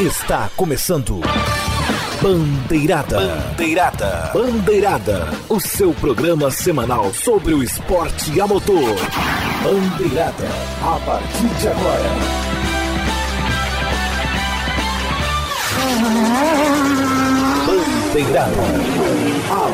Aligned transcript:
Está 0.00 0.48
começando. 0.56 1.20
Bandeirada. 2.22 3.20
Bandeirada. 3.20 4.30
Bandeirada. 4.32 5.28
O 5.46 5.60
seu 5.60 5.92
programa 5.92 6.50
semanal 6.50 7.12
sobre 7.12 7.52
o 7.52 7.62
esporte 7.62 8.40
a 8.40 8.46
motor. 8.46 8.96
Bandeirada. 9.62 10.48
A 10.80 10.98
partir 11.04 11.48
de 11.60 11.68
agora. 11.68 12.10
Bandeirada. 17.66 18.52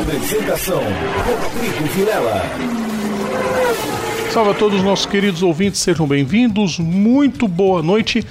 Apresentação: 0.01 0.83
Rodrigo 0.83 1.85
Vilela. 1.95 2.43
Salve 4.33 4.51
a 4.51 4.55
todos 4.55 4.81
os 4.81 4.85
nossos 4.85 5.07
queridos 5.07 5.41
ouvintes, 5.45 5.81
sejam 5.81 6.05
bem-vindos. 6.05 6.81
Muito 6.81 7.47
boa 7.47 7.81
noite. 7.81 8.27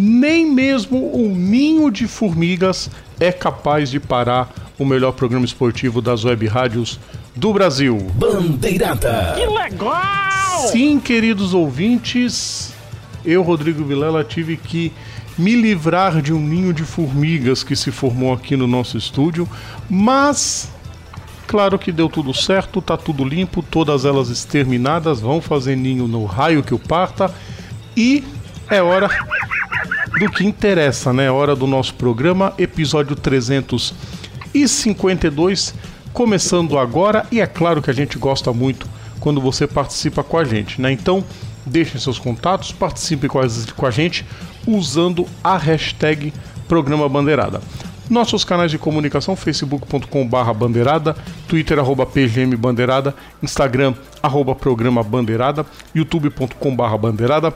Nem 0.00 0.48
mesmo 0.48 1.12
um 1.12 1.34
ninho 1.34 1.90
de 1.90 2.06
formigas 2.06 2.88
é 3.18 3.32
capaz 3.32 3.90
de 3.90 3.98
parar 3.98 4.48
o 4.78 4.84
melhor 4.84 5.10
programa 5.10 5.44
esportivo 5.44 6.00
das 6.00 6.24
web 6.24 6.46
rádios 6.46 7.00
do 7.34 7.52
Brasil. 7.52 7.96
Bandeirada. 8.14 9.34
Que 9.36 9.44
legal! 9.44 10.68
Sim, 10.68 11.00
queridos 11.00 11.52
ouvintes, 11.52 12.72
eu, 13.24 13.42
Rodrigo 13.42 13.84
Vilela, 13.84 14.22
tive 14.22 14.56
que 14.56 14.92
me 15.36 15.56
livrar 15.56 16.22
de 16.22 16.32
um 16.32 16.40
ninho 16.40 16.72
de 16.72 16.84
formigas 16.84 17.64
que 17.64 17.74
se 17.74 17.90
formou 17.90 18.32
aqui 18.32 18.56
no 18.56 18.68
nosso 18.68 18.96
estúdio, 18.96 19.48
mas 19.90 20.70
claro 21.48 21.76
que 21.76 21.90
deu 21.90 22.08
tudo 22.08 22.32
certo, 22.32 22.80
tá 22.80 22.96
tudo 22.96 23.24
limpo, 23.24 23.64
todas 23.64 24.04
elas 24.04 24.28
exterminadas, 24.28 25.20
vão 25.20 25.40
fazer 25.40 25.74
ninho 25.74 26.06
no 26.06 26.24
raio 26.24 26.62
que 26.62 26.72
o 26.72 26.78
parta 26.78 27.34
e 27.96 28.22
é 28.70 28.80
hora 28.80 29.08
do 30.18 30.30
que 30.30 30.44
interessa, 30.44 31.10
né? 31.12 31.30
Hora 31.30 31.54
do 31.54 31.64
nosso 31.66 31.92
programa, 31.94 32.54
episódio 32.58 33.14
352, 33.14 35.74
começando 36.12 36.76
agora 36.76 37.24
e 37.30 37.40
é 37.40 37.46
claro 37.46 37.80
que 37.80 37.88
a 37.88 37.94
gente 37.94 38.18
gosta 38.18 38.52
muito 38.52 38.88
quando 39.20 39.40
você 39.40 39.64
participa 39.64 40.24
com 40.24 40.36
a 40.36 40.42
gente, 40.44 40.80
né? 40.80 40.90
Então, 40.90 41.22
deixem 41.64 42.00
seus 42.00 42.18
contatos, 42.18 42.72
participe 42.72 43.28
com 43.28 43.38
a, 43.38 43.44
com 43.76 43.86
a 43.86 43.92
gente 43.92 44.26
usando 44.66 45.24
a 45.42 45.56
hashtag 45.56 46.32
Programa 46.66 47.08
Bandeirada. 47.08 47.60
Nossos 48.10 48.44
canais 48.44 48.72
de 48.72 48.78
comunicação, 48.78 49.36
facebook.com.br 49.36 50.52
bandeirada, 50.56 51.14
twitter 51.46 51.78
arroba 51.78 52.04
pgm 52.04 52.56
bandeirada, 52.56 53.14
instagram 53.40 53.94
arroba 54.20 54.56
programa 54.56 55.00
bandeirada, 55.02 55.64
youtube.com.br 55.94 56.96
bandeirada. 56.98 57.54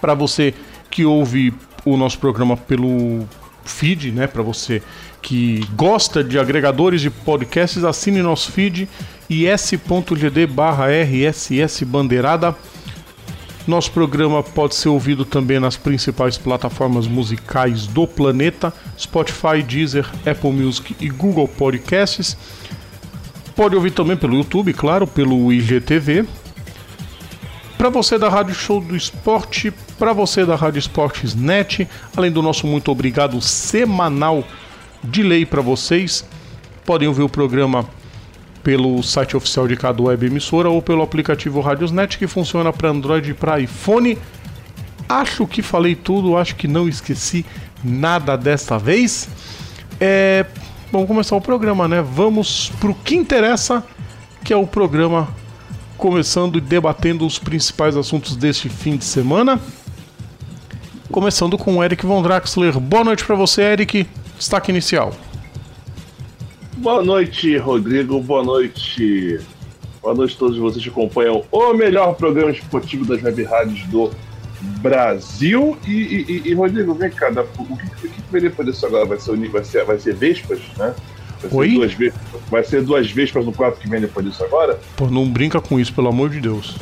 Para 0.00 0.14
você 0.14 0.54
que 0.92 1.06
ouve 1.06 1.54
o 1.86 1.96
nosso 1.96 2.18
programa 2.18 2.54
pelo 2.54 3.26
feed, 3.64 4.12
né? 4.12 4.26
Para 4.26 4.42
você 4.42 4.82
que 5.22 5.66
gosta 5.74 6.22
de 6.22 6.38
agregadores 6.38 7.00
de 7.00 7.08
podcasts, 7.08 7.82
assine 7.82 8.20
nosso 8.22 8.52
feed 8.52 8.88
is.gd 9.30 10.46
barra 10.46 10.88
rss 10.90 11.82
bandeirada. 11.84 12.54
Nosso 13.66 13.92
programa 13.92 14.42
pode 14.42 14.74
ser 14.74 14.88
ouvido 14.88 15.24
também 15.24 15.58
nas 15.58 15.76
principais 15.76 16.36
plataformas 16.36 17.06
musicais 17.06 17.86
do 17.86 18.06
planeta: 18.06 18.72
Spotify, 18.98 19.62
Deezer, 19.66 20.06
Apple 20.26 20.52
Music 20.52 20.94
e 21.00 21.08
Google 21.08 21.48
Podcasts. 21.48 22.36
Pode 23.56 23.76
ouvir 23.76 23.92
também 23.92 24.16
pelo 24.16 24.36
YouTube, 24.36 24.72
claro, 24.74 25.06
pelo 25.06 25.52
IGTV. 25.52 26.26
Para 27.78 27.88
você 27.88 28.18
da 28.18 28.28
Rádio 28.28 28.54
Show 28.54 28.80
do 28.80 28.96
Esporte, 28.96 29.72
para 30.02 30.12
você 30.12 30.44
da 30.44 30.56
Rádio 30.56 30.80
Esportes 30.80 31.32
Net, 31.32 31.88
além 32.16 32.32
do 32.32 32.42
nosso 32.42 32.66
muito 32.66 32.90
obrigado 32.90 33.40
semanal 33.40 34.42
de 35.00 35.22
lei 35.22 35.46
para 35.46 35.62
vocês, 35.62 36.24
podem 36.84 37.06
ouvir 37.06 37.22
o 37.22 37.28
programa 37.28 37.88
pelo 38.64 39.00
site 39.04 39.36
oficial 39.36 39.68
de 39.68 39.76
cada 39.76 40.02
web 40.02 40.26
emissora 40.26 40.68
ou 40.68 40.82
pelo 40.82 41.02
aplicativo 41.02 41.60
Radiosnet 41.60 42.18
que 42.18 42.26
funciona 42.26 42.72
para 42.72 42.88
Android 42.88 43.30
e 43.30 43.34
para 43.34 43.60
iPhone. 43.60 44.18
Acho 45.08 45.46
que 45.46 45.62
falei 45.62 45.94
tudo, 45.94 46.36
acho 46.36 46.56
que 46.56 46.66
não 46.66 46.88
esqueci 46.88 47.46
nada 47.84 48.34
desta 48.36 48.78
vez. 48.78 49.28
É, 50.00 50.44
vamos 50.90 51.06
começar 51.06 51.36
o 51.36 51.40
programa, 51.40 51.86
né? 51.86 52.02
Vamos 52.02 52.72
pro 52.80 52.92
que 52.92 53.14
interessa, 53.14 53.84
que 54.42 54.52
é 54.52 54.56
o 54.56 54.66
programa 54.66 55.28
começando 55.96 56.58
e 56.58 56.60
debatendo 56.60 57.24
os 57.24 57.38
principais 57.38 57.96
assuntos 57.96 58.34
deste 58.34 58.68
fim 58.68 58.96
de 58.96 59.04
semana. 59.04 59.60
Começando 61.12 61.58
com 61.58 61.76
o 61.76 61.84
Eric 61.84 62.06
Von 62.06 62.22
Draxler. 62.22 62.80
Boa 62.80 63.04
noite 63.04 63.22
para 63.22 63.36
você, 63.36 63.60
Eric. 63.60 64.06
Destaque 64.38 64.70
inicial. 64.70 65.12
Boa 66.78 67.04
noite, 67.04 67.54
Rodrigo. 67.58 68.18
Boa 68.18 68.42
noite. 68.42 69.38
Boa 70.00 70.14
noite 70.14 70.34
a 70.36 70.38
todos 70.38 70.56
vocês 70.56 70.82
que 70.82 70.88
acompanham 70.88 71.44
o 71.52 71.74
melhor 71.74 72.14
programa 72.14 72.50
esportivo 72.50 73.04
das 73.04 73.22
web 73.22 73.42
rádios 73.44 73.82
do 73.88 74.10
Brasil. 74.80 75.76
E, 75.86 75.92
e, 75.92 76.48
e 76.48 76.54
Rodrigo, 76.54 76.94
vem 76.94 77.10
cá, 77.10 77.28
o 77.28 77.76
que, 77.76 78.06
o 78.06 78.10
que 78.10 78.22
vem 78.32 78.40
depois 78.40 78.66
disso 78.68 78.86
agora? 78.86 79.04
Vai 79.04 79.20
ser, 79.20 79.36
vai 79.50 79.64
ser, 79.64 79.84
vai 79.84 79.98
ser 79.98 80.14
Vespas, 80.14 80.60
né? 80.78 80.94
Vai 81.42 81.50
ser, 81.50 81.56
Oi? 81.56 81.74
duas, 81.74 81.92
vai 82.50 82.64
ser 82.64 82.82
duas 82.82 83.10
Vespas 83.10 83.44
no 83.44 83.52
quarto 83.52 83.78
que 83.78 83.88
vem 83.88 84.00
depois 84.00 84.24
disso 84.24 84.42
agora? 84.42 84.80
Pô, 84.96 85.10
não 85.10 85.28
brinca 85.28 85.60
com 85.60 85.78
isso, 85.78 85.92
pelo 85.92 86.08
amor 86.08 86.30
de 86.30 86.40
Deus. 86.40 86.74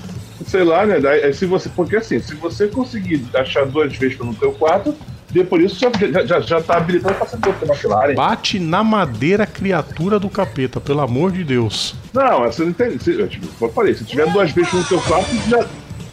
Sei 0.50 0.64
lá, 0.64 0.84
né? 0.84 0.98
Daí, 0.98 1.32
se 1.32 1.46
você, 1.46 1.68
porque 1.68 1.94
assim, 1.94 2.18
se 2.18 2.34
você 2.34 2.66
conseguir 2.66 3.24
achar 3.34 3.64
duas 3.64 3.96
Vespas 3.96 4.26
no 4.26 4.34
teu 4.34 4.50
quarto, 4.50 4.92
depois 5.30 5.62
disso 5.62 5.78
já, 5.78 6.24
já, 6.24 6.40
já, 6.40 6.60
tá 6.60 6.76
habilitado 6.76 7.14
pra 7.14 7.26
ser 7.28 7.36
piloto 7.36 7.64
da 7.64 7.72
McLaren. 7.72 8.14
Bate 8.16 8.58
na 8.58 8.82
madeira, 8.82 9.46
criatura 9.46 10.18
do 10.18 10.28
capeta, 10.28 10.80
pelo 10.80 11.02
amor 11.02 11.30
de 11.30 11.44
Deus. 11.44 11.94
Não, 12.12 12.40
você 12.40 12.62
não 12.62 12.70
entende. 12.70 13.00
Se, 13.00 13.28
tipo, 13.28 13.46
eu 13.64 13.68
falei, 13.68 13.94
se 13.94 14.04
tiver 14.04 14.26
duas 14.32 14.50
vezes 14.50 14.72
no 14.72 14.82
teu 14.82 15.00
quarto, 15.02 15.28
tu 15.30 15.50
já, 15.50 15.66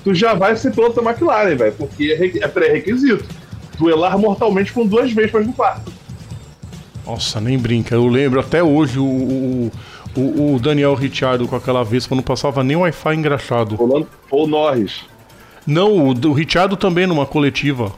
tu 0.03 0.13
já 0.13 0.33
vai 0.35 0.55
ser 0.55 0.71
piloto 0.71 1.01
da 1.01 1.09
McLaren, 1.09 1.55
velho, 1.55 1.73
porque 1.73 2.15
é, 2.37 2.43
é 2.43 2.47
pré-requisito. 2.47 3.25
Duelar 3.79 4.19
mortalmente 4.19 4.71
com 4.71 4.85
duas 4.85 5.11
vezes 5.11 5.47
no 5.47 5.53
quarto. 5.53 5.91
Nossa, 7.03 7.41
nem 7.41 7.57
brinca. 7.57 7.95
Eu 7.95 8.05
lembro 8.05 8.39
até 8.39 8.61
hoje 8.61 8.99
o, 8.99 9.03
o, 9.03 9.71
o, 10.19 10.55
o 10.55 10.59
Daniel 10.59 10.93
Ricciardo 10.95 11.47
com 11.47 11.55
aquela 11.55 11.83
vez 11.83 12.07
quando 12.07 12.17
não 12.19 12.23
passava 12.23 12.63
nem 12.63 12.75
Wi-Fi 12.75 13.15
engraxado. 13.15 13.75
Ou 14.31 14.47
Norris. 14.47 15.01
Não, 15.65 15.91
o, 15.91 16.09
o 16.11 16.33
Ricciardo 16.33 16.75
também 16.75 17.05
numa 17.05 17.25
coletiva. 17.25 17.91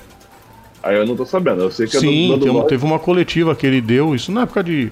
Aí 0.84 0.96
eu 0.97 1.06
não 1.06 1.16
tô 1.16 1.25
sabendo. 1.25 1.62
Eu 1.63 1.72
sei 1.72 1.88
que 1.88 1.97
é 1.97 2.00
Sim, 2.00 2.30
do, 2.30 2.38
do 2.38 2.44
tem 2.46 2.53
Norris. 2.53 2.69
teve 2.69 2.85
uma 2.85 3.00
coletiva 3.00 3.56
que 3.56 3.66
ele 3.66 3.81
deu, 3.81 4.16
isso 4.16 4.31
na 4.31 4.41
época 4.41 4.63
de, 4.63 4.91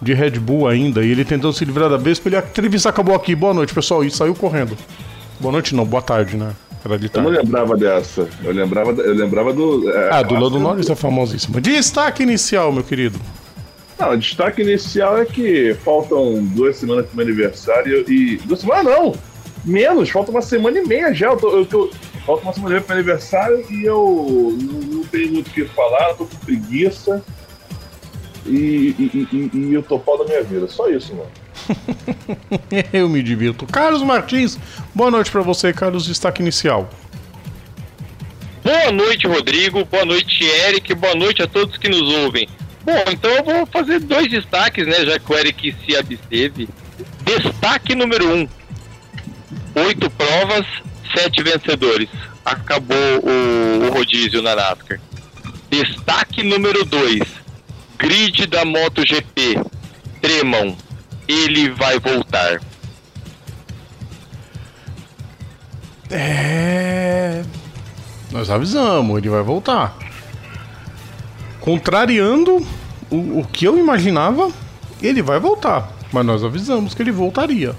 de 0.00 0.14
Red 0.14 0.32
Bull 0.32 0.68
ainda, 0.68 1.04
e 1.04 1.10
ele 1.10 1.24
tentando 1.24 1.52
se 1.52 1.64
livrar 1.64 1.88
da 1.88 1.96
Vespa, 1.96 2.28
ele 2.28 2.36
a 2.36 2.40
entrevista 2.40 2.88
acabou 2.88 3.14
aqui, 3.14 3.34
boa 3.34 3.52
noite 3.54 3.74
pessoal, 3.74 4.04
e 4.04 4.10
saiu 4.10 4.34
correndo. 4.34 4.76
Boa 5.40 5.52
noite 5.52 5.74
não, 5.74 5.84
boa 5.84 6.02
tarde, 6.02 6.36
né? 6.36 6.52
Eu 7.12 7.22
não 7.22 7.30
lembrava 7.30 7.76
dessa. 7.76 8.28
Eu 8.42 8.52
lembrava, 8.52 8.92
eu 8.92 9.14
lembrava 9.14 9.52
do. 9.52 9.90
é, 9.90 10.10
Ah, 10.12 10.22
do 10.22 10.34
Lando 10.34 10.58
Norris 10.60 10.88
é 10.88 10.94
famosíssima. 10.94 11.60
Destaque 11.60 12.22
inicial, 12.22 12.72
meu 12.72 12.82
querido. 12.84 13.18
Não, 13.98 14.12
o 14.12 14.16
destaque 14.16 14.62
inicial 14.62 15.18
é 15.18 15.24
que 15.24 15.74
faltam 15.84 16.44
duas 16.44 16.76
semanas 16.76 17.06
pro 17.06 17.16
meu 17.16 17.26
aniversário 17.26 18.04
e. 18.10 18.36
Duas 18.44 18.60
semanas 18.60 18.84
não! 18.84 19.14
Menos, 19.64 20.08
falta 20.08 20.30
uma 20.30 20.40
semana 20.40 20.78
e 20.78 20.86
meia 20.86 21.12
já. 21.12 21.26
Eu 21.26 21.36
tô, 21.36 21.50
eu 21.50 21.66
tô- 21.66 21.90
falta 22.24 22.44
uma 22.44 22.52
semana 22.52 22.70
e 22.70 22.72
meia 22.74 22.80
pro 22.82 22.94
meu 22.94 23.02
aniversário 23.02 23.64
e 23.70 23.84
eu 23.84 24.56
não, 24.60 24.80
não 24.98 25.04
tenho 25.04 25.32
muito 25.32 25.48
o 25.48 25.50
que 25.50 25.64
falar, 25.66 26.14
tô 26.14 26.24
com 26.26 26.36
preguiça. 26.36 27.22
E, 28.46 28.94
e, 28.98 29.28
e, 29.32 29.50
e 29.58 29.74
eu 29.74 29.82
tô 29.82 29.98
pau 29.98 30.16
da 30.16 30.24
minha 30.24 30.42
vida. 30.42 30.66
Só 30.68 30.88
isso, 30.88 31.12
mano. 31.14 31.28
Eu 32.94 33.08
me 33.08 33.22
divirto. 33.22 33.66
Carlos 33.66 34.02
Martins, 34.02 34.58
boa 34.94 35.10
noite 35.10 35.30
pra 35.30 35.42
você, 35.42 35.70
Carlos. 35.72 36.06
Destaque 36.06 36.40
inicial. 36.40 36.88
Boa 38.64 38.90
noite, 38.92 39.26
Rodrigo. 39.26 39.84
Boa 39.84 40.04
noite, 40.06 40.44
Eric. 40.44 40.94
Boa 40.94 41.14
noite 41.14 41.42
a 41.42 41.46
todos 41.46 41.76
que 41.76 41.88
nos 41.90 42.00
ouvem. 42.20 42.48
Bom, 42.88 43.04
então 43.12 43.30
eu 43.30 43.44
vou 43.44 43.66
fazer 43.66 44.00
dois 44.00 44.30
destaques, 44.30 44.86
né? 44.86 45.04
Já 45.04 45.18
que 45.18 45.30
o 45.30 45.36
Eric 45.36 45.76
se 45.84 45.94
absteve. 45.94 46.66
Destaque 47.22 47.94
número 47.94 48.34
um: 48.34 48.48
oito 49.74 50.08
provas, 50.08 50.64
sete 51.14 51.42
vencedores. 51.42 52.08
Acabou 52.42 52.96
o, 53.22 53.84
o 53.84 53.92
rodízio 53.92 54.40
na 54.40 54.56
NASCAR. 54.56 54.98
Destaque 55.68 56.42
número 56.42 56.82
dois: 56.86 57.20
grid 57.98 58.46
da 58.46 58.64
MotoGP. 58.64 59.60
Tremam. 60.22 60.74
Ele 61.28 61.68
vai 61.68 61.98
voltar. 61.98 62.58
É. 66.10 67.44
Nós 68.32 68.48
avisamos, 68.48 69.18
ele 69.18 69.28
vai 69.28 69.42
voltar. 69.42 69.94
Contrariando 71.60 72.66
o, 73.10 73.40
o 73.40 73.46
que 73.46 73.64
eu 73.64 73.78
imaginava, 73.78 74.50
ele 75.02 75.22
vai 75.22 75.38
voltar. 75.38 75.92
Mas 76.12 76.24
nós 76.24 76.44
avisamos 76.44 76.94
que 76.94 77.02
ele 77.02 77.12
voltaria. 77.12 77.74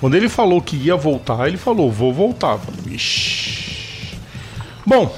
Quando 0.00 0.14
ele 0.14 0.28
falou 0.28 0.60
que 0.60 0.76
ia 0.76 0.96
voltar, 0.96 1.48
ele 1.48 1.56
falou, 1.56 1.90
vou 1.90 2.12
voltar. 2.12 2.58
Ixi. 2.86 4.18
Bom, 4.86 5.14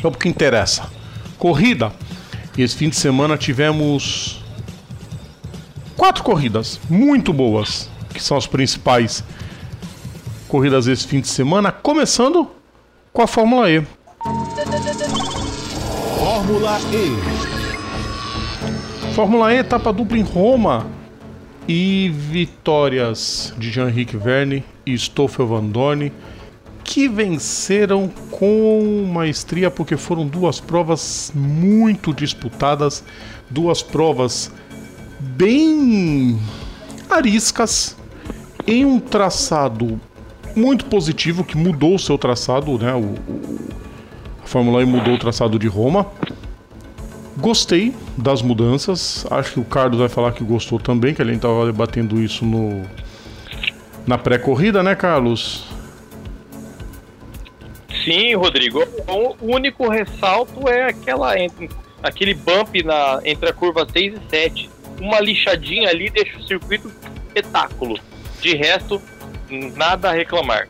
pro 0.00 0.12
que 0.12 0.28
interessa. 0.28 0.88
corrida. 1.38 1.92
Esse 2.56 2.76
fim 2.76 2.88
de 2.88 2.96
semana 2.96 3.36
tivemos 3.36 4.42
quatro 5.96 6.22
corridas 6.22 6.78
muito 6.88 7.32
boas, 7.32 7.90
que 8.12 8.22
são 8.22 8.36
as 8.36 8.46
principais 8.46 9.24
corridas 10.46 10.86
esse 10.86 11.06
fim 11.06 11.20
de 11.20 11.26
semana, 11.26 11.72
começando 11.72 12.48
com 13.12 13.22
a 13.22 13.26
Fórmula 13.26 13.68
E. 13.68 13.84
Fórmula 16.16 16.78
E. 16.92 17.53
Fórmula 19.14 19.54
E, 19.54 19.58
etapa 19.58 19.92
dupla 19.92 20.18
em 20.18 20.22
Roma. 20.22 20.88
E 21.68 22.10
vitórias 22.12 23.54
de 23.56 23.70
Jean-Henrique 23.70 24.16
Verne 24.16 24.64
e 24.84 24.98
Stoffel 24.98 25.46
Van 25.46 25.64
Dorn, 25.64 26.12
que 26.82 27.08
venceram 27.08 28.10
com 28.32 29.08
maestria, 29.14 29.70
porque 29.70 29.96
foram 29.96 30.26
duas 30.26 30.58
provas 30.58 31.30
muito 31.32 32.12
disputadas, 32.12 33.04
duas 33.48 33.82
provas 33.82 34.50
bem 35.20 36.36
ariscas, 37.08 37.96
em 38.66 38.84
um 38.84 38.98
traçado 38.98 40.00
muito 40.56 40.86
positivo, 40.86 41.44
que 41.44 41.56
mudou 41.56 41.94
o 41.94 41.98
seu 42.00 42.18
traçado, 42.18 42.76
né? 42.78 42.92
O, 42.92 42.98
o, 42.98 43.68
a 44.42 44.46
Fórmula 44.46 44.82
E 44.82 44.84
mudou 44.84 45.14
o 45.14 45.18
traçado 45.18 45.56
de 45.56 45.68
Roma. 45.68 46.04
Gostei 47.36 47.94
das 48.16 48.42
mudanças. 48.42 49.26
Acho 49.30 49.54
que 49.54 49.60
o 49.60 49.64
Carlos 49.64 49.98
vai 49.98 50.08
falar 50.08 50.32
que 50.32 50.44
gostou 50.44 50.78
também, 50.78 51.14
que 51.14 51.22
a 51.22 51.24
gente 51.24 51.36
estava 51.36 51.66
debatendo 51.66 52.20
isso 52.20 52.44
no 52.44 52.82
na 54.06 54.18
pré-corrida, 54.18 54.82
né, 54.82 54.94
Carlos? 54.94 55.64
Sim, 58.04 58.34
Rodrigo. 58.34 58.82
O 59.08 59.34
único 59.40 59.88
ressalto 59.88 60.68
é 60.68 60.88
aquela 60.88 61.32
aquele 62.02 62.34
bump 62.34 62.82
na, 62.82 63.20
entre 63.24 63.48
a 63.48 63.52
curva 63.52 63.86
6 63.90 64.14
e 64.14 64.30
7. 64.30 64.70
Uma 65.00 65.20
lixadinha 65.20 65.88
ali 65.88 66.10
deixa 66.10 66.38
o 66.38 66.42
circuito 66.42 66.92
espetáculo. 67.26 67.98
De 68.40 68.54
resto, 68.54 69.00
nada 69.74 70.10
a 70.10 70.12
reclamar. 70.12 70.68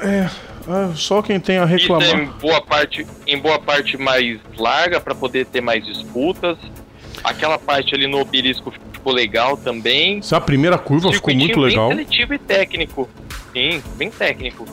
É, 0.00 0.28
é, 0.66 0.94
só 0.94 1.20
quem 1.20 1.38
tem 1.38 1.58
a 1.58 1.64
reclamar. 1.64 2.06
Isso 2.06 2.16
é 2.16 2.22
em 2.22 2.26
boa 2.26 2.60
parte, 2.60 3.06
em 3.26 3.38
boa 3.38 3.58
parte 3.58 3.96
mais 3.96 4.38
larga 4.56 5.00
para 5.00 5.14
poder 5.14 5.46
ter 5.46 5.60
mais 5.60 5.84
disputas. 5.84 6.56
Aquela 7.22 7.58
parte 7.58 7.94
ali 7.94 8.06
no 8.06 8.18
obelisco 8.20 8.72
ficou 8.92 9.12
legal 9.12 9.56
também. 9.56 10.18
Essa 10.18 10.40
primeira 10.40 10.78
curva 10.78 11.12
ficou 11.12 11.34
muito 11.34 11.60
legal. 11.60 11.88
Bem 11.88 11.98
seletivo 11.98 12.34
e 12.34 12.38
técnico. 12.38 13.08
Sim, 13.52 13.82
bem 13.96 14.10
técnico. 14.10 14.64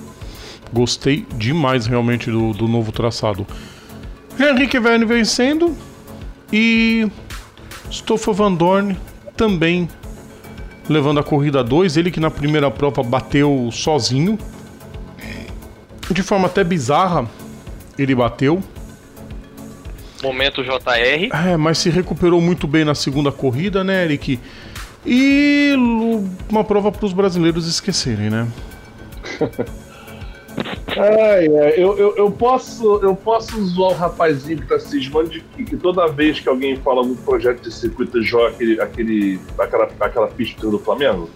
Gostei 0.72 1.26
demais 1.36 1.86
realmente 1.86 2.32
do, 2.32 2.54
do 2.54 2.68
novo 2.68 2.92
traçado. 2.92 3.46
Henrique 4.40 4.80
Verne 4.80 5.06
vencendo 5.06 5.78
e 6.52 7.10
Stoffel 7.92 8.34
Van 8.34 8.54
Dorn 8.54 8.98
também 9.36 9.90
levando 10.90 11.20
a 11.20 11.24
corrida 11.24 11.62
2. 11.64 11.98
Ele 11.98 12.10
que 12.10 12.20
na 12.20 12.32
primeira 12.32 12.72
prova 12.72 13.04
bateu 13.04 13.70
sozinho 13.72 14.40
de 16.14 16.24
forma 16.24 16.48
até 16.48 16.64
bizarra, 16.64 17.26
ele 17.98 18.16
bateu. 18.16 18.62
Momento 20.24 20.64
JR. 20.64 21.30
É, 21.48 21.58
mas 21.58 21.80
se 21.80 21.90
recuperou 21.90 22.40
muito 22.40 22.68
bem 22.68 22.86
na 22.86 22.94
segunda 22.94 23.32
corrida, 23.32 23.84
né, 23.84 24.04
Eric? 24.04 24.40
E 25.06 25.74
uma 26.50 26.64
prova 26.64 26.92
para 26.92 27.06
os 27.06 27.14
brasileiros 27.14 27.68
esquecerem, 27.68 28.30
né? 28.30 28.48
Ai, 30.98 31.48
é, 31.48 31.74
eu, 31.78 31.98
eu, 31.98 32.16
eu, 32.18 32.30
posso, 32.30 33.00
eu 33.02 33.16
posso 33.16 33.64
zoar 33.66 33.92
o 33.92 33.96
rapazinho 33.96 34.60
que 34.60 34.68
tá 34.68 34.78
cismando 34.80 35.30
de 35.30 35.40
que, 35.40 35.64
que, 35.64 35.78
toda 35.78 36.08
vez 36.08 36.40
que 36.40 36.50
alguém 36.50 36.76
fala 36.76 37.00
algum 37.00 37.16
projeto 37.16 37.62
de 37.62 37.74
circuito 37.74 38.22
joga 38.22 38.50
aquele, 38.50 38.82
aquele, 38.82 39.40
aquela, 39.58 39.90
aquela 40.00 40.28
pista 40.28 40.70
do 40.70 40.78
Flamengo? 40.78 41.30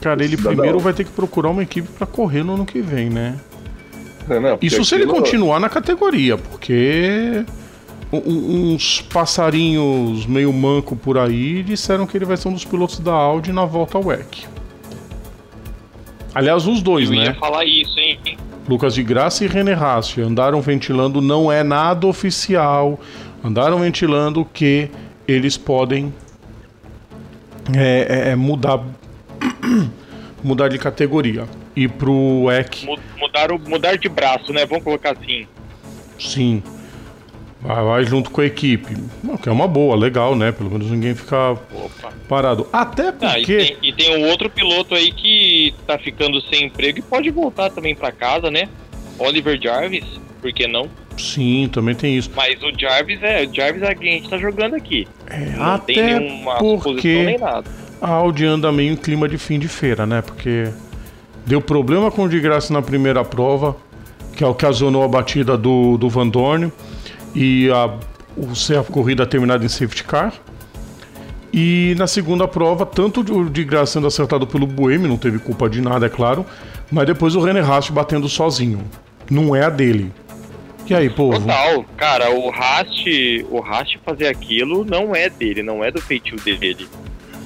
Cara, 0.00 0.22
ele 0.22 0.36
primeiro 0.36 0.78
vai 0.78 0.92
ter 0.92 1.04
que 1.04 1.10
procurar 1.10 1.48
uma 1.48 1.62
equipe 1.62 1.88
para 1.88 2.06
correr 2.06 2.44
no 2.44 2.54
ano 2.54 2.66
que 2.66 2.80
vem, 2.80 3.08
né? 3.08 3.40
Não, 4.28 4.58
Isso 4.60 4.84
se 4.84 4.94
ele 4.94 5.06
continuar 5.06 5.58
na 5.58 5.68
categoria, 5.68 6.36
porque 6.36 7.44
uns 8.12 9.00
passarinhos 9.02 10.26
meio 10.26 10.52
manco 10.52 10.96
por 10.96 11.18
aí 11.18 11.62
disseram 11.62 12.06
que 12.06 12.16
ele 12.16 12.24
vai 12.24 12.36
ser 12.36 12.48
um 12.48 12.52
dos 12.52 12.64
pilotos 12.64 12.98
da 13.00 13.12
Audi 13.12 13.52
na 13.52 13.64
volta 13.64 13.98
ao 13.98 14.04
WEC. 14.04 14.46
Aliás, 16.34 16.66
os 16.66 16.82
dois, 16.82 17.10
Eu 17.10 17.16
né? 17.16 17.22
Eu 17.22 17.26
ia 17.26 17.34
falar 17.34 17.64
isso, 17.64 17.98
hein? 17.98 18.18
Lucas 18.68 18.94
de 18.94 19.02
Graça 19.02 19.44
e 19.44 19.48
René 19.48 19.72
Rassi 19.72 20.20
andaram 20.20 20.60
ventilando, 20.60 21.22
não 21.22 21.50
é 21.50 21.62
nada 21.62 22.06
oficial, 22.06 23.00
andaram 23.42 23.78
ventilando 23.78 24.44
que 24.44 24.90
eles 25.26 25.56
podem 25.56 26.12
é, 27.74 28.26
é, 28.28 28.30
é 28.30 28.36
mudar 28.36 28.82
mudar 30.44 30.68
de 30.68 30.78
categoria 30.78 31.46
e 31.78 31.86
pro 31.86 32.42
WEC. 32.42 32.86
Mudar, 33.16 33.48
mudar 33.66 33.96
de 33.96 34.08
braço, 34.08 34.52
né? 34.52 34.66
Vamos 34.66 34.82
colocar 34.82 35.12
assim. 35.12 35.46
Sim. 36.18 36.60
Vai, 37.60 37.84
vai 37.84 38.04
junto 38.04 38.30
com 38.30 38.40
a 38.40 38.46
equipe. 38.46 38.96
Que 39.40 39.48
é 39.48 39.52
uma 39.52 39.68
boa, 39.68 39.94
legal, 39.94 40.34
né? 40.34 40.50
Pelo 40.50 40.70
menos 40.70 40.90
ninguém 40.90 41.14
ficar 41.14 41.52
Opa. 41.52 42.12
parado. 42.28 42.66
Até 42.72 43.12
porque. 43.12 43.26
Ah, 43.26 43.38
e, 43.38 43.46
tem, 43.46 43.76
e, 43.80 43.92
tem, 43.92 44.16
um 44.16 44.28
outro 44.28 44.50
piloto 44.50 44.92
aí 44.92 45.12
que 45.12 45.72
tá 45.86 45.96
ficando 45.96 46.40
sem 46.42 46.64
emprego 46.64 46.98
e 46.98 47.02
pode 47.02 47.30
voltar 47.30 47.70
também 47.70 47.94
para 47.94 48.10
casa, 48.10 48.50
né? 48.50 48.68
Oliver 49.16 49.60
Jarvis, 49.60 50.04
por 50.40 50.52
que 50.52 50.66
não? 50.66 50.88
Sim, 51.16 51.68
também 51.72 51.94
tem 51.94 52.16
isso. 52.16 52.30
Mas 52.34 52.60
o 52.60 52.72
Jarvis 52.76 53.22
é, 53.22 53.44
o 53.44 53.54
Jarvis 53.54 53.82
é 53.82 53.94
quem 53.94 54.08
a 54.08 54.16
gente 54.16 54.28
tá 54.28 54.38
jogando 54.38 54.74
aqui. 54.74 55.06
É, 55.28 55.38
não 55.56 55.74
até 55.74 55.94
tem 55.94 56.04
nenhuma 56.04 56.58
porque 56.58 57.24
nem 57.24 57.38
nada. 57.38 57.70
A 58.00 58.10
Audi 58.10 58.44
anda 58.46 58.70
meio 58.72 58.92
em 58.92 58.96
clima 58.96 59.28
de 59.28 59.38
fim 59.38 59.58
de 59.58 59.68
feira, 59.68 60.06
né? 60.06 60.22
Porque 60.22 60.68
deu 61.48 61.62
problema 61.62 62.10
com 62.10 62.24
o 62.24 62.28
de 62.28 62.38
graça 62.38 62.72
na 62.74 62.82
primeira 62.82 63.24
prova, 63.24 63.74
que 64.36 64.44
ocasionou 64.44 65.02
a 65.02 65.08
batida 65.08 65.56
do, 65.56 65.96
do 65.96 66.08
Van 66.08 66.28
Dorn 66.28 66.70
e 67.34 67.70
a, 67.70 67.84
a 68.78 68.84
corrida 68.84 69.26
terminada 69.26 69.64
em 69.64 69.68
safety 69.68 70.04
car. 70.04 70.34
E 71.50 71.94
na 71.96 72.06
segunda 72.06 72.46
prova, 72.46 72.84
tanto 72.84 73.20
o 73.20 73.48
de 73.48 73.64
graça 73.64 73.94
sendo 73.94 74.06
acertado 74.06 74.46
pelo 74.46 74.66
Buemi, 74.66 75.08
não 75.08 75.16
teve 75.16 75.38
culpa 75.38 75.70
de 75.70 75.80
nada, 75.80 76.04
é 76.04 76.08
claro, 76.10 76.44
mas 76.92 77.06
depois 77.06 77.34
o 77.34 77.40
René 77.40 77.62
Rast 77.62 77.90
batendo 77.90 78.28
sozinho. 78.28 78.84
Não 79.30 79.56
é 79.56 79.64
a 79.64 79.70
dele. 79.70 80.12
E 80.86 80.94
aí, 80.94 81.08
povo? 81.08 81.40
Total, 81.40 81.84
cara, 81.96 82.30
o 82.30 82.50
Rast, 82.50 83.06
o 83.50 83.60
Rast 83.60 83.96
fazer 84.04 84.26
aquilo 84.26 84.84
não 84.84 85.16
é 85.16 85.30
dele, 85.30 85.62
não 85.62 85.82
é 85.82 85.90
do 85.90 86.00
feitio 86.00 86.38
dele. 86.38 86.86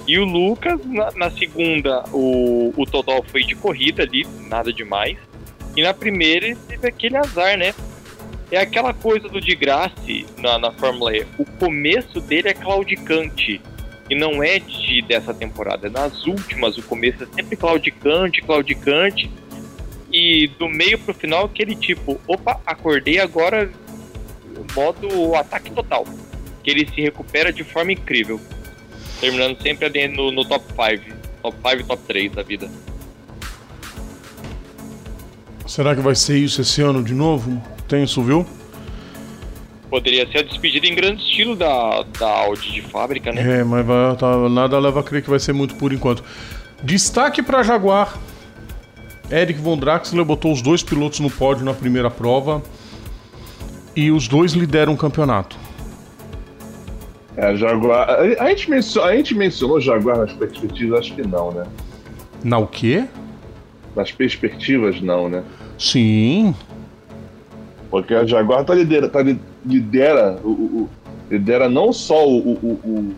E 0.07 0.19
o 0.19 0.25
Lucas, 0.25 0.85
na, 0.85 1.11
na 1.13 1.31
segunda, 1.31 2.05
o, 2.13 2.73
o 2.77 2.87
total 2.87 3.23
foi 3.23 3.45
de 3.45 3.55
corrida 3.55 4.03
ali, 4.03 4.27
nada 4.49 4.73
demais. 4.73 5.17
E 5.77 5.83
na 5.83 5.95
primeira 5.95 6.47
ele 6.47 6.59
teve 6.69 6.89
aquele 6.89 7.17
azar, 7.17 7.57
né? 7.57 7.75
É 8.51 8.59
aquela 8.59 8.93
coisa 8.93 9.29
do 9.29 9.41
de 9.41 9.55
graça 9.55 9.95
na, 10.37 10.59
na 10.59 10.73
Fórmula 10.73 11.17
E. 11.17 11.25
O 11.39 11.45
começo 11.45 12.21
dele 12.21 12.49
é 12.49 12.55
claudicante. 12.55 13.61
E 14.11 14.15
não 14.15 14.43
é 14.43 14.59
de 14.59 15.01
dessa 15.03 15.33
temporada. 15.33 15.89
Nas 15.89 16.27
últimas, 16.27 16.77
o 16.77 16.83
começo 16.83 17.23
é 17.23 17.27
sempre 17.35 17.57
claudicante, 17.57 18.43
claudicante. 18.43 19.31
E 20.13 20.49
do 20.59 20.69
meio 20.69 20.99
pro 20.99 21.15
final, 21.15 21.47
aquele 21.47 21.75
tipo, 21.75 22.21
opa, 22.27 22.61
acordei 22.67 23.21
agora, 23.21 23.71
modo 24.75 25.35
ataque 25.35 25.71
total. 25.71 26.05
Que 26.63 26.71
ele 26.71 26.87
se 26.95 27.01
recupera 27.01 27.51
de 27.51 27.65
forma 27.65 27.93
incrível. 27.93 28.39
Terminando 29.23 29.63
sempre 29.63 29.87
ali 29.87 30.09
no, 30.09 30.31
no 30.31 30.45
top 30.45 30.67
5. 30.67 31.17
Top 31.41 31.57
5 31.67 31.85
top 31.89 32.03
3 32.07 32.33
da 32.33 32.43
vida. 32.43 32.69
Será 35.67 35.95
que 35.95 36.03
vai 36.03 36.15
ser 36.15 36.37
isso 36.37 36.61
esse 36.61 36.83
ano 36.83 37.03
de 37.03 37.15
novo? 37.15 37.63
tenso, 37.93 38.23
viu? 38.23 38.47
Poderia 39.91 40.27
ser 40.33 40.39
a 40.39 40.43
despedida 40.43 40.87
em 40.87 40.95
grande 40.95 41.23
estilo 41.23 41.55
da, 41.55 42.03
da 42.19 42.27
Audi 42.27 42.73
de 42.73 42.81
fábrica, 42.81 43.31
né? 43.31 43.61
É, 43.61 43.65
mas 43.65 43.85
vai, 43.85 44.17
tá, 44.17 44.49
nada 44.49 44.79
leva 44.79 45.01
a 45.01 45.03
crer 45.03 45.23
que 45.23 45.29
vai 45.29 45.39
ser 45.39 45.53
muito 45.53 45.75
por 45.75 45.93
enquanto. 45.93 46.25
Destaque 46.83 47.43
para 47.43 47.63
Jaguar. 47.63 48.19
Eric 49.31 49.61
Von 49.61 49.77
Draxler 49.77 50.25
botou 50.25 50.53
os 50.53 50.63
dois 50.63 50.83
pilotos 50.83 51.21
no 51.21 51.31
pódio 51.31 51.65
na 51.65 51.75
primeira 51.75 52.11
prova 52.11 52.63
e 53.95 54.11
os 54.11 54.27
dois 54.27 54.53
lideram 54.53 54.95
o 54.95 54.97
campeonato. 54.97 55.57
É, 57.37 57.57
Jaguar. 57.57 58.09
A, 58.09 58.45
a, 58.45 58.49
gente 58.51 58.71
mencionou, 58.71 59.11
a 59.11 59.17
gente 59.17 59.35
mencionou 59.35 59.81
Jaguar 59.81 60.19
nas 60.19 60.33
perspectivas, 60.33 61.01
acho 61.01 61.15
que 61.15 61.27
não, 61.27 61.51
né? 61.51 61.67
Na 62.45 62.59
o 62.59 62.67
quê? 62.67 63.05
Nas 63.97 64.13
perspectivas, 64.13 65.01
não, 65.01 65.29
né? 65.29 65.43
Sim. 65.79 66.55
Porque 67.91 68.15
a 68.15 68.25
Jaguar 68.25 68.65
tá 68.65 68.75
lidera, 68.75 69.09
tá 69.09 69.21
lidera, 69.65 70.39
o, 70.43 70.49
o, 70.51 70.91
lidera 71.31 71.69
não 71.69 71.93
só 71.93 72.27
o, 72.27 72.53
o, 72.53 73.15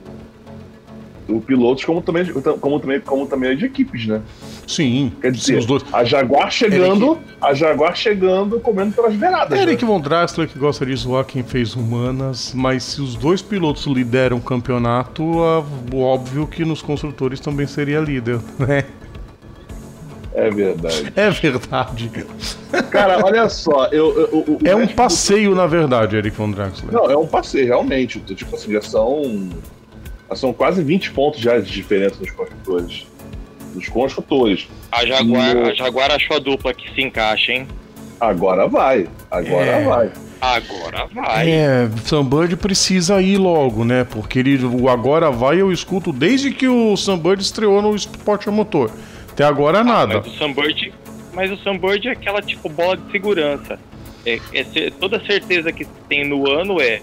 o, 1.29 1.37
o 1.37 1.41
pilotos, 1.41 1.85
como 1.85 2.03
também, 2.03 2.27
como, 2.61 2.81
também, 2.81 3.01
como 3.01 3.27
também 3.27 3.57
de 3.57 3.67
equipes, 3.67 4.07
né? 4.07 4.21
Sim, 4.67 5.13
Quer 5.21 5.33
dizer, 5.33 5.59
os 5.59 5.67
dois. 5.67 5.85
a 5.93 6.05
Jaguar 6.05 6.51
chegando, 6.51 7.19
a 7.41 7.53
Jaguar 7.53 7.95
chegando 7.95 8.59
comendo 8.61 8.93
pelas 8.93 9.15
beiradas. 9.15 9.59
Eric 9.59 9.85
né? 9.85 9.91
Von 9.91 10.01
Draxler 10.01 10.49
que 10.49 10.59
gosta 10.59 10.87
de 10.87 10.97
zoar 10.97 11.25
quem 11.25 11.43
fez 11.43 11.75
humanas, 11.75 12.53
mas 12.55 12.83
se 12.83 13.01
os 13.03 13.15
dois 13.15 13.43
pilotos 13.43 13.85
lideram 13.87 14.39
o 14.39 14.41
campeonato, 14.41 15.23
óbvio 15.95 16.47
que 16.47 16.65
nos 16.65 16.81
construtores 16.81 17.41
também 17.41 17.67
seria 17.67 18.01
líder, 18.01 18.41
né? 18.59 18.85
É 20.35 20.51
verdade. 20.51 21.13
É 21.15 21.31
verdade. 21.31 22.11
Cara, 22.91 23.25
olha 23.25 23.49
só, 23.49 23.87
eu, 23.93 24.19
eu- 24.19 24.39
o 24.49 24.59
É 24.65 24.75
um 24.75 24.87
passeio, 24.87 25.55
na 25.55 25.67
verdade, 25.67 26.17
Eric 26.17 26.37
Von 26.37 26.51
Draxler. 26.51 26.93
Não, 26.93 27.09
é 27.09 27.17
um 27.17 27.27
passeio, 27.27 27.67
realmente. 27.67 28.19
Tipo 28.19 28.57
assim, 28.57 28.73
já 28.73 28.83
são. 28.83 29.49
já 30.29 30.35
são 30.35 30.53
quase 30.53 30.83
20 30.83 31.13
pontos 31.13 31.39
já 31.41 31.59
de 31.61 31.71
diferença 31.71 32.17
nos 32.21 32.31
construtores. 32.33 33.07
Nos 33.75 33.89
construtores. 33.89 34.69
A 34.93 35.05
Jaguar, 35.05 35.55
No- 35.55 35.67
a 35.69 35.75
Jaguar 35.75 36.11
achou 36.13 36.37
a 36.37 36.41
dupla 36.41 36.73
que 36.73 36.93
se 36.95 37.03
encaixa, 37.03 37.53
hein? 37.53 37.67
Agora 38.21 38.69
vai. 38.69 39.09
Agora 39.31 39.67
É. 39.67 39.85
vai. 39.85 40.11
Agora 40.41 41.07
vai. 41.13 41.51
É, 41.51 41.89
Sunbird 42.05 42.57
precisa 42.57 43.21
ir 43.21 43.39
logo, 43.39 43.85
né? 43.85 44.05
Porque 44.05 44.39
ele, 44.39 44.63
o 44.65 44.89
agora 44.89 45.31
vai 45.31 45.61
eu 45.61 45.73
escuto 45.73 46.13
desde 46.13 46.53
que 46.53 46.69
o 46.69 46.97
Sunbird 46.97 47.43
estreou 47.43 47.81
no 47.83 47.95
Sport 47.97 48.47
a 48.47 48.51
Motor. 48.51 48.91
Até 49.33 49.43
agora 49.45 49.83
nada. 49.83 50.19
Mas 50.19 50.27
o 50.27 50.39
Sunbird, 50.39 50.93
mas 51.33 51.51
o 51.51 51.57
Sunbird 51.57 52.07
é 52.09 52.13
aquela 52.13 52.41
tipo 52.41 52.69
bola 52.69 52.97
de 52.97 53.11
segurança. 53.11 53.79
É, 54.25 54.39
é 54.55 54.91
toda 55.01 55.19
certeza 55.27 55.73
que 55.73 55.85
tem 56.09 56.25
no 56.25 56.49
ano 56.49 56.81
é 56.81 57.03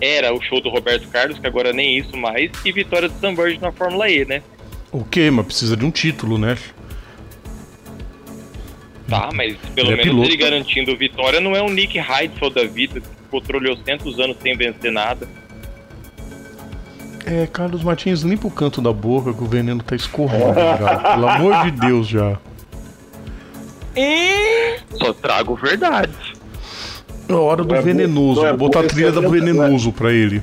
era 0.00 0.32
o 0.32 0.40
show 0.40 0.60
do 0.60 0.68
Roberto 0.70 1.08
Carlos, 1.08 1.38
que 1.38 1.46
agora 1.46 1.72
nem 1.72 1.98
isso 1.98 2.16
mais, 2.16 2.50
e 2.64 2.70
vitória 2.72 3.08
do 3.08 3.14
Sunbird 3.18 3.60
na 3.60 3.72
Fórmula 3.72 4.08
E, 4.08 4.24
né? 4.24 4.42
Ok, 4.92 5.30
mas 5.30 5.46
precisa 5.46 5.76
de 5.76 5.84
um 5.84 5.90
título, 5.90 6.38
né? 6.38 6.56
Tá, 9.08 9.30
mas 9.34 9.56
pelo 9.74 9.88
Ele 9.88 9.94
é 9.94 9.96
menos 10.04 10.04
piloto. 10.10 10.28
ele 10.28 10.36
garantindo 10.36 10.96
vitória 10.96 11.40
não 11.40 11.56
é 11.56 11.62
um 11.62 11.70
Nick 11.70 11.98
Heidfeld 11.98 12.54
da 12.54 12.64
vida, 12.64 13.00
que 13.00 13.06
ficou 13.24 13.40
trolhocentos 13.40 14.18
anos 14.20 14.36
sem 14.42 14.56
vencer 14.56 14.92
nada. 14.92 15.26
É, 17.24 17.46
Carlos 17.46 17.82
Martins, 17.82 18.20
limpa 18.22 18.46
o 18.46 18.50
canto 18.50 18.80
da 18.80 18.92
boca 18.92 19.32
que 19.34 19.42
o 19.42 19.46
veneno 19.46 19.82
tá 19.82 19.94
escorrendo 19.96 20.54
já. 20.54 20.96
Pelo 21.14 21.28
amor 21.28 21.64
de 21.64 21.70
Deus, 21.72 22.06
já. 22.08 22.38
Só 24.98 25.12
trago 25.12 25.54
verdade. 25.56 26.12
É 27.28 27.32
hora 27.32 27.62
do 27.62 27.68
Não 27.68 27.76
é 27.76 27.82
venenoso. 27.82 28.40
não 28.40 28.46
é 28.48 28.50
Vou 28.50 28.58
botar 28.68 28.80
a 28.80 28.84
trilha 28.84 29.12
do 29.12 29.24
é- 29.24 29.28
venenoso 29.28 29.92
pra 29.92 30.12
ele. 30.12 30.42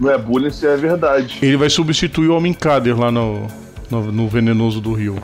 Não 0.00 0.10
é 0.10 0.16
bullying 0.16 0.50
se 0.50 0.66
é 0.66 0.76
verdade. 0.76 1.38
Ele 1.42 1.56
vai 1.56 1.68
substituir 1.68 2.28
o 2.28 2.36
Homem 2.36 2.54
Cader 2.54 2.98
lá 2.98 3.10
no, 3.12 3.46
no, 3.92 4.10
no 4.10 4.28
Venenoso 4.28 4.80
do 4.80 4.92
Rio. 4.94 5.18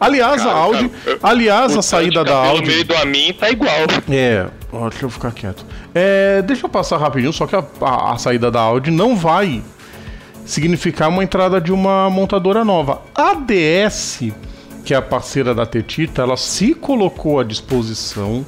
Aliás, 0.00 0.40
a 0.42 0.44
Cara, 0.46 0.58
Audi. 0.58 0.88
cara, 0.88 1.18
aliás, 1.22 1.76
a 1.76 1.82
saída 1.82 2.22
da 2.24 2.34
Audi. 2.36 2.60
No 2.62 2.66
meio 2.68 2.84
do 2.84 2.94
Amin 2.96 3.32
tá 3.32 3.50
igual. 3.50 3.74
É, 4.08 4.46
ó, 4.72 4.88
deixa 4.88 5.04
eu 5.04 5.10
ficar 5.10 5.32
quieto. 5.32 5.66
É, 5.94 6.40
deixa 6.42 6.64
eu 6.66 6.70
passar 6.70 6.98
rapidinho, 6.98 7.32
só 7.32 7.46
que 7.46 7.56
a, 7.56 7.64
a- 7.80 8.12
a 8.12 8.18
saída 8.18 8.50
da 8.50 8.60
Audi 8.60 8.90
não 8.92 9.16
vai 9.16 9.60
significar 10.46 11.08
uma 11.08 11.22
entrada 11.22 11.60
de 11.60 11.72
uma 11.72 12.08
montadora 12.08 12.64
nova. 12.64 13.02
A 13.14 13.34
DS, 13.34 14.22
que 14.84 14.94
é 14.94 14.96
a 14.96 15.02
parceira 15.02 15.52
da 15.54 15.66
Tetita, 15.66 16.22
ela 16.22 16.36
se 16.36 16.74
colocou 16.74 17.40
à 17.40 17.44
disposição 17.44 18.46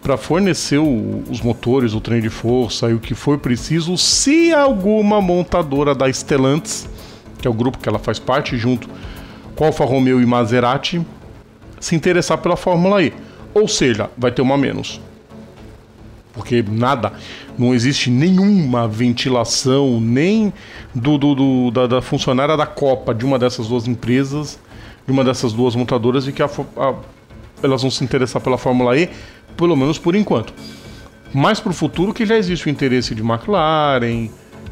para 0.00 0.16
fornecer 0.16 0.78
o- 0.78 1.24
os 1.28 1.40
motores, 1.40 1.92
o 1.92 2.00
trem 2.00 2.20
de 2.22 2.30
força 2.30 2.88
e 2.88 2.94
o 2.94 3.00
que 3.00 3.14
for 3.14 3.36
preciso, 3.38 3.98
se 3.98 4.52
alguma 4.52 5.20
montadora 5.20 5.92
da 5.94 6.08
Stellantis, 6.08 6.88
que 7.44 7.48
é 7.48 7.50
o 7.50 7.52
grupo 7.54 7.76
que 7.76 7.86
ela 7.86 7.98
faz 7.98 8.18
parte, 8.18 8.56
junto 8.56 8.88
com 9.54 9.66
Alfa 9.66 9.84
Romeo 9.84 10.18
e 10.18 10.24
Maserati, 10.24 11.04
se 11.78 11.94
interessar 11.94 12.38
pela 12.38 12.56
Fórmula 12.56 13.02
E. 13.02 13.12
Ou 13.52 13.68
seja, 13.68 14.08
vai 14.16 14.32
ter 14.32 14.40
uma 14.40 14.56
menos. 14.56 14.98
Porque 16.32 16.64
nada, 16.66 17.12
não 17.58 17.74
existe 17.74 18.08
nenhuma 18.10 18.88
ventilação, 18.88 20.00
nem 20.00 20.54
do, 20.94 21.18
do- 21.18 21.34
do- 21.34 21.70
da, 21.70 21.86
da 21.86 22.00
funcionária 22.00 22.56
da 22.56 22.64
Copa 22.64 23.14
de 23.14 23.26
uma 23.26 23.38
dessas 23.38 23.68
duas 23.68 23.86
empresas, 23.86 24.58
de 25.06 25.12
uma 25.12 25.22
dessas 25.22 25.52
duas 25.52 25.76
montadoras, 25.76 26.26
e 26.26 26.32
que 26.32 26.42
a 26.42 26.46
a- 26.78 26.94
elas 27.62 27.82
vão 27.82 27.90
se 27.90 28.02
interessar 28.02 28.40
pela 28.40 28.56
Fórmula 28.56 28.96
E, 28.96 29.10
pelo 29.54 29.76
menos 29.76 29.98
por 29.98 30.14
enquanto. 30.14 30.54
Mais 31.34 31.60
para 31.60 31.70
o 31.72 31.74
futuro, 31.74 32.14
que 32.14 32.24
já 32.24 32.38
existe 32.38 32.66
o 32.66 32.70
interesse 32.70 33.14
de 33.14 33.20
McLaren, 33.22 34.30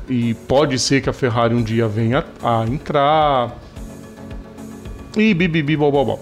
e 0.09 0.35
pode 0.35 0.79
ser 0.79 1.01
que 1.01 1.09
a 1.09 1.13
Ferrari 1.13 1.55
um 1.55 1.63
dia 1.63 1.87
venha 1.89 2.25
a 2.43 2.65
entrar. 2.67 3.57
E 5.17 5.35
bibibi, 5.35 5.77
bobobó. 5.77 6.19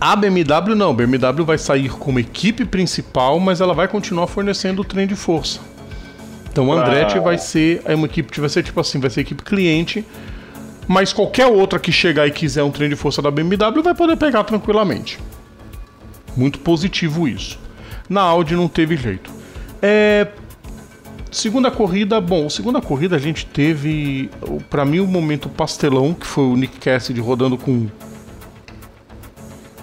A 0.00 0.16
BMW 0.16 0.74
não, 0.74 0.90
a 0.90 0.94
BMW 0.94 1.44
vai 1.44 1.58
sair 1.58 1.90
como 1.90 2.18
equipe 2.18 2.64
principal, 2.64 3.38
mas 3.38 3.60
ela 3.60 3.74
vai 3.74 3.86
continuar 3.86 4.26
fornecendo 4.26 4.80
o 4.80 4.84
trem 4.84 5.06
de 5.06 5.14
força. 5.14 5.60
Então 6.50 6.68
o 6.68 6.72
Andretti 6.72 7.18
Ah. 7.18 7.20
vai 7.20 7.36
ser 7.36 7.82
é 7.84 7.94
uma 7.94 8.06
equipe 8.06 8.32
que 8.32 8.40
vai 8.40 8.48
ser 8.48 8.62
tipo 8.62 8.80
assim, 8.80 8.98
vai 8.98 9.10
ser 9.10 9.20
equipe 9.20 9.42
cliente, 9.42 10.04
mas 10.88 11.12
qualquer 11.12 11.46
outra 11.46 11.78
que 11.78 11.92
chegar 11.92 12.26
e 12.26 12.30
quiser 12.30 12.62
um 12.62 12.70
trem 12.70 12.88
de 12.88 12.96
força 12.96 13.20
da 13.20 13.30
BMW 13.30 13.82
vai 13.82 13.94
poder 13.94 14.16
pegar 14.16 14.42
tranquilamente. 14.44 15.18
Muito 16.34 16.58
positivo 16.60 17.28
isso. 17.28 17.58
Na 18.08 18.22
Audi 18.22 18.56
não 18.56 18.66
teve 18.68 18.96
jeito. 18.96 19.30
É, 19.82 20.26
segunda 21.30 21.70
corrida, 21.70 22.20
bom, 22.20 22.48
segunda 22.50 22.80
corrida 22.80 23.16
a 23.16 23.18
gente 23.18 23.46
teve, 23.46 24.30
pra 24.68 24.84
mim, 24.84 25.00
o 25.00 25.06
momento 25.06 25.48
pastelão, 25.48 26.12
que 26.14 26.26
foi 26.26 26.44
o 26.44 26.56
Nick 26.56 26.78
Cassidy 26.78 27.20
rodando 27.20 27.56
com 27.56 27.88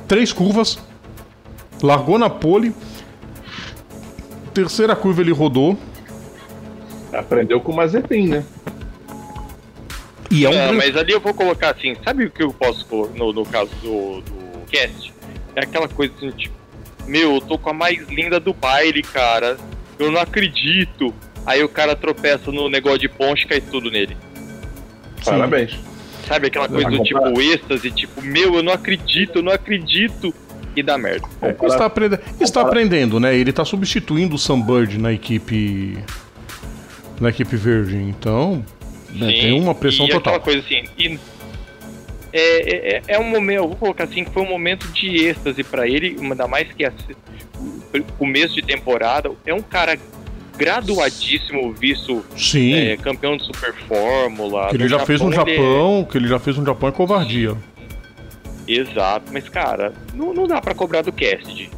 três 0.08 0.32
curvas, 0.34 0.78
largou 1.82 2.18
na 2.18 2.30
pole, 2.30 2.74
terceira 4.54 4.96
curva 4.96 5.22
ele 5.22 5.32
rodou, 5.32 5.78
Aprendeu 7.14 7.60
com 7.62 7.72
o 7.72 7.76
Mazepin, 7.76 8.28
né? 8.28 8.44
e 10.30 10.46
é 10.46 10.50
um 10.50 10.54
É, 10.54 10.56
grande- 10.68 10.78
mas 10.78 10.98
ali 10.98 11.14
eu 11.14 11.22
vou 11.22 11.34
colocar 11.34 11.72
assim, 11.72 11.96
sabe 12.04 12.26
o 12.26 12.30
que 12.30 12.44
eu 12.44 12.52
posso 12.54 12.86
colocar 12.86 13.18
no, 13.18 13.32
no 13.32 13.46
caso 13.46 13.72
do, 13.82 14.22
do 14.22 14.66
cast? 14.70 15.14
É 15.56 15.62
aquela 15.64 15.88
coisa 15.88 16.14
assim, 16.18 16.30
tipo, 16.32 16.54
meu, 17.08 17.36
eu 17.36 17.42
tô 17.42 17.58
com 17.58 17.70
a 17.70 17.74
mais 17.74 17.98
linda 18.10 18.40
do 18.42 18.54
baile, 18.54 19.02
cara. 19.02 19.58
Eu 19.98 20.12
não 20.12 20.20
acredito. 20.20 21.14
Aí 21.48 21.64
o 21.64 21.70
cara 21.70 21.96
tropeça 21.96 22.52
no 22.52 22.70
negócio 22.70 23.00
de 23.00 23.08
ponte 23.08 23.46
e 23.46 23.48
cai 23.48 23.62
tudo 23.62 23.90
nele. 23.90 24.18
Sim. 25.22 25.32
Parabéns. 25.32 25.80
Sabe 26.28 26.48
aquela 26.48 26.68
coisa 26.68 26.90
do 26.90 27.02
tipo 27.02 27.42
êxtase, 27.42 27.90
tipo, 27.90 28.22
meu, 28.22 28.56
eu 28.56 28.62
não 28.62 28.74
acredito, 28.74 29.38
eu 29.38 29.42
não 29.42 29.54
acredito. 29.54 30.34
E 30.76 30.84
dá 30.84 30.98
merda. 30.98 31.26
É, 31.42 31.56
está, 31.66 31.86
aprendendo, 31.86 32.22
está 32.40 32.62
aprendendo, 32.62 33.20
né? 33.20 33.36
Ele 33.36 33.50
está 33.50 33.64
substituindo 33.64 34.36
o 34.36 34.38
Sunbird 34.38 34.98
na 35.00 35.14
equipe 35.14 35.98
na 37.20 37.30
equipe 37.30 37.56
verde, 37.56 37.96
então 37.96 38.64
né, 39.10 39.32
tem 39.32 39.60
uma 39.60 39.74
pressão 39.74 40.06
e 40.06 40.10
total. 40.10 40.36
aquela 40.36 40.44
coisa 40.44 40.60
assim. 40.60 40.84
e 40.96 41.18
é, 42.32 42.98
é, 42.98 43.02
é 43.08 43.20
um 43.20 43.24
momento, 43.24 43.58
eu 43.58 43.68
vou 43.70 43.78
colocar 43.78 44.04
assim, 44.04 44.24
que 44.24 44.30
foi 44.32 44.44
um 44.44 44.50
momento 44.50 44.88
de 44.90 45.26
êxtase 45.26 45.64
pra 45.64 45.88
ele, 45.88 46.16
ainda 46.20 46.48
mais 46.48 46.72
que 46.72 46.86
o 46.86 48.04
começo 48.20 48.54
de 48.54 48.62
temporada. 48.62 49.32
É 49.46 49.54
um 49.54 49.62
cara 49.62 49.98
graduadíssimo, 50.58 51.74
visto 51.74 52.24
Sim, 52.36 52.74
é, 52.74 52.98
campeão 52.98 53.38
de 53.38 53.46
Super 53.46 53.74
Fórmula. 53.88 54.70
que 54.70 54.76
ele 54.76 54.88
já 54.88 55.00
fez 55.00 55.22
no 55.22 55.28
ele 55.28 55.36
é- 55.36 55.56
Japão, 55.56 56.08
que 56.10 56.18
ele 56.18 56.28
já 56.28 56.40
fez 56.40 56.58
no 56.58 56.66
Japão 56.66 56.90
é 56.90 56.92
covardia. 56.92 57.56
Exato, 58.68 59.32
mas 59.32 59.48
cara, 59.48 59.94
não, 60.14 60.34
não 60.34 60.46
dá 60.48 60.60
pra 60.60 60.74
cobrar 60.76 61.02
do 61.02 61.12
Cassidy. 61.12 61.70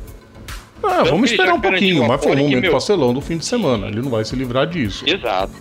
Ah, 0.81 0.87
Tanto 0.97 1.09
vamos 1.11 1.29
esperar 1.31 1.53
um 1.53 1.61
pouquinho, 1.61 2.07
mas 2.07 2.23
foi 2.23 2.33
um 2.35 2.37
momento 2.39 2.61
meu- 2.61 2.71
pastelão 2.71 3.13
do 3.13 3.21
fim 3.21 3.37
de 3.37 3.45
semana. 3.45 3.87
Ele 3.87 4.01
não 4.01 4.09
vai 4.09 4.23
se 4.23 4.35
livrar 4.35 4.65
disso. 4.65 5.03
Exato, 5.07 5.51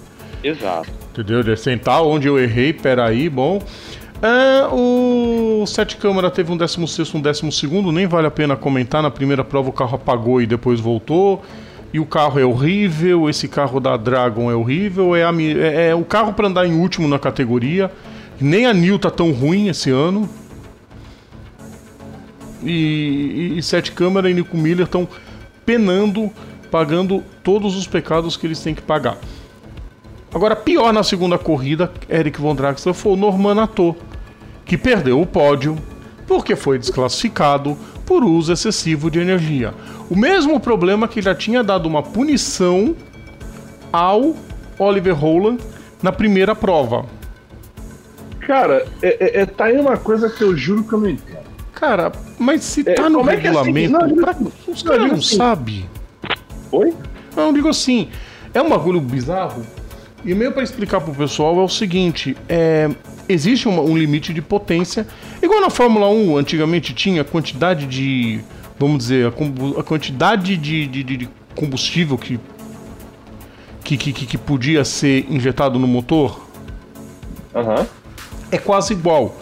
exato. 0.42 0.88
Entendeu? 1.12 1.42
De 1.42 1.56
sentar 1.56 2.02
onde 2.02 2.28
eu 2.28 2.38
errei, 2.38 2.72
peraí, 2.72 3.28
bom. 3.28 3.60
É, 4.22 4.66
o 4.72 5.64
Sete 5.66 5.96
Câmara 5.96 6.30
teve 6.30 6.50
um 6.52 6.56
16 6.56 7.14
um 7.14 7.20
12 7.20 7.92
nem 7.92 8.06
vale 8.06 8.26
a 8.26 8.30
pena 8.30 8.56
comentar. 8.56 9.02
Na 9.02 9.10
primeira 9.10 9.44
prova 9.44 9.68
o 9.68 9.72
carro 9.72 9.96
apagou 9.96 10.40
e 10.40 10.46
depois 10.46 10.80
voltou. 10.80 11.42
E 11.92 11.98
o 11.98 12.04
carro 12.04 12.38
é 12.38 12.44
horrível, 12.44 13.28
esse 13.30 13.48
carro 13.48 13.80
da 13.80 13.96
Dragon 13.96 14.50
é 14.50 14.54
horrível. 14.54 15.16
É, 15.16 15.24
a 15.24 15.32
é- 15.32 15.88
é 15.88 15.94
o 15.94 16.04
carro 16.04 16.32
para 16.32 16.48
andar 16.48 16.66
em 16.66 16.78
último 16.78 17.08
na 17.08 17.18
categoria. 17.18 17.90
Nem 18.40 18.66
a 18.66 18.74
Nil 18.74 18.98
tá 18.98 19.10
tão 19.10 19.32
ruim 19.32 19.68
esse 19.68 19.90
ano. 19.90 20.28
E, 22.62 23.52
e, 23.54 23.58
e 23.58 23.62
Sete 23.62 23.92
Câmara 23.92 24.30
e 24.30 24.34
Nico 24.34 24.56
Miller 24.56 24.84
estão 24.84 25.08
penando, 25.64 26.30
pagando 26.70 27.22
todos 27.42 27.76
os 27.76 27.86
pecados 27.86 28.36
que 28.36 28.46
eles 28.46 28.60
têm 28.60 28.74
que 28.74 28.82
pagar. 28.82 29.16
Agora, 30.34 30.54
pior 30.54 30.92
na 30.92 31.02
segunda 31.02 31.38
corrida, 31.38 31.90
Eric 32.10 32.38
Von 32.38 32.54
Draxler 32.54 32.94
foi 32.94 33.12
o 33.12 33.16
Norman 33.16 33.54
Nato, 33.54 33.96
que 34.64 34.76
perdeu 34.76 35.20
o 35.20 35.26
pódio 35.26 35.78
porque 36.26 36.54
foi 36.54 36.78
desclassificado 36.78 37.76
por 38.08 38.24
uso 38.24 38.50
excessivo 38.50 39.10
de 39.10 39.20
energia. 39.20 39.74
O 40.08 40.16
mesmo 40.16 40.58
problema 40.58 41.06
que 41.06 41.20
já 41.20 41.34
tinha 41.34 41.62
dado 41.62 41.84
uma 41.84 42.02
punição 42.02 42.96
ao 43.92 44.34
Oliver 44.78 45.14
Rowland 45.14 45.62
na 46.02 46.10
primeira 46.10 46.54
prova. 46.54 47.04
Cara, 48.40 48.86
é, 49.02 49.40
é, 49.40 49.42
é, 49.42 49.46
tá 49.46 49.66
aí 49.66 49.78
uma 49.78 49.98
coisa 49.98 50.30
que 50.30 50.42
eu 50.42 50.56
juro 50.56 50.84
que 50.84 50.94
eu 50.94 51.00
não 51.00 51.10
entendo. 51.10 51.48
Cara, 51.74 52.10
mas 52.38 52.64
se 52.64 52.80
é, 52.88 52.94
tá 52.94 53.10
no 53.10 53.20
regulamento, 53.20 53.94
é 53.94 54.02
assim? 54.02 54.14
não, 54.14 54.24
pra, 54.24 54.36
os 54.66 54.82
caras 54.82 55.06
não 55.06 55.18
assim. 55.18 55.36
sabem. 55.36 55.90
Oi? 56.72 56.94
Não, 57.36 57.52
digo 57.52 57.68
assim, 57.68 58.08
é 58.54 58.62
um 58.62 58.70
bagulho 58.70 59.02
bizarro. 59.02 59.66
E 60.24 60.34
meio 60.34 60.52
para 60.52 60.62
explicar 60.62 61.02
pro 61.02 61.14
pessoal 61.14 61.58
é 61.60 61.62
o 61.62 61.68
seguinte: 61.68 62.34
é, 62.48 62.88
existe 63.28 63.68
uma, 63.68 63.82
um 63.82 63.96
limite 63.96 64.32
de 64.32 64.40
potência. 64.40 65.06
Igual 65.42 65.60
na 65.60 65.70
Fórmula 65.70 66.08
1, 66.08 66.36
antigamente 66.36 66.94
tinha 66.94 67.22
a 67.22 67.24
quantidade 67.24 67.86
de. 67.86 68.40
Vamos 68.78 68.98
dizer, 68.98 69.26
a, 69.26 69.80
a 69.80 69.82
quantidade 69.82 70.56
de, 70.56 70.86
de, 70.86 71.02
de, 71.02 71.28
combustível 71.54 72.16
que, 72.16 72.38
que, 73.82 73.96
que, 73.96 74.12
que 74.12 74.38
podia 74.38 74.84
ser 74.84 75.26
injetado 75.28 75.78
no 75.78 75.86
motor. 75.86 76.46
Uhum. 77.54 77.86
É 78.50 78.58
quase 78.58 78.92
igual. 78.92 79.36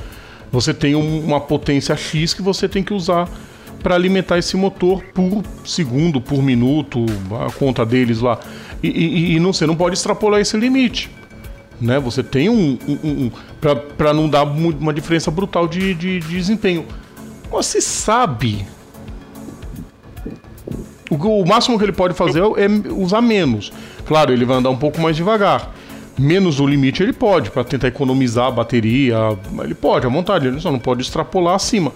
Você 0.51 0.73
tem 0.73 0.95
uma 0.95 1.41
potência 1.41 1.95
X 1.97 2.33
que 2.33 2.41
você 2.41 2.67
tem 2.69 2.83
que 2.83 2.95
usar 2.95 3.29
para 3.83 3.95
alimentar 3.95 4.39
esse 4.39 4.57
motor 4.57 5.03
por 5.15 5.43
segundo, 5.65 6.21
por 6.21 6.43
minuto, 6.43 7.05
a 7.47 7.53
conta 7.53 7.85
deles 7.85 8.21
lá. 8.21 8.41
E, 8.83 8.89
e, 8.89 9.37
e 9.37 9.41
não, 9.41 9.53
você 9.53 9.67
não 9.67 9.77
pode 9.77 9.97
extrapolar 9.97 10.41
esse 10.41 10.57
limite. 10.57 11.11
Né? 11.81 11.99
Você 12.01 12.23
tem 12.23 12.49
um. 12.49 12.79
um, 12.87 12.99
um 13.05 13.31
para 13.97 14.13
não 14.13 14.29
dar 14.29 14.45
uma 14.45 14.93
diferença 14.93 15.31
brutal 15.31 15.67
de, 15.69 15.95
de, 15.95 16.21
de 16.21 16.29
desempenho. 16.29 16.87
Você 17.51 17.81
sabe. 17.81 18.67
O, 21.11 21.15
o 21.15 21.47
máximo 21.47 21.79
que 21.79 21.85
ele 21.85 21.93
pode 21.93 22.15
fazer 22.15 22.41
é 22.41 22.93
usar 22.93 23.21
menos. 23.21 23.73
Claro, 24.07 24.33
ele 24.33 24.45
vai 24.45 24.57
andar 24.57 24.71
um 24.71 24.77
pouco 24.77 25.01
mais 25.01 25.17
devagar 25.17 25.73
menos 26.19 26.57
do 26.57 26.67
limite 26.67 27.03
ele 27.03 27.13
pode, 27.13 27.51
para 27.51 27.63
tentar 27.65 27.89
economizar 27.89 28.47
a 28.47 28.51
bateria. 28.51 29.17
Ele 29.63 29.75
pode, 29.75 30.07
à 30.07 30.09
vontade, 30.09 30.47
ele 30.47 30.61
só 30.61 30.73
não 30.73 30.79
pode 30.79 31.03
extrapolar 31.03 31.55
acima. 31.55 31.93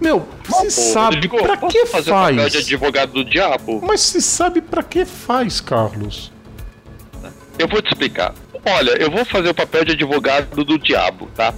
Meu, 0.00 0.26
você 0.44 0.70
sabe 0.70 1.26
Rodrigo, 1.26 1.38
pra 1.38 1.56
que 1.56 1.86
fazer 1.86 2.10
faz? 2.10 2.36
Papel 2.36 2.50
de 2.50 2.58
advogado 2.58 3.12
do 3.12 3.24
diabo? 3.24 3.80
Mas 3.86 4.00
você 4.00 4.20
sabe 4.20 4.60
pra 4.60 4.82
que 4.82 5.04
faz, 5.04 5.60
Carlos? 5.60 6.32
Eu 7.58 7.68
vou 7.68 7.80
te 7.80 7.88
explicar. 7.88 8.34
Olha, 8.66 8.92
eu 8.92 9.10
vou 9.10 9.24
fazer 9.24 9.50
o 9.50 9.54
papel 9.54 9.84
de 9.84 9.92
advogado 9.92 10.64
do 10.64 10.78
diabo, 10.78 11.28
tá? 11.34 11.52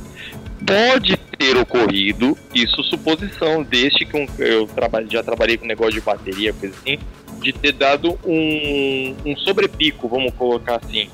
Pode 0.67 1.17
ter 1.39 1.57
ocorrido, 1.57 2.37
isso 2.55 2.83
suposição, 2.85 3.63
desde 3.63 4.05
que 4.05 4.17
um, 4.17 4.27
eu 4.39 4.69
já 5.09 5.23
trabalhei 5.23 5.57
com 5.57 5.67
negócio 5.67 5.93
de 5.93 6.01
bateria, 6.01 6.53
coisa 6.53 6.75
assim, 6.81 6.99
de 7.41 7.53
ter 7.53 7.73
dado 7.73 8.19
um, 8.25 9.15
um 9.25 9.37
sobrepico, 9.37 10.09
vamos 10.09 10.33
colocar 10.35 10.81
assim, 10.83 11.09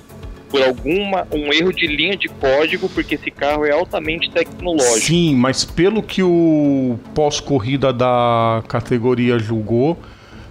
por 0.49 0.63
alguma 0.63 1.27
um 1.33 1.53
erro 1.53 1.73
de 1.73 1.87
linha 1.87 2.17
de 2.17 2.29
código, 2.29 2.89
porque 2.89 3.17
esse 3.17 3.31
carro 3.31 3.65
é 3.65 3.73
altamente 3.73 4.31
tecnológico. 4.31 5.01
Sim, 5.01 5.35
mas 5.35 5.65
pelo 5.65 6.03
que 6.03 6.23
o 6.23 6.99
pós-corrida 7.15 7.93
da 7.93 8.63
categoria 8.69 9.39
julgou, 9.39 9.99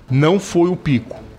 não 0.10 0.40
foi 0.40 0.70
o 0.70 0.76
pico. 0.76 1.31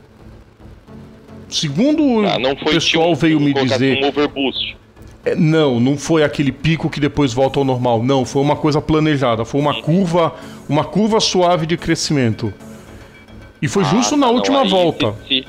Segundo 1.52 2.02
ah, 2.26 2.38
o 2.50 2.64
pessoal 2.64 3.12
um, 3.12 3.14
veio 3.14 3.38
me 3.38 3.52
dizer. 3.52 4.02
Um 4.02 4.08
overboost. 4.08 4.76
É, 5.24 5.36
não, 5.36 5.78
não 5.78 5.96
foi 5.96 6.24
aquele 6.24 6.50
pico 6.50 6.90
que 6.90 6.98
depois 6.98 7.32
volta 7.32 7.60
ao 7.60 7.64
normal. 7.64 8.02
Não, 8.02 8.24
foi 8.24 8.42
uma 8.42 8.56
coisa 8.56 8.80
planejada. 8.80 9.44
Foi 9.44 9.60
uma 9.60 9.80
curva, 9.80 10.34
uma 10.68 10.84
curva 10.84 11.20
suave 11.20 11.64
de 11.64 11.76
crescimento. 11.76 12.52
E 13.60 13.68
foi 13.68 13.84
ah, 13.84 13.86
justo 13.86 14.16
na 14.16 14.26
tá, 14.26 14.32
última 14.32 14.64
volta. 14.64 15.14
Se, 15.28 15.44
se, 15.44 15.46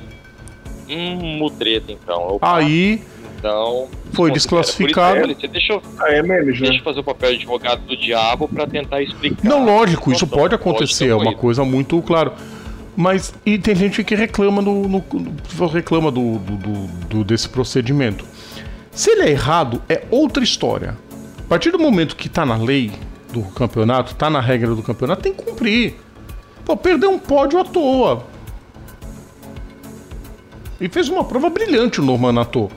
Hum, 0.89 1.37
mutreta, 1.37 1.91
então. 1.91 2.35
Opa. 2.35 2.57
Aí. 2.57 3.01
Então. 3.37 3.87
Foi 4.13 4.31
desclassificado. 4.31 5.31
Isso, 5.31 5.47
deixa 5.47 5.73
eu, 5.73 5.81
ah, 5.99 6.09
é 6.09 6.21
mesmo, 6.21 6.51
né? 6.51 6.59
deixa 6.59 6.79
eu 6.79 6.83
fazer 6.83 6.99
o 6.99 7.03
papel 7.03 7.31
de 7.31 7.37
advogado 7.37 7.81
do 7.81 7.97
diabo 7.97 8.47
para 8.47 8.65
tentar 8.67 9.01
explicar. 9.01 9.43
Não, 9.43 9.65
lógico, 9.65 10.11
isso 10.11 10.25
pode 10.25 10.55
acontecer, 10.55 11.09
é 11.09 11.15
uma 11.15 11.33
coisa 11.33 11.65
muito 11.65 12.01
claro. 12.01 12.31
Mas 12.95 13.33
e 13.45 13.57
tem 13.57 13.75
gente 13.75 14.03
que 14.03 14.15
reclama 14.15 14.61
no, 14.61 14.87
no 14.87 15.03
reclama 15.67 16.11
do, 16.11 16.37
do, 16.37 16.87
do, 17.07 17.23
desse 17.23 17.49
procedimento. 17.49 18.25
Se 18.91 19.09
ele 19.11 19.23
é 19.23 19.31
errado, 19.31 19.81
é 19.89 20.03
outra 20.11 20.43
história. 20.43 20.95
A 21.39 21.47
partir 21.49 21.71
do 21.71 21.79
momento 21.79 22.15
que 22.15 22.27
está 22.27 22.45
na 22.45 22.55
lei 22.55 22.91
do 23.31 23.41
campeonato, 23.41 24.11
está 24.11 24.29
na 24.29 24.39
regra 24.39 24.75
do 24.75 24.83
campeonato, 24.83 25.23
tem 25.23 25.33
que 25.33 25.43
cumprir. 25.43 25.95
Pô, 26.63 26.77
perder 26.77 27.07
um 27.07 27.17
pódio 27.17 27.59
à 27.59 27.63
toa. 27.63 28.25
E 30.79 30.87
fez 30.87 31.09
uma 31.09 31.23
prova 31.23 31.49
brilhante 31.49 31.99
o 31.99 32.03
Norman 32.03 32.31
Nato. 32.31 32.69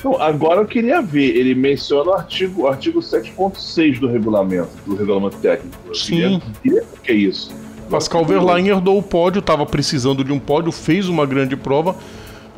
Então, 0.00 0.20
agora 0.20 0.62
eu 0.62 0.66
queria 0.66 1.02
ver, 1.02 1.36
ele 1.36 1.54
menciona 1.54 2.10
o 2.10 2.14
artigo, 2.14 2.62
o 2.62 2.66
artigo 2.66 3.00
7.6 3.00 4.00
do 4.00 4.08
regulamento, 4.08 4.70
do 4.86 4.96
regulamento 4.96 5.36
técnico. 5.36 5.76
Eu 5.86 5.94
Sim. 5.94 6.40
Queria, 6.62 6.82
o 6.82 7.00
que 7.02 7.12
é 7.12 7.14
isso? 7.14 7.54
Pascal 7.90 8.24
Verlaine 8.24 8.70
herdou 8.70 8.96
o 8.96 9.02
pódio, 9.02 9.40
estava 9.40 9.66
precisando 9.66 10.24
de 10.24 10.32
um 10.32 10.38
pódio, 10.38 10.72
fez 10.72 11.06
uma 11.06 11.26
grande 11.26 11.54
prova, 11.54 11.94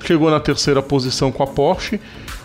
chegou 0.04 0.30
na 0.30 0.38
terceira 0.38 0.80
posição 0.80 1.32
com 1.32 1.42
a 1.42 1.46
Porsche. 1.46 1.98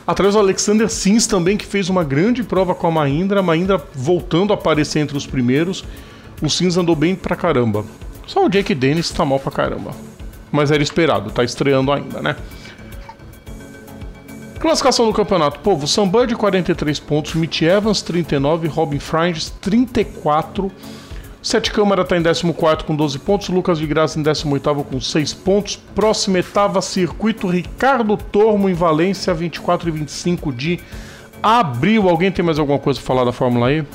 Atrás 0.06 0.34
o 0.34 0.40
Alexander 0.40 0.90
Sims 0.90 1.28
também, 1.28 1.58
que 1.58 1.66
fez 1.66 1.90
uma 1.90 2.04
grande 2.04 2.42
prova 2.42 2.74
com 2.74 2.88
a 2.88 2.92
Mahindra, 2.92 3.42
a 3.42 3.44
Mahindra 3.44 3.80
voltando 3.94 4.52
a 4.52 4.56
aparecer 4.56 5.00
entre 5.00 5.16
os 5.16 5.28
primeiros. 5.28 5.86
O 6.42 6.50
Sims 6.50 6.76
andou 6.76 6.96
bem 6.96 7.14
pra 7.14 7.36
caramba. 7.36 7.86
Só 8.26 8.46
o 8.46 8.50
Jake 8.50 8.74
Dennis 8.74 9.12
tá 9.12 9.24
mal 9.24 9.40
pra 9.40 9.52
caramba 9.52 9.92
mas 10.52 10.72
era 10.72 10.82
esperado, 10.82 11.32
tá 11.32 11.44
estreando 11.44 11.92
ainda, 11.92 12.22
né? 12.22 12.36
Classificação 14.60 15.06
do 15.06 15.14
campeonato: 15.14 15.60
Povo, 15.60 15.88
Samband 15.88 16.28
43 16.28 17.00
pontos, 17.00 17.36
Mitch 17.36 17.62
Evans 17.62 18.02
39, 18.02 18.68
Robin 18.68 19.00
Franges 19.00 19.50
34. 19.62 20.72
Sete 21.42 21.72
Câmara 21.72 22.02
está 22.02 22.18
em 22.18 22.24
14 22.24 22.84
com 22.84 22.96
12 22.96 23.20
pontos, 23.20 23.48
Lucas 23.48 23.80
de 23.80 23.88
Graça 23.88 24.20
em 24.20 24.24
18 24.24 24.84
com 24.84 25.00
6 25.00 25.34
pontos. 25.34 25.78
Próxima 25.96 26.40
etapa, 26.40 26.82
circuito 26.82 27.48
Ricardo 27.48 28.18
Tormo 28.18 28.68
em 28.68 28.74
Valência, 28.74 29.34
24 29.34 29.88
e 29.88 29.92
25 29.92 30.52
de 30.52 30.80
abril. 31.42 32.10
Alguém 32.10 32.32
tem 32.32 32.44
mais 32.44 32.60
alguma 32.60 32.80
coisa 32.80 33.00
para 33.00 33.08
falar 33.08 33.24
da 33.24 33.32
Fórmula 33.32 33.72
E? 33.72 33.86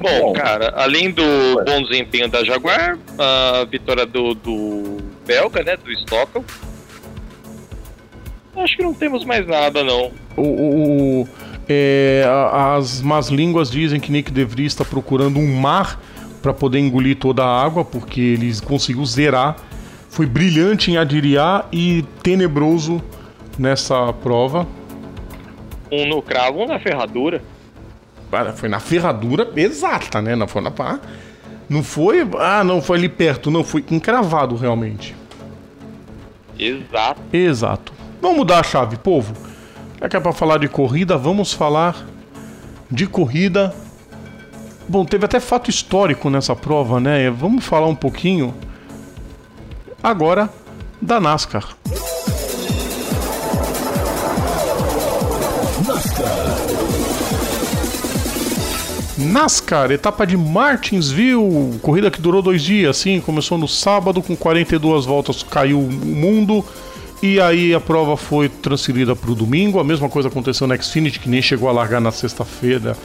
Bom, 0.00 0.32
cara, 0.32 0.72
além 0.76 1.10
do 1.10 1.22
bom 1.66 1.82
desempenho 1.82 2.28
da 2.28 2.44
Jaguar, 2.44 2.96
a 3.18 3.64
vitória 3.64 4.06
do, 4.06 4.32
do 4.32 4.98
belga, 5.26 5.62
né, 5.64 5.76
do 5.76 5.90
Stockel. 5.92 6.44
Acho 8.58 8.76
que 8.76 8.82
não 8.82 8.94
temos 8.94 9.24
mais 9.24 9.46
nada, 9.46 9.84
não. 9.84 10.10
O, 10.36 10.42
o, 10.42 11.20
o 11.22 11.28
é, 11.68 12.24
as 12.72 13.02
más 13.02 13.28
línguas 13.28 13.70
dizem 13.70 14.00
que 14.00 14.10
Nick 14.10 14.32
DeVries 14.32 14.72
está 14.72 14.84
procurando 14.84 15.38
um 15.38 15.54
mar 15.54 16.00
para 16.40 16.54
poder 16.54 16.78
engolir 16.78 17.16
toda 17.16 17.44
a 17.44 17.62
água, 17.62 17.84
porque 17.84 18.20
ele 18.20 18.58
conseguiu 18.62 19.04
zerar. 19.04 19.56
Foi 20.08 20.24
brilhante 20.24 20.90
em 20.90 20.96
adiriar 20.96 21.68
e 21.70 22.04
tenebroso 22.22 23.02
nessa 23.58 24.12
prova. 24.14 24.66
Um 25.92 26.06
no 26.06 26.22
cravo, 26.22 26.62
um 26.62 26.66
na 26.66 26.78
ferradura. 26.78 27.42
Foi 28.56 28.68
na 28.68 28.80
ferradura 28.80 29.50
exata, 29.56 30.22
né? 30.22 30.34
Não 30.36 30.48
foi 30.48 30.62
na 30.62 30.70
pá. 30.70 31.00
Não 31.68 31.82
foi. 31.82 32.26
Ah, 32.38 32.64
não, 32.64 32.80
foi 32.80 32.98
ali 32.98 33.08
perto. 33.08 33.50
Não, 33.50 33.62
foi 33.62 33.84
encravado 33.90 34.56
realmente. 34.56 35.14
Exato. 36.58 37.20
Exato. 37.32 37.97
Vamos 38.20 38.36
mudar 38.38 38.60
a 38.60 38.62
chave, 38.62 38.96
povo. 38.96 39.34
Já 40.00 40.08
que 40.08 40.16
é 40.16 40.20
pra 40.20 40.32
falar 40.32 40.58
de 40.58 40.68
corrida, 40.68 41.16
vamos 41.16 41.52
falar 41.52 42.06
de 42.90 43.06
corrida. 43.06 43.74
Bom, 44.88 45.04
teve 45.04 45.24
até 45.24 45.38
fato 45.38 45.70
histórico 45.70 46.30
nessa 46.30 46.56
prova, 46.56 46.98
né? 46.98 47.30
Vamos 47.30 47.64
falar 47.64 47.86
um 47.86 47.94
pouquinho 47.94 48.54
agora 50.02 50.48
da 51.00 51.20
NASCAR. 51.20 51.76
NASCAR, 59.18 59.90
etapa 59.90 60.26
de 60.26 60.36
Martinsville, 60.36 61.78
corrida 61.82 62.10
que 62.10 62.20
durou 62.20 62.40
dois 62.40 62.62
dias, 62.62 62.96
sim, 62.96 63.20
começou 63.20 63.58
no 63.58 63.66
sábado 63.66 64.22
com 64.22 64.36
42 64.36 65.04
voltas, 65.04 65.42
caiu 65.42 65.80
o 65.80 65.90
mundo 65.90 66.64
e 67.22 67.40
aí 67.40 67.74
a 67.74 67.80
prova 67.80 68.16
foi 68.16 68.48
transferida 68.48 69.16
para 69.16 69.30
o 69.30 69.34
domingo. 69.34 69.80
A 69.80 69.84
mesma 69.84 70.08
coisa 70.08 70.28
aconteceu 70.28 70.66
na 70.66 70.76
Xfinity, 70.76 71.18
que 71.18 71.28
nem 71.28 71.42
chegou 71.42 71.68
a 71.68 71.72
largar 71.72 72.00
na 72.00 72.12
sexta-feira, 72.12 72.96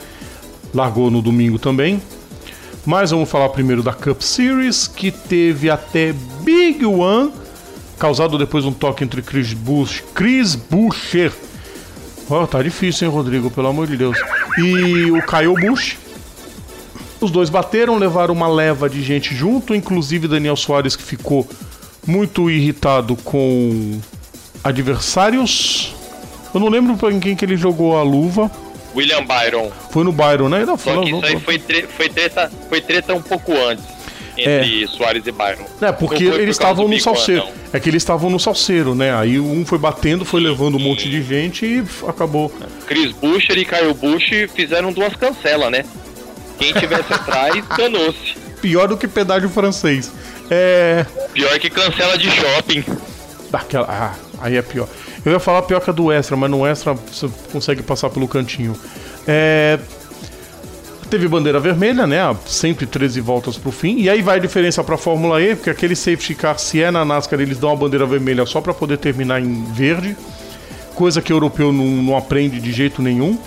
largou 0.72 1.10
no 1.10 1.20
domingo 1.20 1.58
também. 1.58 2.00
Mas 2.86 3.10
vamos 3.10 3.28
falar 3.28 3.48
primeiro 3.48 3.82
da 3.82 3.92
Cup 3.92 4.20
Series, 4.20 4.86
que 4.86 5.10
teve 5.10 5.68
até 5.68 6.14
Big 6.42 6.84
One, 6.84 7.32
causado 7.98 8.38
depois 8.38 8.64
um 8.64 8.72
toque 8.72 9.02
entre 9.02 9.22
Chris, 9.22 9.52
Bush, 9.52 10.02
Chris 10.14 10.54
Buescher. 10.54 11.32
Oh, 12.28 12.46
tá 12.46 12.62
difícil, 12.62 13.08
hein, 13.08 13.14
Rodrigo? 13.14 13.50
Pelo 13.50 13.68
amor 13.68 13.86
de 13.86 13.96
Deus. 13.96 14.16
E 14.58 15.10
o 15.10 15.20
Kyle 15.26 15.54
Busch, 15.60 15.96
os 17.20 17.30
dois 17.30 17.50
bateram, 17.50 17.98
levaram 17.98 18.34
uma 18.34 18.48
leva 18.48 18.88
de 18.88 19.02
gente 19.02 19.34
junto, 19.34 19.74
inclusive 19.74 20.28
Daniel 20.28 20.56
Soares 20.56 20.94
que 20.94 21.02
ficou 21.02 21.48
muito 22.06 22.50
irritado 22.50 23.16
com 23.16 24.00
adversários. 24.62 25.94
Eu 26.52 26.60
não 26.60 26.68
lembro 26.68 26.96
pra 26.96 27.12
quem 27.18 27.34
que 27.34 27.44
ele 27.44 27.56
jogou 27.56 27.96
a 27.96 28.02
luva. 28.02 28.50
William 28.94 29.24
Byron. 29.24 29.70
Foi 29.90 30.04
no 30.04 30.12
Byron, 30.12 30.48
né? 30.48 30.64
Não, 30.64 30.78
Só 30.78 31.02
que 31.02 31.10
isso 31.10 31.24
aí 31.24 31.40
foi, 31.40 31.58
tre 31.58 31.82
foi, 31.82 32.08
treta, 32.08 32.50
foi 32.68 32.80
treta 32.80 33.14
um 33.14 33.22
pouco 33.22 33.52
antes. 33.52 33.84
Entre 34.36 34.84
é. 34.84 34.86
Soares 34.88 35.26
e 35.26 35.32
Byron. 35.32 35.64
É, 35.80 35.92
porque 35.92 36.24
eles 36.24 36.56
estavam 36.56 36.88
no 36.88 36.98
salseiro. 36.98 37.46
É 37.72 37.78
que 37.78 37.88
eles 37.88 38.02
estavam 38.02 38.30
no 38.30 38.40
salseiro, 38.40 38.94
né? 38.94 39.14
Aí 39.14 39.38
um 39.38 39.64
foi 39.64 39.78
batendo, 39.78 40.24
foi 40.24 40.40
levando 40.40 40.76
um 40.76 40.80
monte 40.80 41.08
de 41.08 41.22
gente 41.22 41.64
e 41.64 41.84
acabou. 42.08 42.52
Chris 42.86 43.12
Buescher 43.12 43.56
e 43.58 43.64
Caio 43.64 43.94
Bush 43.94 44.30
fizeram 44.54 44.92
duas 44.92 45.14
cancelas, 45.14 45.70
né? 45.70 45.84
Quem 46.58 46.72
tivesse 46.72 47.10
atrás, 47.14 47.64
danou-se. 47.76 48.36
Pior 48.60 48.88
do 48.88 48.96
que 48.96 49.06
pedágio 49.06 49.48
francês. 49.48 50.10
É. 50.54 51.04
Pior 51.32 51.58
que 51.58 51.68
cancela 51.68 52.16
de 52.16 52.30
shopping. 52.30 52.84
Daquela... 53.50 53.86
Ah, 53.88 54.14
aí 54.40 54.56
é 54.56 54.62
pior. 54.62 54.88
Eu 55.24 55.32
ia 55.32 55.40
falar 55.40 55.62
pior 55.62 55.80
que 55.80 55.90
a 55.90 55.92
do 55.92 56.12
extra, 56.12 56.36
mas 56.36 56.50
no 56.50 56.64
extra 56.64 56.94
você 56.94 57.28
consegue 57.50 57.82
passar 57.82 58.08
pelo 58.10 58.28
cantinho. 58.28 58.76
É. 59.26 59.78
Teve 61.10 61.26
bandeira 61.28 61.58
vermelha, 61.58 62.06
né? 62.06 62.18
113 62.46 63.20
voltas 63.20 63.58
pro 63.58 63.72
fim. 63.72 63.98
E 63.98 64.08
aí 64.08 64.22
vai 64.22 64.36
a 64.36 64.40
diferença 64.40 64.82
pra 64.82 64.96
Fórmula 64.96 65.42
E, 65.42 65.54
porque 65.54 65.70
aquele 65.70 65.96
safety 65.96 66.34
car, 66.34 66.58
se 66.58 66.82
é 66.82 66.90
na 66.90 67.04
NASCAR, 67.04 67.40
eles 67.40 67.58
dão 67.58 67.70
uma 67.70 67.76
bandeira 67.76 68.06
vermelha 68.06 68.46
só 68.46 68.60
para 68.60 68.72
poder 68.72 68.98
terminar 68.98 69.40
em 69.40 69.64
verde. 69.72 70.16
Coisa 70.94 71.20
que 71.20 71.32
o 71.32 71.36
europeu 71.36 71.72
não, 71.72 71.84
não 71.84 72.16
aprende 72.16 72.60
de 72.60 72.72
jeito 72.72 73.02
nenhum. 73.02 73.38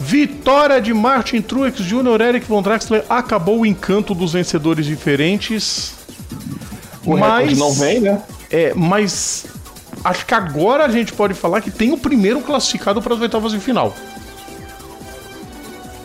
Vitória 0.00 0.80
de 0.80 0.94
Martin 0.94 1.40
Truex 1.40 1.80
Jr. 1.80 2.20
Eric 2.20 2.46
Von 2.46 2.62
Draxler 2.62 3.04
acabou 3.08 3.60
o 3.60 3.66
encanto 3.66 4.14
dos 4.14 4.32
vencedores 4.32 4.86
diferentes. 4.86 5.97
O 7.08 7.16
mas 7.16 7.56
não 7.56 7.72
vem, 7.72 8.00
né? 8.00 8.20
É, 8.50 8.72
mas 8.74 9.46
acho 10.04 10.26
que 10.26 10.34
agora 10.34 10.84
a 10.84 10.88
gente 10.88 11.12
pode 11.12 11.32
falar 11.32 11.62
que 11.62 11.70
tem 11.70 11.90
o 11.90 11.96
primeiro 11.96 12.40
classificado 12.42 13.00
para 13.00 13.14
as 13.14 13.20
oitavas 13.20 13.52
de 13.52 13.58
final. 13.58 13.94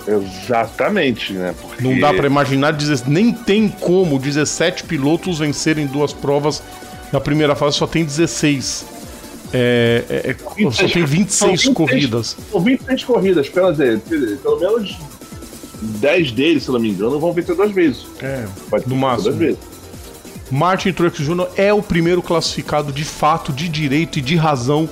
Exatamente, 0.08 1.34
né? 1.34 1.54
Porque... 1.62 1.84
Não 1.84 2.00
dá 2.00 2.14
para 2.14 2.26
imaginar, 2.26 2.76
nem 3.08 3.34
tem 3.34 3.68
como 3.68 4.18
17 4.18 4.84
pilotos 4.86 5.40
vencerem 5.40 5.88
duas 5.88 6.14
provas. 6.14 6.62
Na 7.12 7.20
primeira 7.20 7.56
fase 7.56 7.78
só 7.78 7.88
tem 7.88 8.04
16. 8.04 8.86
É, 9.54 10.04
é, 10.10 10.30
é 10.32 10.72
só 10.72 10.88
tem 10.88 11.06
26 11.06 11.52
26, 11.52 11.76
corridas. 11.76 12.38
São 12.52 12.62
26 12.62 13.04
corridas, 13.04 13.50
pelo 13.50 14.60
menos 14.60 14.98
10 15.82 16.32
deles, 16.32 16.64
se 16.64 16.72
não 16.72 16.80
me 16.80 16.90
engano, 16.90 17.20
vão 17.20 17.34
vencer 17.34 17.56
duas 17.56 17.72
vezes. 17.72 18.06
É, 18.22 18.46
Pode 18.70 18.88
no 18.88 18.96
máximo. 18.96 19.30
Duas 19.30 19.38
vezes. 19.38 19.73
Martin 20.54 20.94
Truex 20.94 21.18
Jr. 21.18 21.48
é 21.58 21.74
o 21.74 21.82
primeiro 21.82 22.22
classificado 22.22 22.92
de 22.92 23.04
fato, 23.04 23.52
de 23.52 23.68
direito 23.68 24.20
e 24.20 24.22
de 24.22 24.36
razão 24.36 24.88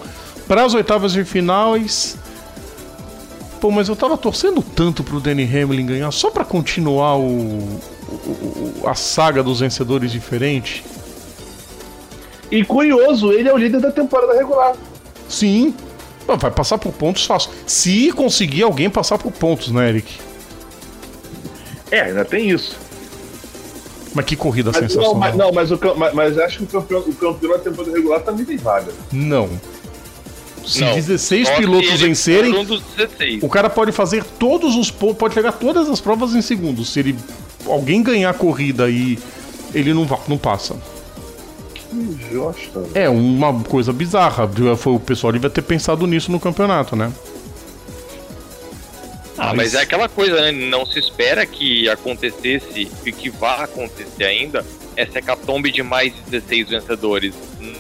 para 0.48 0.66
as 0.66 0.74
oitavas 0.74 1.14
de 1.14 1.24
finais. 1.24 2.18
Pô, 3.60 3.70
mas 3.70 3.88
eu 3.88 3.96
tava 3.96 4.18
torcendo 4.18 4.64
tanto 4.64 5.04
pro 5.04 5.20
Danny 5.20 5.44
Hamlin 5.44 5.86
ganhar 5.86 6.10
só 6.10 6.32
para 6.32 6.44
continuar 6.44 7.16
o, 7.18 7.60
o, 8.10 8.82
a 8.88 8.96
saga 8.96 9.44
dos 9.44 9.60
vencedores 9.60 10.12
diferentes. 10.12 10.84
E 12.50 12.66
curioso, 12.66 13.32
ele 13.32 13.48
é 13.48 13.54
o 13.54 13.58
líder 13.58 13.82
da 13.82 13.92
temporada 13.92 14.34
regular. 14.34 14.74
Sim. 15.30 15.76
Vai 16.26 16.50
passar 16.50 16.80
por 16.80 16.92
pontos 16.92 17.24
fácil. 17.24 17.52
Se 17.68 18.12
conseguir 18.14 18.64
alguém 18.64 18.90
passar 18.90 19.20
por 19.20 19.32
pontos, 19.32 19.70
né, 19.72 19.90
Eric? 19.90 20.20
É, 21.92 22.02
ainda 22.02 22.26
tem 22.26 22.50
isso. 22.50 22.76
Mas 24.14 24.26
que 24.26 24.36
corrida 24.36 24.72
mas, 24.74 24.80
sensacional. 24.80 25.14
Não, 25.14 25.20
mas, 25.20 25.36
não, 25.36 25.52
mas, 25.52 25.72
o, 25.72 25.80
mas, 25.96 26.14
mas 26.14 26.38
acho 26.38 26.58
que 26.60 26.64
o 26.64 26.68
campeão, 26.68 27.00
o 27.00 27.14
campeão 27.14 27.52
da 27.52 27.60
temporada 27.60 27.96
regular 27.96 28.22
também 28.22 28.46
tem 28.46 28.58
vaga. 28.58 28.92
Não. 29.12 29.50
Se 30.66 30.82
não, 30.82 30.94
16 30.94 31.50
pilotos 31.52 32.00
vencerem, 32.00 32.54
um 32.54 32.82
o 33.42 33.50
cara 33.50 33.70
pode 33.70 33.92
fazer 33.92 34.24
todos 34.24 34.76
os 34.76 34.92
pontos, 34.92 35.18
pode 35.18 35.34
pegar 35.34 35.54
todas 35.54 35.90
as 35.90 36.00
provas 36.00 36.36
em 36.36 36.42
segundos. 36.42 36.90
Se 36.90 37.00
ele 37.00 37.16
alguém 37.66 38.04
ganhar 38.04 38.30
a 38.30 38.34
corrida 38.34 38.90
e 38.90 39.18
ele 39.74 39.94
não, 39.94 40.08
não 40.28 40.38
passa. 40.38 40.76
Injusta. 41.92 42.84
É 42.94 43.10
uma 43.10 43.54
coisa 43.64 43.92
bizarra. 43.92 44.50
O 44.86 45.00
pessoal 45.00 45.34
devia 45.34 45.50
ter 45.50 45.62
pensado 45.62 46.06
nisso 46.06 46.32
no 46.32 46.40
campeonato, 46.40 46.96
né? 46.96 47.12
Ah, 49.44 49.56
mas 49.56 49.74
é 49.74 49.82
aquela 49.82 50.08
coisa, 50.08 50.40
né? 50.40 50.52
Não 50.52 50.86
se 50.86 51.00
espera 51.00 51.44
que 51.48 51.90
acontecesse 51.90 52.88
e 53.04 53.12
que 53.12 53.28
vá 53.32 53.64
acontecer 53.64 54.24
ainda 54.24 54.64
essa 54.96 55.18
hecatombe 55.18 55.72
de 55.72 55.82
mais 55.82 56.14
16 56.30 56.70
vencedores 56.70 57.34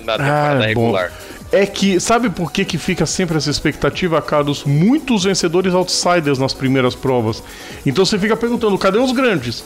na 0.04 0.13
temporada 0.17 0.63
ah, 0.63 0.65
regular. 0.65 1.10
Bom. 1.10 1.32
É 1.52 1.65
que, 1.67 2.00
sabe 2.00 2.32
por 2.32 2.52
que, 2.52 2.65
que 2.65 2.80
fica 2.80 3.06
sempre 3.06 3.38
essa 3.38 3.52
expectativa, 3.52 4.19
Carlos? 4.24 4.63
Muitos 4.63 5.26
vencedores 5.26 5.76
outsiders 5.76 6.39
nas 6.39 6.54
primeiras 6.54 6.95
provas. 6.95 7.43
Então 7.86 8.06
você 8.06 8.17
fica 8.17 8.36
perguntando, 8.36 8.76
cadê 8.80 8.97
os 8.97 9.12
grandes? 9.12 9.63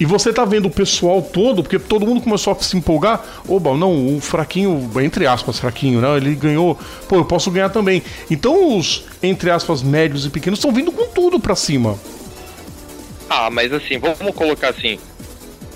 E 0.00 0.04
você 0.04 0.32
tá 0.32 0.44
vendo 0.44 0.66
o 0.66 0.70
pessoal 0.70 1.20
todo, 1.20 1.62
porque 1.62 1.78
todo 1.78 2.06
mundo 2.06 2.20
começou 2.20 2.52
a 2.52 2.62
se 2.62 2.76
empolgar. 2.76 3.24
Oba, 3.48 3.76
não, 3.76 4.16
o 4.16 4.20
fraquinho, 4.20 4.88
entre 5.00 5.26
aspas, 5.26 5.58
fraquinho, 5.58 6.00
né? 6.00 6.16
Ele 6.16 6.34
ganhou. 6.34 6.78
Pô, 7.08 7.16
eu 7.16 7.24
posso 7.24 7.50
ganhar 7.50 7.70
também. 7.70 8.02
Então 8.30 8.78
os, 8.78 9.04
entre 9.22 9.50
aspas, 9.50 9.82
médios 9.82 10.24
e 10.24 10.30
pequenos 10.30 10.58
estão 10.58 10.72
vindo 10.72 10.92
com 10.92 11.06
tudo 11.08 11.40
pra 11.40 11.56
cima. 11.56 11.98
Ah, 13.28 13.50
mas 13.50 13.72
assim, 13.72 13.98
vamos 13.98 14.34
colocar 14.34 14.68
assim. 14.70 14.98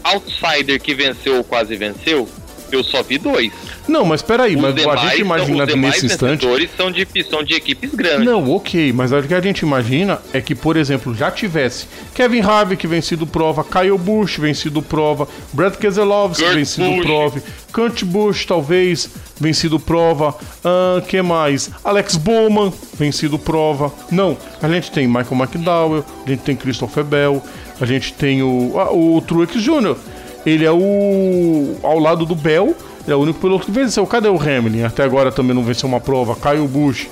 Outsider 0.05 0.81
que 0.81 0.95
venceu 0.95 1.37
ou 1.37 1.45
quase 1.45 1.77
venceu, 1.77 2.29
eu 2.71 2.83
só 2.83 3.03
vi 3.03 3.19
dois. 3.19 3.53
Não, 3.89 4.05
mas 4.05 4.23
peraí, 4.23 4.57
mas 4.57 4.75
a 4.87 4.97
gente 4.97 5.21
imagina 5.21 5.67
são, 5.67 5.77
nesse 5.77 6.07
instante. 6.07 6.47
Os 6.47 6.71
são 6.77 6.91
de, 6.91 7.07
são 7.29 7.43
de 7.43 7.55
equipes 7.55 7.95
grandes. 7.95 8.25
Não, 8.25 8.51
ok, 8.55 8.93
mas 8.93 9.13
o 9.13 9.23
que 9.23 9.35
a 9.35 9.41
gente 9.41 9.61
imagina 9.61 10.21
é 10.33 10.41
que, 10.41 10.55
por 10.55 10.77
exemplo, 10.77 11.15
já 11.15 11.31
tivesse 11.31 11.87
Kevin 12.15 12.41
Harvick 12.41 12.87
vencido 12.87 13.27
prova, 13.27 13.65
Kyle 13.65 13.99
Busch 13.99 14.39
vencido 14.39 14.81
prova, 14.83 15.29
Brad 15.53 15.75
Keselowski 15.77 16.45
Kurt 16.45 16.55
vencido 16.55 16.91
Busch. 16.91 17.05
prova, 17.05 17.43
Kurt 17.73 18.05
Busch 18.05 18.45
talvez 18.47 19.11
vencido 19.41 19.81
prova, 19.81 20.31
uh, 20.31 21.03
que 21.03 21.21
mais? 21.21 21.71
Alex 21.83 22.17
Bowman 22.17 22.73
vencido 22.95 23.39
prova. 23.39 23.93
Não, 24.11 24.37
a 24.63 24.69
gente 24.69 24.91
tem 24.91 25.07
Michael 25.07 25.33
McDowell, 25.33 26.05
a 26.25 26.29
gente 26.29 26.41
tem 26.41 26.55
Christopher 26.55 27.05
Bell, 27.05 27.43
a 27.81 27.87
gente 27.87 28.13
tem 28.13 28.43
o, 28.43 28.79
ah, 28.79 28.93
o 28.93 29.21
Truex 29.21 29.55
Jr., 29.55 29.97
ele 30.45 30.65
é 30.65 30.73
o. 30.73 31.77
ao 31.83 31.99
lado 31.99 32.27
do 32.27 32.35
Bell, 32.35 32.75
é 33.07 33.15
o 33.15 33.19
único 33.19 33.41
piloto 33.41 33.67
que 33.67 33.73
venceu. 33.73 34.07
Cadê 34.07 34.29
o 34.29 34.41
Hamilton? 34.41 34.87
Até 34.87 35.03
agora 35.03 35.33
também 35.33 35.55
não 35.55 35.65
venceu 35.65 35.89
uma 35.89 36.01
prova. 36.01 36.37
Caio 36.37 36.67
Bush. 36.67 37.09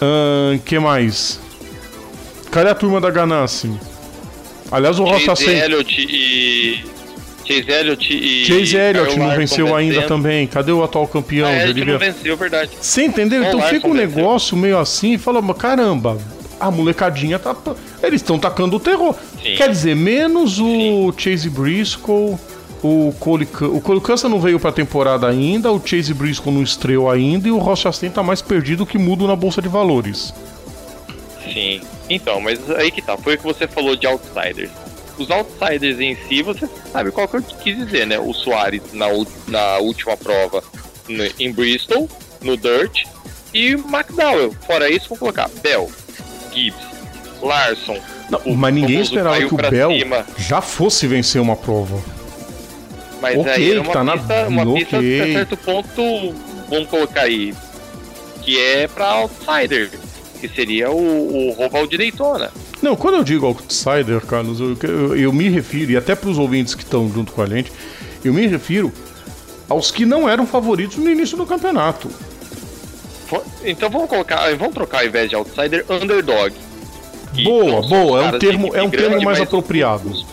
Ahn, 0.00 0.58
que 0.64 0.78
mais? 0.78 1.40
Cadê 2.50 2.70
a 2.70 2.74
turma 2.74 3.00
da 3.00 3.10
Ganassi? 3.10 3.70
Aliás, 4.70 4.98
o 4.98 5.04
Rocha 5.04 5.36
Chase 5.36 5.50
Elliott 5.50 6.00
e. 6.00 6.84
Chase 7.44 7.70
Elliott 7.70 8.12
e. 8.12 8.44
Chase 8.44 8.76
Elliott 8.76 9.18
não 9.18 9.36
venceu 9.36 9.74
ainda 9.76 10.02
também. 10.02 10.46
Cadê 10.46 10.72
o 10.72 10.82
atual 10.82 11.06
campeão? 11.06 11.48
Ah, 11.48 11.68
ele 11.68 11.84
não 11.84 11.98
venceu, 11.98 12.36
verdade. 12.36 12.70
Você 12.80 13.04
entendeu? 13.04 13.42
então 13.44 13.60
fica 13.62 13.86
um 13.86 13.94
negócio 13.94 14.56
meio 14.56 14.78
assim 14.78 15.14
e 15.14 15.18
fala, 15.18 15.42
caramba, 15.54 16.18
a 16.58 16.70
molecadinha 16.70 17.38
tá. 17.38 17.54
Eles 18.02 18.20
estão 18.20 18.38
tacando 18.38 18.76
o 18.76 18.80
terror. 18.80 19.14
Sim. 19.42 19.54
Quer 19.56 19.68
dizer, 19.68 19.94
menos 19.94 20.58
o 20.58 21.12
Sim. 21.12 21.14
Chase 21.16 21.50
Briscoe 21.50 22.36
o 22.84 23.14
Cole, 23.18 23.48
o 23.62 23.80
Cole 23.80 24.00
Custer 24.00 24.28
não 24.28 24.38
veio 24.38 24.60
pra 24.60 24.70
temporada 24.70 25.26
ainda, 25.26 25.72
o 25.72 25.80
Chase 25.82 26.12
Briscoe 26.12 26.50
não 26.50 26.62
estreou 26.62 27.10
ainda 27.10 27.48
e 27.48 27.50
o 27.50 27.56
Ross 27.56 27.80
Chastain 27.80 28.10
tá 28.10 28.22
mais 28.22 28.42
perdido 28.42 28.84
que 28.84 28.98
mudo 28.98 29.26
na 29.26 29.34
bolsa 29.34 29.62
de 29.62 29.68
valores. 29.68 30.34
Sim, 31.42 31.80
então, 32.10 32.42
mas 32.42 32.70
aí 32.72 32.90
que 32.90 33.00
tá, 33.00 33.16
foi 33.16 33.36
o 33.36 33.38
que 33.38 33.44
você 33.44 33.66
falou 33.66 33.96
de 33.96 34.06
outsiders. 34.06 34.70
Os 35.16 35.30
outsiders 35.30 35.98
em 35.98 36.14
si, 36.28 36.42
você 36.42 36.68
sabe 36.92 37.10
qual 37.10 37.26
que 37.26 37.38
eu 37.38 37.42
quis 37.42 37.74
dizer, 37.74 38.06
né? 38.06 38.18
O 38.18 38.34
Soares 38.34 38.82
na, 38.92 39.06
na 39.48 39.78
última 39.78 40.14
prova 40.14 40.62
no, 41.08 41.24
em 41.38 41.50
Bristol, 41.52 42.06
no 42.42 42.54
Dirt, 42.54 43.04
e 43.54 43.70
McDowell. 43.72 44.54
Fora 44.66 44.90
isso, 44.90 45.08
vou 45.08 45.16
colocar 45.16 45.48
Bell, 45.62 45.90
Gibbs, 46.52 46.84
Larson. 47.40 47.98
Não, 48.28 48.40
o, 48.44 48.54
mas 48.54 48.74
ninguém 48.74 49.00
esperava 49.00 49.38
que 49.38 49.54
o 49.54 49.56
Bell 49.56 49.90
cima. 49.90 50.26
já 50.36 50.60
fosse 50.60 51.06
vencer 51.06 51.40
uma 51.40 51.56
prova. 51.56 52.23
Mas 53.24 53.38
okay, 53.38 53.52
aí 53.52 53.72
é 53.72 53.80
uma 53.80 53.90
tá 53.90 54.04
pista, 54.04 54.42
na... 54.42 54.48
uma 54.48 54.62
okay. 54.70 54.84
pista 54.84 54.96
até 54.98 55.32
certo 55.32 55.56
ponto, 55.56 56.34
vamos 56.68 56.88
colocar 56.90 57.22
aí, 57.22 57.54
que 58.42 58.60
é 58.60 58.86
pra 58.86 59.12
outsider, 59.12 59.90
que 60.38 60.46
seria 60.46 60.90
o, 60.90 61.48
o 61.48 61.52
Roval 61.52 61.86
de 61.86 61.96
Daytona. 61.96 62.52
Não, 62.82 62.94
quando 62.94 63.14
eu 63.14 63.24
digo 63.24 63.46
outsider, 63.46 64.20
Carlos, 64.26 64.60
eu, 64.60 64.76
eu, 64.82 65.16
eu 65.16 65.32
me 65.32 65.48
refiro, 65.48 65.92
e 65.92 65.96
até 65.96 66.14
para 66.14 66.28
os 66.28 66.36
ouvintes 66.36 66.74
que 66.74 66.82
estão 66.82 67.10
junto 67.10 67.32
com 67.32 67.40
a 67.40 67.46
gente, 67.46 67.72
eu 68.22 68.34
me 68.34 68.46
refiro 68.46 68.92
aos 69.70 69.90
que 69.90 70.04
não 70.04 70.28
eram 70.28 70.46
favoritos 70.46 70.98
no 70.98 71.10
início 71.10 71.34
do 71.34 71.46
campeonato. 71.46 72.10
Então 73.64 73.88
vamos 73.88 74.10
colocar, 74.10 74.54
vamos 74.54 74.74
trocar 74.74 75.00
ao 75.00 75.06
invés 75.06 75.30
de 75.30 75.34
outsider, 75.34 75.82
underdog. 75.88 76.52
Boa, 77.42 77.80
boa, 77.88 78.22
é 78.22 78.28
um 78.28 78.38
termo, 78.38 78.76
é 78.76 78.82
um 78.82 78.90
termo 78.90 79.22
mais 79.22 79.40
apropriado 79.40 80.23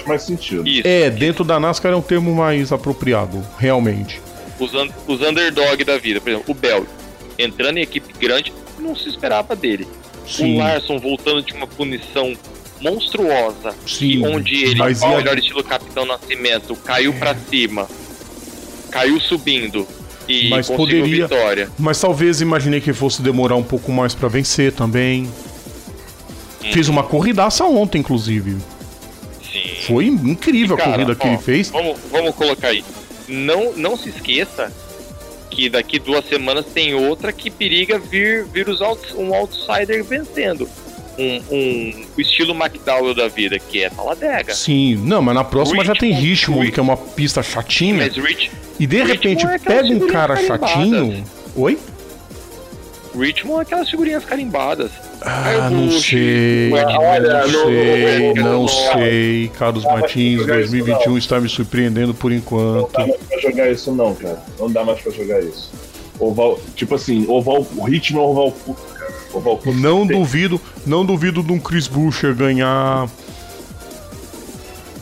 faz 0.00 0.08
mais 0.08 0.22
sentido. 0.22 0.66
Isso. 0.66 0.86
É, 0.86 1.08
dentro 1.10 1.44
da 1.44 1.58
NASCAR 1.60 1.92
é 1.92 1.96
um 1.96 2.02
termo 2.02 2.34
mais 2.34 2.72
apropriado, 2.72 3.44
realmente. 3.58 4.20
Os, 4.58 4.74
un 4.74 4.88
os 5.06 5.20
underdog 5.22 5.82
da 5.84 5.96
vida, 5.98 6.20
por 6.20 6.30
exemplo, 6.30 6.50
o 6.50 6.54
Bell. 6.54 6.86
entrando 7.38 7.78
em 7.78 7.82
equipe 7.82 8.12
grande, 8.18 8.52
não 8.78 8.94
se 8.94 9.08
esperava 9.08 9.56
dele. 9.56 9.86
Sim. 10.26 10.56
O 10.56 10.58
Larson 10.58 10.98
voltando 10.98 11.42
de 11.42 11.52
uma 11.54 11.66
punição 11.66 12.34
monstruosa, 12.80 13.74
Sim, 13.86 14.26
onde 14.26 14.54
ele, 14.64 14.74
mas 14.76 15.02
ao 15.02 15.12
ia- 15.12 15.16
melhor 15.18 15.38
estilo 15.38 15.62
Capitão 15.64 16.04
Nascimento, 16.04 16.74
caiu 16.76 17.12
pra 17.14 17.34
cima, 17.34 17.88
caiu 18.90 19.18
subindo 19.20 19.86
e 20.28 20.48
Mas 20.50 20.66
conseguiu 20.68 21.00
poderia- 21.02 21.26
vitória. 21.26 21.68
Mas 21.78 22.00
talvez 22.00 22.40
imaginei 22.40 22.80
que 22.80 22.92
fosse 22.92 23.22
demorar 23.22 23.56
um 23.56 23.62
pouco 23.62 23.90
mais 23.92 24.14
pra 24.14 24.28
vencer 24.28 24.72
também. 24.72 25.28
Fez 26.72 26.88
uma 26.88 27.02
corridaça 27.02 27.64
ontem, 27.64 27.98
inclusive. 27.98 28.56
Foi 29.90 30.06
incrível 30.06 30.76
a 30.76 30.78
Cara, 30.78 30.92
corrida 30.92 31.14
que 31.14 31.26
ó, 31.26 31.30
ele 31.30 31.38
fez. 31.38 31.68
Vamos, 31.70 31.98
vamos 32.10 32.34
colocar 32.34 32.68
aí. 32.68 32.84
Não, 33.28 33.72
não 33.74 33.96
se 33.96 34.08
esqueça 34.08 34.72
que 35.50 35.68
daqui 35.68 35.98
duas 35.98 36.24
semanas 36.28 36.64
tem 36.66 36.94
outra 36.94 37.32
que 37.32 37.50
periga 37.50 37.98
vir, 37.98 38.44
vir 38.46 38.68
os 38.68 38.80
outs- 38.80 39.14
um 39.14 39.34
outsider 39.34 40.02
vencendo. 40.04 40.68
Um, 41.18 41.42
um 41.50 42.04
o 42.16 42.20
estilo 42.20 42.54
McDowell 42.54 43.14
da 43.14 43.28
vida, 43.28 43.58
que 43.58 43.82
é 43.82 43.90
Taladega. 43.90 44.54
Sim, 44.54 44.94
não, 45.04 45.20
mas 45.20 45.34
na 45.34 45.44
próxima 45.44 45.84
já 45.84 45.94
tem 45.94 46.12
Richmond, 46.12 46.60
Richmond. 46.66 46.72
que 46.72 46.80
é 46.80 46.82
uma 46.82 46.96
pista 46.96 47.42
chatinha. 47.42 47.96
Mas 47.96 48.16
Rich, 48.16 48.50
E 48.78 48.86
de 48.86 48.96
Richmond 48.96 49.12
repente 49.12 49.46
é 49.46 49.58
pega 49.58 49.88
um 49.94 50.06
cara 50.06 50.34
carimbadas. 50.36 50.70
chatinho. 50.70 51.24
Oi? 51.56 51.78
Richmond 53.18 53.58
é 53.58 53.62
aquelas 53.62 53.90
figurinhas 53.90 54.24
carimbadas. 54.24 54.90
Ah, 55.22 55.68
não 55.70 55.90
sei. 55.90 56.70
Martin 56.70 56.96
olha, 56.96 57.46
Não 57.46 57.64
sei, 57.64 58.34
não 58.34 58.62
no- 58.62 58.68
sei. 58.68 59.50
Carlos 59.58 59.84
Não 59.84 59.92
Martins, 59.92 60.36
pra 60.36 60.44
jogar 60.46 60.60
isso, 60.60 60.70
2021 60.70 61.18
está 61.18 61.40
me 61.40 61.48
surpreendendo 61.48 62.14
por 62.14 62.30
Não 62.30 62.38
enquanto. 62.38 62.92
dá 62.92 63.06
mais 63.06 63.20
pra 63.28 63.38
jogar 63.40 63.70
isso, 63.72 63.92
não, 63.92 64.14
cara. 64.14 64.42
Não 64.58 64.70
dá 64.70 64.84
mais 64.84 65.00
pra 65.00 65.12
jogar 65.12 65.40
isso. 65.40 65.70
Oval, 66.18 66.60
tipo 66.76 66.94
assim, 66.94 67.24
oval, 67.28 67.66
o 67.76 67.84
ritmo 67.84 68.20
é 68.20 68.22
oval 68.22 68.52
curto, 68.52 68.82
cara. 68.94 69.12
Oval 69.32 69.56
curto. 69.58 69.78
Não 69.78 70.06
tem- 70.06 70.16
duvido, 70.18 70.60
não 70.86 71.04
duvido 71.04 71.42
de 71.42 71.52
um 71.52 71.58
Chris 71.58 71.88
Buescher 71.88 72.34
ganhar. 72.34 73.08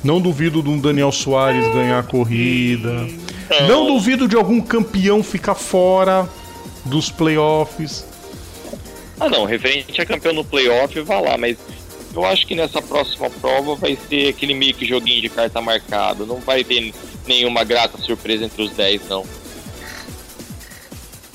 Não 0.03 0.21
duvido 0.21 0.63
de 0.63 0.69
um 0.71 0.79
Daniel 0.79 1.11
Soares 1.13 1.67
ganhar 1.75 1.99
a 1.99 2.03
corrida. 2.03 3.07
Não 3.67 3.87
duvido 3.87 4.29
de 4.29 4.37
algum 4.37 4.61
campeão 4.61 5.23
ficar 5.23 5.55
fora 5.55 6.29
dos 6.89 7.11
playoffs. 7.11 8.05
Ah 9.21 9.29
não, 9.29 9.45
referente 9.45 10.01
a 10.01 10.07
campeão 10.07 10.33
no 10.33 10.45
playoff, 10.45 11.01
vá 11.01 11.21
lá, 11.21 11.37
mas 11.37 11.57
eu 12.15 12.25
acho 12.25 12.47
que 12.47 12.55
nessa 12.55 12.81
próxima 12.81 13.29
prova 13.31 13.75
vai 13.75 13.99
ser 14.09 14.29
aquele 14.29 14.55
meio 14.55 14.75
que 14.75 14.87
joguinho 14.87 15.21
de 15.21 15.29
carta 15.29 15.61
marcado. 15.61 16.27
Não 16.27 16.41
vai 16.41 16.65
ter 16.65 16.93
nenhuma 17.27 17.65
grata 17.65 17.99
surpresa 17.99 18.45
entre 18.45 18.63
os 18.63 18.71
10, 18.73 19.09
não. 19.09 19.25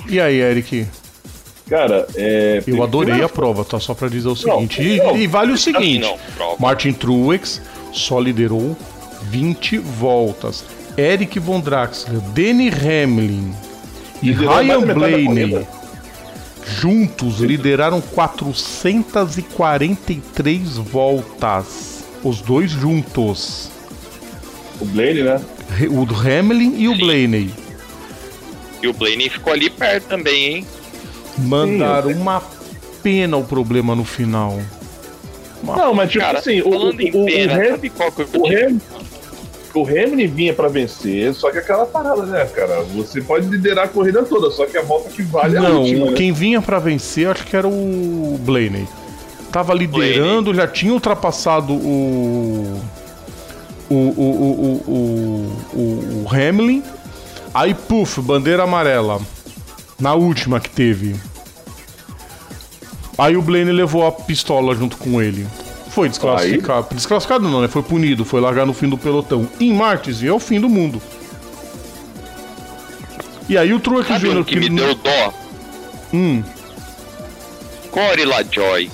E 0.07 0.19
aí, 0.19 0.39
Eric? 0.39 0.87
Cara, 1.69 2.07
é. 2.15 2.61
Eu 2.67 2.83
adorei 2.83 3.21
a 3.23 3.29
prova, 3.29 3.63
tá? 3.63 3.79
Só 3.79 3.93
pra 3.93 4.09
dizer 4.09 4.27
o 4.27 4.35
seguinte. 4.35 4.81
E, 4.81 4.97
não. 4.97 5.17
e 5.17 5.27
vale 5.27 5.53
o 5.53 5.57
seguinte: 5.57 5.99
Não. 6.37 6.57
Martin 6.59 6.91
Truex 6.91 7.61
só 7.93 8.19
liderou 8.19 8.75
20 9.23 9.77
voltas. 9.77 10.65
Eric 10.97 11.39
Von 11.39 11.61
Draxler, 11.61 12.19
Danny 12.35 12.69
Hamlin 12.69 13.55
e 14.23 14.31
Ryan 14.31 14.81
Blaney 14.81 15.65
juntos 16.79 17.39
lideraram 17.39 18.01
443 18.01 20.77
voltas. 20.77 22.03
Os 22.23 22.41
dois 22.41 22.71
juntos. 22.71 23.69
O 24.79 24.85
Blaine, 24.85 25.23
né? 25.23 25.41
O 25.89 26.03
Hamlin 26.15 26.75
e 26.77 26.87
o 26.87 26.93
Sim. 26.93 26.99
Blaney 26.99 27.49
E 28.81 28.87
o 28.87 28.93
Blaney 28.93 29.29
ficou 29.29 29.51
ali 29.53 29.69
perto 29.69 30.05
também, 30.07 30.55
hein? 30.55 30.65
mandaram 31.37 32.11
uma 32.11 32.41
pena 33.01 33.35
o 33.37 33.43
problema 33.43 33.95
no 33.95 34.05
final. 34.05 34.59
Não, 35.63 35.93
mas 35.93 36.11
tipo 36.11 36.23
Cara, 36.23 36.39
assim, 36.39 36.61
o, 36.61 36.67
o, 36.69 36.89
o, 36.89 36.95
pena, 36.95 37.11
o, 37.13 37.25
Ham- 37.57 37.79
o, 38.33 38.47
Ham- 38.47 38.79
o 39.73 39.87
Hamilton 39.87 40.35
vinha 40.35 40.53
pra 40.53 40.67
vencer, 40.67 41.33
só 41.33 41.49
que 41.51 41.57
aquela 41.57 41.85
parada, 41.85 42.23
né, 42.25 42.45
cara? 42.45 42.81
Você 42.95 43.21
pode 43.21 43.47
liderar 43.47 43.85
a 43.85 43.87
corrida 43.87 44.23
toda, 44.23 44.51
só 44.51 44.65
que 44.65 44.77
a 44.77 44.81
volta 44.83 45.09
que 45.09 45.23
vale 45.23 45.55
é 45.55 45.59
a 45.59 45.61
Não, 45.63 45.81
última, 45.81 46.05
né? 46.07 46.13
quem 46.13 46.31
vinha 46.31 46.61
pra 46.61 46.79
vencer 46.79 47.27
acho 47.27 47.45
que 47.45 47.55
era 47.55 47.67
o 47.67 48.37
Blaney. 48.41 48.87
Tava 49.51 49.73
liderando, 49.73 50.53
já 50.53 50.67
tinha 50.67 50.93
ultrapassado 50.93 51.73
o. 51.73 52.81
O, 53.89 53.95
o, 53.95 53.97
o, 53.97 54.83
o, 54.87 55.77
o, 55.77 56.23
o 56.23 56.27
Hamlin. 56.33 56.81
Aí, 57.53 57.73
puf, 57.75 58.19
bandeira 58.21 58.63
amarela. 58.63 59.19
Na 59.99 60.15
última 60.15 60.59
que 60.59 60.69
teve. 60.69 61.15
Aí 63.15 63.37
o 63.37 63.41
Blaney 63.43 63.71
levou 63.73 64.07
a 64.07 64.11
pistola 64.11 64.73
junto 64.73 64.97
com 64.97 65.21
ele. 65.21 65.45
Foi 65.93 66.09
desclassificado. 66.09 66.87
Desclassificado 66.95 67.47
não, 67.47 67.61
né? 67.61 67.67
Foi 67.67 67.83
punido, 67.83 68.25
foi 68.25 68.41
largar 68.41 68.65
no 68.65 68.73
fim 68.73 68.89
do 68.89 68.97
pelotão. 68.97 69.47
Em 69.59 69.71
Martins, 69.71 70.23
e 70.23 70.27
é 70.27 70.33
o 70.33 70.39
fim 70.39 70.59
do 70.59 70.67
mundo. 70.67 70.99
E 73.47 73.57
aí 73.57 73.71
o 73.73 73.79
Truex 73.79 74.07
Jr. 74.19 74.37
um 74.37 74.43
que 74.43 74.55
me 74.55 74.69
deu 74.69 74.95
dó? 74.95 75.33
Hum. 76.13 76.43
Corey 77.91 78.25
LaJoy. 78.25 78.89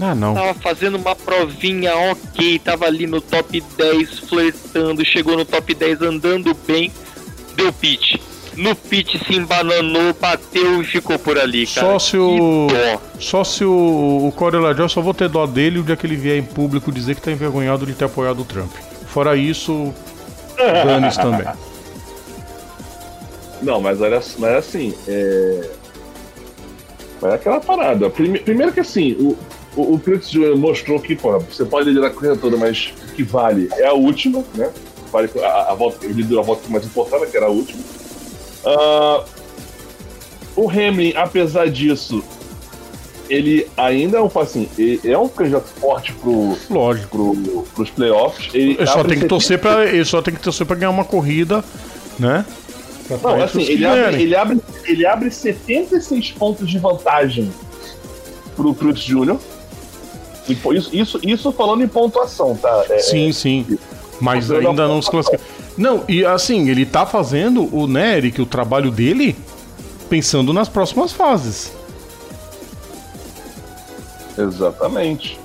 Ah, 0.00 0.14
não. 0.14 0.34
Tava 0.34 0.54
fazendo 0.54 0.96
uma 0.96 1.16
provinha 1.16 1.94
ok, 1.94 2.58
tava 2.60 2.86
ali 2.86 3.06
no 3.06 3.20
top 3.20 3.60
10, 3.76 4.20
flertando, 4.20 5.04
chegou 5.04 5.36
no 5.36 5.44
top 5.44 5.74
10 5.74 6.02
andando 6.02 6.54
bem, 6.66 6.92
deu 7.56 7.72
pitch. 7.72 8.16
No 8.60 8.74
pitch 8.76 9.16
se 9.26 9.36
embananou, 9.36 10.12
bateu 10.20 10.82
e 10.82 10.84
ficou 10.84 11.18
por 11.18 11.38
ali, 11.38 11.66
cara. 11.66 11.86
Só 11.86 11.98
se 11.98 12.16
o. 12.18 12.66
Só 13.18 13.42
se 13.44 13.64
o, 13.64 14.26
o 14.28 14.32
Corey 14.32 14.60
LaJoy 14.60 14.88
só 14.88 15.00
vou 15.00 15.14
ter 15.14 15.28
dó 15.28 15.46
dele 15.46 15.78
o 15.78 15.82
dia 15.82 15.96
que 15.96 16.06
ele 16.06 16.16
vier 16.16 16.36
em 16.36 16.42
público 16.42 16.92
dizer 16.92 17.14
que 17.14 17.22
tá 17.22 17.30
envergonhado 17.30 17.86
de 17.86 17.94
ter 17.94 18.04
apoiado 18.04 18.40
o 18.40 18.44
Trump. 18.44 18.70
Fora 19.06 19.36
isso, 19.36 19.92
dane-se 20.56 21.18
também. 21.18 21.46
Não, 23.62 23.80
mas 23.80 24.00
olha, 24.00 24.20
mas 24.38 24.54
assim, 24.56 24.94
é. 25.06 25.70
Mas 27.20 27.32
é 27.32 27.34
aquela 27.34 27.60
parada. 27.60 28.08
Prime- 28.08 28.38
Primeiro 28.40 28.72
que 28.72 28.80
assim, 28.80 29.12
o, 29.12 29.36
o, 29.76 29.94
o 29.94 29.98
Jr. 29.98 30.56
mostrou 30.56 30.98
que, 31.00 31.14
pô, 31.14 31.38
você 31.38 31.64
pode 31.64 31.88
liderar 31.88 32.10
a 32.10 32.14
corrida 32.14 32.36
toda, 32.36 32.56
mas 32.56 32.92
o 33.10 33.14
que 33.14 33.22
vale 33.22 33.68
é 33.72 33.86
a 33.86 33.92
última, 33.92 34.42
né? 34.54 34.70
Vale 35.12 35.28
a, 35.42 35.72
a 35.72 35.74
volta, 35.74 36.04
ele 36.04 36.14
liderou 36.14 36.42
a 36.42 36.46
volta 36.46 36.62
mais 36.68 36.84
importante, 36.84 37.30
que 37.30 37.36
era 37.36 37.46
a 37.46 37.50
última. 37.50 37.82
Ah, 38.64 39.24
o 40.56 40.68
Hamlin, 40.68 41.12
apesar 41.16 41.70
disso, 41.70 42.22
ele 43.28 43.66
ainda 43.76 44.18
é 44.18 44.20
um, 44.20 44.30
assim, 44.40 44.68
é 45.04 45.16
um 45.16 45.28
candidato 45.28 45.68
forte 45.80 46.12
pro, 46.14 46.56
Lógico. 46.68 47.08
pro, 47.34 47.62
pros 47.74 47.90
playoffs. 47.90 48.48
Ele 48.52 48.72
Ele 48.72 48.86
só 48.86 49.02
tem 49.04 49.04
que 49.04 49.14
70 49.20 49.28
torcer 49.28 49.58
para 49.58 49.86
ele 49.86 50.04
só 50.04 50.20
tem 50.22 50.34
que 50.34 50.40
torcer 50.40 50.66
para 50.66 50.76
ganhar 50.76 50.90
uma 50.90 51.04
corrida, 51.04 51.64
né? 52.18 52.44
Não, 53.22 53.42
assim, 53.42 53.62
ele 53.62 53.84
abre, 53.84 54.22
ele, 54.22 54.36
abre, 54.36 54.60
ele 54.84 55.06
abre 55.06 55.30
76 55.32 56.30
pontos 56.32 56.68
de 56.68 56.78
vantagem 56.78 57.50
pro 58.54 58.72
Cruz 58.74 59.00
Júnior. 59.00 59.38
Isso, 60.48 60.90
isso, 60.92 61.20
isso 61.22 61.52
falando 61.52 61.82
em 61.82 61.88
pontuação, 61.88 62.56
tá? 62.56 62.84
É, 62.90 62.98
Sim, 62.98 63.32
sim. 63.32 63.78
Mas 64.20 64.46
Você 64.46 64.56
ainda 64.56 64.86
não- 64.86 64.94
não 64.96 65.02
se 65.02 65.10
classifica. 65.10 65.42
Não, 65.76 66.04
e 66.08 66.24
assim, 66.24 66.68
ele 66.68 66.84
tá 66.84 67.06
fazendo 67.06 67.74
o 67.74 67.86
né, 67.86 68.16
Eric, 68.16 68.40
o 68.40 68.46
trabalho 68.46 68.90
dele 68.90 69.36
pensando 70.08 70.52
nas 70.52 70.68
próximas 70.68 71.12
fases. 71.12 71.72
Exatamente. 74.36 75.38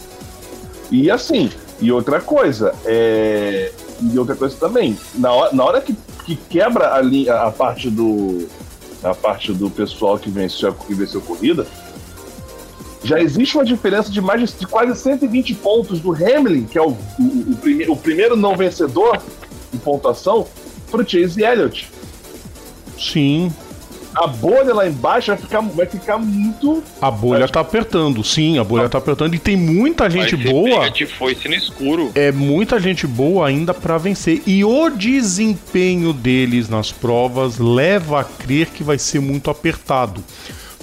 E 0.91 1.09
assim, 1.09 1.49
e 1.79 1.91
outra 1.91 2.21
coisa, 2.21 2.73
é, 2.85 3.71
e 4.01 4.17
outra 4.17 4.35
coisa 4.35 4.55
também, 4.57 4.97
na 5.15 5.31
hora, 5.31 5.55
na 5.55 5.63
hora 5.63 5.81
que, 5.81 5.95
que 6.25 6.35
quebra 6.35 6.93
a, 6.95 7.01
linha, 7.01 7.33
a 7.33 7.51
parte 7.51 7.89
do 7.89 8.47
a 9.03 9.13
parte 9.13 9.53
do 9.53 9.69
pessoal 9.69 10.17
que 10.17 10.31
venceu, 10.31 10.73
que 10.73 10.93
venceu 10.93 11.19
a 11.19 11.23
corrida, 11.23 11.67
já 13.03 13.19
existe 13.19 13.55
uma 13.55 13.63
diferença 13.63 14.09
de 14.09 14.19
mais 14.19 14.57
de, 14.57 14.65
quase 14.65 14.99
120 14.99 15.53
pontos 15.55 15.99
do 15.99 16.11
Hamlin, 16.11 16.65
que 16.65 16.77
é 16.77 16.81
o, 16.81 16.89
o, 17.19 17.51
o, 17.51 17.57
prime, 17.57 17.87
o 17.87 17.95
primeiro 17.95 18.35
não 18.35 18.57
vencedor 18.57 19.21
em 19.75 19.77
pontuação, 19.77 20.47
pro 20.89 21.07
Chase 21.07 21.43
Elliott. 21.43 21.87
Sim, 22.99 23.51
A 24.15 24.27
bolha 24.27 24.73
lá 24.73 24.87
embaixo 24.87 25.27
vai 25.27 25.37
ficar, 25.37 25.59
vai 25.61 25.85
ficar 25.85 26.17
muito. 26.17 26.81
a 27.01 27.11
bolha 27.11 27.49
tá 27.49 27.59
apertando. 27.59 28.23
Sim, 28.23 28.57
a 28.57 28.63
bolha 28.63 28.87
tá 28.87 28.97
apertando 28.97 29.35
e 29.35 29.39
tem 29.39 29.57
muita 29.57 30.09
gente 30.09 30.37
boa. 30.37 30.89
de 30.89 31.05
foice 31.05 31.49
no 31.49 31.53
escuro. 31.53 32.11
é 32.15 32.31
muita 32.31 32.79
gente 32.79 33.05
boa 33.05 33.45
ainda 33.45 33.73
pra 33.73 33.97
vencer. 33.97 34.41
E 34.47 34.63
o 34.63 34.89
desempenho 34.89 36.13
deles 36.13 36.69
nas 36.69 36.93
provas 36.93 37.57
leva 37.59 38.21
a 38.21 38.23
crer 38.23 38.67
que 38.67 38.83
vai 38.85 38.97
ser 38.97 39.19
muito 39.19 39.49
apertado. 39.49 40.23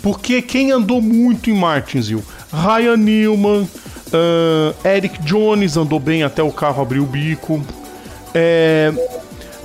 Porque 0.03 0.43
quem 0.43 0.71
andou 0.71 1.01
muito 1.01 1.49
em 1.49 1.55
Martinsville? 1.55 2.23
Ryan 2.53 2.97
Newman, 2.99 3.67
ahn, 4.13 4.75
Eric 4.85 5.23
Jones 5.23 5.79
andou 5.79 5.99
bem 5.99 6.23
até 6.23 6.43
o 6.43 6.53
carro 6.53 6.83
abrir 6.83 7.01
o 7.01 7.07
bico. 7.07 7.65
É, 8.35 8.93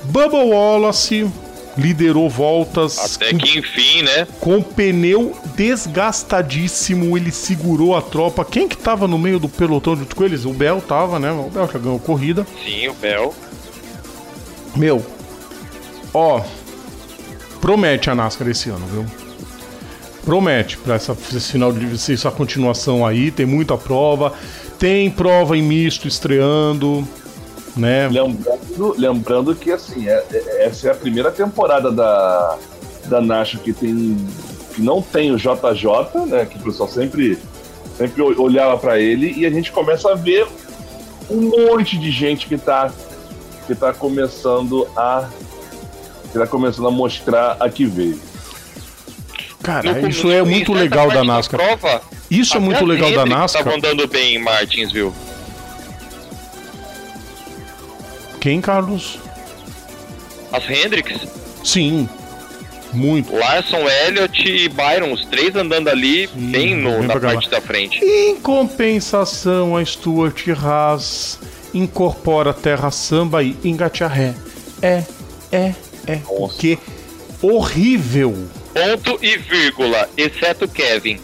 Bubba 0.04 0.44
Wallace, 0.44 1.30
liderou 1.76 2.28
voltas. 2.28 2.98
Até 2.98 3.32
que 3.32 3.58
enfim, 3.58 4.02
né? 4.02 4.26
Com 4.40 4.60
pneu 4.60 5.36
desgastadíssimo, 5.54 7.16
ele 7.16 7.30
segurou 7.30 7.96
a 7.96 8.02
tropa. 8.02 8.44
Quem 8.44 8.68
que 8.68 8.76
tava 8.76 9.06
no 9.06 9.18
meio 9.18 9.38
do 9.38 9.48
pelotão 9.48 9.96
junto 9.96 10.14
com 10.14 10.24
eles? 10.24 10.44
O 10.44 10.52
Bel 10.52 10.80
tava, 10.80 11.18
né? 11.18 11.30
O 11.30 11.48
Bel 11.48 11.70
já 11.72 11.78
ganhou 11.78 11.98
corrida. 11.98 12.46
Sim, 12.64 12.88
o 12.88 12.94
Bel. 12.94 13.34
Meu, 14.76 15.04
ó, 16.12 16.42
promete 17.60 18.10
a 18.10 18.14
NASCAR 18.14 18.48
esse 18.48 18.68
ano, 18.68 18.86
viu? 18.86 19.06
Promete 20.24 20.76
para 20.76 20.96
essa 20.96 21.16
esse 21.34 21.52
final 21.52 21.72
de 21.72 22.12
essa 22.12 22.30
continuação 22.30 23.06
aí, 23.06 23.30
tem 23.30 23.46
muita 23.46 23.78
prova, 23.78 24.34
tem 24.78 25.10
prova 25.10 25.56
em 25.56 25.62
misto 25.62 26.06
estreando, 26.06 27.06
né? 27.78 28.08
Lembrando, 28.08 28.94
lembrando 28.98 29.54
que 29.54 29.70
assim, 29.70 30.08
é, 30.08 30.24
é, 30.32 30.66
essa 30.66 30.88
é 30.88 30.90
a 30.90 30.94
primeira 30.94 31.30
temporada 31.30 31.90
da, 31.90 32.58
da 33.06 33.20
Nacho 33.20 33.58
que 33.58 33.72
tem 33.72 34.16
que 34.74 34.82
não 34.82 35.02
tem 35.02 35.32
o 35.32 35.36
JJ, 35.36 36.26
né? 36.26 36.46
Que 36.46 36.56
o 36.56 36.60
pessoal 36.60 36.88
sempre, 36.88 37.38
sempre 37.96 38.22
olhava 38.22 38.78
para 38.78 38.98
ele 38.98 39.32
e 39.36 39.44
a 39.44 39.50
gente 39.50 39.72
começa 39.72 40.12
a 40.12 40.14
ver 40.14 40.46
um 41.28 41.40
monte 41.40 41.98
de 41.98 42.10
gente 42.10 42.46
que 42.46 42.56
tá, 42.56 42.92
que 43.66 43.74
tá 43.74 43.92
começando 43.92 44.86
a 44.96 45.28
que 46.30 46.38
tá 46.38 46.46
começando 46.46 46.86
a 46.86 46.90
mostrar 46.90 47.56
a 47.58 47.68
que 47.68 47.86
veio. 47.86 48.20
Cara, 49.62 50.08
isso 50.08 50.30
é 50.30 50.42
muito 50.42 50.72
legal 50.72 51.08
da 51.10 51.24
NASCAR. 51.24 51.60
Prova, 51.60 52.02
isso 52.30 52.56
é 52.56 52.60
muito 52.60 52.84
legal 52.84 53.10
da 53.12 53.26
NASCAR. 53.26 53.62
Estavam 53.62 53.74
andando 53.74 54.06
bem 54.06 54.36
em 54.36 54.38
Martinsville. 54.38 55.12
Quem, 58.40 58.60
Carlos? 58.60 59.18
As 60.52 60.68
Hendrix? 60.68 61.26
Sim. 61.64 62.08
Muito. 62.92 63.34
Larson, 63.34 63.86
Elliott 64.06 64.48
e 64.48 64.68
Byron, 64.68 65.12
os 65.12 65.24
três 65.26 65.54
andando 65.54 65.88
ali 65.88 66.26
Sim, 66.28 66.50
bem 66.50 66.74
no, 66.74 67.02
na 67.02 67.20
parte 67.20 67.50
da 67.50 67.60
frente. 67.60 68.02
Em 68.02 68.36
compensação, 68.36 69.76
a 69.76 69.84
Stuart 69.84 70.48
Haas 70.48 71.38
incorpora 71.74 72.54
Terra 72.54 72.90
Samba 72.90 73.42
e 73.42 73.56
engate 73.62 74.02
a 74.02 74.08
ré. 74.08 74.34
É, 74.80 75.02
é, 75.52 75.74
é. 76.06 76.20
Nossa. 76.26 76.56
Que 76.58 76.78
horrível. 77.42 78.48
Ponto 78.72 79.18
e 79.22 79.36
vírgula, 79.36 80.08
exceto 80.16 80.66
Kevin. 80.66 81.20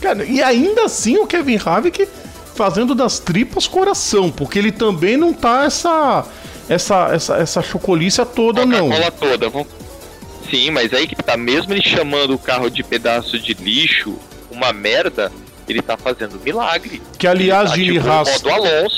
Cara, 0.00 0.24
e 0.24 0.42
ainda 0.42 0.84
assim 0.84 1.18
o 1.18 1.26
Kevin 1.26 1.58
Havik 1.64 2.08
fazendo 2.54 2.94
das 2.94 3.18
tripas 3.18 3.66
coração, 3.66 4.30
porque 4.30 4.58
ele 4.58 4.72
também 4.72 5.16
não 5.16 5.32
tá 5.32 5.64
essa 5.64 6.24
essa, 6.72 7.08
essa, 7.12 7.36
essa 7.36 7.62
chocolícia 7.62 8.24
toda, 8.24 8.64
não. 8.64 8.88
Coca-Cola 8.90 9.38
toda. 9.38 9.66
Sim, 10.50 10.70
mas 10.70 10.92
aí 10.92 11.06
que 11.06 11.16
tá, 11.16 11.36
mesmo 11.36 11.72
ele 11.72 11.82
chamando 11.82 12.34
o 12.34 12.38
carro 12.38 12.70
de 12.70 12.82
pedaço 12.82 13.38
de 13.38 13.54
lixo, 13.54 14.18
uma 14.50 14.72
merda, 14.72 15.32
ele 15.68 15.80
tá 15.80 15.96
fazendo 15.96 16.40
milagre. 16.44 17.00
Que 17.18 17.26
aliás, 17.26 17.70
tá, 17.70 17.76
Gini 17.76 17.94
tipo, 17.94 18.08
Haas. 18.08 18.42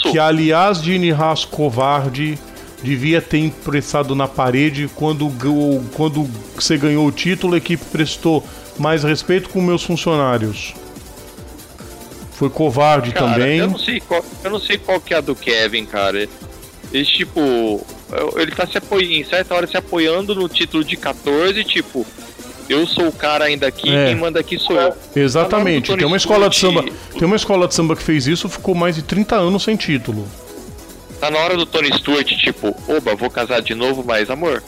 Que 0.02 0.18
aliás, 0.18 0.78
Gini 0.78 1.12
Haas 1.12 1.44
covarde 1.44 2.38
devia 2.82 3.22
ter 3.22 3.38
impressado 3.38 4.14
na 4.14 4.28
parede 4.28 4.90
quando, 4.94 5.32
quando 5.94 6.28
você 6.54 6.76
ganhou 6.76 7.06
o 7.06 7.12
título, 7.12 7.54
a 7.54 7.58
equipe 7.58 7.84
prestou 7.86 8.44
mais 8.78 9.02
respeito 9.02 9.48
com 9.48 9.60
meus 9.60 9.82
funcionários. 9.82 10.74
Foi 12.32 12.50
covarde 12.50 13.12
cara, 13.12 13.32
também. 13.32 13.58
Eu 13.58 13.68
não, 13.68 13.78
sei 13.78 14.00
qual, 14.00 14.24
eu 14.42 14.50
não 14.50 14.58
sei 14.58 14.76
qual 14.76 15.00
que 15.00 15.14
é 15.14 15.18
a 15.18 15.20
do 15.20 15.36
Kevin, 15.36 15.86
cara. 15.86 16.28
Ele, 16.94 17.04
tipo, 17.04 17.84
ele 18.36 18.52
tá 18.52 18.64
se 18.68 18.78
apoiando, 18.78 19.12
em 19.14 19.24
certa 19.24 19.52
hora 19.52 19.66
se 19.66 19.76
apoiando 19.76 20.32
no 20.32 20.48
título 20.48 20.84
de 20.84 20.96
14, 20.96 21.64
tipo, 21.64 22.06
eu 22.68 22.86
sou 22.86 23.08
o 23.08 23.12
cara 23.12 23.46
ainda 23.46 23.66
aqui, 23.66 23.92
é. 23.92 24.06
quem 24.06 24.14
manda 24.14 24.38
aqui 24.38 24.60
sou 24.60 24.80
eu. 24.80 24.94
Exatamente. 25.16 25.90
Tá 25.90 25.96
tem 25.96 26.06
uma 26.06 26.16
escola 26.16 26.48
de 26.48 26.56
samba, 26.56 26.84
tem 27.18 27.24
uma 27.24 27.34
escola 27.34 27.66
de 27.66 27.74
samba 27.74 27.96
que 27.96 28.02
fez 28.04 28.28
isso, 28.28 28.48
ficou 28.48 28.76
mais 28.76 28.94
de 28.94 29.02
30 29.02 29.34
anos 29.34 29.64
sem 29.64 29.74
título. 29.74 30.24
Tá 31.18 31.32
na 31.32 31.40
hora 31.40 31.56
do 31.56 31.66
Tony 31.66 31.92
Stewart, 31.98 32.28
tipo, 32.28 32.68
oba, 32.86 33.16
vou 33.16 33.28
casar 33.28 33.60
de 33.60 33.74
novo, 33.74 34.04
mas 34.06 34.30
amor, 34.30 34.62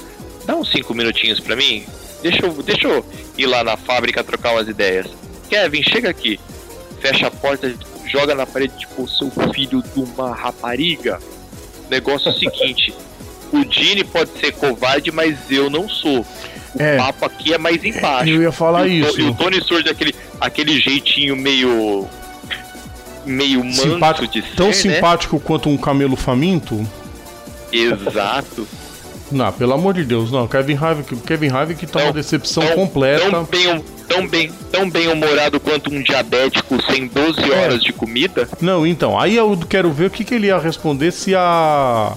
dá 0.45 0.57
uns 0.57 0.73
5 0.73 0.93
minutinhos 0.95 1.39
pra 1.39 1.55
mim. 1.55 1.85
Deixa 2.23 2.45
eu, 2.45 2.53
deixa 2.61 2.89
eu 2.89 3.07
ir 3.39 3.47
lá 3.47 3.63
na 3.63 3.77
fábrica 3.77 4.25
trocar 4.25 4.55
umas 4.55 4.67
ideias. 4.67 5.07
Kevin, 5.49 5.85
chega 5.85 6.11
aqui. 6.11 6.41
Fecha 6.99 7.29
a 7.29 7.31
porta, 7.31 7.73
joga 8.09 8.35
na 8.35 8.47
parede, 8.47 8.77
tipo, 8.79 9.07
seu 9.07 9.31
filho 9.53 9.81
de 9.95 10.01
uma 10.01 10.35
rapariga 10.35 11.21
negócio 11.91 12.29
é 12.29 12.33
o 12.33 12.35
seguinte: 12.35 12.95
o 13.53 13.65
Dini 13.65 14.05
pode 14.05 14.31
ser 14.39 14.53
covarde, 14.53 15.11
mas 15.11 15.39
eu 15.51 15.71
não 15.71 15.89
sou. 15.89 16.21
O 16.21 16.83
é, 16.83 16.97
papo 16.97 17.25
aqui 17.25 17.55
é 17.55 17.59
mais 17.59 17.83
embaixo. 17.85 18.31
Eu 18.31 18.43
ia 18.43 18.53
falar 18.53 18.87
e 18.87 19.01
isso. 19.01 19.21
E 19.21 19.25
o 19.25 19.35
Tony 19.35 19.63
surge 19.63 19.89
aquele, 19.89 20.15
aquele 20.41 20.79
jeitinho 20.79 21.37
meio. 21.37 22.07
meio 23.25 23.65
manso 23.65 23.83
simpático, 23.83 24.27
de 24.29 24.43
ser. 24.43 24.57
Tão 24.57 24.67
né? 24.69 24.73
simpático 24.73 25.41
quanto 25.41 25.69
um 25.69 25.77
camelo 25.77 26.17
faminto? 26.17 26.87
Exato. 27.73 28.69
Não, 29.31 29.53
pelo 29.53 29.73
amor 29.73 29.95
de 29.95 30.05
Deus, 30.05 30.31
não. 30.31 30.47
Kevin 30.47 30.77
Harvick, 30.77 31.17
Kevin 31.17 31.49
Harvick 31.49 31.87
tá 31.87 32.05
uma 32.05 32.13
decepção 32.13 32.65
tão, 32.65 32.75
completa. 32.75 33.31
Tão 33.31 33.45
bem, 33.45 33.85
tão 34.09 34.29
bem, 34.29 34.53
tão 34.71 34.91
bem 34.91 35.09
humorado 35.09 35.59
quanto 35.59 35.93
um 35.93 36.03
diabético 36.03 36.81
sem 36.91 37.09
12 37.09 37.41
é. 37.41 37.59
horas 37.59 37.83
de 37.83 37.93
comida? 37.93 38.49
Não, 38.61 38.87
então, 38.87 39.19
aí 39.19 39.37
eu 39.37 39.59
quero 39.69 39.91
ver 39.93 40.07
o 40.07 40.11
que, 40.11 40.25
que 40.25 40.35
ele 40.35 40.47
ia 40.47 40.59
responder 40.59 41.11
se 41.11 41.35
a 41.35 42.15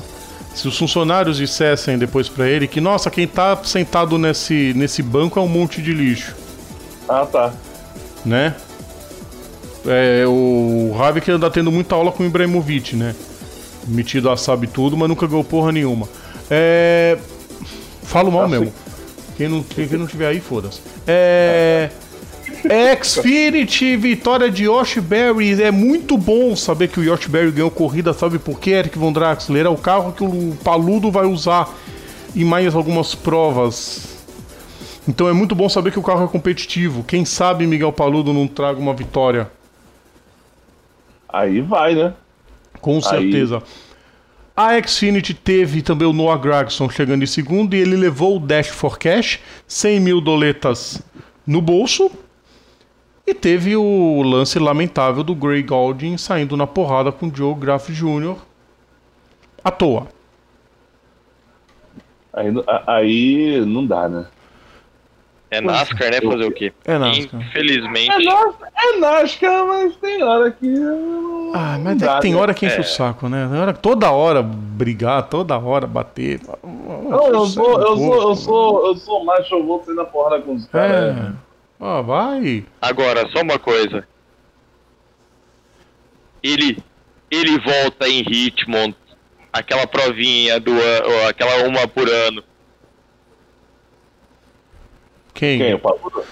se 0.54 0.68
os 0.68 0.78
funcionários 0.78 1.38
dissessem 1.38 1.98
depois 1.98 2.28
para 2.28 2.48
ele 2.48 2.68
que, 2.68 2.82
nossa, 2.82 3.10
quem 3.10 3.26
tá 3.26 3.58
sentado 3.64 4.18
nesse, 4.18 4.74
nesse 4.76 5.02
banco 5.02 5.40
é 5.40 5.42
um 5.42 5.48
monte 5.48 5.82
de 5.82 5.94
lixo. 5.94 6.36
Ah, 7.08 7.26
tá. 7.26 7.54
Né? 8.26 8.54
É, 9.88 10.26
o 10.28 10.94
Havik 11.00 11.32
anda 11.32 11.50
tendo 11.50 11.72
muita 11.72 11.96
aula 11.96 12.12
com 12.12 12.24
o 12.24 12.26
Ibrahimovic, 12.26 12.96
né? 12.96 13.16
Metido 13.88 14.30
a 14.30 14.36
sabe 14.36 14.68
tudo, 14.68 14.98
mas 14.98 15.08
nunca 15.08 15.26
ganhou 15.26 15.44
porra 15.44 15.72
nenhuma. 15.72 16.10
É. 16.50 17.18
Falo 18.04 18.32
mal 18.32 18.48
mesmo. 18.48 18.74
Quem 19.38 19.48
não, 19.48 19.64
quem 19.64 19.88
não 19.88 20.08
tiver 20.08 20.28
aí, 20.28 20.40
foda-se. 20.40 20.82
É. 21.08 21.90
Xfinity, 23.02 23.96
vitória 23.96 24.50
de 24.50 24.66
Yoshi 24.66 25.00
Berry. 25.00 25.62
É 25.62 25.72
muito 25.72 26.18
bom 26.18 26.56
saber 26.56 26.90
que 26.90 27.00
o 27.00 27.04
Yoshi 27.04 27.30
Berry 27.30 27.52
ganhou 27.52 27.72
corrida, 27.72 28.14
sabe 28.14 28.38
por 28.38 28.60
quê, 28.60 28.72
Eric 28.72 28.98
Von 28.98 29.14
Draxler? 29.14 29.66
É 29.66 29.70
o 29.70 29.78
carro 29.78 30.12
que 30.12 30.24
o 30.24 30.58
Paludo 30.64 31.10
vai 31.12 31.26
usar 31.26 31.70
em 32.36 32.44
mais 32.44 32.76
algumas 32.76 33.16
provas. 33.16 34.18
Então 35.08 35.28
é 35.28 35.34
muito 35.34 35.56
bom 35.56 35.70
saber 35.70 35.92
que 35.92 36.00
o 36.00 36.04
carro 36.04 36.26
é 36.26 36.28
competitivo. 36.28 37.04
Quem 37.04 37.26
sabe 37.26 37.66
Miguel 37.66 37.92
Paludo 37.92 38.34
não 38.34 38.48
traga 38.48 38.80
uma 38.80 38.94
vitória. 38.94 39.50
Aí 41.28 41.62
vai, 41.62 41.96
né? 41.96 42.14
Com 42.82 43.02
certeza. 43.02 43.58
Aí... 43.58 43.89
A 44.62 44.72
Xfinity 44.86 45.34
teve 45.34 45.82
também 45.82 46.06
o 46.06 46.12
Noah 46.12 46.38
Gragson 46.38 46.90
chegando 46.90 47.24
em 47.24 47.26
segundo 47.26 47.74
e 47.74 47.80
ele 47.80 47.96
levou 47.96 48.36
o 48.36 48.40
Dash 48.42 48.68
for 48.68 49.00
Cash, 49.00 49.40
100 49.66 50.02
mil 50.02 50.20
doletas 50.20 51.02
no 51.48 51.62
bolso. 51.62 52.12
E 53.26 53.34
teve 53.34 53.78
o 53.78 54.22
lance 54.22 54.60
lamentável 54.60 55.24
do 55.24 55.34
Gray 55.34 55.64
Galding 55.64 56.18
saindo 56.18 56.58
na 56.58 56.68
porrada 56.68 57.10
com 57.10 57.28
o 57.28 57.32
Joe 57.34 57.56
Graff 57.56 57.94
Jr. 57.94 58.36
à 59.64 59.72
toa. 59.72 60.10
Aí, 62.34 62.54
aí 62.86 63.66
não 63.66 63.86
dá, 63.86 64.10
né? 64.10 64.26
É 65.52 65.60
NASCAR, 65.60 66.12
né? 66.12 66.22
Fazer 66.22 66.46
o 66.46 66.52
quê? 66.52 66.72
É 66.86 66.98
NASCAR. 66.98 67.42
Infelizmente. 67.42 68.12
É, 68.12 68.20
NASCAR, 68.20 68.72
é 68.76 68.98
NASCAR 68.98 69.66
mas 69.66 69.96
tem 69.96 70.24
hora 70.24 70.52
que. 70.52 70.76
Ah, 71.56 71.80
mas 71.82 72.02
é 72.02 72.08
que 72.08 72.22
tem 72.22 72.36
hora 72.36 72.54
que 72.54 72.66
enche 72.68 72.78
é. 72.78 72.82
o 72.82 72.84
saco, 72.84 73.28
né? 73.28 73.48
Tem 73.52 73.60
hora, 73.60 73.74
toda 73.74 74.12
hora 74.12 74.44
brigar, 74.44 75.28
toda 75.28 75.58
hora 75.58 75.88
bater. 75.88 76.40
Não, 76.64 77.28
eu 77.28 77.46
sou, 77.48 77.82
eu 77.82 77.98
sou, 77.98 78.22
eu 78.30 78.36
sou, 78.36 78.88
eu 78.88 78.96
sou 78.96 79.26
macho, 79.26 79.56
eu 79.56 79.66
vou 79.66 79.84
sair 79.84 79.96
na 79.96 80.06
porrada 80.06 80.42
com 80.42 80.54
os 80.54 80.68
caras. 80.68 81.18
É. 81.18 81.32
Ah, 81.80 82.02
vai. 82.02 82.66
Agora, 82.80 83.28
só 83.30 83.42
uma 83.42 83.58
coisa. 83.58 84.08
Ele, 86.44 86.78
ele 87.32 87.60
volta 87.60 88.08
em 88.08 88.22
Richmond, 88.22 88.96
aquela 89.52 89.88
provinha 89.88 90.60
do 90.60 90.74
aquela 91.28 91.68
uma 91.68 91.88
por 91.88 92.08
ano 92.08 92.44
quem? 95.40 95.58
Quem? 95.58 95.74
O 95.74 95.80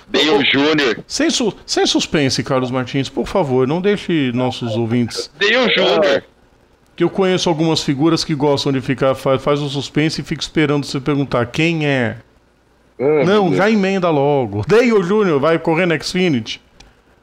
Dale 0.10 0.44
Júnior. 0.44 1.00
Sem, 1.08 1.30
su 1.30 1.54
sem 1.66 1.86
suspense, 1.86 2.44
Carlos 2.44 2.70
Martins, 2.70 3.08
por 3.08 3.26
favor, 3.26 3.66
não 3.66 3.80
deixe 3.80 4.34
nossos 4.34 4.76
ouvintes. 4.76 5.32
Dale 5.40 5.74
Júnior. 5.74 6.24
Que 6.94 7.06
eu 7.06 7.10
conheço 7.10 7.48
algumas 7.48 7.82
figuras 7.82 8.26
que 8.26 8.36
gostam 8.36 8.72
de 8.74 8.82
ficar, 8.82 9.16
faz, 9.16 9.42
faz 9.42 9.62
um 9.62 9.70
suspense 9.70 10.20
e 10.20 10.24
fica 10.24 10.42
esperando 10.42 10.86
você 10.86 11.00
perguntar 11.00 11.46
quem 11.46 11.88
é. 11.88 12.18
é 13.00 13.24
não, 13.24 13.56
já 13.56 13.72
emenda 13.72 14.10
logo. 14.10 14.64
Dale 14.68 15.02
Júnior 15.04 15.40
vai 15.40 15.58
correr 15.58 15.86
na 15.86 15.98
Xfinity. 15.98 16.62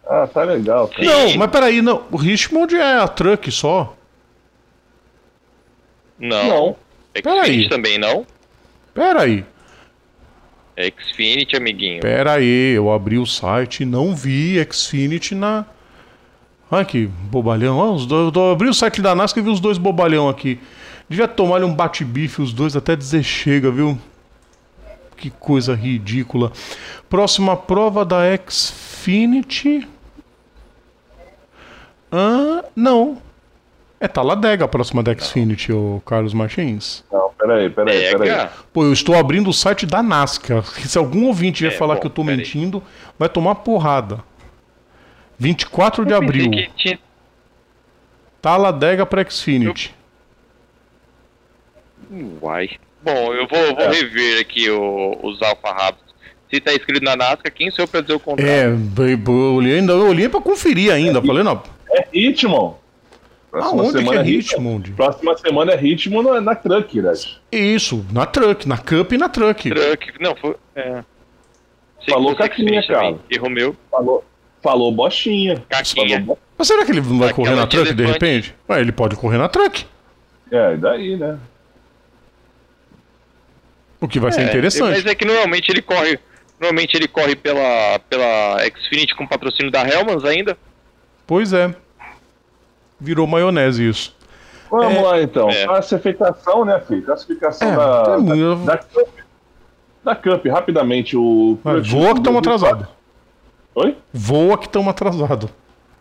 Ah, 0.07 0.27
tá 0.27 0.45
legal. 0.45 0.89
Cara. 0.89 1.05
Não, 1.05 1.37
mas 1.37 1.51
peraí, 1.51 1.83
não. 1.83 2.05
O 2.11 2.17
Richmond 2.17 2.75
é 2.75 2.99
a 2.99 3.09
truck 3.09 3.51
só. 3.51 3.95
Não. 6.19 6.49
Não. 6.49 6.77
Xfinity 7.15 7.69
também 7.69 7.99
não. 7.99 8.27
Peraí. 8.95 9.45
Xfinity, 10.77 11.57
amiguinho. 11.57 12.01
Pera 12.01 12.35
aí, 12.35 12.73
eu 12.75 12.93
abri 12.93 13.19
o 13.19 13.27
site 13.27 13.83
e 13.83 13.87
não 13.87 14.15
vi 14.15 14.57
Xfinity 14.71 15.35
na. 15.35 15.65
Olha 16.71 16.85
que 16.85 17.07
bobalhão. 17.07 17.77
Olha, 17.79 17.93
os 17.93 18.07
dois, 18.07 18.35
eu 18.35 18.51
abri 18.51 18.69
o 18.69 18.75
site 18.75 19.01
da 19.01 19.15
NASCAR 19.15 19.43
e 19.43 19.47
vi 19.47 19.53
os 19.53 19.61
dois 19.61 19.79
bobalhão 19.79 20.29
aqui. 20.29 20.59
Devia 21.09 21.29
tomar 21.29 21.63
um 21.63 21.73
bate-bife 21.73 22.43
os 22.43 22.53
dois 22.53 22.75
até 22.75 22.97
dizer 22.97 23.23
chega, 23.23 23.71
viu? 23.71 23.99
Que 25.17 25.31
coisa 25.31 25.75
ridícula. 25.75 26.51
Próxima 27.09 27.57
prova 27.57 28.05
da 28.05 28.23
Xfinity. 28.49 29.87
Ah, 32.11 32.65
não. 32.75 33.23
É 34.05 34.09
Taladega 34.09 34.67
a 34.67 34.69
próxima 34.69 35.03
da 35.03 35.17
Xfinity, 35.17 35.73
o 35.73 36.03
Carlos 36.05 36.35
Martins. 36.35 37.03
Não, 37.11 37.31
peraí, 37.39 37.71
peraí, 37.71 38.03
peraí. 38.11 38.19
Pega. 38.29 38.53
Pô, 38.71 38.85
eu 38.85 38.93
estou 38.93 39.15
abrindo 39.15 39.49
o 39.49 39.53
site 39.53 39.87
da 39.87 40.03
NASCAR. 40.03 40.63
Se 40.87 40.99
algum 40.99 41.25
ouvinte 41.27 41.63
vier 41.63 41.73
É, 41.73 41.77
falar 41.77 41.95
bom, 41.95 42.01
que 42.03 42.07
eu 42.09 42.11
tô 42.11 42.23
peraí. 42.23 42.37
mentindo, 42.37 42.83
vai 43.19 43.31
tomar 43.31 43.55
porrada. 43.57 44.23
24 45.39 46.05
de 46.05 46.13
Eu 46.13 46.21
pensei 46.21 46.41
abril. 46.47 46.69
tinha- 46.77 46.99
Taladega 48.43 49.07
para 49.07 49.25
Xfinity. 49.29 49.95
Uai. 52.43 52.71
Bom, 53.03 53.33
eu 53.35 53.47
vou, 53.49 53.75
vou 53.75 53.85
É. 53.85 53.91
rever 53.91 54.41
aqui 54.41 54.69
o- 54.71 55.19
os 55.23 55.41
Alfa 55.43 55.73
Rápidos. 55.73 56.15
Se 56.53 56.61
tá 56.61 56.73
escrito 56.75 57.03
na 57.03 57.17
NASCAR, 57.17 57.53
quem 57.53 57.71
sou 57.71 57.85
eu 57.85 57.89
pra 57.89 58.03
dizer 58.03 58.15
o 58.15 58.21
contrário? 58.21 58.53
É, 58.53 58.69
bem, 58.71 59.19
eu 59.27 59.55
olhei, 59.55 59.79
ainda, 59.79 59.93
eu 59.95 60.07
olhei 60.09 60.29
pra 60.29 60.41
conferir 60.43 60.93
ainda. 60.93 61.23
Falei, 61.23 61.43
não. 61.43 61.63
É 61.91 62.07
Hitmon. 62.13 62.75
Próxima 63.55 63.83
Aonde 63.83 63.93
que 63.93 63.99
semana 64.01 64.21
é 64.21 64.25
Hitmon. 64.25 64.37
Richmond? 64.37 64.91
Próxima 64.93 65.39
semana 65.39 65.73
é 65.73 65.77
ritmo 65.77 66.23
na, 66.25 66.41
na 66.41 66.55
Truck, 66.57 67.01
né? 67.01 67.13
Isso, 67.53 68.05
na 68.13 68.27
truck, 68.27 68.67
na 68.69 68.77
Cup 68.77 69.13
e 69.13 69.17
na 69.17 69.29
truck. 69.29 69.71
Truck. 69.71 70.13
Não, 70.21 70.35
foi. 70.35 70.57
É. 70.75 70.91
Sei 70.93 71.03
que 72.07 72.11
Falou 72.11 72.35
Caquinha, 72.35 72.85
cara. 72.85 73.17
Erro 73.31 73.49
meu. 73.49 73.77
Falou, 73.89 74.25
falou 74.61 74.91
bostinha. 74.91 75.63
Caquinha. 75.69 76.19
Falou 76.21 76.35
bo- 76.35 76.39
Mas 76.59 76.67
será 76.67 76.85
que 76.85 76.91
ele 76.91 77.01
não 77.01 77.19
vai 77.21 77.29
Aquela 77.29 77.33
correr 77.33 77.55
na 77.55 77.65
de 77.65 77.69
truck 77.77 77.95
de 77.95 78.03
elefante. 78.03 78.25
repente? 78.25 78.55
Ué, 78.69 78.81
ele 78.81 78.91
pode 78.93 79.15
correr 79.15 79.39
na 79.39 79.49
truck. 79.49 79.87
É, 80.51 80.77
daí, 80.77 81.17
né? 81.17 81.39
O 84.01 84.09
que 84.09 84.19
vai 84.19 84.33
ser 84.33 84.41
É, 84.43 84.45
interessante. 84.47 84.97
Mas 84.97 85.07
é 85.07 85.15
que 85.15 85.25
normalmente 85.25 85.69
ele 85.71 85.81
corre. 85.81 86.19
Normalmente 86.61 86.95
ele 86.97 87.07
corre 87.09 87.37
pela, 87.37 87.99
pela 88.11 88.59
Xfinity 88.83 89.15
com 89.15 89.27
patrocínio 89.27 89.71
da 89.71 89.89
Helmans 89.89 90.25
ainda. 90.25 90.57
Pois 91.27 91.53
é. 91.53 91.75
Virou 93.01 93.27
maionese 93.27 93.87
isso. 93.89 94.15
Vamos 94.71 94.95
É, 94.95 95.01
lá 95.03 95.23
então. 95.23 95.49
é. 95.51 95.65
Classificação, 95.67 96.65
né, 96.65 96.81
filho? 96.81 97.03
Classificação 97.03 97.69
É, 97.69 97.77
da, 97.77 97.83
é 97.83 98.57
da, 98.57 98.73
da 98.73 98.79
Cup. 98.79 99.09
Da 100.05 100.17
Cup, 100.17 100.47
rapidamente. 100.47 101.17
O 101.17 101.59
voa 101.63 102.13
que 102.15 102.19
estamos 102.21 102.39
atrasados. 102.39 102.87
Oi? 103.75 103.97
Voa 104.13 104.59
que 104.59 104.67
estamos 104.67 104.89
atrasados. 104.89 105.51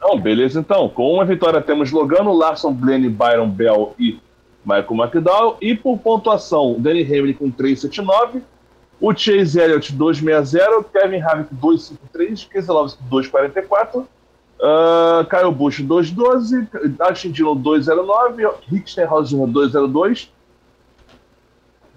Não, 0.01 0.19
beleza 0.19 0.59
então. 0.59 0.89
Com 0.89 1.13
uma 1.13 1.25
vitória 1.25 1.61
temos 1.61 1.91
Logano, 1.91 2.33
Larson, 2.33 2.73
Glenn, 2.73 3.09
Byron, 3.09 3.49
Bell 3.49 3.95
e 3.97 4.19
Michael 4.65 4.87
McDowell. 5.03 5.57
E 5.61 5.75
por 5.75 5.97
pontuação, 5.99 6.75
Danny 6.79 7.03
Hamlin 7.03 7.33
com 7.33 7.49
379. 7.49 8.41
O 8.99 9.13
Chase 9.13 9.59
Elliott 9.59 9.91
260, 9.93 10.83
Kevin 10.93 11.21
Harvick 11.21 11.53
253, 11.55 12.45
Keselowski 12.45 13.01
244, 13.03 14.07
uh, 14.63 15.25
Kyle 15.25 15.51
Busch 15.51 15.81
212, 15.81 16.67
Dustin 16.97 17.31
Dillon 17.31 17.57
209, 17.57 18.47
Rick 18.71 18.89
Stenhouse 18.89 19.35
202, 19.35 20.31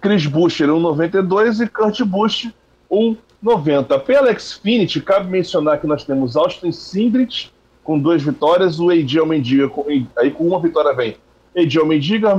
Chris 0.01 0.27
Buescher 0.27 0.67
192 0.67 1.61
e 1.61 1.69
Kurt 1.69 2.03
Busch 2.03 2.49
190. 2.91 3.99
Pela 4.01 4.37
Xfinity, 4.39 5.01
cabe 5.01 5.31
mencionar 5.31 5.81
que 5.81 5.87
nós 5.87 6.05
temos 6.05 6.37
Austin 6.37 6.73
Sindrich 6.73 7.53
com 7.83 7.99
duas 7.99 8.23
vitórias, 8.23 8.81
o 8.81 8.91
AJ 8.91 9.19
Almendiga 9.19 9.69
com, 9.69 9.85
aí 10.19 10.31
com 10.31 10.49
uma 10.49 10.61
vitória 10.61 10.93
vem 10.93 11.17
AJ 11.57 11.79
Almendiga, 11.79 12.35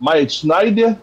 Myatt 0.00 0.32
Snyder, 0.32 0.96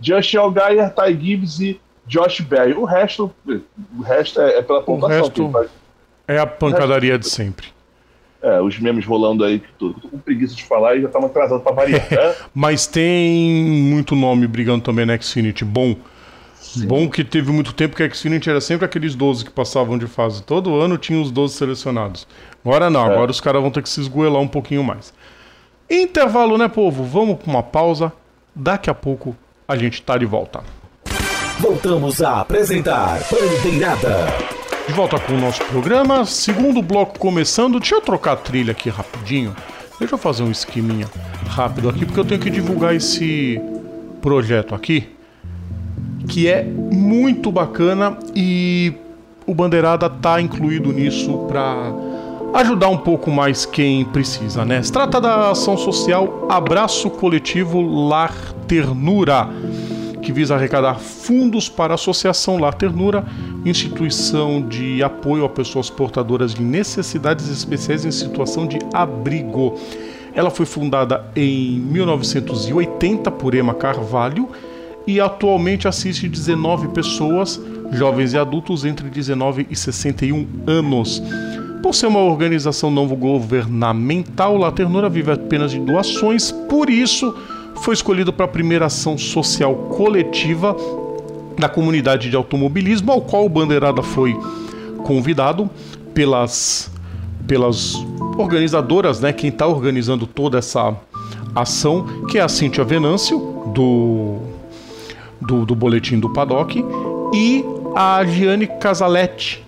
Josh 0.00 0.34
Allgaier, 0.34 0.92
Ty 0.92 1.12
Gibbs 1.18 1.60
e 1.60 1.80
Josh 2.06 2.40
Berry. 2.40 2.74
O 2.74 2.84
resto, 2.84 3.32
o 3.46 4.02
resto 4.02 4.40
é, 4.40 4.58
é 4.58 4.62
pela 4.62 4.82
pontuação. 4.82 5.18
resto- 5.18 5.32
que 5.32 5.40
ele 5.40 5.52
faz. 5.52 5.70
É 6.26 6.38
a 6.38 6.46
pancadaria 6.46 7.18
de 7.18 7.26
sempre. 7.28 7.68
É, 8.40 8.60
os 8.60 8.78
memes 8.78 9.04
rolando 9.04 9.42
aí, 9.44 9.58
que 9.58 9.66
tudo. 9.78 10.00
Tô 10.00 10.08
com 10.08 10.18
preguiça 10.18 10.54
de 10.54 10.62
falar 10.64 10.94
e 10.96 11.00
já 11.00 11.06
estamos 11.08 11.28
atrasados 11.30 11.62
para 11.64 11.72
variar. 11.72 12.06
né? 12.10 12.34
Mas 12.54 12.86
tem 12.86 13.52
muito 13.64 14.14
nome 14.14 14.46
brigando 14.46 14.82
também 14.84 15.04
na 15.04 15.18
Xfinity. 15.20 15.64
Bom. 15.64 15.96
Bom 16.86 17.08
que 17.08 17.24
teve 17.24 17.50
muito 17.50 17.72
tempo 17.72 17.96
que 17.96 18.02
a 18.02 18.10
Xfinity 18.10 18.48
era 18.50 18.60
sempre 18.60 18.84
aqueles 18.84 19.14
12 19.14 19.44
que 19.44 19.50
passavam 19.50 19.96
de 19.98 20.06
fase. 20.06 20.42
Todo 20.42 20.76
ano 20.78 20.96
tinha 20.98 21.20
os 21.20 21.30
12 21.30 21.54
selecionados. 21.54 22.28
Agora 22.64 22.88
não, 22.90 23.08
É. 23.08 23.12
agora 23.12 23.30
os 23.30 23.40
caras 23.40 23.60
vão 23.62 23.70
ter 23.70 23.82
que 23.82 23.88
se 23.88 24.00
esgoelar 24.00 24.40
um 24.42 24.46
pouquinho 24.48 24.84
mais. 24.84 25.12
Intervalo, 25.90 26.58
né, 26.58 26.68
povo? 26.68 27.02
Vamos 27.04 27.38
para 27.38 27.50
uma 27.50 27.62
pausa. 27.62 28.12
Daqui 28.54 28.90
a 28.90 28.94
pouco 28.94 29.34
a 29.66 29.76
gente 29.76 30.02
tá 30.02 30.16
de 30.18 30.26
volta. 30.26 30.60
Voltamos 31.58 32.22
a 32.22 32.40
apresentar 32.42 33.18
Bandeirada. 33.30 34.47
De 34.88 34.94
volta 34.94 35.20
com 35.20 35.34
o 35.34 35.38
nosso 35.38 35.62
programa, 35.66 36.24
segundo 36.24 36.80
bloco 36.80 37.18
começando. 37.18 37.78
Deixa 37.78 37.96
eu 37.96 38.00
trocar 38.00 38.32
a 38.32 38.36
trilha 38.36 38.72
aqui 38.72 38.88
rapidinho. 38.88 39.54
Deixa 39.98 40.14
eu 40.14 40.18
fazer 40.18 40.42
um 40.42 40.50
esqueminha 40.50 41.06
rápido 41.46 41.90
aqui, 41.90 42.06
porque 42.06 42.18
eu 42.18 42.24
tenho 42.24 42.40
que 42.40 42.48
divulgar 42.48 42.94
esse 42.94 43.60
projeto 44.22 44.74
aqui, 44.74 45.06
que 46.26 46.48
é 46.48 46.64
muito 46.64 47.52
bacana 47.52 48.16
e 48.34 48.94
o 49.46 49.54
Bandeirada 49.54 50.08
tá 50.08 50.40
incluído 50.40 50.90
nisso 50.90 51.36
para 51.46 51.92
ajudar 52.54 52.88
um 52.88 52.96
pouco 52.96 53.30
mais 53.30 53.66
quem 53.66 54.06
precisa, 54.06 54.64
né? 54.64 54.82
Se 54.82 54.90
trata 54.90 55.20
da 55.20 55.50
ação 55.50 55.76
social 55.76 56.46
Abraço 56.48 57.10
Coletivo 57.10 57.82
Lar 58.08 58.34
Ternura 58.66 59.50
que 60.28 60.32
visa 60.32 60.56
arrecadar 60.56 60.96
fundos 60.96 61.70
para 61.70 61.94
a 61.94 61.96
Associação 61.96 62.58
Lar 62.58 62.74
Ternura, 62.74 63.24
instituição 63.64 64.60
de 64.60 65.02
apoio 65.02 65.42
a 65.42 65.48
pessoas 65.48 65.88
portadoras 65.88 66.52
de 66.52 66.60
necessidades 66.60 67.48
especiais 67.48 68.04
em 68.04 68.10
situação 68.10 68.66
de 68.66 68.78
abrigo. 68.92 69.80
Ela 70.34 70.50
foi 70.50 70.66
fundada 70.66 71.24
em 71.34 71.80
1980 71.80 73.30
por 73.30 73.54
Emma 73.54 73.72
Carvalho 73.72 74.50
e 75.06 75.18
atualmente 75.18 75.88
assiste 75.88 76.28
19 76.28 76.88
pessoas, 76.88 77.58
jovens 77.90 78.34
e 78.34 78.38
adultos 78.38 78.84
entre 78.84 79.08
19 79.08 79.66
e 79.70 79.74
61 79.74 80.46
anos. 80.66 81.22
Por 81.82 81.94
ser 81.94 82.08
uma 82.08 82.20
organização 82.20 82.90
não 82.90 83.06
governamental, 83.06 84.58
La 84.58 84.70
Ternura 84.70 85.08
vive 85.08 85.32
apenas 85.32 85.70
de 85.70 85.78
doações, 85.78 86.52
por 86.52 86.90
isso 86.90 87.34
foi 87.82 87.94
escolhido 87.94 88.32
para 88.32 88.44
a 88.44 88.48
primeira 88.48 88.86
ação 88.86 89.16
social 89.16 89.74
coletiva 89.74 90.76
da 91.58 91.68
comunidade 91.68 92.30
de 92.30 92.36
automobilismo, 92.36 93.10
ao 93.10 93.20
qual 93.20 93.44
o 93.44 93.48
Bandeirada 93.48 94.02
foi 94.02 94.38
convidado 95.04 95.68
pelas, 96.14 96.90
pelas 97.46 97.94
organizadoras, 98.36 99.20
né, 99.20 99.32
quem 99.32 99.50
está 99.50 99.66
organizando 99.66 100.26
toda 100.26 100.58
essa 100.58 100.96
ação, 101.54 102.06
que 102.28 102.38
é 102.38 102.42
a 102.42 102.48
Cíntia 102.48 102.84
Venâncio, 102.84 103.38
do, 103.74 104.38
do, 105.40 105.66
do 105.66 105.74
Boletim 105.74 106.18
do 106.18 106.32
Paddock, 106.32 106.84
e 107.34 107.64
a 107.96 108.24
Giane 108.24 108.66
Casaletti, 108.66 109.64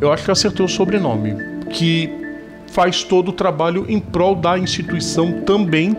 eu 0.00 0.12
acho 0.12 0.24
que 0.24 0.30
acertei 0.30 0.64
o 0.64 0.68
sobrenome, 0.68 1.34
que 1.70 2.10
faz 2.72 3.02
todo 3.02 3.28
o 3.28 3.32
trabalho 3.32 3.86
em 3.88 3.98
prol 3.98 4.34
da 4.34 4.58
instituição 4.58 5.40
também. 5.42 5.96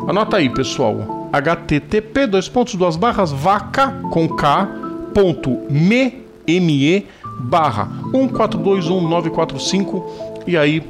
Anota 0.08 0.38
aí, 0.38 0.48
pessoal. 0.48 1.28
http 1.32 2.26
dois 2.26 2.48
pontos 2.48 2.74
duas 2.76 2.96
barras 2.96 3.30
vaca 3.32 3.92
com 4.10 4.28
k 4.28 4.81
ponto 5.12 5.60
me, 5.70 6.24
me 6.46 7.06
barra 7.40 7.88
1421945 8.12 10.02
e 10.46 10.56
aí 10.56 10.82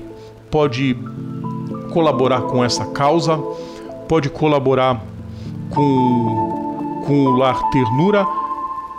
pode 0.50 0.96
colaborar 1.92 2.42
com 2.42 2.64
essa 2.64 2.86
causa, 2.86 3.38
pode 4.08 4.28
colaborar 4.28 5.02
com, 5.70 7.02
com 7.06 7.24
o 7.24 7.36
Lar 7.36 7.70
Ternura. 7.70 8.26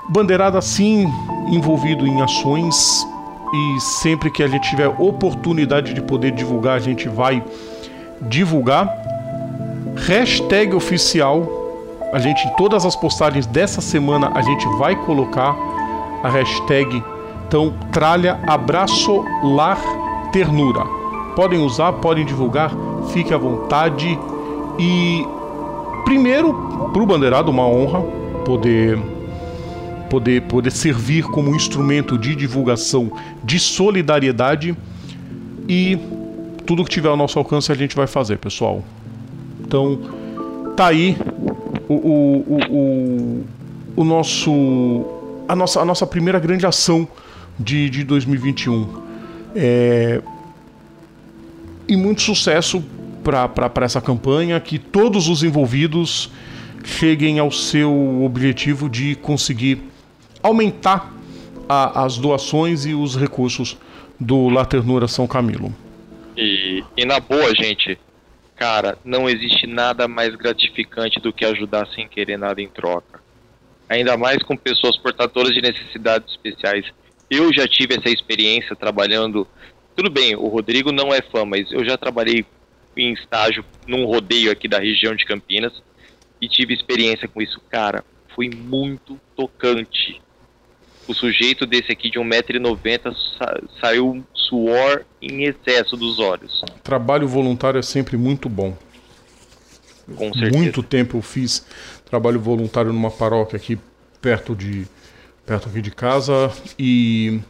Bandeirada 0.09 0.61
sim 0.61 1.07
envolvido 1.49 2.05
em 2.05 2.21
ações 2.21 3.05
e 3.53 3.79
sempre 3.79 4.31
que 4.31 4.41
a 4.41 4.47
gente 4.47 4.69
tiver 4.69 4.87
oportunidade 4.87 5.93
de 5.93 6.01
poder 6.01 6.31
divulgar, 6.31 6.75
a 6.75 6.79
gente 6.79 7.07
vai 7.07 7.43
divulgar. 8.21 8.89
Hashtag 10.07 10.75
oficial, 10.75 11.62
a 12.13 12.19
gente 12.19 12.47
em 12.47 12.49
todas 12.51 12.85
as 12.85 12.95
postagens 12.95 13.47
dessa 13.47 13.81
semana 13.81 14.31
a 14.35 14.41
gente 14.41 14.65
vai 14.77 14.95
colocar 14.95 15.55
a 16.23 16.29
hashtag 16.29 17.03
então 17.47 17.73
tralha 17.91 18.39
abraço 18.47 19.25
lar 19.43 19.79
ternura. 20.31 20.85
Podem 21.35 21.59
usar, 21.59 21.93
podem 21.93 22.23
divulgar, 22.23 22.71
fique 23.11 23.33
à 23.33 23.37
vontade 23.37 24.17
e 24.79 25.25
primeiro 26.05 26.53
para 26.93 27.01
o 27.01 27.05
bandeirado 27.05 27.49
uma 27.51 27.65
honra 27.65 28.01
poder 28.45 28.99
poder, 30.09 30.43
poder 30.43 30.71
servir 30.71 31.23
como 31.25 31.55
instrumento 31.55 32.17
de 32.19 32.35
divulgação, 32.35 33.11
de 33.43 33.59
solidariedade 33.59 34.75
e 35.67 35.97
tudo 36.67 36.83
que 36.83 36.89
tiver 36.91 37.09
ao 37.09 37.17
nosso 37.17 37.39
alcance 37.39 37.71
a 37.71 37.75
gente 37.75 37.95
vai 37.95 38.05
fazer, 38.05 38.37
pessoal. 38.37 38.83
Então, 39.59 39.99
tá 40.75 40.87
aí 40.87 41.17
o, 41.89 41.93
o, 41.93 42.59
o, 42.69 43.45
o, 43.97 44.03
nosso 44.03 45.05
a 45.47 45.55
nossa, 45.55 45.81
a 45.81 45.85
nossa 45.85 46.07
primeira 46.07 46.39
grande 46.39 46.65
ação 46.65 47.07
de, 47.59 47.89
de 47.89 48.03
2021. 48.03 49.03
É, 49.55 50.21
e 51.87 51.95
muito 51.95 52.21
sucesso 52.21 52.83
para 53.23 53.85
essa 53.85 54.01
campanha, 54.01 54.59
que 54.59 54.77
todos 54.77 55.27
os 55.27 55.43
envolvidos 55.43 56.29
cheguem 56.83 57.39
ao 57.39 57.51
seu 57.51 58.23
objetivo 58.23 58.89
de 58.89 59.15
conseguir 59.15 59.81
aumentar 60.41 61.13
a, 61.67 62.03
as 62.03 62.17
doações 62.17 62.85
e 62.85 62.93
os 62.93 63.15
recursos 63.15 63.77
do 64.19 64.49
La 64.49 64.65
Ternura 64.65 65.07
São 65.07 65.25
Camilo. 65.27 65.73
E, 66.35 66.83
e 66.97 67.05
na 67.05 67.19
boa, 67.19 67.53
gente, 67.55 67.97
cara, 68.63 68.97
não 69.03 69.27
existe 69.27 69.67
nada 69.67 70.07
mais 70.07 70.33
gratificante 70.37 71.19
do 71.19 71.33
que 71.33 71.43
ajudar 71.43 71.85
sem 71.87 72.07
querer 72.07 72.37
nada 72.37 72.61
em 72.61 72.69
troca. 72.69 73.21
Ainda 73.89 74.15
mais 74.15 74.41
com 74.41 74.55
pessoas 74.55 74.95
portadoras 74.95 75.53
de 75.53 75.61
necessidades 75.61 76.31
especiais. 76.31 76.85
Eu 77.29 77.53
já 77.53 77.67
tive 77.67 77.95
essa 77.95 78.07
experiência 78.07 78.73
trabalhando. 78.73 79.45
Tudo 79.97 80.09
bem, 80.09 80.33
o 80.37 80.47
Rodrigo 80.47 80.93
não 80.93 81.13
é 81.13 81.21
fã, 81.21 81.43
mas 81.43 81.69
eu 81.73 81.83
já 81.83 81.97
trabalhei 81.97 82.45
em 82.95 83.11
estágio 83.11 83.65
num 83.85 84.05
rodeio 84.05 84.49
aqui 84.49 84.69
da 84.69 84.79
região 84.79 85.13
de 85.13 85.25
Campinas 85.25 85.73
e 86.39 86.47
tive 86.47 86.73
experiência 86.73 87.27
com 87.27 87.41
isso. 87.41 87.59
Cara, 87.69 88.01
foi 88.33 88.49
muito 88.49 89.19
tocante 89.35 90.21
o 91.07 91.13
sujeito 91.13 91.65
desse 91.65 91.91
aqui 91.91 92.09
de 92.09 92.19
1,90m 92.19 93.13
sa 93.37 93.61
saiu 93.81 94.23
suor 94.33 95.05
em 95.21 95.43
excesso 95.43 95.97
dos 95.97 96.19
olhos. 96.19 96.63
Trabalho 96.83 97.27
voluntário 97.27 97.79
é 97.79 97.81
sempre 97.81 98.17
muito 98.17 98.47
bom. 98.47 98.77
Com 100.15 100.33
certeza. 100.33 100.57
Muito 100.57 100.83
tempo 100.83 101.17
eu 101.17 101.21
fiz 101.21 101.65
trabalho 102.05 102.39
voluntário 102.39 102.91
numa 102.91 103.09
paróquia 103.09 103.57
aqui 103.57 103.79
perto 104.21 104.55
de 104.55 104.85
perto 105.45 105.69
aqui 105.69 105.81
de 105.81 105.91
casa 105.91 106.51
e 106.77 107.41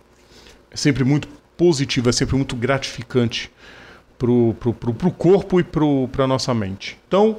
é 0.71 0.77
sempre 0.77 1.03
muito 1.03 1.27
positivo, 1.55 2.09
é 2.09 2.11
sempre 2.11 2.35
muito 2.35 2.55
gratificante 2.55 3.51
pro, 4.17 4.55
pro, 4.59 4.73
pro, 4.73 4.93
pro 4.93 5.11
corpo 5.11 5.59
e 5.59 5.63
pro, 5.63 6.07
pra 6.11 6.25
nossa 6.25 6.53
mente. 6.53 6.97
Então, 7.07 7.37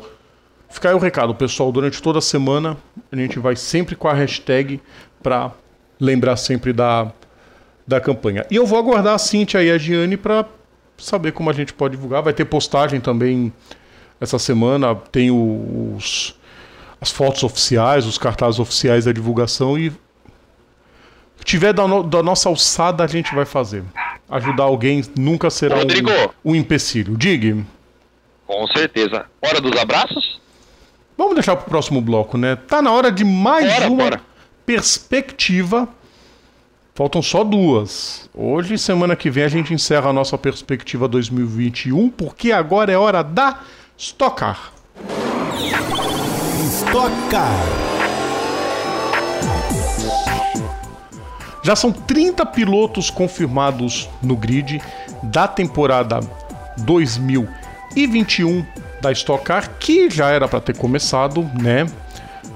fica 0.69 0.91
aí 0.91 0.95
o 0.95 0.99
recado, 0.99 1.35
pessoal. 1.35 1.73
Durante 1.73 2.01
toda 2.01 2.19
a 2.19 2.23
semana 2.23 2.77
a 3.11 3.17
gente 3.17 3.39
vai 3.39 3.57
sempre 3.57 3.97
com 3.97 4.07
a 4.07 4.13
hashtag 4.13 4.81
para 5.23 5.53
lembrar 6.01 6.37
sempre 6.37 6.73
da, 6.73 7.11
da 7.87 8.01
campanha. 8.01 8.47
E 8.51 8.57
eu 8.57 8.67
vou 8.67 8.79
aguardar 8.79 9.15
a 9.15 9.19
Cintia 9.19 9.63
e 9.63 9.71
a 9.71 9.79
Giane 9.79 10.17
para 10.17 10.47
saber 10.97 11.33
como 11.33 11.51
a 11.51 11.53
gente 11.53 11.73
pode 11.73 11.97
divulgar. 11.97 12.23
Vai 12.23 12.33
ter 12.33 12.45
postagem 12.45 13.01
também 13.01 13.53
essa 14.21 14.39
semana, 14.39 14.95
tem 14.95 15.31
os, 15.31 16.35
as 17.01 17.11
fotos 17.11 17.43
oficiais, 17.43 18.07
os 18.07 18.19
cartazes 18.19 18.61
oficiais 18.61 19.05
da 19.05 19.13
divulgação 19.13 19.79
e 19.79 19.93
tiver 21.45 21.73
da, 21.73 21.87
no, 21.87 22.03
da 22.03 22.23
nossa 22.23 22.49
alçada 22.49 23.05
a 23.05 23.07
gente 23.07 23.35
vai 23.35 23.45
fazer. 23.45 23.85
Ajudar 24.31 24.65
alguém 24.65 25.05
nunca 25.17 25.51
será 25.51 25.77
Rodrigo, 25.77 26.11
um, 26.45 26.53
um 26.53 26.57
empecilho. 26.57 27.17
Diga. 27.17 27.65
Com 28.47 28.67
certeza. 28.69 29.27
Hora 29.43 29.61
dos 29.61 29.79
abraços? 29.79 30.41
Vamos 31.17 31.35
deixar 31.35 31.55
pro 31.57 31.69
próximo 31.69 32.01
bloco, 32.01 32.37
né? 32.37 32.57
Tá 32.57 32.83
na 32.83 32.91
hora 32.91 33.13
de 33.13 33.25
mais 33.25 33.73
Bora, 33.75 33.89
uma 33.89 33.97
bora. 33.97 34.21
Perspectiva. 34.65 35.89
Faltam 36.95 37.21
só 37.21 37.43
duas. 37.43 38.29
Hoje, 38.33 38.79
semana 38.79 39.17
que 39.17 39.29
vem, 39.29 39.45
a 39.45 39.49
gente 39.49 39.75
encerra 39.75 40.11
a 40.11 40.13
nossa 40.13 40.39
perspectiva 40.39 41.09
2021, 41.09 42.09
porque 42.11 42.53
agora 42.53 42.93
é 42.93 42.97
hora 42.97 43.23
da 43.23 43.61
Stocar. 43.99 44.73
Estocar. 46.65 47.85
Já 51.65 51.75
são 51.75 51.91
30 51.91 52.45
pilotos 52.47 53.11
confirmados 53.11 54.09
no 54.23 54.37
grid 54.37 54.81
da 55.23 55.49
temporada 55.49 56.21
2021 56.79 58.65
da 59.01 59.11
Stock 59.13 59.45
Car, 59.45 59.71
que 59.79 60.11
já 60.11 60.29
era 60.29 60.47
para 60.47 60.61
ter 60.61 60.77
começado, 60.77 61.43
né? 61.61 61.87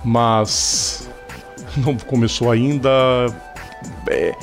Mas 0.05 1.08
não 1.77 1.97
começou 1.97 2.51
ainda. 2.51 2.89
É, 4.09 4.35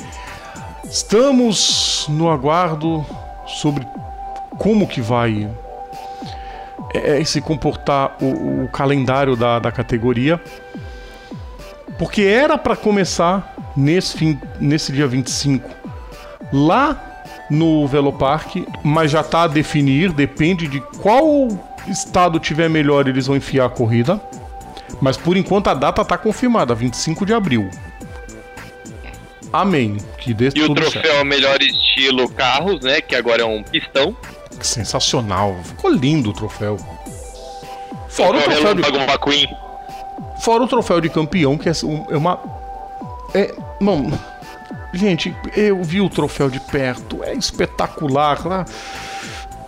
estamos 0.84 2.06
no 2.08 2.30
aguardo 2.30 3.04
sobre 3.46 3.86
como 4.58 4.86
que 4.86 5.00
vai 5.00 5.48
é, 6.94 7.22
se 7.24 7.40
comportar 7.40 8.16
o, 8.20 8.64
o 8.64 8.68
calendário 8.68 9.36
da, 9.36 9.58
da 9.58 9.72
categoria. 9.72 10.40
Porque 11.98 12.22
era 12.22 12.58
para 12.58 12.76
começar 12.76 13.54
nesse, 13.76 14.16
fim, 14.16 14.38
nesse 14.60 14.92
dia 14.92 15.06
25 15.06 15.68
lá 16.52 17.02
no 17.50 17.86
Velopark, 17.86 18.66
mas 18.82 19.10
já 19.10 19.20
está 19.20 19.44
a 19.44 19.46
definir, 19.46 20.12
depende 20.12 20.66
de 20.66 20.80
qual 21.00 21.48
estado 21.88 22.38
tiver 22.38 22.68
melhor, 22.68 23.06
eles 23.08 23.26
vão 23.26 23.36
enfiar 23.36 23.66
a 23.66 23.70
corrida. 23.70 24.20
Mas 25.00 25.16
por 25.16 25.36
enquanto 25.36 25.68
a 25.68 25.74
data 25.74 26.02
está 26.02 26.16
confirmada, 26.16 26.74
25 26.74 27.26
de 27.26 27.34
abril. 27.34 27.68
Amém. 29.52 29.96
Que 30.18 30.34
dê 30.34 30.50
E 30.54 30.62
o 30.62 30.74
troféu 30.74 31.02
certo. 31.02 31.24
melhor 31.24 31.60
estilo 31.62 32.28
carros, 32.30 32.80
né? 32.82 33.00
Que 33.00 33.14
agora 33.14 33.42
é 33.42 33.44
um 33.44 33.62
pistão. 33.62 34.14
Que 34.58 34.66
sensacional. 34.66 35.56
Ficou 35.64 35.90
lindo 35.90 36.30
o 36.30 36.32
troféu. 36.32 36.76
Fora 38.08 38.38
o 38.38 38.42
troféu 38.42 38.62
Correndo 38.62 38.82
de, 38.82 38.90
Dragon 38.90 39.04
McQueen. 39.12 39.48
fora 40.40 40.62
o 40.64 40.68
troféu 40.68 41.00
de 41.00 41.08
campeão, 41.08 41.56
que 41.56 41.68
é 41.68 41.72
é 42.10 42.16
uma. 42.16 42.40
É. 43.34 43.54
Não. 43.80 44.10
Gente, 44.92 45.34
eu 45.54 45.82
vi 45.82 46.00
o 46.00 46.08
troféu 46.08 46.48
de 46.48 46.58
perto. 46.60 47.22
É 47.22 47.34
espetacular. 47.34 48.46
lá. 48.46 48.64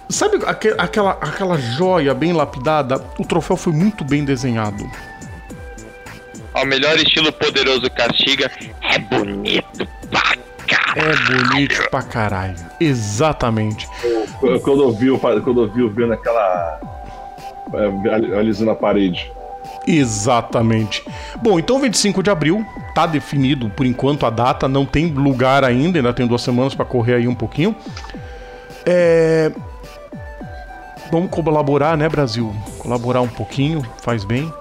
Sabe 0.08 0.38
aque- 0.46 0.74
aquela, 0.78 1.10
aquela 1.20 1.58
joia 1.58 2.14
bem 2.14 2.32
lapidada? 2.32 3.04
O 3.18 3.24
troféu 3.24 3.56
foi 3.56 3.72
muito 3.74 4.02
bem 4.04 4.24
desenhado. 4.24 4.90
Ao 6.58 6.66
melhor 6.66 6.96
estilo 6.96 7.32
poderoso 7.32 7.88
castiga. 7.90 8.50
É 8.82 8.98
bonito 8.98 9.86
pra 10.10 10.36
caralho. 10.66 11.12
É 11.12 11.16
bonito 11.52 11.90
pra 11.90 12.02
caralho. 12.02 12.56
Exatamente. 12.80 13.88
Quando 14.62 14.82
eu 14.82 14.92
vi, 14.92 15.10
o- 15.10 15.18
quando 15.18 15.62
eu 15.62 15.70
vi 15.72 15.82
o 15.82 15.90
vendo 15.90 16.12
aquela 16.14 16.80
é, 17.74 18.38
alisando 18.38 18.70
a 18.70 18.74
parede. 18.74 19.30
Exatamente. 19.86 21.02
Bom, 21.42 21.58
então 21.58 21.80
25 21.80 22.22
de 22.22 22.30
abril 22.30 22.66
tá 22.94 23.06
definido 23.06 23.70
por 23.70 23.86
enquanto 23.86 24.26
a 24.26 24.30
data, 24.30 24.66
não 24.68 24.84
tem 24.84 25.06
lugar 25.06 25.64
ainda, 25.64 25.98
ainda 25.98 26.12
tem 26.12 26.26
duas 26.26 26.42
semanas 26.42 26.74
para 26.74 26.84
correr 26.84 27.14
aí 27.14 27.28
um 27.28 27.34
pouquinho. 27.34 27.74
É... 28.84 29.50
Vamos 31.10 31.30
colaborar, 31.30 31.96
né, 31.96 32.06
Brasil? 32.08 32.54
Colaborar 32.78 33.22
um 33.22 33.28
pouquinho, 33.28 33.82
faz 34.02 34.24
bem. 34.24 34.52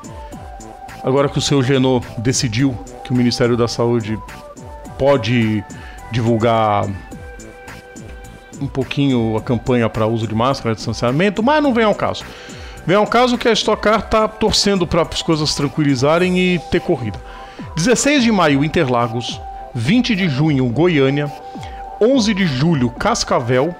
Agora 1.04 1.30
que 1.30 1.38
o 1.38 1.42
seu 1.42 1.62
Genô 1.64 2.02
decidiu 2.18 2.78
que 3.04 3.12
o 3.12 3.16
Ministério 3.16 3.56
da 3.56 3.68
Saúde 3.68 4.18
pode 4.98 5.64
divulgar 6.12 6.86
um 8.62 8.68
pouquinho 8.68 9.38
a 9.38 9.42
campanha 9.42 9.88
para 9.88 10.08
uso 10.08 10.28
de 10.28 10.34
máscara, 10.34 10.74
de 10.74 10.78
distanciamento, 10.78 11.44
mas 11.44 11.62
não 11.62 11.74
vem 11.74 11.86
ao 11.86 11.96
caso. 11.96 12.26
Vem 12.86 12.96
ao 12.96 13.06
caso 13.06 13.38
que 13.38 13.48
a 13.48 13.52
Stock 13.52 13.82
Car 13.82 14.02
tá 14.10 14.28
torcendo 14.28 14.88
para 14.88 15.02
as 15.02 15.22
coisas 15.22 15.54
tranquilizarem 15.54 16.40
e 16.40 16.60
ter 16.72 16.80
corrida. 16.80 17.20
16 17.76 18.24
de 18.24 18.32
maio, 18.32 18.64
Interlagos. 18.64 19.40
20 19.76 20.16
de 20.16 20.30
junho, 20.30 20.66
Goiânia. 20.70 21.32
11 22.02 22.34
de 22.34 22.48
julho, 22.48 22.90
Cascavel. 22.90 23.76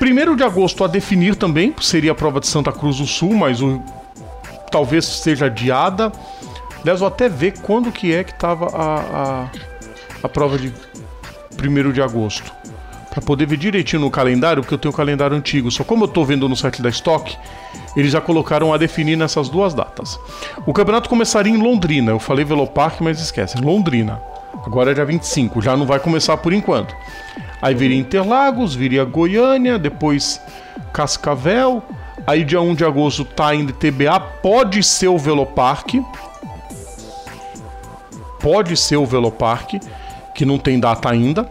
1 0.00 0.36
de 0.36 0.42
agosto 0.42 0.84
a 0.84 0.86
definir 0.86 1.36
também, 1.36 1.74
seria 1.80 2.12
a 2.12 2.14
prova 2.14 2.40
de 2.40 2.46
Santa 2.46 2.72
Cruz 2.72 2.98
do 2.98 3.06
Sul, 3.06 3.34
mas 3.34 3.62
o, 3.62 3.80
talvez 4.72 5.04
seja 5.04 5.46
adiada. 5.46 6.10
Aliás, 6.80 6.98
vou 6.98 7.06
até 7.06 7.28
ver 7.28 7.60
quando 7.60 7.92
que 7.92 8.12
é 8.12 8.24
que 8.24 8.32
estava 8.32 8.66
a, 8.74 9.00
a, 9.00 9.50
a 10.24 10.28
prova 10.28 10.58
de 10.58 10.72
1 11.62 11.92
de 11.92 12.02
agosto. 12.02 12.52
Para 13.10 13.20
poder 13.20 13.46
ver 13.46 13.58
direitinho 13.58 14.00
no 14.00 14.10
calendário, 14.10 14.62
porque 14.62 14.74
eu 14.74 14.78
tenho 14.78 14.92
o 14.92 14.96
calendário 14.96 15.36
antigo. 15.36 15.70
Só 15.70 15.84
como 15.84 16.04
eu 16.04 16.08
estou 16.08 16.24
vendo 16.24 16.48
no 16.48 16.56
site 16.56 16.80
da 16.80 16.88
Stock, 16.88 17.36
eles 17.94 18.10
já 18.10 18.22
colocaram 18.22 18.72
a 18.72 18.78
definir 18.78 19.16
nessas 19.16 19.50
duas 19.50 19.74
datas. 19.74 20.18
O 20.66 20.72
campeonato 20.72 21.10
começaria 21.10 21.52
em 21.52 21.58
Londrina. 21.58 22.10
Eu 22.10 22.18
falei 22.18 22.42
Velopark, 22.42 23.02
mas 23.02 23.20
esquece, 23.20 23.58
Londrina. 23.58 24.20
Agora 24.64 24.92
é 24.92 24.94
dia 24.94 25.04
25, 25.04 25.60
já 25.60 25.76
não 25.76 25.84
vai 25.84 26.00
começar 26.00 26.36
por 26.38 26.52
enquanto. 26.52 26.94
Aí 27.60 27.74
viria 27.74 27.98
Interlagos, 27.98 28.74
viria 28.74 29.04
Goiânia, 29.04 29.78
depois 29.78 30.40
Cascavel. 30.92 31.82
Aí 32.26 32.44
dia 32.44 32.60
1 32.60 32.74
de 32.74 32.84
agosto 32.84 33.24
tá 33.24 33.54
indo 33.54 33.72
TBA, 33.72 34.18
pode 34.42 34.82
ser 34.82 35.08
o 35.08 35.18
Velopark. 35.18 35.94
Pode 38.40 38.76
ser 38.76 38.96
o 38.96 39.06
Velopark, 39.06 39.74
que 40.34 40.44
não 40.44 40.58
tem 40.58 40.78
data 40.78 41.10
ainda. 41.10 41.48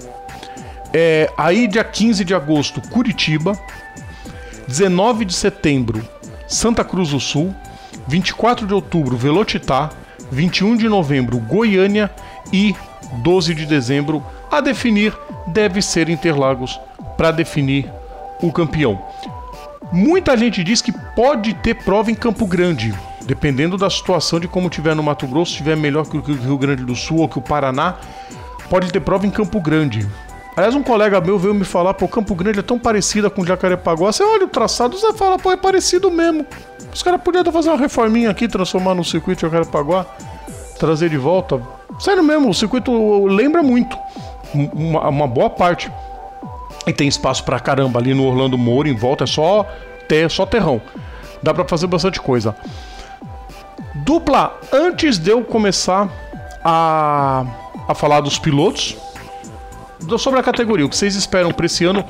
É, 0.93 1.31
aí 1.37 1.67
dia 1.67 1.83
15 1.83 2.23
de 2.25 2.33
agosto, 2.33 2.81
Curitiba. 2.89 3.57
19 4.71 5.25
de 5.25 5.33
setembro, 5.33 6.01
Santa 6.47 6.83
Cruz 6.83 7.09
do 7.09 7.19
Sul, 7.19 7.53
24 8.07 8.65
de 8.65 8.73
outubro, 8.73 9.17
Velotitá, 9.17 9.89
21 10.31 10.77
de 10.77 10.87
novembro, 10.87 11.37
Goiânia 11.39 12.09
e 12.53 12.73
12 13.15 13.53
de 13.53 13.65
dezembro, 13.65 14.23
a 14.49 14.61
definir, 14.61 15.13
deve 15.47 15.81
ser 15.81 16.07
Interlagos 16.07 16.79
para 17.17 17.31
definir 17.31 17.91
o 18.41 18.49
campeão. 18.49 19.01
Muita 19.91 20.37
gente 20.37 20.63
diz 20.63 20.81
que 20.81 20.91
pode 20.91 21.53
ter 21.53 21.83
prova 21.83 22.09
em 22.09 22.15
Campo 22.15 22.45
Grande, 22.45 22.97
dependendo 23.23 23.77
da 23.77 23.89
situação 23.89 24.39
de 24.39 24.47
como 24.47 24.69
tiver 24.69 24.95
no 24.95 25.03
Mato 25.03 25.27
Grosso, 25.27 25.51
se 25.51 25.57
tiver 25.57 25.75
melhor 25.75 26.05
que 26.07 26.15
o 26.15 26.21
Rio 26.21 26.57
Grande 26.57 26.85
do 26.85 26.95
Sul 26.95 27.19
ou 27.19 27.27
que 27.27 27.37
o 27.37 27.41
Paraná, 27.41 27.95
pode 28.69 28.89
ter 28.89 29.01
prova 29.01 29.27
em 29.27 29.29
Campo 29.29 29.59
Grande. 29.59 30.07
Aliás, 30.55 30.75
um 30.75 30.83
colega 30.83 31.19
meu 31.19 31.37
veio 31.37 31.53
me 31.53 31.65
falar, 31.65 31.93
pô, 31.93 32.07
Campo 32.07 32.33
Grande 32.35 32.59
é 32.59 32.61
tão 32.61 32.79
parecida 32.79 33.29
com 33.29 33.45
Jacarepaguá. 33.45 34.13
Você 34.13 34.23
olha 34.23 34.45
o 34.45 34.47
traçado, 34.47 34.97
você 34.97 35.11
fala, 35.13 35.37
pô, 35.37 35.51
é 35.51 35.57
parecido 35.57 36.09
mesmo. 36.09 36.45
Os 36.93 37.03
caras 37.03 37.21
podiam 37.21 37.43
fazer 37.51 37.69
uma 37.69 37.77
reforminha 37.77 38.29
aqui, 38.29 38.47
transformar 38.47 38.95
no 38.95 39.03
circuito 39.03 39.41
Jacarepaguá, 39.41 40.05
trazer 40.79 41.09
de 41.09 41.17
volta. 41.17 41.61
Sério 41.99 42.23
mesmo, 42.23 42.49
o 42.49 42.53
circuito 42.53 43.25
lembra 43.25 43.61
muito. 43.61 43.97
Uma, 44.53 45.09
uma 45.09 45.27
boa 45.27 45.49
parte. 45.49 45.91
E 46.85 46.93
tem 46.93 47.07
espaço 47.07 47.43
pra 47.43 47.59
caramba 47.59 47.99
ali 47.99 48.13
no 48.13 48.25
Orlando 48.25 48.57
Moura, 48.57 48.89
em 48.89 48.95
volta, 48.95 49.23
é 49.23 49.27
só, 49.27 49.69
ter, 50.07 50.29
só 50.29 50.45
terrão. 50.45 50.81
Dá 51.41 51.53
pra 51.53 51.67
fazer 51.67 51.87
bastante 51.87 52.19
coisa. 52.19 52.55
Dupla, 53.95 54.59
antes 54.71 55.17
de 55.17 55.29
eu 55.29 55.43
começar 55.43 56.09
a, 56.63 57.45
a 57.87 57.93
falar 57.93 58.21
dos 58.21 58.39
pilotos, 58.39 58.97
sobre 60.17 60.39
a 60.39 60.43
categoria, 60.43 60.85
o 60.85 60.89
que 60.89 60.95
vocês 60.95 61.15
esperam 61.15 61.51
para 61.51 61.65
esse 61.65 61.85
ano? 61.85 62.03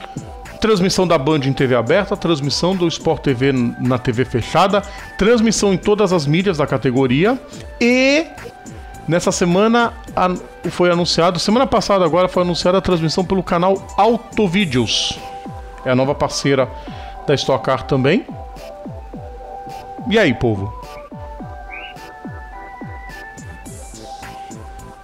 Transmissão 0.59 1.07
da 1.07 1.17
Band 1.17 1.39
em 1.39 1.53
TV 1.53 1.75
aberta, 1.75 2.15
transmissão 2.15 2.75
do 2.75 2.87
Sport 2.87 3.23
TV 3.23 3.51
na 3.51 3.97
TV 3.97 4.23
fechada, 4.23 4.81
transmissão 5.17 5.73
em 5.73 5.77
todas 5.77 6.13
as 6.13 6.27
mídias 6.27 6.57
da 6.57 6.67
categoria 6.67 7.39
e 7.79 8.27
nessa 9.07 9.31
semana 9.31 9.93
foi 10.71 10.91
anunciado, 10.91 11.39
semana 11.39 11.65
passada 11.65 12.05
agora 12.05 12.27
foi 12.27 12.43
anunciada 12.43 12.77
a 12.77 12.81
transmissão 12.81 13.25
pelo 13.25 13.43
canal 13.43 13.85
Autovídeos. 13.97 15.17
É 15.85 15.91
a 15.91 15.95
nova 15.95 16.13
parceira 16.13 16.69
da 17.25 17.33
Stock 17.33 17.63
Car 17.63 17.83
também. 17.83 18.25
E 20.09 20.17
aí, 20.17 20.33
povo? 20.33 20.73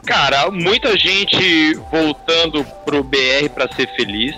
Cara, 0.06 0.50
muita 0.50 0.98
gente 0.98 1.74
voltando 1.92 2.64
pro 2.86 3.04
BR 3.04 3.50
para 3.54 3.72
ser 3.74 3.94
feliz. 3.96 4.36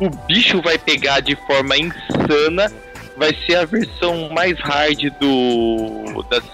O 0.00 0.08
bicho 0.26 0.62
vai 0.62 0.78
pegar 0.78 1.20
de 1.20 1.34
forma 1.34 1.76
insana. 1.76 2.72
Vai 3.16 3.34
ser 3.44 3.56
a 3.56 3.64
versão 3.64 4.28
mais 4.30 4.56
hard 4.60 5.10
do 5.20 6.22
das, 6.30 6.44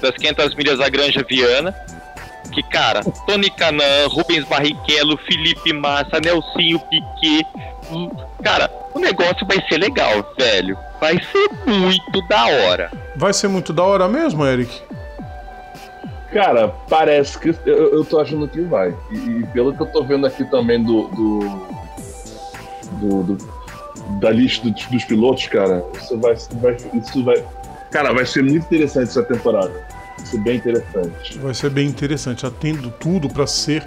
das 0.00 0.14
500 0.16 0.54
milhas 0.54 0.78
da 0.78 0.88
Granja 0.88 1.24
Viana. 1.28 1.74
Que, 2.52 2.62
cara, 2.64 3.02
Tony 3.26 3.48
Canan, 3.50 4.08
Rubens 4.08 4.44
Barrichello, 4.44 5.16
Felipe 5.18 5.72
Massa, 5.72 6.20
Nelsinho 6.20 6.80
Piquet. 6.80 7.46
Cara, 8.42 8.70
o 8.92 8.98
negócio 8.98 9.46
vai 9.46 9.64
ser 9.68 9.78
legal, 9.78 10.34
velho. 10.36 10.76
Vai 11.00 11.14
ser 11.14 11.48
muito 11.66 12.26
da 12.28 12.46
hora. 12.46 12.90
Vai 13.14 13.32
ser 13.32 13.48
muito 13.48 13.72
da 13.72 13.84
hora 13.84 14.08
mesmo, 14.08 14.44
Eric? 14.44 14.82
Cara, 16.32 16.68
parece 16.88 17.38
que 17.38 17.48
eu, 17.66 17.92
eu 17.92 18.04
tô 18.04 18.20
achando 18.20 18.46
que 18.46 18.60
vai. 18.60 18.94
E, 19.10 19.16
e, 19.16 19.46
pelo 19.52 19.74
que 19.74 19.82
eu 19.82 19.86
tô 19.86 20.02
vendo 20.04 20.26
aqui 20.26 20.44
também 20.44 20.82
do. 20.82 21.08
do, 21.08 21.40
do, 22.92 23.22
do 23.22 23.60
da 24.18 24.30
lista 24.30 24.68
dos, 24.68 24.86
dos, 24.86 25.04
pilotos, 25.04 25.46
cara, 25.46 25.84
isso 25.94 26.18
vai, 26.18 26.34
vai, 26.54 26.76
isso 26.94 27.24
vai. 27.24 27.44
Cara, 27.90 28.12
vai 28.12 28.24
ser 28.24 28.42
muito 28.42 28.64
interessante 28.64 29.08
essa 29.08 29.22
temporada. 29.22 29.72
Vai 30.16 30.26
ser 30.26 30.38
bem 30.38 30.56
interessante. 30.56 31.38
Vai 31.38 31.54
ser 31.54 31.70
bem 31.70 31.88
interessante, 31.88 32.42
já 32.42 32.50
tendo 32.50 32.90
tudo 32.90 33.28
para 33.28 33.46
ser 33.46 33.82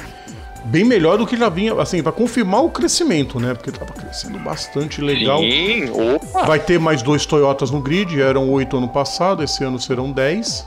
bem 0.66 0.84
melhor 0.84 1.18
do 1.18 1.28
que 1.28 1.36
já 1.38 1.50
vinha, 1.50 1.74
assim, 1.80 2.02
para 2.02 2.12
confirmar 2.12 2.64
o 2.64 2.70
crescimento, 2.70 3.40
né? 3.40 3.54
Porque 3.54 3.72
tava 3.72 3.94
crescendo 3.94 4.40
bastante 4.40 5.02
legal. 5.02 5.40
Sim, 5.40 5.90
opa. 5.90 6.46
Vai 6.46 6.60
ter 6.60 6.80
mais 6.80 7.02
dois 7.02 7.26
Toyotas 7.26 7.72
no 7.72 7.82
grid, 7.82 8.22
eram 8.22 8.50
oito 8.50 8.78
ano 8.78 8.88
passado, 8.88 9.44
esse 9.44 9.64
ano 9.64 9.80
serão 9.80 10.12
dez. 10.12 10.66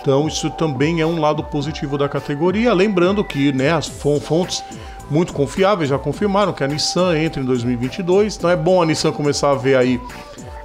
Então 0.00 0.26
isso 0.26 0.50
também 0.50 1.00
é 1.00 1.06
um 1.06 1.20
lado 1.20 1.44
positivo 1.44 1.96
da 1.96 2.08
categoria. 2.08 2.72
Lembrando 2.72 3.22
que 3.22 3.52
né, 3.52 3.70
as 3.70 3.86
fontes 3.86 4.64
muito 5.08 5.32
confiáveis 5.32 5.90
já 5.90 5.98
confirmaram 5.98 6.52
que 6.52 6.64
a 6.64 6.66
Nissan 6.66 7.16
entra 7.16 7.40
em 7.40 7.44
2022. 7.44 8.36
Então 8.36 8.50
é 8.50 8.56
bom 8.56 8.82
a 8.82 8.86
Nissan 8.86 9.12
começar 9.12 9.50
a 9.52 9.54
ver 9.54 9.76
aí 9.76 10.00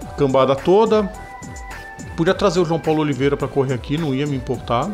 a 0.02 0.14
cambada 0.14 0.56
toda. 0.56 1.12
Podia 2.18 2.34
trazer 2.34 2.60
o 2.60 2.66
João 2.66 2.80
Paulo 2.80 3.02
Oliveira 3.02 3.38
para 3.38 3.48
correr 3.48 3.74
aqui, 3.74 3.98
não 3.98 4.14
ia 4.14 4.26
me 4.26 4.36
importar. 4.36 4.90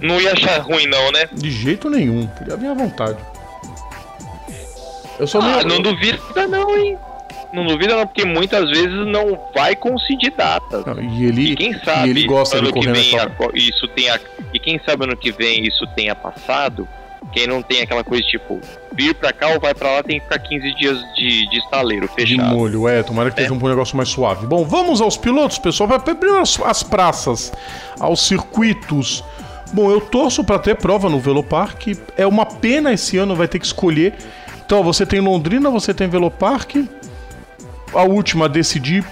Não 0.00 0.20
ia 0.20 0.32
achar 0.32 0.60
ruim 0.60 0.86
não, 0.86 1.10
né? 1.10 1.28
De 1.32 1.50
jeito 1.50 1.88
nenhum, 1.88 2.26
podia 2.26 2.56
vir 2.56 2.68
à 2.68 2.74
vontade. 2.74 3.18
Eu 5.18 5.26
só 5.26 5.40
ah, 5.40 5.62
não, 5.62 5.76
não 5.76 5.82
duvida 5.82 6.46
não, 6.46 6.76
hein? 6.76 6.98
não 7.52 7.66
duvida 7.66 7.96
não, 7.96 8.06
porque 8.06 8.24
muitas 8.24 8.68
vezes 8.70 9.06
não 9.06 9.38
vai 9.54 9.76
coincidir 9.76 10.32
data. 10.36 10.84
E 11.00 11.24
ele, 11.24 11.52
e 11.52 11.56
quem 11.56 11.78
sabe 11.78 12.08
e 12.08 12.10
ele 12.10 12.24
gosta 12.24 12.58
ano 12.58 12.72
de 12.72 12.80
que 12.80 12.86
vem 12.90 13.14
isso 13.54 13.88
tenha 13.88 14.20
e 14.52 14.58
quem 14.58 14.80
sabe 14.84 15.04
ano 15.04 15.16
que 15.16 15.30
vem 15.30 15.66
isso 15.66 15.86
tenha 15.94 16.14
passado. 16.14 16.88
Quem 17.32 17.46
não 17.46 17.62
tem 17.62 17.82
aquela 17.82 18.04
coisa 18.04 18.22
tipo 18.24 18.60
vir 18.94 19.14
pra 19.14 19.32
cá 19.32 19.48
ou 19.48 19.60
vai 19.60 19.74
pra 19.74 19.90
lá 19.90 20.02
tem 20.02 20.18
que 20.18 20.24
ficar 20.24 20.38
15 20.38 20.74
dias 20.74 20.98
de, 21.14 21.48
de 21.48 21.58
estaleiro 21.58 22.06
fechado. 22.08 22.48
De 22.48 22.54
molho, 22.54 22.86
é, 22.86 23.02
tomara 23.02 23.30
que 23.30 23.40
é. 23.40 23.44
esteja 23.44 23.58
um 23.58 23.68
negócio 23.68 23.96
mais 23.96 24.08
suave. 24.08 24.46
Bom, 24.46 24.64
vamos 24.64 25.00
aos 25.00 25.16
pilotos, 25.16 25.58
pessoal. 25.58 25.88
Vai 25.88 25.98
primeiro 25.98 26.38
as, 26.40 26.82
praças, 26.82 27.52
aos 27.98 28.26
circuitos. 28.26 29.24
Bom, 29.72 29.90
eu 29.90 30.00
torço 30.00 30.44
para 30.44 30.58
ter 30.58 30.76
prova 30.76 31.08
no 31.08 31.18
Velopark. 31.18 31.96
É 32.16 32.26
uma 32.26 32.44
pena 32.44 32.92
esse 32.92 33.16
ano 33.16 33.34
vai 33.34 33.48
ter 33.48 33.58
que 33.58 33.66
escolher. 33.66 34.14
Então, 34.64 34.82
você 34.82 35.06
tem 35.06 35.20
Londrina, 35.20 35.70
você 35.70 35.94
tem 35.94 36.08
Velopark 36.08 36.76
a 37.94 38.02
última 38.02 38.44
a 38.44 38.48
decidir. 38.48 39.04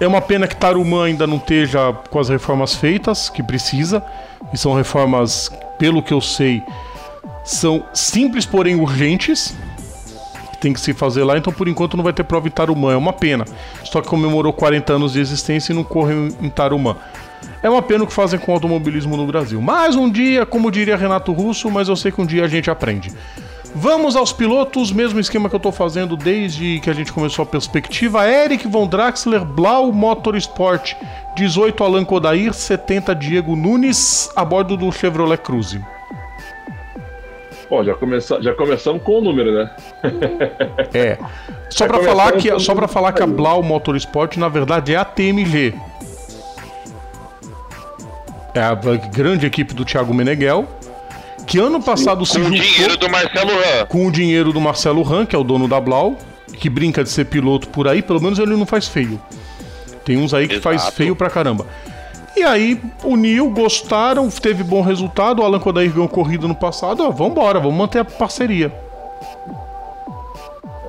É 0.00 0.06
uma 0.06 0.20
pena 0.20 0.46
que 0.46 0.56
Tarumã 0.56 1.06
ainda 1.06 1.26
não 1.26 1.36
esteja 1.36 1.92
com 2.10 2.18
as 2.18 2.28
reformas 2.28 2.74
feitas, 2.74 3.28
que 3.28 3.42
precisa. 3.42 4.04
E 4.52 4.58
são 4.58 4.74
reformas, 4.74 5.50
pelo 5.78 6.02
que 6.02 6.12
eu 6.12 6.20
sei, 6.20 6.62
são 7.44 7.84
simples, 7.92 8.46
porém 8.46 8.74
urgentes. 8.74 9.54
tem 10.60 10.72
que 10.72 10.80
se 10.80 10.94
fazer 10.94 11.22
lá, 11.24 11.36
então 11.36 11.52
por 11.52 11.68
enquanto 11.68 11.94
não 11.94 12.02
vai 12.02 12.12
ter 12.12 12.24
prova 12.24 12.48
em 12.48 12.50
Tarumã. 12.50 12.92
É 12.92 12.96
uma 12.96 13.12
pena. 13.12 13.44
Só 13.84 14.00
que 14.00 14.08
comemorou 14.08 14.52
40 14.52 14.94
anos 14.94 15.12
de 15.12 15.20
existência 15.20 15.72
e 15.72 15.76
não 15.76 15.84
corre 15.84 16.14
em 16.40 16.48
Tarumã. 16.48 16.96
É 17.62 17.68
uma 17.68 17.82
pena 17.82 18.04
o 18.04 18.06
que 18.06 18.12
fazem 18.12 18.38
com 18.38 18.50
o 18.50 18.54
automobilismo 18.54 19.16
no 19.16 19.26
Brasil. 19.26 19.60
Mais 19.60 19.94
um 19.94 20.10
dia, 20.10 20.46
como 20.46 20.70
diria 20.70 20.96
Renato 20.96 21.32
Russo, 21.32 21.70
mas 21.70 21.88
eu 21.88 21.96
sei 21.96 22.10
que 22.10 22.20
um 22.20 22.26
dia 22.26 22.44
a 22.44 22.48
gente 22.48 22.70
aprende. 22.70 23.12
Vamos 23.74 24.14
aos 24.14 24.32
pilotos, 24.32 24.92
mesmo 24.92 25.18
esquema 25.18 25.48
que 25.50 25.56
eu 25.56 25.60
tô 25.60 25.72
fazendo 25.72 26.16
desde 26.16 26.78
que 26.80 26.88
a 26.88 26.92
gente 26.92 27.12
começou 27.12 27.42
a 27.42 27.46
perspectiva. 27.46 28.26
Eric 28.26 28.68
Von 28.68 28.86
Draxler, 28.86 29.44
Blau 29.44 29.92
Motorsport, 29.92 30.94
18 31.36 31.82
Alan 31.82 32.04
Kodair, 32.04 32.54
70 32.54 33.14
Diego 33.14 33.56
Nunes, 33.56 34.30
a 34.36 34.44
bordo 34.44 34.76
do 34.76 34.92
Chevrolet 34.92 35.38
Cruze. 35.38 35.84
Pô, 37.68 37.82
já, 37.82 37.94
começa, 37.94 38.42
já 38.42 38.54
começamos 38.54 39.02
com 39.02 39.18
o 39.18 39.20
número, 39.20 39.52
né? 39.52 39.70
é. 40.92 41.18
Só 41.70 41.86
para 41.86 42.02
falar 42.02 42.32
que 42.32 42.60
só 42.60 42.72
para 42.72 42.86
falar 42.86 43.12
que 43.12 43.22
a 43.22 43.26
Blau 43.26 43.60
Motorsport 43.60 44.36
na 44.36 44.48
verdade 44.48 44.94
é 44.94 44.96
a 44.96 45.04
TMG. 45.04 45.74
É 48.54 48.60
a 48.60 48.74
grande 48.74 49.44
equipe 49.44 49.74
do 49.74 49.84
Thiago 49.84 50.14
Meneghel, 50.14 50.68
que 51.44 51.58
ano 51.58 51.82
passado 51.82 52.24
se 52.24 52.34
juntou... 52.34 52.52
Com 52.52 52.56
o 52.56 52.60
dinheiro 52.60 52.96
do 52.96 53.10
Marcelo 53.10 53.50
Ran. 53.50 53.86
Com 53.86 54.06
o 54.06 54.12
dinheiro 54.12 54.52
do 54.52 54.60
Marcelo 54.60 55.02
Ran, 55.02 55.26
que 55.26 55.34
é 55.34 55.38
o 55.38 55.42
dono 55.42 55.66
da 55.66 55.80
Blau, 55.80 56.16
que 56.52 56.70
brinca 56.70 57.02
de 57.02 57.10
ser 57.10 57.24
piloto 57.24 57.68
por 57.68 57.88
aí, 57.88 58.00
pelo 58.00 58.20
menos 58.20 58.38
ele 58.38 58.54
não 58.54 58.66
faz 58.66 58.86
feio. 58.86 59.20
Tem 60.04 60.16
uns 60.16 60.32
aí 60.32 60.46
que 60.46 60.54
Exato. 60.54 60.78
faz 60.78 60.94
feio 60.94 61.16
pra 61.16 61.28
caramba. 61.28 61.66
E 62.36 62.42
aí, 62.42 62.80
uniu, 63.04 63.48
gostaram, 63.50 64.28
teve 64.28 64.64
bom 64.64 64.80
resultado. 64.80 65.40
O 65.40 65.44
Alan 65.44 65.60
Kodair 65.60 65.92
ganhou 65.92 66.08
corrida 66.08 66.48
no 66.48 66.54
passado. 66.54 67.04
Ó, 67.04 67.10
vambora, 67.10 67.60
vamos 67.60 67.76
manter 67.76 68.00
a 68.00 68.04
parceria. 68.04 68.72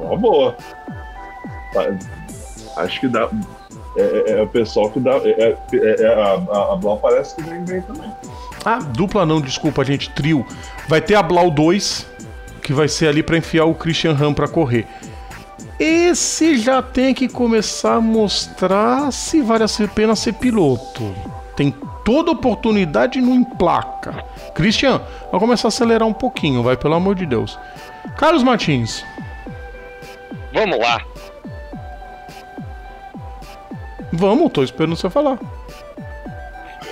Uma 0.02 0.18
boa. 0.18 0.56
Acho 2.78 3.00
que 3.00 3.08
dá. 3.08 3.30
É, 3.98 4.02
é, 4.02 4.40
é 4.40 4.42
o 4.42 4.48
pessoal 4.48 4.90
que 4.90 5.00
dá. 5.00 5.12
É, 5.18 5.56
é, 5.74 6.02
é 6.02 6.14
a, 6.14 6.34
a, 6.34 6.74
a 6.74 6.76
Blau 6.76 6.98
parece 6.98 7.36
que 7.36 7.44
vem 7.44 7.64
bem 7.64 7.82
também. 7.82 8.12
Ah, 8.66 8.80
dupla 8.80 9.26
não, 9.26 9.40
desculpa, 9.40 9.86
gente, 9.86 10.10
trio. 10.10 10.46
Vai 10.88 11.00
ter 11.00 11.14
a 11.14 11.22
Blau 11.22 11.52
2, 11.52 12.08
que 12.64 12.74
vai 12.74 12.88
ser 12.88 13.08
ali 13.08 13.22
para 13.22 13.38
enfiar 13.38 13.66
o 13.66 13.76
Christian 13.76 14.14
Ram 14.14 14.34
para 14.34 14.48
correr. 14.48 14.88
Esse 15.80 16.58
já 16.58 16.82
tem 16.82 17.14
que 17.14 17.28
começar 17.28 17.96
a 17.96 18.02
mostrar 18.02 19.12
se 19.12 19.42
vale 19.42 19.66
a 19.66 19.88
pena 19.94 20.16
ser 20.16 20.34
piloto. 20.34 21.14
Tem 21.56 21.72
toda 22.04 22.32
oportunidade 22.32 23.22
não 23.22 23.34
emplaca. 23.34 24.26
Christian, 24.54 25.02
vai 25.32 25.40
começar 25.40 25.68
a 25.68 25.70
acelerar 25.70 26.08
um 26.08 26.14
pouquinho, 26.14 26.62
vai, 26.62 26.76
pelo 26.76 26.94
amor 26.94 27.16
de 27.16 27.26
Deus. 27.26 27.58
Carlos 28.18 28.44
Martins. 28.44 29.04
Vamos 30.54 30.80
lá. 30.80 31.02
Vamos, 34.12 34.52
tô 34.52 34.64
esperando 34.64 34.96
você 34.96 35.10
falar. 35.10 35.38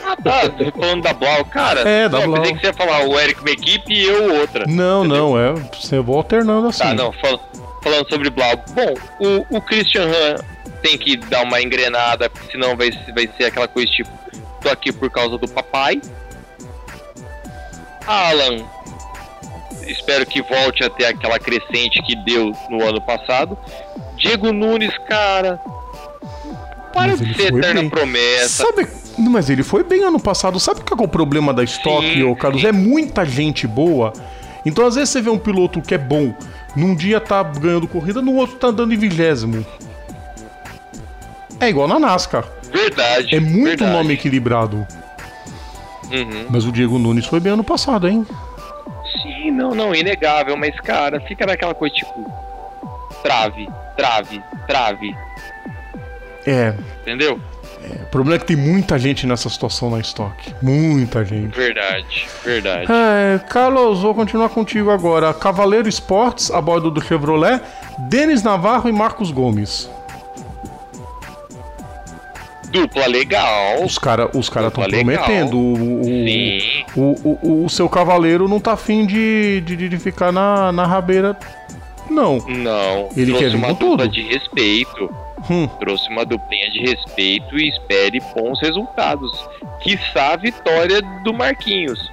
Ah, 0.06 0.18
tá. 0.22 0.42
falando 0.78 1.02
da 1.02 1.14
Blau, 1.14 1.46
cara. 1.46 1.88
É, 1.88 2.10
da 2.10 2.20
Blau. 2.20 2.36
Eu 2.38 2.42
pensei 2.42 2.54
que 2.54 2.60
você 2.60 2.68
ia 2.68 2.74
falar 2.74 3.08
o 3.08 3.18
Eric 3.18 3.40
uma 3.40 3.52
equipe 3.52 3.94
e 3.94 4.06
eu 4.06 4.40
outra. 4.42 4.66
Não, 4.68 5.06
entendeu? 5.06 5.30
não, 5.30 5.40
é. 5.40 5.54
Você 5.80 6.00
vai 6.00 6.16
alternando 6.16 6.68
assim. 6.68 6.84
Tá, 6.84 6.94
não, 6.94 7.12
fal 7.14 7.40
falando 7.82 8.10
sobre 8.10 8.30
Blau. 8.30 8.64
Bom, 8.72 8.94
o, 9.20 9.58
o 9.58 9.62
Christian 9.62 10.06
Han 10.06 10.36
tem 10.82 10.98
que 10.98 11.18
dar 11.18 11.44
uma 11.44 11.62
engrenada, 11.62 12.30
senão 12.52 12.76
vai, 12.76 12.92
vai 13.14 13.30
ser 13.38 13.46
aquela 13.46 13.68
coisa 13.68 13.92
tipo, 13.92 14.10
tô 14.64 14.70
aqui 14.70 14.92
por 14.92 15.10
causa 15.10 15.38
do 15.38 15.48
papai. 15.48 16.02
Alan, 18.08 18.66
espero 19.86 20.26
que 20.26 20.42
volte 20.42 20.84
a 20.84 20.90
ter 20.90 21.06
aquela 21.06 21.38
crescente 21.38 22.02
que 22.04 22.16
deu 22.16 22.54
no 22.70 22.84
ano 22.84 23.02
passado. 23.02 23.58
Diego 24.18 24.52
Nunes, 24.52 24.98
cara, 25.08 25.60
para 26.94 27.16
de 27.18 27.34
ser 27.36 27.54
eterna 27.54 27.82
bem. 27.82 27.90
promessa. 27.90 28.64
Sabe, 28.64 28.88
mas 29.18 29.50
ele 29.50 29.64
foi 29.64 29.84
bem 29.84 30.04
ano 30.04 30.20
passado. 30.20 30.60
Sabe 30.60 30.82
qual 30.82 31.00
é 31.02 31.04
o 31.04 31.08
problema 31.08 31.54
da 31.54 31.64
estoque, 31.64 32.24
ô 32.24 32.36
Carlos? 32.36 32.64
É 32.64 32.72
muita 32.72 33.26
gente 33.26 33.68
boa. 33.68 34.14
Então, 34.66 34.86
às 34.86 34.96
vezes, 34.96 35.10
você 35.10 35.22
vê 35.22 35.30
um 35.30 35.38
piloto 35.38 35.82
que 35.82 35.94
é 35.94 35.98
bom, 35.98 36.34
num 36.74 36.96
dia 36.96 37.20
tá 37.20 37.44
ganhando 37.44 37.88
corrida, 37.88 38.22
no 38.22 38.34
outro 38.36 38.56
tá 38.56 38.68
andando 38.68 38.94
em 38.94 38.98
vigésimo. 38.98 39.66
É 41.60 41.68
igual 41.68 41.88
na 41.88 42.00
NASCAR. 42.00 42.46
Verdade. 42.74 43.36
É 43.36 43.40
muito 43.40 43.66
verdade. 43.66 43.92
nome 43.92 44.14
equilibrado. 44.14 44.88
Uhum. 46.12 46.48
Mas 46.50 46.66
o 46.66 46.72
Diego 46.72 46.98
Nunes 46.98 47.26
foi 47.26 47.40
bem 47.40 47.54
ano 47.54 47.64
passado, 47.64 48.08
hein? 48.08 48.26
Sim, 49.22 49.52
não, 49.52 49.76
não, 49.76 49.94
inegável. 49.94 50.58
Mas, 50.58 50.76
cara, 50.80 51.22
fica 51.22 51.46
naquela 51.46 51.74
coisa 51.74 51.94
tipo. 51.96 52.32
Trave, 53.22 53.70
trave, 53.96 54.42
trave. 54.68 55.16
É. 56.46 56.76
Entendeu? 57.02 57.40
É, 57.84 58.04
o 58.04 58.06
problema 58.08 58.36
é 58.36 58.40
que 58.40 58.46
tem 58.46 58.56
muita 58.56 58.98
gente 58.98 59.28
nessa 59.28 59.50
situação 59.50 59.90
na 59.90 60.00
estoque. 60.00 60.54
Muita 60.62 61.24
gente. 61.24 61.56
Verdade, 61.56 62.28
verdade. 62.44 62.88
É, 62.92 63.40
Carlos, 63.50 64.02
vou 64.02 64.14
continuar 64.14 64.50
contigo 64.50 64.90
agora. 64.90 65.34
Cavaleiro 65.34 65.88
Esportes, 65.88 66.50
a 66.52 66.62
bordo 66.62 66.90
do 66.90 67.02
Chevrolet, 67.02 67.62
Denis 68.10 68.42
Navarro 68.42 68.90
e 68.90 68.92
Marcos 68.92 69.32
Gomes. 69.32 69.90
Dupla 72.74 73.06
legal. 73.06 73.84
Os 73.84 74.00
caras 74.00 74.30
os 74.34 74.50
cara 74.50 74.68
estão 74.68 74.84
prometendo. 74.84 75.58
O, 75.58 76.02
o, 76.02 76.04
Sim. 76.04 76.86
O, 76.96 77.16
o, 77.24 77.66
o, 77.66 77.70
seu 77.70 77.88
cavaleiro 77.88 78.48
não 78.48 78.60
tá 78.60 78.74
afim 78.74 79.06
de, 79.06 79.62
de, 79.62 79.88
de 79.88 80.00
ficar 80.00 80.32
na, 80.32 80.72
na 80.72 80.86
rabeira. 80.86 81.38
Não. 82.10 82.40
Não. 82.48 83.10
Ele 83.16 83.34
quer 83.38 83.52
vir 83.52 83.62
com 83.62 83.76
tudo. 83.76 84.08
de 84.10 84.24
respeito. 84.24 85.10
Hum. 85.50 85.68
Trouxe 85.80 86.10
uma 86.10 86.26
duplinha 86.26 86.70
de 86.72 86.80
respeito 86.80 87.58
e 87.58 87.70
espere 87.70 88.20
bons 88.36 88.60
resultados. 88.60 89.32
Quiçá 89.82 90.34
a 90.34 90.36
vitória 90.36 91.02
do 91.24 91.34
Marquinhos. 91.34 92.12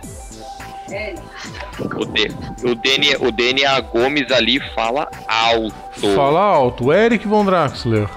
O, 1.97 2.05
D, 2.05 2.31
o, 2.65 2.75
DNA, 2.75 3.17
o 3.21 3.31
DNA 3.31 3.81
Gomes 3.81 4.31
ali 4.31 4.61
fala 4.75 5.09
alto. 5.27 6.15
Fala 6.15 6.41
alto. 6.41 6.93
Eric 6.93 7.27
Von 7.27 7.45
Draxler. 7.45 8.09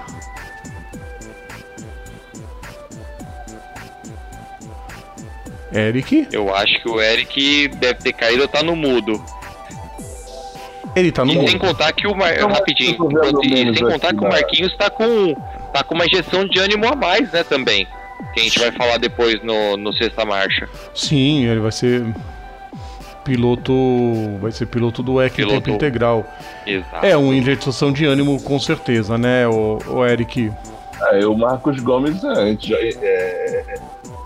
Eric? 5.74 6.28
Eu 6.30 6.54
acho 6.54 6.80
que 6.80 6.88
o 6.88 7.00
Eric 7.00 7.68
deve 7.68 8.00
ter 8.00 8.12
caído 8.12 8.42
ou 8.42 8.48
tá 8.48 8.62
no 8.62 8.76
mudo. 8.76 9.22
Ele 10.94 11.10
tá 11.10 11.24
no 11.24 11.32
e 11.32 11.48
sem 11.48 11.58
contar 11.58 11.92
que 11.92 12.06
o 12.06 12.14
Mar... 12.14 12.32
rapidinho, 12.32 12.96
e 13.42 13.76
sem 13.76 13.84
contar 13.84 14.14
que 14.14 14.20
o 14.20 14.28
Marquinhos 14.28 14.76
tá 14.76 14.88
com 14.88 15.34
tá 15.72 15.82
com 15.82 15.96
uma 15.96 16.06
injeção 16.06 16.46
de 16.46 16.60
ânimo 16.60 16.86
a 16.86 16.94
mais, 16.94 17.32
né, 17.32 17.42
também. 17.42 17.86
Que 18.32 18.40
a 18.40 18.42
gente 18.44 18.60
vai 18.60 18.70
falar 18.70 18.98
depois 18.98 19.42
no, 19.42 19.76
no 19.76 19.92
sexta 19.92 20.24
marcha. 20.24 20.68
Sim, 20.94 21.46
ele 21.46 21.58
vai 21.58 21.72
ser 21.72 22.04
piloto, 23.24 23.72
vai 24.40 24.52
ser 24.52 24.66
piloto 24.66 25.02
do 25.02 25.20
EC 25.20 25.34
piloto... 25.34 25.54
tempo 25.54 25.70
integral. 25.70 26.24
Exato. 26.64 27.04
É 27.04 27.16
uma 27.16 27.34
injeção 27.34 27.92
de 27.92 28.04
ânimo 28.04 28.40
com 28.40 28.60
certeza, 28.60 29.18
né, 29.18 29.48
o, 29.48 29.78
o 29.88 30.06
Eric. 30.06 30.52
É, 31.10 31.26
o 31.26 31.36
Marcos 31.36 31.80
Gomes 31.80 32.22
é, 32.22 32.56
é, 33.02 33.74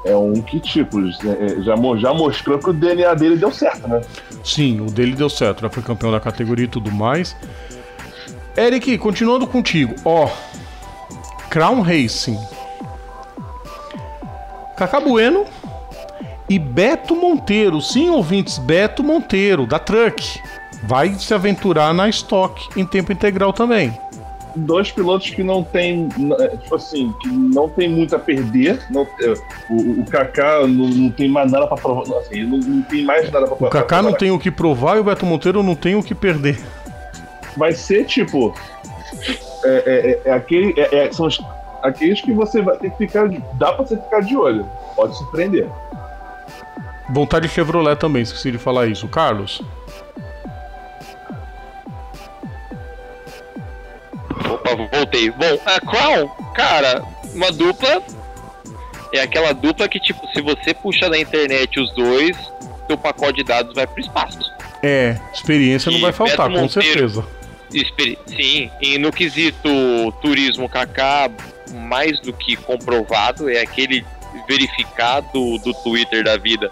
é 0.05 0.17
um 0.17 0.41
que, 0.41 0.61
tipo, 0.61 0.99
é, 1.01 1.61
já, 1.63 1.75
já 1.97 2.15
mostrou 2.15 2.59
que 2.59 2.71
o 2.71 2.73
DNA 2.73 3.15
dele 3.15 3.37
deu 3.37 3.51
certo, 3.51 3.89
né? 3.89 4.01
Sim, 4.45 4.81
o 4.81 4.87
dele 4.87 5.15
deu 5.15 5.29
certo, 5.29 5.63
já 5.63 5.71
foi 5.71 5.83
campeão 5.83 6.11
da 6.11 6.21
categoria 6.21 6.65
e 6.65 6.69
tudo 6.69 6.91
mais. 6.91 7.37
Eric, 8.57 8.97
continuando 8.99 9.47
contigo, 9.47 9.95
ó. 10.05 10.29
Crown 11.51 11.81
Racing. 11.81 12.39
Cacá 14.77 15.01
Bueno 15.01 15.45
e 16.49 16.59
Beto 16.59 17.17
Monteiro. 17.17 17.81
Sim, 17.81 18.11
ouvintes, 18.11 18.59
Beto 18.59 19.03
Monteiro, 19.03 19.67
da 19.67 19.79
Truck. 19.79 20.41
Vai 20.85 21.15
se 21.15 21.35
aventurar 21.35 21.93
na 21.93 22.09
Stock 22.09 22.69
em 22.77 22.87
tempo 22.87 23.13
integral 23.13 23.53
também 23.53 23.99
dois 24.59 24.91
pilotos 24.91 25.31
que 25.31 25.43
não 25.43 25.63
tem, 25.63 26.09
é, 26.41 26.49
tipo 26.57 26.75
assim, 26.75 27.13
que 27.21 27.29
não 27.29 27.69
tem 27.69 27.89
muito 27.89 28.15
a 28.15 28.19
perder. 28.19 28.81
Não, 28.91 29.03
é, 29.21 29.35
o, 29.71 30.01
o 30.01 30.05
Kaká 30.07 30.67
não, 30.67 30.89
não, 30.89 31.11
tem 31.11 31.29
mais 31.29 31.51
nada 31.51 31.67
para 31.67 31.77
provar. 31.77 32.19
Assim, 32.19 32.45
não, 32.45 32.59
não, 32.59 32.83
tem 32.83 33.05
mais 33.05 33.31
nada 33.31 33.47
para 33.47 33.57
provar. 33.57 33.69
O 33.69 33.71
Kaká 33.71 34.03
não 34.03 34.13
tem 34.13 34.31
o 34.31 34.39
que 34.39 34.51
provar 34.51 34.97
e 34.97 35.01
o 35.01 35.05
Beto 35.05 35.27
Monteiro 35.27 35.63
não 35.63 35.75
tem 35.75 35.95
o 35.95 36.03
que 36.03 36.15
perder. 36.15 36.59
Vai 37.57 37.73
ser 37.73 38.05
tipo. 38.05 38.55
É, 39.65 40.21
é, 40.25 40.31
é 40.31 40.33
aquele, 40.33 40.75
é, 40.79 41.11
são 41.13 41.27
os, 41.27 41.41
aqueles 41.83 42.21
que 42.21 42.33
você 42.33 42.63
vai 42.63 42.77
ter 42.77 42.91
que 42.91 42.97
ficar. 42.99 43.29
Dá 43.55 43.73
para 43.73 43.85
você 43.85 43.97
ficar 43.97 44.21
de 44.21 44.37
olho. 44.37 44.69
Pode 44.95 45.17
surpreender. 45.17 45.69
Vontade 47.11 47.49
Chevrolet 47.49 47.97
também, 47.97 48.23
esqueci 48.23 48.53
de 48.53 48.59
falar 48.59 48.87
isso. 48.87 49.09
Carlos? 49.09 49.63
Opa, 54.45 54.77
voltei. 54.93 55.31
Bom, 55.31 55.59
a 55.67 55.81
Crown, 55.81 56.29
cara, 56.55 57.03
uma 57.35 57.51
dupla. 57.53 58.03
É 59.13 59.21
aquela 59.21 59.53
dupla 59.53 59.89
que, 59.89 59.99
tipo, 59.99 60.21
se 60.35 60.43
você 60.43 60.75
puxa 60.75 61.09
na 61.09 61.19
internet 61.19 61.81
os 61.81 61.95
dois, 61.95 62.37
seu 62.87 62.99
pacote 62.99 63.39
de 63.39 63.45
dados 63.45 63.75
vai 63.75 63.87
pro 63.87 64.01
espaço. 64.01 64.39
É, 64.83 65.19
experiência 65.33 65.91
e 65.91 65.95
não 65.95 66.01
vai 66.01 66.13
faltar, 66.13 66.51
com 66.51 66.69
certeza. 66.69 67.25
Sim, 68.27 68.71
e 68.81 68.99
no 68.99 69.13
quesito 69.13 69.69
turismo 70.23 70.69
Kaká, 70.69 71.31
mais 71.75 72.21
do 72.21 72.33
que 72.33 72.57
comprovado, 72.57 73.49
é 73.49 73.61
aquele 73.61 74.05
verificado 74.49 75.59
do 75.59 75.75
Twitter 75.75 76.25
da 76.25 76.37
vida. 76.37 76.71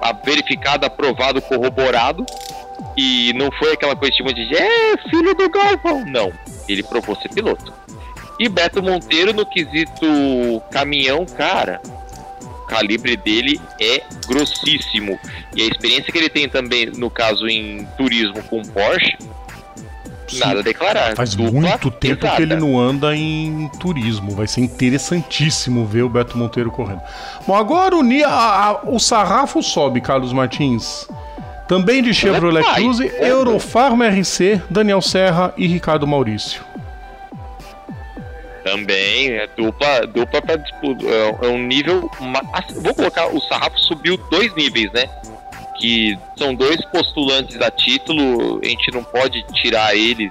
A 0.00 0.12
verificado, 0.12 0.86
aprovado, 0.86 1.40
corroborado. 1.42 2.24
E 2.96 3.32
não 3.34 3.50
foi 3.52 3.72
aquela 3.72 3.96
coisa 3.96 4.14
tipo 4.14 4.32
de 4.32 4.54
é 4.54 4.96
filho 5.10 5.34
do 5.34 5.48
Galvão. 5.50 6.04
Não, 6.06 6.32
ele 6.68 6.82
provou 6.82 7.16
ser 7.16 7.28
piloto. 7.28 7.72
E 8.38 8.48
Beto 8.48 8.82
Monteiro 8.82 9.32
no 9.32 9.46
quesito 9.46 10.06
caminhão, 10.70 11.24
cara, 11.24 11.80
o 12.42 12.66
calibre 12.66 13.16
dele 13.16 13.60
é 13.80 14.02
grossíssimo. 14.26 15.18
E 15.54 15.62
a 15.62 15.66
experiência 15.66 16.12
que 16.12 16.18
ele 16.18 16.28
tem 16.28 16.48
também, 16.48 16.86
no 16.86 17.10
caso 17.10 17.48
em 17.48 17.86
turismo 17.96 18.42
com 18.44 18.62
Porsche, 18.62 19.16
Sim. 20.26 20.40
nada 20.40 20.60
a 20.60 20.62
declarar. 20.62 21.14
Faz 21.14 21.34
Dupla 21.34 21.60
muito 21.60 21.90
tempo 21.90 22.22
pesada. 22.22 22.36
que 22.36 22.42
ele 22.42 22.56
não 22.56 22.78
anda 22.78 23.14
em 23.14 23.68
turismo. 23.78 24.34
Vai 24.34 24.46
ser 24.46 24.62
interessantíssimo 24.62 25.86
ver 25.86 26.02
o 26.02 26.08
Beto 26.08 26.36
Monteiro 26.36 26.70
correndo. 26.70 27.02
Bom, 27.46 27.54
agora 27.54 27.96
o, 27.96 28.02
a, 28.24 28.66
a, 28.66 28.80
o 28.84 28.98
sarrafo 28.98 29.62
sobe, 29.62 30.00
Carlos 30.00 30.32
Martins. 30.32 31.08
Também 31.68 32.02
de 32.02 32.12
Chevrolet 32.12 32.62
Cruze, 32.74 33.10
Eurofarma 33.18 34.06
RC, 34.08 34.60
Daniel 34.68 35.00
Serra 35.00 35.54
e 35.56 35.66
Ricardo 35.66 36.06
Maurício. 36.06 36.62
Também, 38.62 39.32
é 39.32 39.46
dupla, 39.46 40.06
dupla 40.06 40.40
para 40.40 40.56
disputa. 40.56 41.04
É, 41.06 41.46
é 41.46 41.48
um 41.48 41.58
nível. 41.58 42.10
Vou 42.76 42.94
colocar, 42.94 43.26
o 43.26 43.40
sarrafo 43.40 43.78
subiu 43.78 44.16
dois 44.30 44.54
níveis, 44.54 44.90
né? 44.92 45.04
Que 45.78 46.18
são 46.36 46.54
dois 46.54 46.82
postulantes 46.86 47.60
a 47.60 47.70
título, 47.70 48.60
a 48.62 48.66
gente 48.66 48.90
não 48.90 49.04
pode 49.04 49.42
tirar 49.52 49.94
eles 49.94 50.30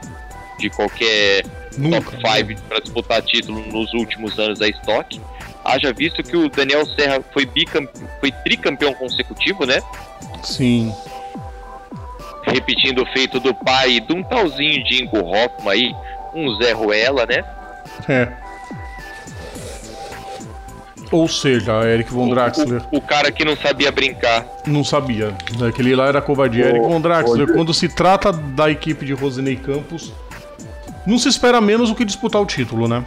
de 0.58 0.70
qualquer 0.70 1.46
Nunca, 1.78 2.12
top 2.12 2.38
5 2.48 2.62
para 2.68 2.80
disputar 2.80 3.22
título 3.22 3.60
nos 3.72 3.94
últimos 3.94 4.38
anos 4.40 4.60
da 4.60 4.68
Stock. 4.68 5.20
Haja 5.64 5.94
visto 5.94 6.24
que 6.24 6.36
o 6.36 6.50
Daniel 6.50 6.86
Serra 6.86 7.24
foi, 7.32 7.46
bicampeão, 7.46 8.08
foi 8.20 8.32
tricampeão 8.32 8.94
consecutivo, 8.94 9.66
né? 9.66 9.80
Sim. 10.44 10.94
Repetindo 12.54 13.01
o 13.01 13.06
feito 13.08 13.39
do 13.39 13.54
pai 13.54 13.99
de 13.99 14.14
um 14.14 14.24
talzinho 14.24 14.84
de 14.84 15.04
Ingo 15.04 15.18
Hoffman 15.18 15.72
aí, 15.72 15.95
um 16.34 16.56
Zé 16.56 16.72
Ruela, 16.72 17.26
né? 17.26 17.43
É. 18.08 18.43
Ou 21.12 21.28
seja, 21.28 21.84
Eric 21.84 22.12
Von 22.12 22.30
Draxler. 22.30 22.82
O, 22.91 22.95
o, 22.95 22.97
o, 22.97 23.01
cara 23.01 23.32
que 23.32 23.45
não 23.45 23.56
sabia 23.56 23.91
brincar. 23.91 24.47
Não 24.66 24.84
sabia. 24.84 25.32
Aquele 25.68 25.95
lá 25.95 26.08
era 26.08 26.22
covardia. 26.22 26.66
Eric 26.66 26.88
Von 26.88 26.99
Draxler, 26.99 27.54
quando 27.54 27.74
se 27.74 27.88
trata 27.88 28.32
da 28.32 28.72
equipe 28.72 29.06
de 29.06 29.14
Rosinei 29.14 29.56
Campos, 29.56 30.12
não 31.06 31.20
se 31.20 31.30
espera 31.30 31.62
menos 31.62 31.89
do 31.89 31.95
que 31.95 32.04
disputar 32.04 32.41
o 32.41 32.45
título, 32.45 32.88
né? 32.88 33.04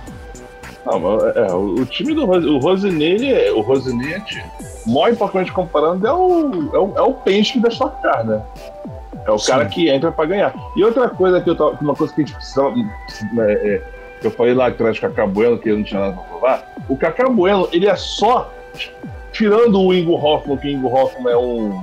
Não, 0.84 1.28
é, 1.30 1.53
o, 1.53 1.80
o 1.80 1.86
time 1.86 2.14
do 2.14 2.24
o 2.24 2.59
Rosinei, 2.59 3.32
é, 3.32 3.53
o 3.53 3.61
Rosinei, 3.61 4.22
o 4.86 4.90
maior 4.92 5.12
importante 5.12 5.51
comparando 5.51 6.07
é 6.07 6.12
o, 6.12 6.70
é 6.72 6.78
o, 6.78 6.92
é 6.97 7.03
o 7.03 7.12
Penske 7.12 7.59
da 7.59 7.68
Stock 7.68 8.01
Car, 8.01 8.24
né? 8.24 8.40
É 9.27 9.31
o 9.31 9.39
Sim. 9.39 9.53
cara 9.53 9.66
que 9.66 9.89
entra 9.89 10.12
para 10.12 10.24
ganhar. 10.27 10.55
E 10.77 10.85
outra 10.85 11.09
coisa 11.09 11.41
que 11.41 11.51
eu 11.51 11.57
tava, 11.57 11.77
uma 11.81 11.95
coisa 11.95 12.14
que 12.14 12.22
a 12.22 12.24
gente 12.24 12.35
precisa 12.35 12.72
é, 13.39 13.53
é, 13.53 13.83
eu 14.22 14.31
falei 14.31 14.55
lá 14.55 14.68
atrás 14.68 14.97
do 14.97 15.01
Cacá 15.01 15.27
Bueno, 15.27 15.59
que 15.59 15.68
ele 15.68 15.79
não 15.79 15.85
tinha 15.85 16.01
nada 16.01 16.12
pra 16.14 16.22
provar. 16.22 16.74
O 16.89 16.97
Cacá 16.97 17.29
Bueno, 17.29 17.68
ele 17.72 17.87
é 17.87 17.97
só. 17.97 18.53
Tirando 19.33 19.83
o 19.83 19.93
Ingo 19.93 20.14
Hoffman, 20.14 20.57
que 20.57 20.68
o 20.68 20.70
Ingo 20.70 20.89
Hoffman 20.89 21.33
é 21.33 21.37
um. 21.37 21.83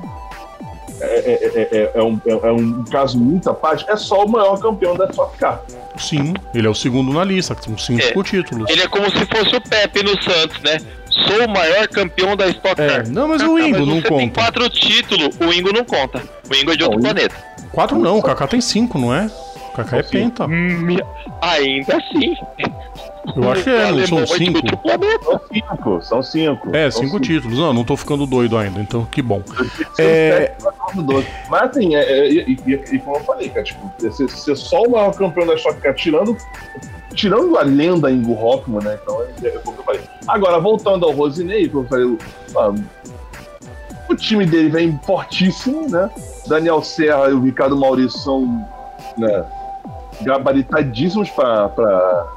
É, 1.02 1.06
é, 1.06 1.70
é, 1.72 1.91
é 1.96 2.04
um, 2.04 2.20
é, 2.26 2.52
um 2.52 2.84
caso 2.86 3.18
muito 3.18 3.50
à 3.50 3.54
parte, 3.54 3.86
é 3.89 3.96
só 3.96 4.26
o 4.26 4.30
maior 4.30 4.60
campeão 4.60 4.96
da 4.96 5.06
Stock 5.10 5.38
Car. 5.38 5.62
Sim, 5.98 6.34
ele 6.54 6.68
é 6.68 6.70
o 6.70 6.76
segundo 6.76 7.12
na 7.14 7.24
lista, 7.24 7.56
com 7.56 7.78
cinco 7.78 8.24
títulos. 8.24 8.70
Ele 8.70 8.82
é 8.82 8.88
como 8.88 9.10
se 9.12 9.26
fosse 9.26 9.56
o 9.56 9.62
Pepe 9.62 10.04
no 10.04 10.22
Santos, 10.22 10.62
né? 10.62 10.78
Sou 11.10 11.46
o 11.46 11.50
maior 11.50 11.88
campeão 11.88 12.36
da 12.36 12.48
Stock 12.48 12.76
Car. 12.76 13.08
não, 13.08 13.28
mas 13.28 13.41
o 13.41 13.60
Ingo 13.60 13.86
não 13.86 14.02
conta. 14.02 14.18
Tem 14.18 14.30
quatro 14.30 14.70
títulos, 14.70 15.36
o 15.39 15.54
Ingo 15.54 15.72
não 15.72 15.86
conta. 15.86 16.22
O 16.50 16.56
Ingo 16.56 16.72
é 16.72 16.76
de 16.76 16.84
outro 16.84 17.00
não, 17.00 17.12
planeta. 17.12 17.36
Quatro 17.72 17.98
não, 17.98 18.18
o 18.18 18.24
Kaká 18.24 18.48
tem 18.48 18.62
cinco, 18.62 18.98
não 18.98 19.14
é? 19.14 19.30
Kaká 19.76 19.97
é 19.97 20.03
penta. 20.03 20.45
Hum, 20.45 20.97
ainda 21.41 21.97
assim. 21.97 22.36
Eu 23.36 23.51
acho 23.51 23.63
que 23.63 23.69
é, 23.69 23.91
não 23.91 24.05
são 24.05 24.28
cinco. 24.28 24.59
São 25.24 25.41
cinco, 25.51 26.01
são 26.01 26.24
cinco. 26.24 26.76
É, 26.76 26.91
cinco, 26.91 27.05
cinco, 27.05 27.19
títulos. 27.19 27.57
Não, 27.57 27.74
não 27.74 27.84
tô 27.84 27.97
ficando 27.97 28.26
doido 28.26 28.57
ainda, 28.57 28.80
então 28.80 29.05
que 29.05 29.21
bom. 29.21 29.41
É... 29.97 30.53
Mas 31.49 31.69
assim, 31.69 31.95
é, 31.95 32.01
é, 32.01 32.30
e, 32.30 32.59
e, 32.67 32.74
e, 32.74 32.99
como 32.99 33.17
eu 33.17 33.24
falei, 33.24 33.49
cara, 33.49 33.63
tipo, 33.63 33.91
ser, 34.11 34.30
ser 34.30 34.55
só 34.55 34.84
o 34.84 34.91
maior 34.91 35.13
campeão 35.15 35.47
da 35.47 35.55
Stock 35.55 35.80
Car, 35.82 35.95
tirando, 35.95 36.38
tirando 37.15 37.57
a 37.57 37.63
lenda 37.63 38.11
Ingo 38.11 38.34
Rockman, 38.34 38.84
né? 38.84 38.99
Então 39.01 39.21
é, 39.21 39.47
é 39.47 39.51
como 39.59 39.78
eu 39.78 39.84
falei. 39.84 40.01
Agora, 40.28 40.59
voltando 40.59 41.05
ao 41.05 41.11
Rosinei, 41.13 41.69
como 41.69 41.86
eu 41.86 41.89
falei, 41.89 42.17
o 44.09 44.15
time 44.15 44.45
dele 44.45 44.69
vem 44.69 44.99
fortíssimo, 45.05 45.89
né? 45.89 46.09
Daniel 46.45 46.84
Serra 46.84 47.30
e 47.30 47.34
o 47.34 47.41
Ricardo 47.41 47.78
Maurício 47.78 48.19
são 48.19 48.67
né, 49.17 49.45
gabaritadíssimos 50.22 51.30
para. 51.30 52.28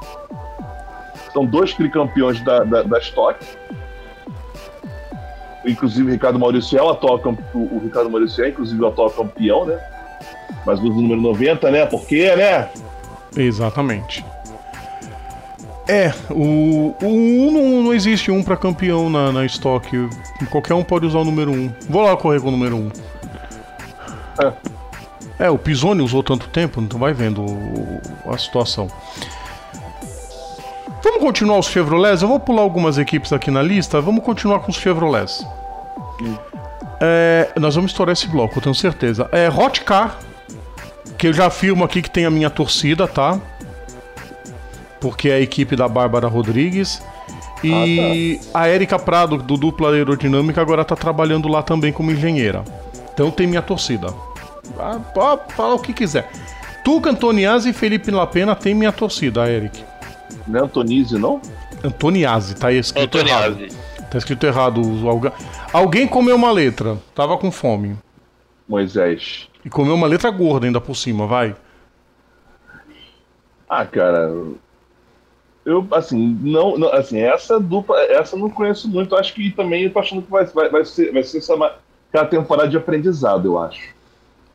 São 1.32 1.44
dois 1.44 1.74
tricampeões 1.74 2.40
da, 2.42 2.64
da, 2.64 2.82
da 2.82 2.98
Stock. 2.98 3.38
Inclusive 5.66 6.08
o 6.08 6.12
Ricardo 6.12 6.38
Maurício 6.38 6.78
é 6.78 6.82
o 6.82 6.90
atual 6.90 7.20
o 7.54 7.80
Ricardo 7.82 8.08
Maurício 8.08 8.44
é, 8.44 8.48
inclusive, 8.48 8.80
o 8.80 8.86
atual 8.86 9.10
campeão, 9.10 9.64
né? 9.66 9.78
Mas 10.64 10.80
no 10.80 10.88
número 10.88 11.20
90, 11.20 11.70
né? 11.70 11.84
Porque, 11.86 12.34
né? 12.36 12.68
Exatamente. 13.36 14.24
É, 15.88 16.12
o, 16.30 16.94
o 17.00 17.06
1 17.06 17.50
não, 17.52 17.82
não 17.84 17.94
existe 17.94 18.30
um 18.30 18.42
para 18.42 18.56
campeão 18.56 19.08
na, 19.08 19.30
na 19.30 19.44
estoque. 19.44 20.08
Qualquer 20.50 20.74
um 20.74 20.82
pode 20.82 21.06
usar 21.06 21.18
o 21.18 21.24
número 21.24 21.52
1. 21.52 21.72
Vou 21.88 22.02
lá 22.02 22.16
correr 22.16 22.40
com 22.40 22.48
o 22.48 22.50
número 22.50 22.76
1. 22.76 22.90
É. 24.42 24.75
É, 25.38 25.50
o 25.50 25.58
Pisoni 25.58 26.02
usou 26.02 26.22
tanto 26.22 26.48
tempo, 26.48 26.80
então 26.80 26.98
vai 26.98 27.12
vendo 27.12 27.44
a 28.26 28.38
situação. 28.38 28.88
Vamos 31.02 31.20
continuar 31.20 31.58
os 31.58 31.66
Chevrolets? 31.66 32.22
Eu 32.22 32.28
vou 32.28 32.40
pular 32.40 32.62
algumas 32.62 32.98
equipes 32.98 33.32
aqui 33.32 33.50
na 33.50 33.62
lista. 33.62 34.00
Vamos 34.00 34.24
continuar 34.24 34.60
com 34.60 34.70
os 34.70 34.76
Chevrolets. 34.76 35.46
É, 37.00 37.50
nós 37.60 37.74
vamos 37.74 37.90
estourar 37.90 38.12
esse 38.12 38.26
bloco, 38.26 38.58
eu 38.58 38.62
tenho 38.62 38.74
certeza. 38.74 39.28
É 39.30 39.48
Hot 39.48 39.82
Car, 39.82 40.18
que 41.18 41.28
eu 41.28 41.32
já 41.32 41.46
afirmo 41.46 41.84
aqui 41.84 42.00
que 42.00 42.10
tem 42.10 42.24
a 42.24 42.30
minha 42.30 42.48
torcida, 42.48 43.06
tá? 43.06 43.38
Porque 45.00 45.28
é 45.28 45.34
a 45.34 45.40
equipe 45.40 45.76
da 45.76 45.86
Bárbara 45.86 46.26
Rodrigues. 46.26 47.02
E 47.62 48.40
ah, 48.40 48.52
tá. 48.52 48.60
a 48.60 48.68
Érica 48.68 48.98
Prado, 48.98 49.36
do 49.36 49.56
Dupla 49.56 49.92
Aerodinâmica, 49.92 50.60
agora 50.60 50.84
tá 50.84 50.96
trabalhando 50.96 51.48
lá 51.48 51.62
também 51.62 51.92
como 51.92 52.10
engenheira. 52.10 52.64
Então 53.12 53.30
tem 53.30 53.46
minha 53.46 53.62
torcida. 53.62 54.12
Ah, 54.78 54.98
pode 54.98 55.52
falar 55.54 55.74
o 55.74 55.78
que 55.78 55.92
quiser. 55.92 56.30
Tuca 56.84 57.10
Antoniazzi 57.10 57.70
e 57.70 57.72
Felipe 57.72 58.10
Lapena 58.10 58.54
tem 58.54 58.74
minha 58.74 58.92
torcida, 58.92 59.50
Eric. 59.50 59.84
Não 60.46 60.60
é 60.60 60.62
Antonizzi, 60.62 61.18
não? 61.18 61.40
Antoniazzi, 61.82 62.54
tá 62.54 62.72
escrito 62.72 63.18
Antoniazzi. 63.18 63.62
errado. 63.62 63.76
Tá 64.10 64.18
escrito 64.18 64.46
errado. 64.46 64.80
Alguém, 65.08 65.32
alguém 65.72 66.06
comeu 66.06 66.36
uma 66.36 66.50
letra, 66.50 66.96
tava 67.14 67.36
com 67.36 67.50
fome. 67.50 67.96
Moisés. 68.68 69.48
E 69.64 69.70
comeu 69.70 69.94
uma 69.94 70.06
letra 70.06 70.30
gorda 70.30 70.66
ainda 70.66 70.80
por 70.80 70.94
cima, 70.94 71.26
vai. 71.26 71.56
Ah, 73.68 73.84
cara. 73.84 74.32
Eu, 75.64 75.86
assim, 75.90 76.38
não, 76.40 76.78
não 76.78 76.92
assim, 76.92 77.18
essa 77.18 77.58
dupla, 77.58 78.00
essa 78.02 78.36
eu 78.36 78.40
não 78.40 78.48
conheço 78.48 78.88
muito. 78.88 79.16
Acho 79.16 79.34
que 79.34 79.50
também 79.50 79.82
eu 79.82 79.92
tô 79.92 79.98
achando 79.98 80.22
que 80.22 80.30
vai, 80.30 80.44
vai, 80.44 80.68
vai 80.68 80.84
ser, 80.84 81.12
vai 81.12 81.24
ser 81.24 81.38
essa, 81.38 81.54
aquela 82.08 82.26
temporada 82.26 82.68
de 82.68 82.76
aprendizado, 82.76 83.46
eu 83.46 83.58
acho. 83.58 83.95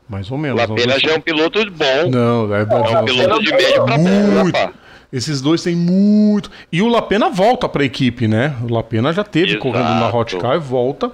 Mais 0.08 0.30
ou 0.30 0.38
menos. 0.38 0.58
Lapena 0.60 0.98
já 0.98 1.12
é 1.12 1.16
um 1.16 1.20
piloto 1.20 1.58
bom. 1.70 2.10
Não, 2.10 2.54
é, 2.54 2.60
é 2.60 3.00
um 3.00 3.04
piloto 3.04 3.42
de 3.42 3.50
médio 3.50 3.84
pra 3.84 3.98
muito. 3.98 4.52
Bom, 4.52 4.72
Esses 5.12 5.40
dois 5.40 5.62
têm 5.62 5.76
muito. 5.76 6.50
E 6.70 6.82
o 6.82 6.88
Lapena 6.88 7.30
volta 7.30 7.68
pra 7.68 7.84
equipe, 7.84 8.28
né? 8.28 8.56
O 8.62 8.72
Lapena 8.72 9.12
já 9.12 9.24
teve 9.24 9.52
Exato. 9.52 9.62
correndo 9.62 9.88
na 9.88 10.14
Hot 10.14 10.36
Car 10.36 10.56
e 10.56 10.60
volta. 10.60 11.12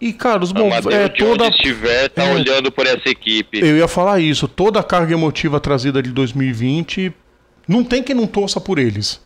E, 0.00 0.12
Carlos, 0.12 0.52
bom, 0.52 0.68
é 0.68 1.08
toda. 1.08 1.44
Onde 1.44 1.54
estiver, 1.54 2.08
tá 2.10 2.24
é... 2.24 2.34
olhando 2.34 2.70
por 2.70 2.86
essa 2.86 3.08
equipe. 3.08 3.60
Eu 3.60 3.76
ia 3.76 3.88
falar 3.88 4.20
isso. 4.20 4.46
Toda 4.46 4.80
a 4.80 4.82
carga 4.82 5.14
emotiva 5.14 5.58
trazida 5.60 6.02
de 6.02 6.10
2020. 6.10 7.12
Não 7.66 7.82
tem 7.82 8.02
quem 8.02 8.14
não 8.14 8.26
torça 8.26 8.60
por 8.60 8.78
eles. 8.78 9.22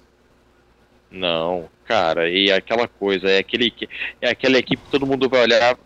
Não, 1.11 1.65
cara, 1.87 2.29
e 2.29 2.53
aquela 2.53 2.87
coisa, 2.87 3.29
é 3.29 3.39
aquele 3.39 3.73
é 4.21 4.31
aquela 4.31 4.59
equipe 4.59 4.83
que 4.83 4.91
todo 4.91 5.07
mundo 5.07 5.29
vai 5.29 5.43
olhar 5.43 5.77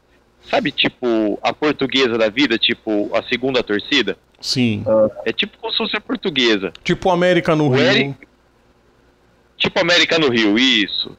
Sabe, 0.48 0.70
tipo, 0.72 1.38
a 1.42 1.52
portuguesa 1.52 2.18
da 2.18 2.28
vida, 2.28 2.58
tipo, 2.58 3.10
a 3.14 3.22
segunda 3.22 3.62
torcida? 3.62 4.16
Sim. 4.40 4.84
É 5.24 5.32
tipo 5.32 5.56
como 5.58 5.72
se 5.72 5.78
fosse 5.78 5.96
a 5.96 6.00
portuguesa. 6.00 6.72
Tipo 6.82 7.10
América 7.10 7.54
no 7.54 7.68
o 7.68 7.70
Rio. 7.70 7.80
Eric... 7.80 8.14
Tipo 9.56 9.80
América 9.80 10.18
no 10.18 10.28
Rio, 10.28 10.58
isso. 10.58 11.16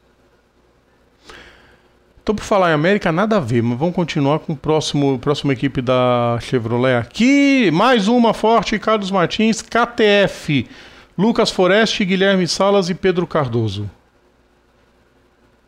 Então, 2.22 2.34
por 2.34 2.44
falar 2.44 2.70
em 2.70 2.74
América, 2.74 3.12
nada 3.12 3.36
a 3.36 3.40
ver, 3.40 3.62
mas 3.62 3.78
vamos 3.78 3.94
continuar 3.94 4.38
com 4.38 4.54
o 4.54 4.56
próximo, 4.56 5.18
próxima 5.18 5.52
equipe 5.52 5.82
da 5.82 6.38
Chevrolet 6.40 6.96
aqui. 6.96 7.70
Mais 7.70 8.08
uma 8.08 8.32
forte, 8.32 8.78
Carlos 8.78 9.10
Martins, 9.10 9.60
KTF. 9.60 10.66
Lucas 11.16 11.50
Foreste, 11.50 12.04
Guilherme 12.04 12.48
Salas 12.48 12.88
e 12.88 12.94
Pedro 12.94 13.26
Cardoso. 13.26 13.90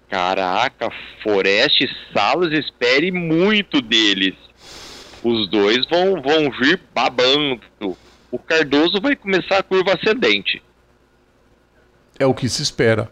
Caraca, 0.09 0.91
Foreste 1.23 1.85
e 1.85 2.13
Salas, 2.13 2.53
espere 2.53 3.11
muito 3.11 3.81
deles. 3.81 4.35
Os 5.23 5.49
dois 5.51 5.85
vão, 5.89 6.23
vão 6.23 6.51
vir 6.61 6.81
babando. 6.95 7.97
O 8.31 8.39
Cardoso 8.39 9.01
vai 9.01 9.17
começar 9.17 9.59
a 9.59 9.63
curva 9.63 9.95
ascendente. 9.95 10.63
É 12.19 12.27
o 12.27 12.35
que 12.35 12.49
se 12.49 12.63
espera. 12.63 13.11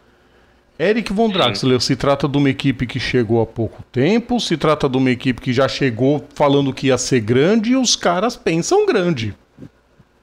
Eric 0.78 1.12
Von 1.12 1.30
Draxler 1.30 1.80
se 1.80 1.94
trata 1.94 2.28
de 2.28 2.36
uma 2.36 2.50
equipe 2.50 2.86
que 2.86 2.98
chegou 2.98 3.40
há 3.40 3.46
pouco 3.46 3.82
tempo, 3.92 4.40
se 4.40 4.56
trata 4.56 4.88
de 4.88 4.96
uma 4.96 5.10
equipe 5.10 5.40
que 5.40 5.52
já 5.52 5.68
chegou 5.68 6.26
falando 6.34 6.72
que 6.72 6.88
ia 6.88 6.98
ser 6.98 7.20
grande 7.20 7.72
e 7.72 7.76
os 7.76 7.94
caras 7.94 8.36
pensam 8.36 8.84
grande. 8.84 9.34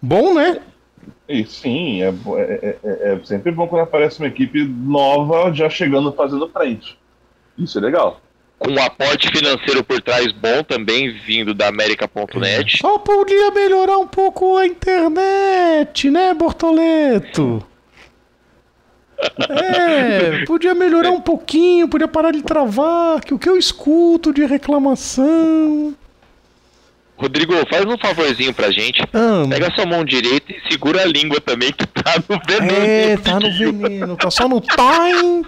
Bom, 0.01 0.33
né? 0.33 0.61
E 1.31 1.45
sim, 1.45 2.01
é, 2.01 2.09
é, 2.09 2.75
é, 2.83 3.13
é, 3.13 3.19
sempre 3.23 3.51
bom 3.51 3.67
quando 3.67 3.83
aparece 3.83 4.19
uma 4.19 4.27
equipe 4.27 4.63
nova 4.63 5.53
já 5.53 5.69
chegando 5.69 6.11
fazendo 6.11 6.49
frente. 6.49 6.97
Isso 7.57 7.77
é 7.77 7.81
legal. 7.81 8.19
Com 8.59 8.71
um 8.71 8.83
aporte 8.83 9.31
financeiro 9.31 9.83
por 9.83 10.01
trás 10.01 10.31
bom 10.33 10.61
também, 10.63 11.11
vindo 11.25 11.53
da 11.53 11.69
América.net. 11.69 12.77
Só 12.77 12.99
podia 12.99 13.49
melhorar 13.51 13.97
um 13.97 14.07
pouco 14.07 14.57
a 14.57 14.67
internet, 14.67 16.09
né, 16.11 16.33
Bortoleto? 16.33 17.65
É, 19.51 20.45
podia 20.45 20.73
melhorar 20.73 21.11
um 21.11 21.21
pouquinho, 21.21 21.87
podia 21.87 22.07
parar 22.07 22.31
de 22.31 22.41
travar, 22.41 23.21
que 23.21 23.35
o 23.35 23.37
que 23.37 23.47
eu 23.47 23.55
escuto 23.55 24.33
de 24.33 24.45
reclamação. 24.45 25.95
Rodrigo, 27.21 27.53
faz 27.69 27.85
um 27.85 27.97
favorzinho 27.97 28.53
pra 28.53 28.71
gente. 28.71 29.01
Ah, 29.13 29.43
Pega 29.47 29.71
sua 29.75 29.85
mão 29.85 30.03
direita 30.03 30.51
e 30.51 30.71
segura 30.71 31.01
a 31.03 31.05
língua 31.05 31.39
também, 31.39 31.71
que 31.71 31.85
tá 31.85 32.15
no 32.27 32.39
veneno. 32.47 32.85
é, 32.85 33.17
tá 33.17 33.39
no 33.39 33.51
veneno, 33.51 34.17
tá 34.17 34.31
só 34.31 34.47
no 34.49 34.59
time. 34.59 35.45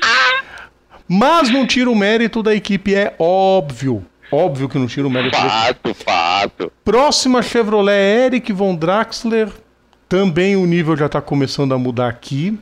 Mas 1.08 1.50
não 1.50 1.66
tira 1.68 1.90
o 1.90 1.96
mérito 1.96 2.42
da 2.44 2.54
equipe, 2.56 2.94
é 2.96 3.16
óbvio. 3.20 4.06
Óbvio 4.32 4.70
que 4.70 4.78
não 4.80 4.88
tira 4.88 5.06
o 5.08 5.10
mérito 5.10 5.32
da 5.38 5.46
equipe. 5.70 5.94
Fato, 5.94 5.94
fato. 5.94 6.72
Próxima 6.86 7.42
Chevrolet 7.42 8.26
Eric 8.26 8.52
Von 8.54 8.76
Draxler. 8.76 9.50
Também 10.08 10.56
o 10.56 10.66
nível 10.66 10.96
já 10.96 11.10
tá 11.10 11.22
começando 11.22 11.74
a 11.74 11.78
mudar 11.78 12.08
aqui. 12.08 12.58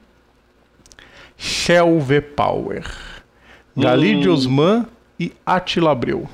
Shell 1.37 1.99
V-Power. 1.99 2.85
Galide 3.75 4.29
Osman 4.29 4.85
e 5.19 5.31
Attila 5.45 5.91
Abreu. 5.91 6.29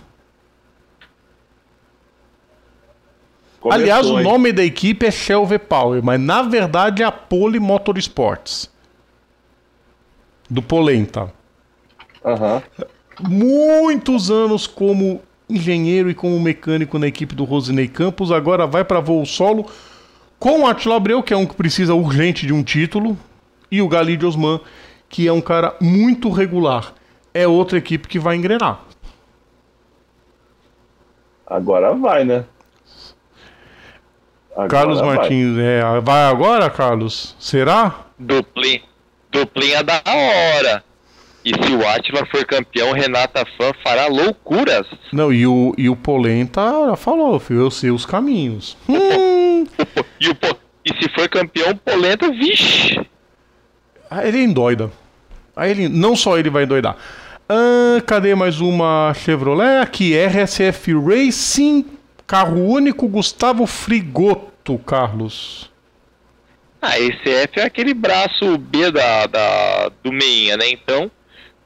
Começou, 3.60 3.82
Aliás, 3.82 4.06
o 4.08 4.20
hein? 4.20 4.24
nome 4.24 4.54
da 4.54 4.64
equipe 4.64 5.06
é 5.06 5.12
Shell 5.12 5.46
V-Power, 5.46 6.04
mas 6.04 6.20
na 6.20 6.42
verdade 6.44 7.02
é 7.02 7.06
a 7.06 7.12
Pole 7.12 7.60
Motorsports. 7.60 8.72
Do 10.50 10.62
Polenta. 10.62 11.34
Aham. 12.24 12.62
Muitos 13.20 14.30
anos 14.30 14.68
como 14.68 15.22
engenheiro 15.50 16.10
e 16.10 16.14
como 16.14 16.40
mecânico 16.40 17.00
na 17.00 17.08
equipe 17.08 17.34
do 17.34 17.44
Rosinei 17.44 17.88
Campos, 17.88 18.32
agora 18.32 18.68
vai 18.68 18.84
para 18.84 19.00
voo 19.00 19.26
solo 19.26 19.66
com 20.40 20.62
o 20.62 20.68
Attila 20.68 20.98
Abreu, 20.98 21.24
que 21.24 21.34
é 21.34 21.38
um 21.38 21.46
que 21.46 21.56
precisa 21.56 21.96
urgente 21.96 22.46
de 22.46 22.54
um 22.54 22.64
título, 22.64 23.18
e 23.72 23.82
o 23.82 23.88
Galide 23.88 24.26
Osman, 24.26 24.62
que 25.10 25.28
é 25.28 25.34
um 25.34 25.42
cara 25.42 25.76
muito 25.82 26.30
regular. 26.30 26.94
É 27.34 27.48
outra 27.48 27.78
equipe 27.78 28.08
que 28.08 28.20
vai 28.20 28.36
engrenar. 28.36 28.82
Agora 31.46 31.94
vai, 31.94 32.24
né? 32.24 32.46
Agora 34.58 34.68
Carlos 34.70 35.00
vai. 35.00 35.16
Martins, 35.18 35.58
é, 35.58 35.82
vai 36.02 36.24
agora, 36.24 36.70
Carlos? 36.70 37.36
Será? 37.40 38.06
Duplinha, 38.18 38.82
duplinha 39.32 39.84
da 39.84 40.02
hora. 40.06 40.84
E 41.46 41.52
se 41.52 41.72
o 41.74 41.88
Atila 41.88 42.26
for 42.26 42.44
campeão, 42.46 42.92
Renata 42.92 43.46
Fã 43.58 43.72
fará 43.84 44.08
loucuras. 44.08 44.86
Não, 45.14 45.32
e 45.32 45.46
o, 45.48 45.74
e 45.78 45.88
o 45.88 45.96
Polenta 45.96 46.62
já 46.90 46.96
falou, 46.98 47.40
filho, 47.40 47.62
eu 47.62 47.72
sei 47.72 47.92
os 47.92 48.06
caminhos. 48.06 48.76
Hum, 48.90 49.66
E, 50.20 50.30
o, 50.30 50.38
e 50.86 50.90
se 51.04 51.10
for 51.14 51.28
campeão, 51.30 51.76
Polenta, 51.78 52.30
vixe. 52.32 53.00
aí 54.10 54.28
ele 54.30 54.44
endoida. 54.44 54.92
Aí 55.56 55.72
ele, 55.72 55.88
não 55.90 56.16
só 56.16 56.38
ele 56.38 56.50
vai 56.50 56.64
endoidar. 56.64 56.96
Ah, 57.50 58.02
cadê 58.06 58.36
mais 58.36 58.60
uma 58.60 59.14
Chevrolet? 59.16 59.82
Aqui, 59.82 60.14
RSF 60.16 60.94
Racing, 60.94 61.86
carro 62.28 62.62
único, 62.62 63.08
Gustavo 63.08 63.66
Frigoto, 63.66 64.78
Carlos. 64.80 65.72
Ah, 66.82 67.00
esse 67.00 67.28
F 67.28 67.60
é 67.60 67.64
aquele 67.64 67.94
braço 67.94 68.58
B 68.58 68.92
da, 68.92 69.26
da, 69.26 69.92
do 70.04 70.12
Meinha, 70.12 70.58
né? 70.58 70.70
Então, 70.70 71.10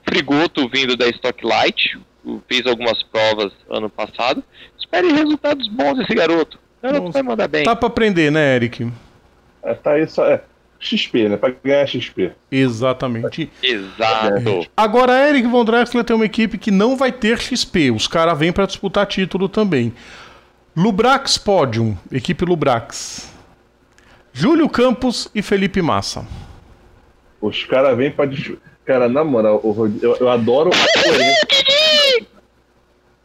Frigoto 0.08 0.70
vindo 0.70 0.96
da 0.96 1.10
Stock 1.10 1.46
Light, 1.46 2.00
fez 2.48 2.66
algumas 2.66 3.02
provas 3.04 3.52
ano 3.70 3.90
passado. 3.90 4.44
Espere 4.80 5.12
resultados 5.12 5.68
bons 5.68 5.98
desse 5.98 6.14
garoto. 6.14 6.60
O 6.80 6.84
garoto 6.84 7.06
Nossa. 7.06 7.14
vai 7.14 7.24
mandar 7.24 7.48
bem. 7.48 7.64
Tá 7.64 7.76
pra 7.76 7.88
aprender, 7.88 8.32
né, 8.32 8.56
Eric? 8.56 8.90
É, 9.64 9.74
tá 9.74 9.94
aí 9.94 10.08
só. 10.08 10.26
É, 10.26 10.42
XP, 10.80 11.30
né? 11.30 11.38
Pra 11.38 11.54
ganhar 11.64 11.86
XP. 11.86 12.32
Exatamente. 12.52 13.52
Exato. 13.62 14.68
Agora, 14.76 15.30
Eric 15.30 15.48
Von 15.48 15.66
Drexler 15.66 16.04
tem 16.04 16.16
uma 16.16 16.26
equipe 16.26 16.58
que 16.58 16.72
não 16.72 16.96
vai 16.96 17.12
ter 17.12 17.40
XP. 17.40 17.92
Os 17.92 18.08
caras 18.08 18.38
vêm 18.38 18.52
pra 18.52 18.66
disputar 18.66 19.06
título 19.06 19.48
também. 19.48 19.94
Lubrax 20.76 21.38
Podium, 21.38 21.98
equipe 22.10 22.46
Lubrax. 22.46 23.30
Júlio 24.32 24.70
Campos 24.70 25.30
e 25.36 25.42
Felipe 25.42 25.82
Massa. 25.82 26.26
Os 27.42 27.66
caras 27.66 27.98
vêm 27.98 28.10
pra. 28.10 28.26
Cara, 28.86 29.10
na 29.10 29.24
moral, 29.24 29.62
eu, 30.02 30.16
eu 30.16 30.30
adoro 30.30 30.70
a 30.70 31.04
coerência. 31.04 32.28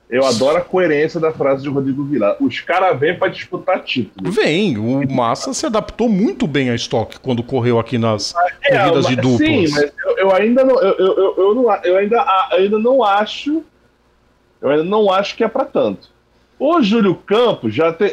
Eu 0.08 0.24
adoro 0.24 0.58
a 0.58 0.60
coerência 0.60 1.20
da 1.20 1.32
frase 1.32 1.62
de 1.62 1.68
Rodrigo 1.68 2.04
Vilar. 2.04 2.36
Os 2.40 2.60
caras 2.60 2.98
vêm 2.98 3.16
pra 3.16 3.28
disputar 3.28 3.82
título. 3.84 4.30
Vem, 4.30 4.76
o 4.76 5.08
Massa 5.08 5.54
se 5.54 5.66
adaptou 5.66 6.08
muito 6.08 6.46
bem 6.48 6.70
a 6.70 6.74
estoque 6.74 7.20
quando 7.20 7.42
correu 7.44 7.78
aqui 7.78 7.96
nas 7.96 8.34
corridas 8.68 9.06
de 9.06 9.16
duplas. 9.16 9.48
Sim, 9.48 9.68
mas 9.68 9.92
eu, 10.04 10.18
eu 10.18 10.34
ainda 10.34 10.64
não. 10.64 10.80
Eu, 10.80 10.94
eu, 10.98 11.34
eu, 11.38 11.54
não, 11.54 11.74
eu 11.84 11.96
ainda, 11.96 12.48
eu 12.52 12.58
ainda 12.58 12.78
não 12.78 13.04
acho. 13.04 13.62
Eu 14.60 14.70
ainda 14.70 14.84
não 14.84 15.12
acho 15.12 15.36
que 15.36 15.44
é 15.44 15.48
pra 15.48 15.64
tanto. 15.64 16.15
O 16.58 16.82
Júlio 16.82 17.14
Campos 17.14 17.74
já 17.74 17.92
tem, 17.92 18.12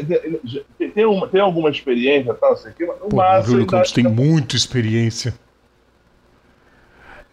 tem, 0.93 1.05
uma- 1.05 1.27
tem 1.27 1.39
alguma 1.39 1.69
experiência, 1.69 2.33
tal, 2.33 2.57
sei 2.57 2.71
o 2.71 3.07
Pô, 3.09 3.41
Júlio 3.45 3.65
Campos 3.65 3.91
tem 3.91 4.03
muita 4.03 4.55
experiência. 4.55 5.33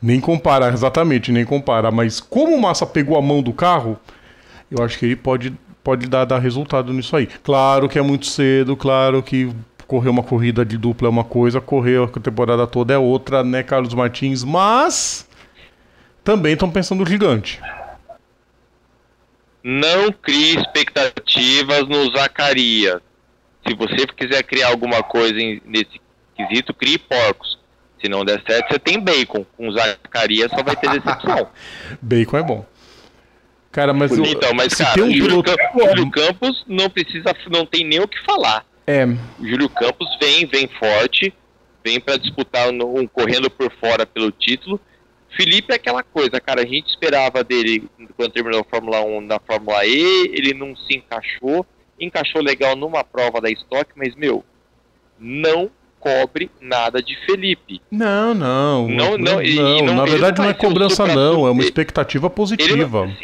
Nem 0.00 0.20
compara, 0.20 0.68
exatamente, 0.68 1.30
nem 1.32 1.44
compara. 1.44 1.90
Mas 1.90 2.20
como 2.20 2.54
o 2.54 2.61
Massa 2.61 2.86
pegou 2.86 3.18
a 3.18 3.22
mão 3.22 3.42
do 3.42 3.52
carro, 3.52 3.98
eu 4.70 4.82
acho 4.82 4.98
que 4.98 5.04
ele 5.04 5.16
pode, 5.16 5.52
pode 5.84 6.06
dar, 6.08 6.24
dar 6.24 6.38
resultado 6.38 6.92
nisso 6.92 7.14
aí. 7.16 7.26
Claro 7.26 7.88
que 7.88 7.98
é 7.98 8.02
muito 8.02 8.26
cedo, 8.26 8.76
claro 8.76 9.22
que 9.22 9.50
correr 9.86 10.08
uma 10.08 10.22
corrida 10.22 10.64
de 10.64 10.78
dupla 10.78 11.08
é 11.08 11.11
uma 11.11 11.24
coisa, 11.24 11.61
correr 11.61 12.02
a 12.02 12.06
temporada 12.06 12.66
toda 12.66 12.94
é 12.94 12.98
outra, 12.98 13.42
né, 13.42 13.62
Carlos 13.64 13.92
Martins? 13.92 14.44
Mas 14.44 15.28
também 16.22 16.52
estão 16.52 16.70
pensando 16.70 17.04
gigante. 17.04 17.61
Não 19.62 20.11
crie 20.11 20.56
expectativas 20.56 21.86
no 21.88 22.11
Zacarias. 22.16 23.00
Se 23.66 23.74
você 23.74 24.06
quiser 24.06 24.42
criar 24.42 24.68
alguma 24.68 25.02
coisa 25.02 25.34
nesse 25.64 26.00
quesito, 26.34 26.72
crie 26.72 26.98
porcos. 26.98 27.58
Se 28.00 28.08
não 28.08 28.24
der 28.24 28.42
certo, 28.48 28.72
você 28.72 28.78
tem 28.78 28.98
bacon. 28.98 29.44
Com 29.56 29.68
o 29.68 29.72
Zacarias 29.72 30.50
só 30.50 30.62
vai 30.62 30.74
ter 30.74 30.88
decepção. 30.90 31.48
Bacon 32.00 32.38
é 32.38 32.42
bom. 32.42 32.66
Cara, 33.70 33.92
mas 33.92 34.16
eu, 34.16 34.24
então, 34.24 34.52
mas 34.54 34.74
cara, 34.74 34.94
tem 34.94 35.02
um 35.02 35.06
o 35.06 35.12
Júlio, 35.12 35.42
piloto... 35.42 35.56
Campos, 35.56 35.84
Júlio 35.90 36.11
Campos 36.11 36.64
não 36.66 36.90
precisa, 36.90 37.36
não 37.50 37.66
tem 37.66 37.84
nem 37.84 38.00
o 38.00 38.08
que 38.08 38.18
falar. 38.24 38.64
É, 38.86 39.04
O 39.04 39.46
Júlio 39.46 39.68
Campos 39.68 40.08
vem, 40.20 40.46
vem 40.46 40.66
forte, 40.66 41.32
vem 41.84 42.00
para 42.00 42.16
disputar 42.16 42.68
um 42.70 43.06
correndo 43.06 43.48
por 43.48 43.70
fora 43.78 44.04
pelo 44.04 44.32
título. 44.32 44.80
Felipe 45.37 45.72
é 45.72 45.76
aquela 45.76 46.03
coisa, 46.03 46.41
cara, 46.41 46.62
a 46.62 46.66
gente 46.66 46.89
esperava 46.89 47.43
dele 47.45 47.89
quando 48.16 48.33
terminou 48.33 48.61
a 48.61 48.64
Fórmula 48.64 49.01
1 49.03 49.20
na 49.22 49.39
Fórmula 49.39 49.85
E, 49.87 50.31
ele 50.35 50.53
não 50.55 50.74
se 50.76 50.97
encaixou, 50.97 51.64
encaixou 51.99 52.43
legal 52.43 52.74
numa 52.76 53.05
prova 53.05 53.41
da 53.41 53.51
Stock, 53.51 53.91
mas 53.97 54.14
meu, 54.16 54.45
não 55.18 55.70
cobre 55.99 56.51
nada 56.61 57.03
de 57.03 57.14
Felipe. 57.26 57.81
Não, 57.91 58.33
não. 58.35 58.89
Não, 58.89 59.18
não, 59.18 59.43
e- 59.43 59.55
não, 59.55 59.78
e 59.78 59.83
não- 59.83 59.95
na 59.95 60.05
verdade 60.05 60.39
não 60.39 60.45
não 60.47 60.51
é 60.51 60.55
cobrança, 60.55 61.07
não. 61.07 61.47
É 61.47 61.51
uma 61.51 61.62
expectativa 61.62 62.28
positiva. 62.31 63.07
não, 63.07 63.14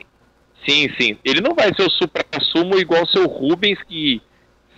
sim, 0.69 0.89
sim, 1.01 1.17
ele 1.25 1.41
não 1.41 1.55
vai 1.55 1.75
ser 1.75 1.83
o 1.83 1.91
supra-sumo 1.91 2.79
igual 2.79 3.03
o 3.05 3.09
seu 3.09 3.27
Rubens 3.27 3.79
que 3.89 4.21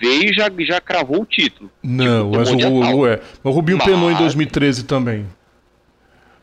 veio 0.00 0.30
e 0.30 0.34
já, 0.34 0.48
já 0.60 0.80
cravou 0.80 1.22
o 1.22 1.26
título. 1.26 1.70
Não, 1.82 2.30
Tipo, 2.30 2.36
mas 2.38 2.50
o, 2.50 2.96
o, 2.98 3.06
é, 3.06 3.20
o 3.42 3.50
Rubinho 3.50 3.78
Mas- 3.78 3.86
penou 3.88 4.10
em 4.10 4.16
2013 4.16 4.84
também. 4.84 5.26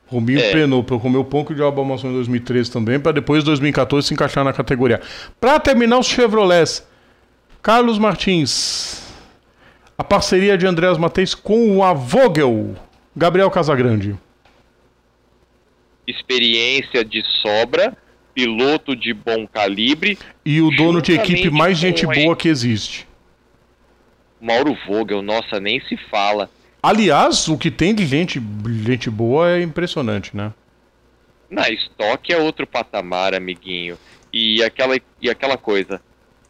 Rominho 0.07 0.39
É. 0.39 0.51
penou 0.51 0.83
pra 0.83 0.99
comer 0.99 1.17
o 1.17 1.25
pão 1.25 1.43
que 1.43 1.51
o 1.51 1.55
diabo 1.55 1.81
amassou 1.81 2.09
em 2.09 2.13
2013 2.13 2.71
também, 2.71 2.99
pra 2.99 3.11
depois, 3.11 3.41
em 3.43 3.45
2014, 3.45 4.07
se 4.07 4.13
encaixar 4.13 4.43
na 4.43 4.53
categoria. 4.53 5.01
Pra 5.39 5.59
terminar 5.59 5.97
os 5.97 6.05
Chevrolets, 6.07 6.85
Carlos 7.61 7.97
Martins, 7.97 9.03
a 9.97 10.03
parceria 10.03 10.57
de 10.57 10.67
Andreas 10.67 10.97
Mateis 10.97 11.33
com 11.33 11.83
a 11.83 11.93
Vogel, 11.93 12.75
Gabriel 13.15 13.49
Casagrande. 13.49 14.15
Experiência 16.07 17.03
de 17.03 17.23
sobra, 17.41 17.97
piloto 18.33 18.95
de 18.95 19.13
bom 19.13 19.47
calibre, 19.47 20.19
E 20.45 20.61
o 20.61 20.69
dono 20.69 21.01
de 21.01 21.13
equipe 21.13 21.49
mais 21.49 21.77
gente 21.77 22.05
boa 22.05 22.35
que 22.35 22.47
existe. 22.47 23.07
Mauro 24.39 24.77
Vogel, 24.87 25.23
nossa, 25.23 25.59
nem 25.59 25.79
se 25.79 25.97
fala. 26.11 26.47
Aliás, 26.85 27.47
o 27.47 27.57
que 27.57 27.71
tem 27.71 27.95
de 27.95 28.05
gente, 28.05 28.39
gente 28.85 29.09
boa 29.09 29.49
é 29.49 29.63
impressionante, 29.63 30.37
né? 30.37 30.53
Na 31.49 31.67
estoque 31.67 32.31
é 32.31 32.37
outro 32.37 32.67
patamar, 32.67 33.33
amiguinho. 33.33 33.97
E 34.31 34.61
aquela, 34.61 34.95
e 35.19 35.27
aquela 35.27 35.57
coisa. 35.57 35.99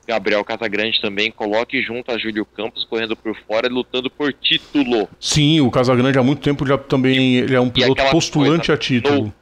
Gabriel 0.05 0.43
Casagrande 0.43 0.99
também 1.01 1.31
coloque 1.31 1.81
junto 1.81 2.11
a 2.11 2.17
Júlio 2.17 2.45
Campos 2.45 2.83
correndo 2.83 3.15
por 3.15 3.33
fora, 3.47 3.69
lutando 3.69 4.09
por 4.09 4.33
título. 4.33 5.07
Sim, 5.21 5.61
o 5.61 5.71
Casagrande 5.71 6.19
há 6.19 6.23
muito 6.23 6.41
tempo 6.41 6.67
já 6.67 6.77
também 6.77 7.37
ele 7.37 7.55
é 7.55 7.61
um 7.61 7.69
piloto 7.69 8.03
postulante 8.11 8.67
coisa, 8.67 8.73
a 8.73 8.77
título. 8.77 9.33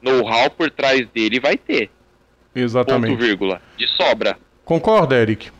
Know-how 0.00 0.50
por 0.50 0.70
trás 0.70 1.04
dele 1.08 1.40
vai 1.40 1.56
ter. 1.56 1.88
Ponto, 1.88 2.64
Exatamente. 2.64 3.16
vírgula. 3.16 3.60
De 3.76 3.88
sobra. 3.88 4.38
Concorda, 4.64 5.16
Eric? 5.16 5.50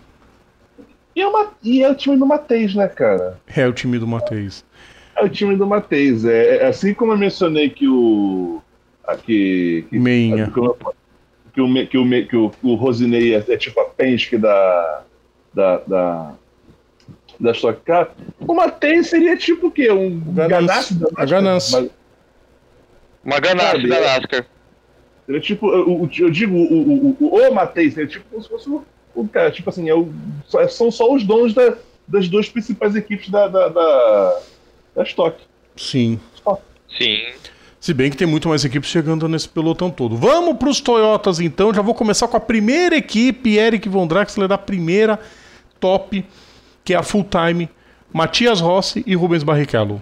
E 1.16 1.20
é, 1.20 1.26
uma, 1.26 1.52
e 1.62 1.82
é 1.82 1.90
o 1.90 1.94
time 1.94 2.16
do 2.16 2.26
Matheus, 2.26 2.74
né, 2.74 2.88
cara? 2.88 3.38
É 3.54 3.66
o 3.66 3.72
time 3.72 3.98
do 3.98 4.06
Matheus. 4.06 4.64
É 5.16 5.24
o 5.24 5.28
time 5.28 5.54
do 5.56 5.66
Matheus. 5.66 6.24
É, 6.24 6.56
é 6.58 6.66
assim 6.66 6.92
como 6.92 7.12
eu 7.12 7.16
mencionei 7.18 7.70
que 7.70 7.86
o. 7.88 8.60
Aqui. 9.06 9.86
Que, 9.90 9.98
Meinha. 9.98 10.50
que, 10.50 10.58
o- 10.58 10.74
que, 11.54 11.60
o, 11.60 11.86
que, 11.86 11.98
o, 11.98 12.50
que 12.50 12.66
o, 12.66 12.74
Rosinei 12.74 13.34
é, 13.34 13.44
é 13.48 13.56
tipo 13.56 13.80
a 13.80 13.84
Penske 13.84 14.36
da. 14.36 15.02
Da. 15.54 15.76
Da, 15.86 16.32
da 17.38 17.50
Stock 17.52 17.80
Car. 17.84 18.10
O 18.40 18.54
Matheus 18.54 19.08
seria 19.08 19.36
tipo 19.36 19.66
o 19.68 19.70
quê? 19.70 19.90
Um 19.92 20.18
da 20.32 20.46
A 20.46 20.48
Ganassi. 20.48 21.72
Mas 21.74 21.90
Uma 23.24 23.40
ganância 23.40 23.88
da 23.88 23.96
é- 23.96 24.18
NASCAR. 24.18 24.46
Seria 25.26 25.40
tipo, 25.40 25.66
o, 25.66 26.02
o- 26.04 26.10
eu 26.18 26.30
digo, 26.30 26.54
o, 26.56 27.08
o, 27.10 27.16
o, 27.20 27.48
o 27.48 27.54
Matheus 27.54 27.94
seria 27.94 28.08
tipo 28.08 28.24
como 28.30 28.42
se 28.42 28.48
fosse 28.48 28.68
o, 28.68 28.84
o 29.14 29.26
cara, 29.28 29.50
tipo 29.50 29.68
assim, 29.70 29.88
é 29.88 29.94
o, 29.94 30.08
só- 30.46 30.66
são 30.68 30.90
só 30.90 31.12
os 31.12 31.24
donos 31.24 31.54
da- 31.54 31.76
das 32.06 32.28
duas 32.28 32.48
principais 32.48 32.94
equipes 32.96 33.30
da, 33.30 33.48
da, 33.48 33.68
da, 33.68 34.40
da 34.96 35.02
Stock. 35.04 35.36
Sim. 35.76 36.20
Sim. 36.98 37.18
Se 37.80 37.92
bem 37.92 38.10
que 38.10 38.16
tem 38.16 38.26
muito 38.26 38.48
mais 38.48 38.64
equipes 38.64 38.88
chegando 38.88 39.28
nesse 39.28 39.48
pelotão 39.48 39.90
todo. 39.90 40.16
Vamos 40.16 40.56
para 40.56 40.68
os 40.70 40.80
Toyotas 40.80 41.38
então. 41.40 41.72
Já 41.74 41.82
vou 41.82 41.94
começar 41.94 42.28
com 42.28 42.36
a 42.36 42.40
primeira 42.40 42.96
equipe, 42.96 43.56
Eric 43.58 43.88
Von 43.88 44.06
Draxler, 44.06 44.48
da 44.48 44.56
primeira 44.56 45.18
top, 45.80 46.24
que 46.84 46.94
é 46.94 46.96
a 46.96 47.02
full 47.02 47.24
time, 47.24 47.68
Matias 48.12 48.60
Rossi 48.60 49.02
e 49.06 49.14
Rubens 49.14 49.42
Barrichello. 49.42 50.00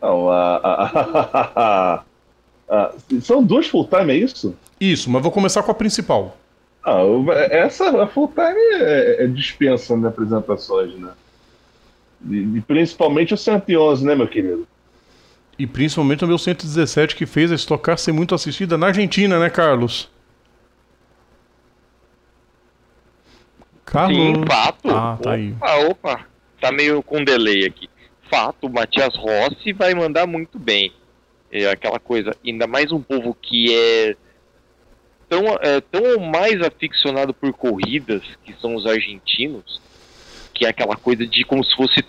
Não, 0.00 0.30
a, 0.30 2.02
são 3.22 3.42
duas 3.42 3.66
full-time, 3.66 4.12
é 4.12 4.16
isso? 4.16 4.54
Isso, 4.80 5.10
mas 5.10 5.22
vou 5.22 5.32
começar 5.32 5.62
com 5.62 5.70
a 5.70 5.74
principal. 5.74 6.36
Ah, 6.82 7.02
o- 7.04 7.30
essa 7.32 8.02
a 8.02 8.06
full-time 8.06 8.60
é, 8.80 9.24
é 9.24 9.26
dispensa 9.26 9.96
de 9.96 10.06
apresentações, 10.06 10.94
né? 10.94 11.12
E, 12.28 12.36
e 12.56 12.60
principalmente 12.60 13.34
o 13.34 13.36
111, 13.36 14.04
né, 14.04 14.14
meu 14.14 14.28
querido? 14.28 14.66
E 15.58 15.66
principalmente 15.66 16.24
o 16.24 16.28
meu 16.28 16.38
117, 16.38 17.16
que 17.16 17.26
fez 17.26 17.50
a 17.50 17.56
Stock 17.56 17.82
Car 17.82 17.98
ser 17.98 18.12
muito 18.12 18.34
assistida 18.34 18.78
na 18.78 18.86
Argentina, 18.88 19.38
né, 19.38 19.50
Carlos? 19.50 20.08
Carlos. 23.84 24.16
Sim, 24.16 24.44
fato. 24.46 24.90
Ah, 24.90 25.18
tá 25.20 25.32
aí. 25.32 25.52
Opa, 25.52 25.76
opa. 25.86 26.26
Tá 26.60 26.70
meio 26.72 27.02
com 27.02 27.24
delay 27.24 27.64
aqui. 27.66 27.88
Fato, 28.30 28.66
o 28.66 28.70
Matias 28.70 29.14
Rossi 29.16 29.72
vai 29.72 29.94
mandar 29.94 30.26
muito 30.26 30.58
bem. 30.58 30.92
É 31.50 31.70
aquela 31.70 31.98
coisa, 31.98 32.36
ainda 32.44 32.66
mais 32.66 32.92
um 32.92 33.00
povo 33.00 33.34
que 33.40 33.74
é 33.74 34.16
tão, 35.28 35.44
é, 35.62 35.80
tão 35.80 36.18
mais 36.20 36.60
aficionado 36.62 37.32
por 37.34 37.52
corridas, 37.52 38.22
que 38.44 38.54
são 38.60 38.74
os 38.74 38.86
argentinos, 38.86 39.80
que 40.54 40.64
é 40.66 40.68
aquela 40.70 40.96
coisa 40.96 41.26
de 41.26 41.44
como 41.44 41.62
se 41.64 41.74
fosse 41.76 42.04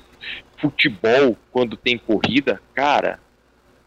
futebol 0.58 1.38
quando 1.52 1.78
tem 1.78 1.98
corrida. 1.98 2.62
Cara, 2.74 3.20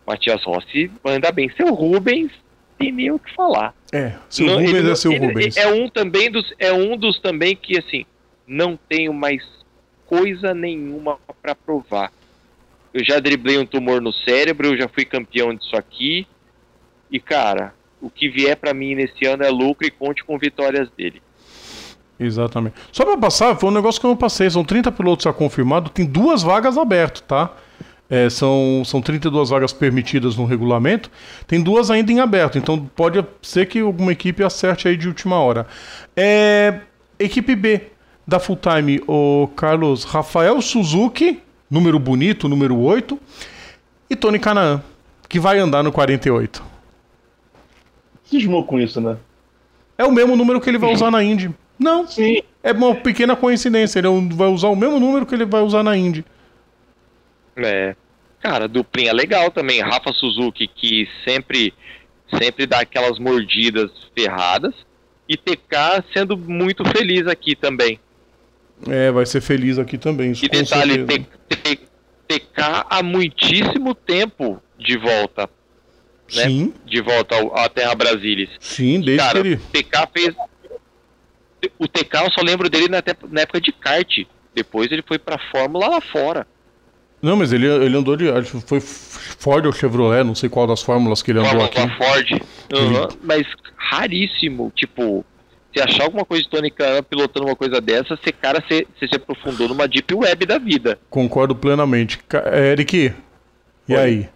Matias 0.07 0.43
Rossi 0.45 0.91
manda 1.05 1.31
bem. 1.33 1.51
Seu 1.57 1.73
Rubens 1.75 2.33
tem 2.79 2.91
nem 2.93 3.11
o 3.11 3.19
que 3.19 3.33
falar. 3.35 3.75
É, 3.93 4.15
seu 4.29 4.47
Não, 4.47 4.55
Rubens 4.55 4.75
ele 4.75 4.91
é 4.91 4.95
seu 4.95 5.13
ele- 5.13 5.27
Rubens. 5.27 5.57
É 5.57 5.67
um 5.69 5.89
também 5.89 6.31
dos, 6.31 6.53
é 6.59 6.73
um 6.73 6.97
dos 6.97 7.19
também 7.21 7.55
que 7.55 7.79
assim 7.79 8.05
não 8.47 8.79
tenho 8.89 9.13
mais 9.13 9.43
coisa 10.07 10.53
nenhuma 10.55 11.19
pra 11.41 11.55
provar. 11.55 12.13
Eu 12.93 13.03
já 13.05 13.19
driblei 13.21 13.57
um 13.59 13.65
tumor 13.65 14.01
no 14.03 14.13
cérebro, 14.13 14.69
eu 14.69 14.77
já 14.77 14.89
fui 14.89 15.05
campeão 15.05 15.55
disso 15.55 15.75
aqui. 15.77 16.27
E 17.11 17.19
cara, 17.21 17.75
o 18.03 18.11
que 18.11 18.29
vier 18.29 18.57
pra 18.57 18.75
mim 18.75 18.95
nesse 18.95 19.25
ano 19.25 19.45
é 19.45 19.49
lucro 19.49 19.87
e 19.87 19.91
conte 19.91 20.25
com 20.25 20.37
vitórias 20.37 20.91
dele. 20.91 21.23
Exatamente. 22.19 22.75
Só 22.93 23.05
pra 23.05 23.17
passar, 23.17 23.57
foi 23.57 23.71
um 23.71 23.73
negócio 23.73 24.01
que 24.01 24.07
eu 24.07 24.11
não 24.11 24.17
passei. 24.17 24.49
São 24.51 24.65
30 24.65 24.93
pilotos 24.93 25.25
já 25.25 25.33
confirmados, 25.33 25.91
tem 25.93 26.05
duas 26.05 26.43
vagas 26.43 26.77
abertas, 26.77 27.23
tá? 27.23 27.53
É, 28.11 28.29
são, 28.29 28.83
são 28.85 29.01
32 29.01 29.49
vagas 29.49 29.73
permitidas 29.73 30.37
no 30.37 30.45
regulamento, 30.45 31.11
tem 31.47 31.63
duas 31.63 31.91
ainda 31.91 32.13
em 32.13 32.21
aberto, 32.21 32.59
então 32.59 32.79
pode 32.95 33.25
ser 33.41 33.65
que 33.65 33.81
alguma 33.81 34.13
equipe 34.13 34.45
acerte 34.45 34.87
aí 34.87 34.99
de 34.99 35.09
última 35.09 35.37
hora. 35.41 35.67
É, 36.15 36.81
equipe 37.19 37.57
B 37.57 37.81
da 38.27 38.39
Full 38.39 38.59
Time, 38.59 39.01
o 39.09 39.49
Carlos 39.57 40.05
Rafael 40.05 40.61
Suzuki, 40.61 41.41
número 41.71 41.99
bonito, 41.99 42.51
número 42.51 42.79
8, 42.79 43.19
e 44.11 44.15
Tony 44.15 44.39
Canaan, 44.39 44.83
que 45.27 45.41
vai 45.41 45.59
andar 45.59 45.83
no 45.83 45.91
48. 45.91 46.72
Cismou 48.33 48.65
com 48.65 48.81
isso, 48.81 48.99
né? 48.99 49.19
É 49.99 50.05
o 50.05 50.11
mesmo 50.11 50.35
número 50.35 50.59
que 50.59 50.71
ele 50.71 50.79
vai 50.79 50.91
usar 50.91 51.11
na 51.11 51.23
Indy. 51.23 51.51
Não, 51.79 52.07
Sim. 52.07 52.41
é 52.63 52.73
uma 52.73 52.95
pequena 52.95 53.37
coincidência. 53.37 53.99
Ele 53.99 54.09
vai 54.35 54.49
usar 54.49 54.69
o 54.69 54.77
mesmo 54.77 54.99
número 54.99 55.27
que 55.27 55.35
ele 55.35 55.45
vai 55.45 55.61
usar 55.61 55.83
na 55.83 55.95
Indy. 55.95 56.25
É. 57.57 57.95
Cara, 58.41 58.67
duplinha 58.67 59.13
legal 59.13 59.51
também. 59.51 59.83
Rafa 59.83 60.13
Suzuki, 60.15 60.67
que 60.67 61.07
sempre, 61.29 61.75
sempre 62.41 62.67
dá 62.67 62.81
aquelas 62.81 63.19
mordidas 63.19 63.91
ferradas. 64.17 64.75
E 65.29 65.37
TK 65.37 66.03
sendo 66.15 66.37
muito 66.37 66.83
feliz 66.87 67.27
aqui 67.27 67.55
também. 67.55 68.01
É, 68.89 69.13
vai 69.13 69.27
ser 69.27 69.43
feliz 69.43 69.79
aqui 69.79 69.99
também. 69.99 70.33
Isso 70.33 70.47
E 70.47 70.49
detalhe, 70.49 71.05
TK 72.27 72.87
há 72.89 73.03
muitíssimo 73.03 73.95
tempo 73.95 74.61
de 74.79 74.97
volta, 74.97 75.49
né? 76.35 76.45
Sim, 76.45 76.75
De 76.87 77.01
volta 77.01 77.37
ao- 77.37 77.57
à 77.57 77.69
Terra 77.69 77.95
Brasilis. 77.95 78.49
sim, 78.61 79.01
desde 79.01 79.19
Cara, 79.25 79.41
que 79.43 79.49
ele. 79.49 79.57
TK 79.57 80.09
fez. 80.13 80.35
O 81.79 81.87
TK 81.87 82.17
eu 82.25 82.31
só 82.33 82.43
lembro 82.43 82.69
dele 82.69 82.89
na, 82.89 83.01
te- 83.03 83.17
na 83.31 83.43
época 83.43 83.61
de 83.61 83.73
kart. 83.73 84.09
Depois 84.55 84.91
ele 84.91 85.03
foi 85.07 85.19
pra 85.19 85.39
Fórmula 85.51 85.89
lá 85.89 86.01
fora. 86.01 86.47
Não, 87.23 87.37
mas 87.37 87.53
ele, 87.53 87.67
ele 87.67 87.97
andou 87.97 88.17
de. 88.17 88.25
Foi 88.67 88.81
Ford 88.81 89.65
ou 89.65 89.73
Chevrolet, 89.73 90.25
não 90.25 90.35
sei 90.35 90.49
qual 90.49 90.67
das 90.67 90.83
fórmulas 90.83 91.23
que 91.23 91.31
ele 91.31 91.39
andou 91.39 91.53
Fórmula 91.53 91.71
aqui. 91.87 91.97
Ford. 91.97 92.43
Uhum, 92.73 93.09
Mas 93.23 93.47
raríssimo. 93.77 94.73
Tipo, 94.75 95.25
se 95.73 95.81
achar 95.81 96.03
alguma 96.03 96.25
coisa 96.25 96.43
de 96.43 96.51
Tony 96.51 96.69
Khan 96.71 97.01
pilotando 97.09 97.47
uma 97.47 97.55
coisa 97.55 97.81
dessa, 97.81 98.17
você, 98.17 98.33
cara, 98.33 98.61
você, 98.67 98.85
você 98.99 99.07
se 99.07 99.15
aprofundou 99.15 99.69
numa 99.69 99.87
deep 99.87 100.13
web 100.13 100.45
da 100.45 100.59
vida. 100.59 100.99
Concordo 101.09 101.55
plenamente. 101.55 102.19
É, 102.51 102.73
Eric, 102.73 103.15
e 103.89 103.95
Oi. 103.95 104.01
aí? 104.01 104.29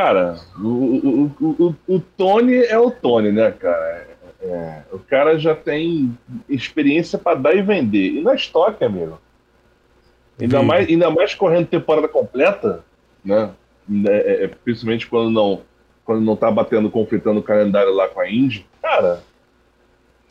Cara, 0.00 0.36
o, 0.58 0.66
o, 0.66 1.30
o, 1.40 1.74
o, 1.86 2.00
Tony 2.00 2.54
é 2.56 2.78
o 2.78 2.90
Tony, 2.90 3.30
né, 3.30 3.50
cara? 3.50 4.06
É, 4.40 4.46
é, 4.46 4.82
o 4.90 4.98
cara 4.98 5.38
já 5.38 5.54
tem 5.54 6.16
experiência 6.48 7.18
para 7.18 7.36
dar 7.36 7.54
e 7.54 7.60
vender. 7.60 8.12
E 8.14 8.22
na 8.22 8.34
estoque, 8.34 8.82
amigo. 8.82 9.20
Ainda 10.40 10.62
mais, 10.62 10.88
ainda 10.88 11.10
mais 11.10 11.34
correndo 11.34 11.66
temporada 11.66 12.08
completa, 12.08 12.82
né? 13.22 13.50
É, 14.06 14.44
é, 14.44 14.50
principalmente 14.64 15.06
quando 15.06 15.28
não, 15.28 15.60
quando 16.02 16.22
não 16.22 16.34
tá 16.34 16.50
batendo, 16.50 16.88
conflitando 16.88 17.40
o 17.40 17.42
calendário 17.42 17.92
lá 17.94 18.08
com 18.08 18.20
a 18.20 18.30
Indy. 18.30 18.64
Cara, 18.80 19.22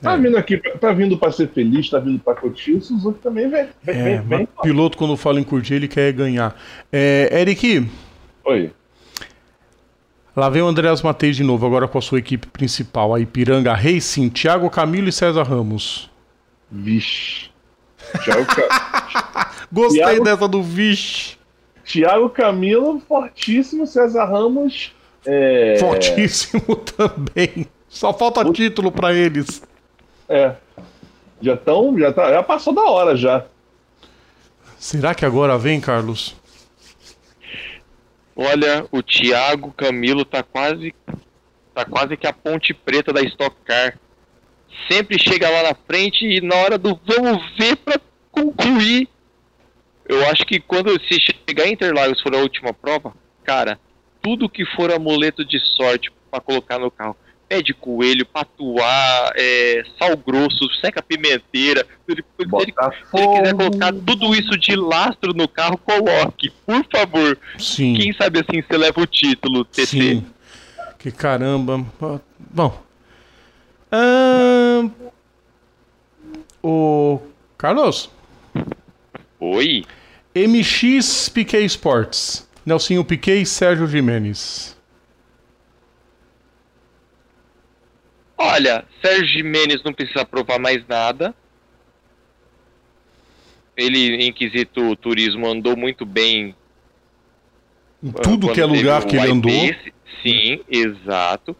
tá 0.01 0.13
É. 0.13 0.17
vindo 0.17 0.35
aqui, 0.35 0.57
tá 0.79 0.91
vindo 0.91 1.15
para 1.15 1.31
ser 1.31 1.47
feliz, 1.49 1.87
tá 1.91 1.99
vindo 1.99 2.17
para 2.17 2.33
curtir. 2.33 2.73
O 2.73 2.81
Suzuki 2.81 3.19
também 3.19 3.47
vem. 3.47 3.67
vem, 3.83 3.95
É, 3.95 4.19
vem. 4.19 4.47
piloto, 4.63 4.97
quando 4.97 5.15
fala 5.15 5.39
em 5.39 5.43
curtir, 5.43 5.75
ele 5.75 5.87
quer 5.87 6.11
ganhar. 6.11 6.59
É, 6.91 7.29
Eric, 7.39 7.87
Oi. 8.45 8.71
Lá 10.35 10.49
vem 10.49 10.61
o 10.61 10.67
Andreas 10.67 11.01
Mateis 11.01 11.35
de 11.35 11.43
novo, 11.43 11.65
agora 11.65 11.87
com 11.87 11.97
a 11.97 12.01
sua 12.01 12.19
equipe 12.19 12.47
principal, 12.47 13.13
a 13.13 13.19
Ipiranga 13.19 13.73
Racing, 13.73 14.29
Thiago 14.29 14.69
Camilo 14.69 15.09
e 15.09 15.11
César 15.11 15.43
Ramos. 15.43 16.09
Vixe. 16.71 17.49
Thiago, 18.23 18.45
Ca- 18.45 19.51
Gostei 19.71 20.01
Thiago- 20.03 20.23
dessa 20.23 20.47
do 20.47 20.63
Vixe. 20.63 21.37
Thiago 21.83 22.29
Camilo, 22.29 22.99
fortíssimo. 23.07 23.85
César 23.87 24.25
Ramos. 24.25 24.93
É... 25.25 25.77
Fortíssimo 25.79 26.75
também. 26.97 27.67
Só 27.89 28.13
falta 28.13 28.47
o... 28.47 28.53
título 28.53 28.91
para 28.91 29.13
eles. 29.13 29.61
É. 30.27 30.53
Já 31.41 31.55
estão. 31.55 31.97
Já, 31.97 32.13
tá, 32.13 32.31
já 32.31 32.43
passou 32.43 32.73
da 32.73 32.83
hora 32.83 33.15
já. 33.15 33.43
Será 34.77 35.13
que 35.15 35.25
agora 35.25 35.57
vem, 35.57 35.81
Carlos? 35.81 36.35
Olha, 38.41 38.87
o 38.89 39.03
Thiago 39.03 39.73
Camilo 39.73 40.23
tá 40.23 40.41
quase. 40.41 40.95
Tá 41.75 41.83
quase 41.83 42.15
que 42.15 42.25
a 42.25 42.31
ponte 42.31 42.73
preta 42.73 43.11
da 43.11 43.21
Stock 43.21 43.53
Car. 43.65 43.99
Sempre 44.89 45.19
chega 45.19 45.49
lá 45.49 45.63
na 45.63 45.75
frente 45.75 46.25
e 46.25 46.39
na 46.39 46.55
hora 46.55 46.77
do 46.77 46.97
vamos 47.05 47.43
ver 47.57 47.75
para 47.75 47.99
concluir. 48.31 49.09
Eu 50.07 50.25
acho 50.29 50.45
que 50.45 50.57
quando 50.57 50.89
se 51.03 51.19
chegar 51.19 51.67
em 51.67 51.73
Interlagos 51.73 52.21
for 52.21 52.33
a 52.33 52.37
última 52.37 52.73
prova, 52.73 53.13
cara, 53.43 53.77
tudo 54.21 54.49
que 54.49 54.65
for 54.65 54.89
amuleto 54.89 55.43
de 55.43 55.59
sorte 55.75 56.09
para 56.31 56.39
colocar 56.39 56.79
no 56.79 56.89
carro, 56.89 57.17
pé 57.49 57.63
de 57.63 57.73
coelho, 57.73 58.25
patuá, 58.27 59.33
é, 59.35 59.83
sal 59.97 60.15
grosso, 60.15 60.69
seca 60.79 61.01
pimenteira. 61.01 61.85
Se 62.05 62.11
ele, 62.11 62.21
se, 62.21 62.43
ele, 62.43 62.51
se 62.51 63.17
ele, 63.17 63.37
quiser 63.39 63.55
colocar 63.55 63.91
tudo 63.91 64.35
isso 64.35 64.57
de 64.57 64.75
lastro 64.75 65.33
no 65.33 65.47
carro, 65.47 65.77
coloque, 65.79 66.51
por 66.65 66.85
favor. 66.91 67.37
Sim. 67.57 67.95
Quem 67.95 68.13
sabe 68.13 68.39
assim 68.39 68.61
você 68.61 68.77
leva 68.77 69.01
o 69.01 69.07
título, 69.07 69.65
TT. 69.65 69.85
Sim. 69.87 70.25
Que 70.99 71.11
caramba. 71.11 71.85
Bom. 72.39 72.83
Hum... 73.91 74.91
O 76.61 77.19
Carlos. 77.57 78.09
Oi. 79.39 79.85
MX 80.35 81.29
Piquet 81.29 81.65
Sports. 81.65 82.47
Nelsinho 82.65 83.03
Piquet 83.03 83.41
e 83.41 83.45
Sérgio 83.45 83.87
Jimenez. 83.87 84.78
Olha, 88.41 88.85
Sérgio 89.03 89.27
Jimenez 89.27 89.83
não 89.83 89.91
precisa 89.91 90.23
provar 90.23 90.57
mais 90.57 90.81
nada. 90.87 91.35
Ele, 93.75 94.15
em 94.15 94.31
quesito 94.31 94.95
turismo, 94.95 95.45
andou 95.45 95.75
muito 95.75 96.05
bem. 96.05 96.55
Em 98.01 98.11
tudo 98.11 98.53
que 98.53 98.61
é 98.61 98.65
lugar 98.65 99.03
que 99.03 99.17
ele 99.17 99.31
andou. 99.31 99.51
Sim, 100.23 100.61
exato. 100.69 101.53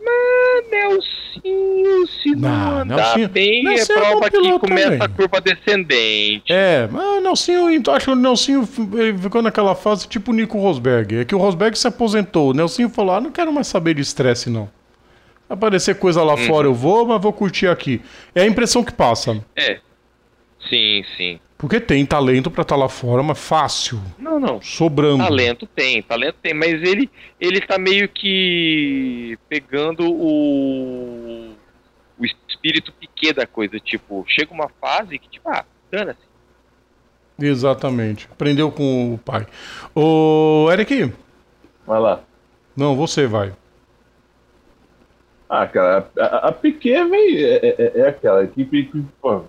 Mas 0.00 0.70
Nelsinho, 0.70 2.06
se 2.08 2.30
não, 2.34 2.48
não 2.48 2.78
andar 2.80 2.96
Nelsinho, 2.96 3.28
bem, 3.28 3.60
é 3.60 3.62
Nelsinho 3.62 3.98
é 3.98 4.00
prova 4.00 4.26
é 4.26 4.30
que 4.30 4.58
começa 4.58 4.90
também. 4.90 5.00
a 5.00 5.08
curva 5.08 5.40
descendente. 5.40 6.52
É, 6.52 6.88
mas 6.90 7.04
o 7.04 7.20
Nelsinho, 7.20 7.70
então, 7.70 7.94
acho 7.94 8.06
que 8.06 8.12
o 8.12 8.16
Nelsinho 8.16 8.66
ficou 8.66 9.40
naquela 9.42 9.74
fase 9.76 10.08
tipo 10.08 10.32
o 10.32 10.34
Nico 10.34 10.58
Rosberg. 10.58 11.18
É 11.18 11.24
que 11.24 11.34
o 11.34 11.38
Rosberg 11.38 11.78
se 11.78 11.86
aposentou. 11.86 12.50
O 12.50 12.52
Nelsinho 12.52 12.90
falou: 12.90 13.14
ah, 13.14 13.20
não 13.20 13.30
quero 13.30 13.52
mais 13.52 13.68
saber 13.68 13.94
de 13.94 14.02
estresse, 14.02 14.50
não. 14.50 14.68
Aparecer 15.54 15.98
coisa 15.98 16.22
lá 16.22 16.34
hum. 16.34 16.46
fora 16.46 16.66
eu 16.66 16.74
vou, 16.74 17.06
mas 17.06 17.22
vou 17.22 17.32
curtir 17.32 17.66
aqui. 17.66 18.00
É 18.34 18.42
a 18.42 18.46
impressão 18.46 18.84
que 18.84 18.92
passa. 18.92 19.44
É. 19.56 19.78
Sim, 20.68 21.04
sim. 21.16 21.40
Porque 21.56 21.80
tem 21.80 22.04
talento 22.04 22.50
para 22.50 22.62
estar 22.62 22.74
tá 22.74 22.80
lá 22.80 22.88
fora, 22.88 23.22
mas 23.22 23.38
fácil. 23.38 24.00
Não, 24.18 24.38
não. 24.40 24.60
Sobrando. 24.60 25.24
Talento 25.24 25.66
tem, 25.66 26.02
talento 26.02 26.36
tem, 26.42 26.52
mas 26.52 26.82
ele 26.82 27.08
ele 27.40 27.60
tá 27.60 27.78
meio 27.78 28.08
que 28.08 29.38
pegando 29.48 30.04
o 30.12 31.54
o 32.18 32.24
espírito 32.24 32.92
piquet 32.92 33.32
da 33.32 33.46
coisa, 33.46 33.78
tipo, 33.80 34.24
chega 34.28 34.52
uma 34.52 34.68
fase 34.80 35.18
que 35.18 35.28
tipo, 35.28 35.48
ah, 35.48 35.64
dana-se. 35.90 36.18
Exatamente. 37.38 38.28
Aprendeu 38.30 38.70
com 38.70 39.14
o 39.14 39.18
pai. 39.18 39.46
Ô, 39.94 40.68
Eric. 40.70 41.12
Vai 41.86 42.00
lá. 42.00 42.20
Não, 42.76 42.94
você 42.94 43.26
vai. 43.26 43.52
Ah, 45.48 45.66
cara, 45.66 46.08
a, 46.18 46.48
a 46.48 46.52
Piquet 46.52 47.04
vem. 47.04 47.36
É, 47.36 47.74
é, 47.78 47.92
é 48.00 48.08
aquela 48.08 48.44
equipe 48.44 48.84
que, 48.84 49.04
pô, 49.20 49.42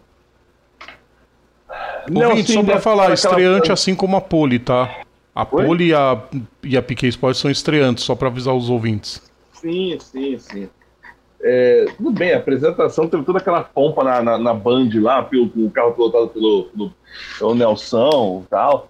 não, 2.10 2.30
Ouvinte, 2.30 2.54
só 2.54 2.64
pra 2.64 2.80
falar, 2.80 3.14
estreante 3.14 3.72
assim 3.72 3.96
como 3.96 4.16
a 4.16 4.22
Poli, 4.22 4.60
tá? 4.60 5.02
A 5.34 5.48
Oi? 5.52 5.66
Poli 5.66 5.88
e 5.88 5.94
a, 5.94 6.22
e 6.64 6.78
a 6.78 6.82
Piquet 6.82 7.10
Sports 7.10 7.40
são 7.40 7.50
estreantes, 7.50 8.04
só 8.04 8.16
pra 8.16 8.28
avisar 8.28 8.54
os 8.54 8.70
ouvintes. 8.70 9.22
Sim, 9.54 9.98
sim, 10.00 10.38
sim. 10.38 10.70
É, 11.42 11.86
tudo 11.98 12.12
bem, 12.12 12.34
a 12.34 12.38
apresentação 12.38 13.08
teve 13.08 13.24
toda 13.24 13.40
aquela 13.40 13.64
pompa 13.64 14.04
na, 14.04 14.22
na, 14.22 14.38
na 14.38 14.54
Band 14.54 14.90
lá, 14.96 15.24
pelo, 15.24 15.52
o 15.56 15.70
carro 15.70 15.94
pilotado 15.94 16.28
pelo, 16.30 16.64
pelo, 16.66 16.94
pelo 17.38 17.56
Nelson 17.56 18.44
e 18.46 18.50
tal. 18.50 18.90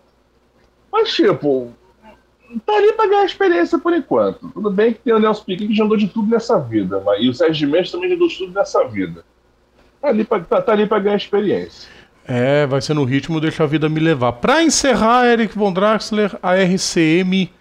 Mas, 0.91 1.14
tipo, 1.14 1.72
tá 2.65 2.73
ali 2.73 2.93
pra 2.93 3.07
ganhar 3.07 3.26
experiência 3.26 3.77
por 3.77 3.93
enquanto. 3.93 4.49
Tudo 4.49 4.69
bem 4.69 4.93
que 4.93 4.99
tem 4.99 5.13
o 5.13 5.19
Nelson 5.19 5.43
Piquet 5.43 5.67
que 5.67 5.76
já 5.76 5.84
andou 5.84 5.97
de 5.97 6.07
tudo 6.07 6.30
nessa 6.30 6.59
vida, 6.59 7.01
mas, 7.05 7.23
e 7.23 7.30
o 7.30 7.34
Sérgio 7.34 7.69
Mendes 7.69 7.91
também 7.91 8.09
já 8.09 8.15
andou 8.15 8.27
de 8.27 8.38
tudo 8.38 8.53
nessa 8.53 8.84
vida. 8.88 9.23
Tá 10.01 10.09
ali 10.09 10.23
pra, 10.23 10.39
tá, 10.39 10.61
tá 10.61 10.72
ali 10.72 10.85
pra 10.85 10.99
ganhar 10.99 11.15
experiência. 11.15 11.89
É, 12.27 12.65
vai 12.65 12.81
ser 12.81 12.95
no 12.95 13.03
ritmo 13.03 13.39
Deixa 13.39 13.63
a 13.63 13.67
Vida 13.67 13.88
Me 13.88 13.99
Levar. 13.99 14.34
Para 14.34 14.63
encerrar, 14.63 15.27
Eric 15.27 15.55
Von 15.57 15.72
Draxler, 15.72 16.35
a 16.41 16.55
RCM, 16.55 17.51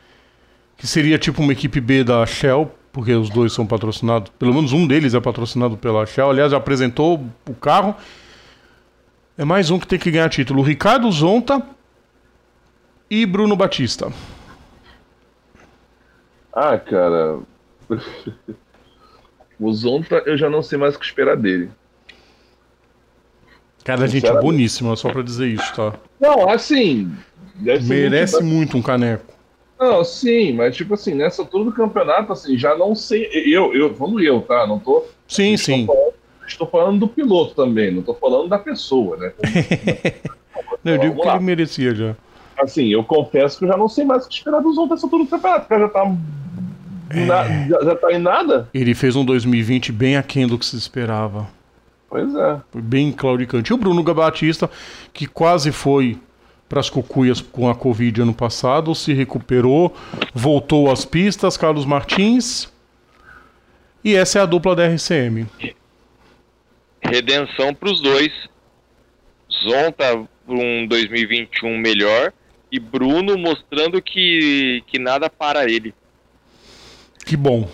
que 0.76 0.86
seria 0.86 1.18
tipo 1.18 1.42
uma 1.42 1.52
equipe 1.52 1.80
B 1.80 2.02
da 2.02 2.24
Shell, 2.24 2.72
porque 2.90 3.12
os 3.12 3.28
dois 3.28 3.52
são 3.52 3.66
patrocinados, 3.66 4.32
pelo 4.38 4.54
menos 4.54 4.72
um 4.72 4.86
deles 4.86 5.14
é 5.14 5.20
patrocinado 5.20 5.76
pela 5.76 6.06
Shell. 6.06 6.30
Aliás, 6.30 6.52
já 6.52 6.56
apresentou 6.56 7.22
o 7.48 7.54
carro. 7.54 7.94
É 9.36 9.44
mais 9.44 9.68
um 9.68 9.78
que 9.78 9.86
tem 9.86 9.98
que 9.98 10.10
ganhar 10.10 10.28
título. 10.30 10.62
Ricardo 10.62 11.10
Zonta 11.10 11.60
e 13.10 13.26
Bruno 13.26 13.56
Batista. 13.56 14.12
Ah, 16.54 16.78
cara. 16.78 17.40
o 19.58 19.72
Zonta 19.72 20.22
eu 20.26 20.36
já 20.36 20.48
não 20.48 20.62
sei 20.62 20.78
mais 20.78 20.94
o 20.94 20.98
que 20.98 21.04
esperar 21.04 21.36
dele. 21.36 21.68
Cara, 23.84 24.04
a 24.04 24.06
gente 24.06 24.26
é 24.26 24.40
boníssima, 24.40 24.96
só 24.96 25.10
pra 25.10 25.20
dizer 25.20 25.48
isso, 25.48 25.74
tá? 25.74 25.94
Não, 26.18 26.48
assim. 26.48 27.12
Merece 27.60 28.42
muito, 28.42 28.54
muito 28.54 28.76
um 28.78 28.82
caneco. 28.82 29.34
Não, 29.78 30.02
sim, 30.04 30.52
mas 30.52 30.74
tipo 30.74 30.94
assim, 30.94 31.14
nessa 31.14 31.42
altura 31.42 31.64
do 31.64 31.72
campeonato, 31.72 32.32
assim, 32.32 32.56
já 32.56 32.74
não 32.76 32.94
sei. 32.94 33.28
Eu, 33.34 33.74
eu, 33.74 33.92
vamos 33.92 34.22
eu, 34.22 34.40
tá? 34.40 34.66
Não 34.66 34.78
tô. 34.78 35.04
Sim, 35.28 35.56
sim. 35.56 35.86
Falando, 35.86 36.14
estou 36.46 36.66
falando 36.66 37.00
do 37.00 37.08
piloto 37.08 37.54
também, 37.54 37.90
não 37.90 38.02
tô 38.02 38.14
falando 38.14 38.48
da 38.48 38.58
pessoa, 38.58 39.16
né? 39.18 39.32
não, 40.82 40.92
eu 40.92 40.98
digo 40.98 41.20
que 41.20 41.28
ele 41.28 41.40
merecia 41.40 41.94
já. 41.94 42.16
Assim, 42.58 42.88
eu 42.88 43.02
confesso 43.02 43.58
que 43.58 43.64
eu 43.64 43.68
já 43.68 43.76
não 43.76 43.88
sei 43.88 44.04
mais 44.04 44.24
o 44.24 44.28
que 44.28 44.34
esperar 44.34 44.60
dos 44.60 44.76
outros 44.78 44.96
nessa 45.02 45.06
altura 45.06 45.24
do 45.24 45.30
campeonato, 45.30 45.66
porque 45.66 45.82
já 45.82 45.88
tá. 45.88 46.16
É... 47.10 47.24
Na, 47.24 47.68
já, 47.68 47.84
já 47.84 47.96
tá 47.96 48.12
em 48.12 48.18
nada. 48.18 48.68
Ele 48.72 48.94
fez 48.94 49.16
um 49.16 49.24
2020 49.24 49.92
bem 49.92 50.16
aquém 50.16 50.46
do 50.46 50.58
que 50.58 50.64
se 50.64 50.76
esperava. 50.76 51.48
Pois 52.08 52.34
é. 52.34 52.60
Foi 52.70 52.80
bem 52.80 53.10
claudicante. 53.10 53.72
E 53.72 53.74
o 53.74 53.76
Bruno 53.76 54.02
Batista, 54.02 54.70
que 55.12 55.26
quase 55.26 55.72
foi 55.72 56.18
para 56.68 56.80
as 56.80 56.88
cucuias 56.88 57.40
com 57.40 57.68
a 57.68 57.74
Covid 57.74 58.22
ano 58.22 58.34
passado, 58.34 58.94
se 58.94 59.12
recuperou, 59.12 59.94
voltou 60.32 60.90
às 60.90 61.04
pistas, 61.04 61.56
Carlos 61.56 61.84
Martins. 61.84 62.72
E 64.02 64.14
essa 64.14 64.38
é 64.38 64.42
a 64.42 64.46
dupla 64.46 64.76
da 64.76 64.86
RCM. 64.86 65.46
Redenção 67.02 67.74
para 67.74 67.90
os 67.90 68.00
dois. 68.00 68.32
Zonta 69.66 70.26
um 70.48 70.86
2021 70.86 71.78
melhor 71.78 72.32
e 72.74 72.80
Bruno 72.80 73.38
mostrando 73.38 74.02
que, 74.02 74.82
que 74.86 74.98
nada 74.98 75.30
para 75.30 75.64
ele. 75.70 75.94
Que 77.24 77.36
bom 77.36 77.68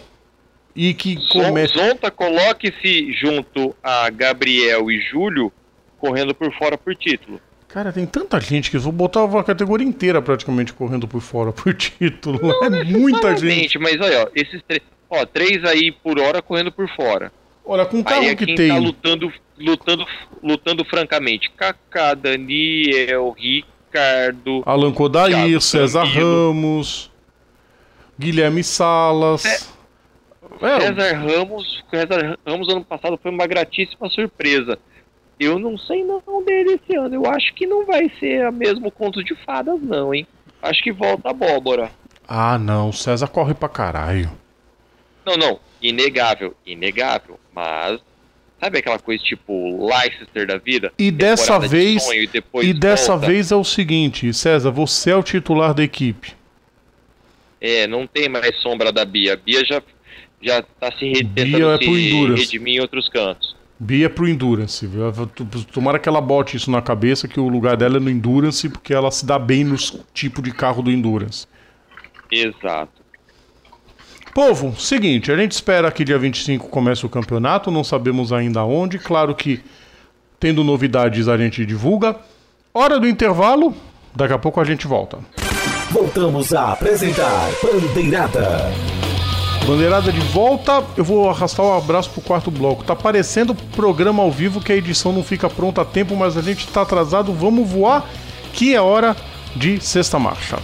e 0.75 0.95
que 0.95 1.17
comece... 1.29 1.75
Zonta 1.75 2.11
coloque-se 2.11 3.13
junto 3.13 3.75
a 3.83 4.09
Gabriel 4.11 4.91
e 4.91 5.01
Júlio 5.01 5.53
correndo 5.99 6.35
por 6.35 6.53
fora 6.55 6.79
por 6.79 6.95
título. 6.95 7.41
Cara, 7.69 7.93
tem 7.93 8.07
tanta 8.07 8.41
gente 8.41 8.71
que 8.71 8.77
eu 8.77 8.81
vou 8.81 8.93
botar 8.93 9.25
a 9.25 9.45
categoria 9.45 9.87
inteira 9.87 10.21
praticamente 10.21 10.73
correndo 10.73 11.07
por 11.07 11.21
fora 11.21 11.53
por 11.53 11.73
título. 11.75 12.41
Não, 12.41 12.65
é 12.65 12.85
muita 12.85 13.37
gente. 13.37 13.79
Mas 13.79 14.01
olha, 14.01 14.25
ó, 14.25 14.29
esses 14.35 14.63
três, 14.67 14.83
ó, 15.09 15.25
três 15.27 15.65
aí 15.65 15.93
por 15.93 16.19
hora 16.19 16.43
correndo 16.43 16.73
por 16.73 16.89
fora. 16.89 17.33
Olha, 17.65 17.85
com 17.85 18.01
o 18.01 18.05
carro 18.05 18.23
aí 18.23 18.29
é 18.29 18.35
que 18.35 18.47
quem 18.47 18.55
tem. 18.55 18.69
Tá 18.71 18.79
lutando, 18.79 19.33
lutando, 19.59 20.07
lutando 20.43 20.85
francamente. 20.85 21.51
Kaká, 21.51 22.15
Daniel, 22.15 23.37
Ricardo, 23.91 24.63
Alan 24.65 24.93
Kodair, 24.93 25.61
César 25.61 26.05
Ramos, 26.05 27.11
Guilherme 28.17 28.63
Salas. 28.63 29.45
É 29.45 29.81
é. 30.61 30.81
César 30.81 31.13
Ramos, 31.15 31.85
César 31.91 32.39
Ramos 32.47 32.69
ano 32.69 32.85
passado 32.85 33.19
foi 33.21 33.31
uma 33.31 33.47
gratíssima 33.47 34.09
surpresa. 34.09 34.79
Eu 35.39 35.59
não 35.59 35.77
sei 35.79 36.05
não 36.05 36.21
dele 36.45 36.75
esse 36.83 36.97
ano. 36.97 37.15
Eu 37.15 37.27
acho 37.27 37.55
que 37.55 37.67
não 37.67 37.87
vai 37.87 38.11
ser 38.21 38.47
o 38.47 38.53
mesmo 38.53 38.91
conto 38.91 39.25
de 39.25 39.35
fadas, 39.35 39.81
não, 39.81 40.15
hein? 40.15 40.27
Acho 40.63 40.83
que 40.83 40.93
volta 40.93 41.29
a 41.29 41.31
abóbora. 41.31 41.91
Ah, 42.29 42.59
não. 42.59 42.93
César 42.93 43.29
corre 43.29 43.55
pra 43.55 43.69
caralho. 43.69 44.31
Não, 45.25 45.37
não. 45.37 45.61
Inegável. 45.81 46.55
Inegável. 46.67 47.41
Mas 47.55 48.01
Sabe 48.61 48.79
aquela 48.79 48.99
coisa 48.99 49.23
tipo 49.25 49.87
Leicester 49.87 50.47
da 50.47 50.59
vida? 50.59 50.93
E 50.99 51.11
dessa 51.11 51.59
vez, 51.59 52.07
de 52.07 52.45
e, 52.63 52.67
e 52.67 52.75
dessa 52.75 53.17
vez 53.17 53.51
é 53.51 53.57
o 53.57 53.65
seguinte, 53.65 54.33
César, 54.35 54.71
você 54.71 55.11
é 55.11 55.17
o 55.17 55.23
titular 55.23 55.73
da 55.73 55.83
equipe. 55.83 56.35
É, 57.59 57.87
não 57.87 58.07
tem 58.07 58.29
mais 58.29 58.55
sombra 58.59 58.93
da 58.93 59.05
Bia. 59.05 59.33
A 59.33 59.37
Bia 59.37 59.65
já 59.65 59.83
já 60.43 60.63
tá 60.63 60.91
se 60.93 61.23
Bia 61.23 61.75
é 61.75 61.79
pro 61.79 61.99
Endurance. 61.99 62.43
redimir 62.43 62.77
em 62.77 62.81
outros 62.81 63.09
cantos. 63.09 63.57
Bia 63.79 64.07
é 64.07 64.09
pro 64.09 64.29
Endurance. 64.29 64.89
Tomara 65.73 65.99
que 65.99 66.09
ela 66.09 66.21
bote 66.21 66.57
isso 66.57 66.71
na 66.71 66.83
cabeça, 66.83 67.27
que 67.27 67.41
o 67.41 67.49
lugar 67.49 67.77
dela 67.77 67.97
é 67.97 68.01
no 68.01 68.11
Endurance, 68.11 68.69
porque 68.69 68.93
ela 68.93 69.11
se 69.11 69.25
dá 69.25 69.39
bem 69.39 69.65
no 69.65 69.77
tipo 70.13 70.43
de 70.43 70.53
carro 70.53 70.83
do 70.83 70.91
Endurance. 70.91 71.47
Exato. 72.31 73.00
Povo, 74.35 74.75
seguinte, 74.79 75.33
a 75.33 75.37
gente 75.37 75.53
espera 75.53 75.91
que 75.91 76.05
dia 76.05 76.19
25 76.19 76.69
comece 76.69 77.05
o 77.05 77.09
campeonato, 77.09 77.71
não 77.71 77.83
sabemos 77.83 78.33
ainda 78.33 78.63
onde. 78.65 78.99
Claro 78.99 79.35
que, 79.35 79.61
tendo 80.39 80.63
novidades, 80.63 81.27
a 81.27 81.37
gente 81.37 81.67
divulga. 81.67 82.17
Hora 82.73 83.01
do 83.01 83.09
intervalo, 83.09 83.75
daqui 84.15 84.33
a 84.33 84.39
pouco 84.39 84.61
a 84.61 84.65
gente 84.65 84.87
volta. 84.87 85.19
Voltamos 85.91 86.55
a 86.55 86.73
apresentar 86.73 87.51
Bandeirada. 87.61 88.71
Bandeirada 89.67 90.13
de 90.13 90.21
volta, 90.21 90.85
eu 90.97 91.03
vou 91.03 91.29
arrastar 91.29 91.67
o 91.67 91.71
um 91.71 91.77
abraço 91.77 92.11
pro 92.11 92.23
quarto 92.23 92.51
bloco. 92.53 92.85
Tá 92.85 92.95
parecendo 92.95 93.55
programa 93.55 94.23
ao 94.23 94.31
vivo 94.31 94.61
que 94.61 94.71
a 94.71 94.77
edição 94.77 95.13
não 95.13 95.25
fica 95.25 95.51
pronta 95.51 95.83
a 95.83 95.85
tempo, 95.85 96.15
mas 96.15 96.37
a 96.37 96.43
gente 96.43 96.69
tá 96.69 96.83
atrasado, 96.83 97.33
vamos 97.33 97.69
voar, 97.69 98.09
que 98.53 98.75
é 98.75 98.81
hora 98.81 99.17
de 99.57 99.81
sexta 99.81 100.19
marcha. 100.21 100.59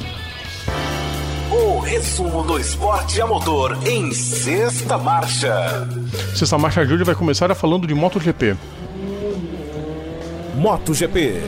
Resumo 1.86 2.42
do 2.42 2.58
esporte 2.58 3.20
a 3.20 3.26
motor 3.28 3.78
em 3.86 4.10
sexta 4.10 4.98
marcha. 4.98 5.86
Sexta 6.34 6.58
marcha 6.58 6.84
de 6.84 6.92
hoje 6.92 7.04
vai 7.04 7.14
começar 7.14 7.54
falando 7.54 7.86
de 7.86 7.94
MotoGP. 7.94 8.56
MotoGP. 10.56 11.40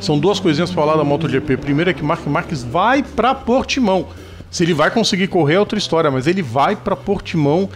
São 0.00 0.18
duas 0.18 0.40
coisinhas 0.40 0.70
para 0.70 0.82
falar 0.82 0.96
da 0.96 1.04
MotoGP. 1.04 1.58
Primeiro 1.58 1.90
é 1.90 1.92
que 1.92 2.02
Mark 2.02 2.26
Marques 2.26 2.62
vai 2.62 3.02
para 3.02 3.34
Portimão. 3.34 4.08
Se 4.50 4.64
ele 4.64 4.72
vai 4.72 4.90
conseguir 4.90 5.28
correr 5.28 5.56
é 5.56 5.60
outra 5.60 5.76
história, 5.78 6.10
mas 6.10 6.26
ele 6.26 6.40
vai 6.40 6.74
para 6.74 6.96
Portimão. 6.96 7.68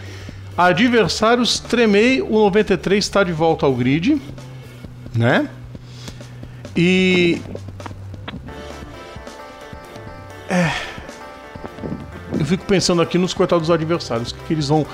Adversários 0.57 1.59
tremei, 1.59 2.19
o 2.19 2.31
93 2.31 3.05
está 3.05 3.23
de 3.23 3.31
volta 3.31 3.67
ao 3.67 3.75
grid, 3.75 4.19
né? 5.13 5.47
E 6.75 7.39
é. 10.49 10.71
Eu 12.39 12.45
fico 12.45 12.65
pensando 12.65 13.01
aqui 13.01 13.17
nos 13.17 13.33
coitados 13.33 13.71
adversários, 13.71 14.31
o 14.31 14.35
que, 14.35 14.43
que 14.45 14.53
eles 14.53 14.67
vão. 14.67 14.85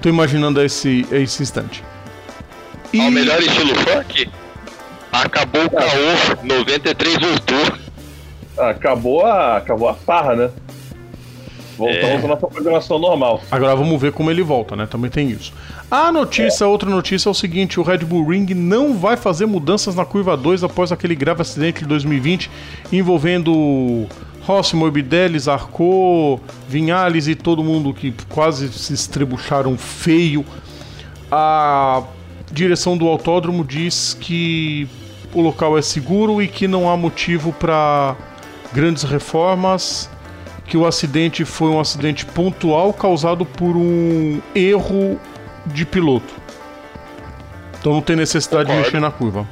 Tô 0.00 0.08
imaginando 0.08 0.60
a 0.60 0.64
esse, 0.64 1.06
a 1.10 1.16
esse 1.16 1.42
instante. 1.42 1.82
E... 2.92 3.00
Ao 3.00 3.10
melhor 3.10 3.40
estilo 3.40 3.74
funk, 3.74 4.28
acabou 5.10 5.64
o 5.64 5.70
caô, 5.70 6.44
93 6.44 7.14
voltou. 7.18 7.78
Acabou 8.58 9.26
a, 9.26 9.56
acabou 9.56 9.88
a 9.88 9.94
farra, 9.94 10.34
né? 10.34 10.50
Voltamos 11.76 12.22
é. 12.22 12.24
à 12.24 12.28
nossa 12.28 12.46
programação 12.46 12.98
normal. 12.98 13.42
Agora 13.50 13.76
vamos 13.76 14.00
ver 14.00 14.12
como 14.12 14.30
ele 14.30 14.42
volta, 14.42 14.74
né? 14.74 14.86
Também 14.86 15.10
tem 15.10 15.28
isso. 15.28 15.52
A 15.90 16.10
notícia, 16.10 16.64
é. 16.64 16.66
outra 16.66 16.88
notícia 16.88 17.28
é 17.28 17.30
o 17.30 17.34
seguinte: 17.34 17.78
o 17.78 17.82
Red 17.82 17.98
Bull 17.98 18.28
Ring 18.28 18.46
não 18.54 18.94
vai 18.94 19.16
fazer 19.16 19.44
mudanças 19.44 19.94
na 19.94 20.04
curva 20.04 20.36
2 20.36 20.64
após 20.64 20.90
aquele 20.90 21.14
grave 21.14 21.42
acidente 21.42 21.80
de 21.80 21.86
2020 21.86 22.50
envolvendo 22.90 24.06
Rossi, 24.46 24.76
Morbidelli, 24.76 25.38
Zarco, 25.40 26.40
Vinhales 26.68 27.26
e 27.26 27.34
todo 27.34 27.64
mundo 27.64 27.92
que 27.92 28.14
quase 28.28 28.72
se 28.72 28.94
estrebucharam 28.94 29.76
feio. 29.76 30.44
A 31.30 32.04
direção 32.52 32.96
do 32.96 33.08
autódromo 33.08 33.64
diz 33.64 34.16
que 34.18 34.88
o 35.34 35.42
local 35.42 35.76
é 35.76 35.82
seguro 35.82 36.40
e 36.40 36.46
que 36.46 36.68
não 36.68 36.88
há 36.88 36.96
motivo 36.96 37.52
para 37.52 38.14
grandes 38.72 39.02
reformas 39.02 40.08
que 40.64 40.76
o 40.76 40.86
acidente 40.86 41.44
foi 41.44 41.68
um 41.68 41.80
acidente 41.80 42.24
pontual 42.24 42.92
causado 42.92 43.44
por 43.44 43.76
um 43.76 44.40
erro 44.54 45.18
de 45.66 45.84
piloto. 45.84 46.34
Então 47.80 47.92
não 47.94 48.00
tem 48.00 48.14
necessidade 48.14 48.66
Concordo. 48.66 48.82
de 48.82 48.86
mexer 48.86 49.00
na 49.00 49.10
curva. 49.10 49.46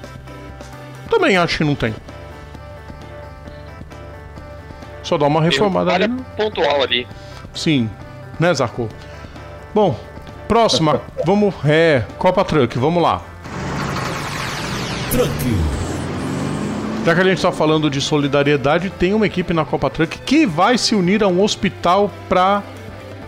Também 1.11 1.37
acho 1.37 1.59
que 1.59 1.65
não 1.65 1.75
tem. 1.75 1.95
Só 5.05 5.17
dá 5.17 5.27
uma 5.27 5.41
reformada 5.41 5.93
ali. 5.93 6.09
Pontual 6.37 6.83
ali. 6.83 7.07
Sim, 7.55 7.89
né, 8.41 8.53
Zarco? 8.53 8.89
Bom, 9.73 9.97
próxima, 10.49 11.01
vamos. 11.25 11.55
É, 11.65 12.03
Copa 12.19 12.45
Truck, 12.45 12.77
vamos 12.79 13.03
lá. 13.03 13.23
Truck. 15.13 15.85
Já 17.05 17.15
que 17.15 17.21
a 17.21 17.25
gente 17.25 17.37
está 17.37 17.53
falando 17.53 17.91
de 17.91 18.01
solidariedade, 18.01 18.89
tem 18.89 19.13
uma 19.13 19.27
equipe 19.27 19.53
na 19.53 19.65
Copa 19.65 19.91
Truck 19.91 20.19
que 20.21 20.47
vai 20.47 20.79
se 20.79 20.95
unir 20.95 21.23
a 21.23 21.29
um 21.29 21.43
hospital 21.43 22.11
para 22.31 22.63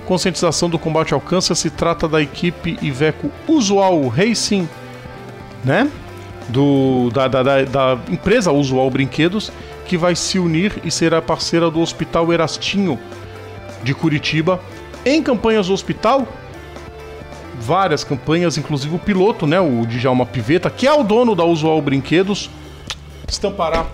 conscientização 0.07 0.71
do 0.71 0.79
combate 0.79 1.13
ao 1.13 1.21
câncer. 1.21 1.55
Se 1.55 1.69
trata 1.69 2.09
da 2.09 2.23
equipe 2.23 2.79
Iveco 2.81 3.31
Usual 3.47 4.09
Racing, 4.09 4.67
né? 5.63 5.91
Do, 6.49 7.11
da, 7.13 7.29
da, 7.29 7.43
da, 7.43 7.65
da 7.65 7.99
empresa 8.09 8.51
Usual 8.51 8.89
Brinquedos, 8.89 9.53
que 9.87 9.97
vai 9.97 10.15
se 10.15 10.39
unir 10.39 10.81
e 10.85 10.91
será 10.91 11.23
parceira 11.23 11.71
do 11.71 11.81
Hospital 11.81 12.33
Erastinho 12.33 12.99
de 13.83 13.95
Curitiba. 13.95 14.61
Em 15.05 15.23
campanhas 15.23 15.69
do 15.69 15.73
hospital, 15.73 16.27
várias 17.61 18.05
campanhas, 18.05 18.59
inclusive 18.59 18.95
o 18.95 18.99
piloto, 18.99 19.47
né, 19.47 19.61
o 19.61 19.87
Djalma 19.87 20.27
Piveta, 20.27 20.69
que 20.69 20.87
é 20.87 20.93
o 20.93 21.03
dono 21.03 21.35
da 21.35 21.45
Usual 21.45 21.81
Brinquedos, 21.81 22.51
estampará. 23.29 23.87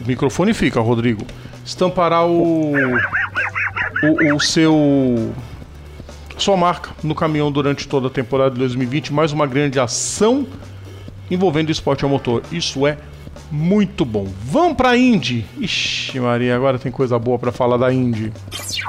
O 0.00 0.06
microfone 0.06 0.54
fica, 0.54 0.80
Rodrigo. 0.80 1.26
Estampará 1.64 2.24
o, 2.24 2.72
o, 4.02 4.34
o 4.34 4.40
seu 4.40 5.32
sua 6.36 6.56
marca 6.56 6.90
no 7.02 7.14
caminhão 7.14 7.50
durante 7.50 7.86
toda 7.86 8.08
a 8.08 8.10
temporada 8.10 8.50
de 8.50 8.58
2020. 8.58 9.12
Mais 9.12 9.32
uma 9.32 9.46
grande 9.46 9.78
ação 9.78 10.46
envolvendo 11.30 11.70
esporte 11.70 12.04
a 12.04 12.08
motor. 12.08 12.42
Isso 12.52 12.86
é 12.86 12.98
muito 13.50 14.04
bom. 14.04 14.26
Vamos 14.44 14.76
pra 14.76 14.96
Indy. 14.96 15.44
Ixi, 15.58 16.20
Maria, 16.20 16.56
agora 16.56 16.78
tem 16.78 16.90
coisa 16.90 17.18
boa 17.18 17.38
para 17.38 17.52
falar 17.52 17.76
da 17.76 17.92
Indy. 17.92 18.32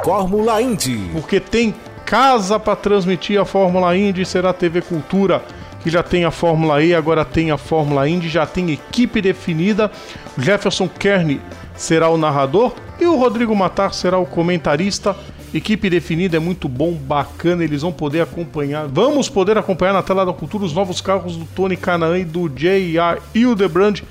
Fórmula 0.03 0.61
Indy. 0.61 1.09
Porque 1.13 1.39
tem 1.39 1.73
casa 2.05 2.59
para 2.59 2.75
transmitir 2.75 3.39
a 3.39 3.45
Fórmula 3.45 3.95
Indy, 3.97 4.25
será 4.25 4.53
TV 4.53 4.81
Cultura 4.81 5.41
que 5.85 5.91
já 5.91 6.01
tem 6.01 6.25
a 6.25 6.31
Fórmula 6.31 6.81
E, 6.81 6.95
agora 6.95 7.23
tem 7.23 7.51
a 7.51 7.59
Fórmula 7.59 8.09
Indy, 8.09 8.27
já 8.27 8.43
tem 8.43 8.71
equipe 8.71 9.21
definida. 9.21 9.91
Jefferson 10.35 10.87
Kern 10.89 11.39
será 11.75 12.09
o 12.09 12.17
narrador 12.17 12.73
e 12.99 13.05
o 13.05 13.15
Rodrigo 13.15 13.55
Matar 13.55 13.93
será 13.93 14.17
o 14.17 14.25
comentarista. 14.25 15.15
Equipe 15.53 15.87
definida 15.87 16.37
é 16.37 16.39
muito 16.39 16.67
bom, 16.67 16.93
bacana, 16.93 17.63
eles 17.63 17.83
vão 17.83 17.91
poder 17.91 18.21
acompanhar. 18.21 18.87
Vamos 18.87 19.29
poder 19.29 19.59
acompanhar 19.59 19.93
na 19.93 20.01
tela 20.01 20.25
da 20.25 20.33
cultura 20.33 20.65
os 20.65 20.73
novos 20.73 21.01
carros 21.01 21.37
do 21.37 21.45
Tony 21.45 21.77
Canaan 21.77 22.17
e 22.17 22.25
do 22.25 22.49
J.R. 22.49 23.21
Hildebrand 23.35 24.01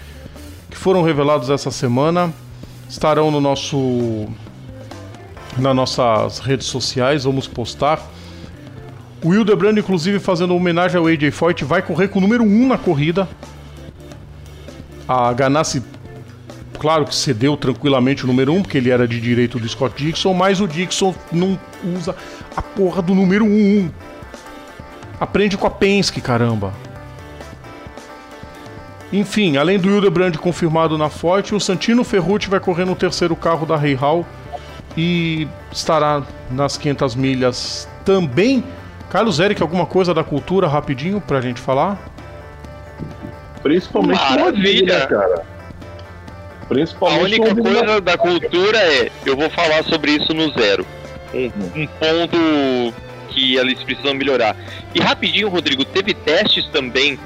que 0.74 0.80
foram 0.80 1.02
revelados 1.02 1.50
essa 1.50 1.70
semana. 1.70 2.34
Estarão 2.88 3.30
no 3.30 3.40
nosso 3.40 4.26
nas 5.56 5.74
nossas 5.74 6.40
redes 6.40 6.66
sociais, 6.66 7.22
vamos 7.22 7.46
postar. 7.46 8.04
O 9.22 9.32
Hildebrand, 9.32 9.78
inclusive, 9.78 10.18
fazendo 10.18 10.52
homenagem 10.52 10.98
ao 10.98 11.06
AJ 11.06 11.30
Foyt, 11.30 11.64
vai 11.64 11.80
correr 11.80 12.08
com 12.08 12.18
o 12.18 12.22
número 12.22 12.42
1 12.42 12.66
na 12.66 12.76
corrida. 12.76 13.28
A 15.06 15.32
Ganassi, 15.32 15.80
claro 16.76 17.04
que 17.04 17.14
cedeu 17.14 17.56
tranquilamente 17.56 18.24
o 18.24 18.26
número 18.26 18.52
1, 18.52 18.62
porque 18.62 18.78
ele 18.78 18.90
era 18.90 19.06
de 19.06 19.20
direito 19.20 19.60
do 19.60 19.68
Scott 19.68 19.94
Dixon, 19.96 20.34
mas 20.34 20.60
o 20.60 20.66
Dixon 20.66 21.14
não 21.30 21.56
usa 21.96 22.16
a 22.56 22.60
porra 22.60 23.00
do 23.00 23.14
número 23.14 23.44
1. 23.44 23.90
Aprende 25.20 25.56
com 25.56 25.68
a 25.68 25.70
Penske, 25.70 26.20
caramba. 26.20 26.74
Enfim, 29.14 29.56
além 29.56 29.78
do 29.78 29.88
Hildebrand 29.88 30.34
confirmado 30.38 30.98
na 30.98 31.08
Forte, 31.08 31.54
o 31.54 31.60
Santino 31.60 32.02
Ferrucci 32.02 32.50
vai 32.50 32.58
correr 32.58 32.84
no 32.84 32.96
terceiro 32.96 33.36
carro 33.36 33.64
da 33.64 33.76
Rei 33.76 33.94
Hall 33.94 34.26
e 34.96 35.46
estará 35.70 36.24
nas 36.50 36.76
500 36.76 37.14
milhas 37.14 37.88
também. 38.04 38.64
Carlos 39.08 39.38
Eric, 39.38 39.62
alguma 39.62 39.86
coisa 39.86 40.12
da 40.12 40.24
cultura 40.24 40.66
rapidinho 40.66 41.20
pra 41.20 41.40
gente 41.40 41.60
falar? 41.60 41.96
Principalmente 43.62 44.18
Maravilha, 44.18 44.98
né, 44.98 45.06
cara. 45.06 45.46
Principalmente 46.68 47.20
a 47.20 47.24
única 47.24 47.54
coisa 47.54 48.00
da 48.00 48.18
cultura 48.18 48.78
é, 48.78 49.12
eu 49.24 49.36
vou 49.36 49.48
falar 49.48 49.84
sobre 49.84 50.10
isso 50.10 50.34
no 50.34 50.50
zero. 50.54 50.84
Um, 51.32 51.52
um 51.82 51.86
ponto 51.86 52.94
que 53.28 53.54
eles 53.54 53.80
precisam 53.84 54.14
melhorar. 54.14 54.56
E 54.92 55.00
rapidinho, 55.00 55.48
Rodrigo, 55.48 55.84
teve 55.84 56.14
testes 56.14 56.66
também 56.72 57.16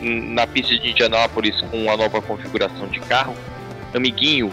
na 0.00 0.46
pista 0.46 0.78
de 0.78 0.90
Indianápolis 0.90 1.60
com 1.70 1.90
a 1.90 1.96
nova 1.96 2.20
configuração 2.20 2.86
de 2.88 3.00
carro. 3.00 3.34
Amiguinho, 3.94 4.52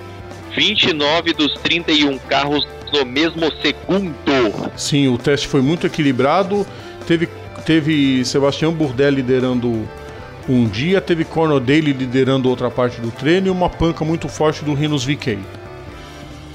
29 0.55 1.33
dos 1.33 1.53
31 1.55 2.17
carros 2.19 2.67
no 2.91 3.05
mesmo 3.05 3.51
segundo. 3.61 4.71
Sim, 4.77 5.07
o 5.07 5.17
teste 5.17 5.47
foi 5.47 5.61
muito 5.61 5.87
equilibrado. 5.87 6.65
Teve 7.07 7.27
teve 7.65 8.23
Sebastião 8.25 8.73
Bourdais 8.73 9.13
liderando 9.13 9.87
um 10.47 10.67
dia, 10.67 10.99
teve 10.99 11.23
Conor 11.23 11.59
Daly 11.59 11.93
liderando 11.93 12.49
outra 12.49 12.69
parte 12.69 12.99
do 12.99 13.09
treino 13.11 13.47
e 13.47 13.49
uma 13.49 13.69
panca 13.69 14.03
muito 14.03 14.27
forte 14.27 14.63
do 14.63 14.73
Rinos 14.73 15.05
VK. 15.05 15.39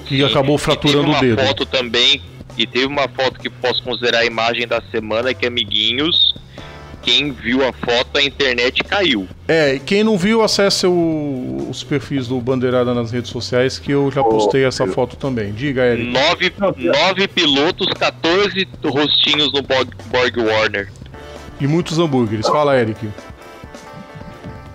Que 0.06 0.18
Sim, 0.18 0.24
acabou 0.24 0.58
fraturando 0.58 1.10
o 1.10 1.20
dedo. 1.20 1.40
uma 1.40 1.48
foto 1.48 1.66
também, 1.66 2.20
e 2.56 2.66
teve 2.66 2.86
uma 2.86 3.08
foto 3.08 3.38
que 3.40 3.48
posso 3.48 3.82
considerar 3.82 4.20
a 4.20 4.24
imagem 4.24 4.66
da 4.66 4.82
semana, 4.90 5.32
que 5.32 5.46
amiguinhos, 5.46 6.34
quem 7.02 7.30
viu 7.32 7.66
a 7.66 7.72
foto, 7.72 8.16
a 8.18 8.22
internet 8.22 8.82
caiu. 8.84 9.26
É, 9.46 9.74
e 9.74 9.78
quem 9.80 10.02
não 10.04 10.16
viu, 10.18 10.42
acesse 10.42 10.86
o- 10.86 11.66
os 11.70 11.82
perfis 11.84 12.26
do 12.28 12.40
Bandeirada 12.40 12.92
nas 12.94 13.10
redes 13.10 13.30
sociais 13.30 13.78
que 13.78 13.90
eu 13.92 14.10
já 14.10 14.22
postei 14.22 14.64
essa 14.64 14.84
eu- 14.84 14.92
foto 14.92 15.16
também. 15.16 15.52
Diga, 15.52 15.82
Eric. 15.86 16.10
Nove, 16.10 16.52
nove 16.58 17.28
pilotos, 17.28 17.88
14 17.98 18.68
rostinhos 18.84 19.52
no 19.52 19.62
Borg, 19.62 19.88
Borg 20.06 20.36
Warner. 20.38 20.90
E 21.60 21.66
muitos 21.66 21.98
hambúrgueres. 21.98 22.46
Fala, 22.46 22.76
Eric. 22.78 23.08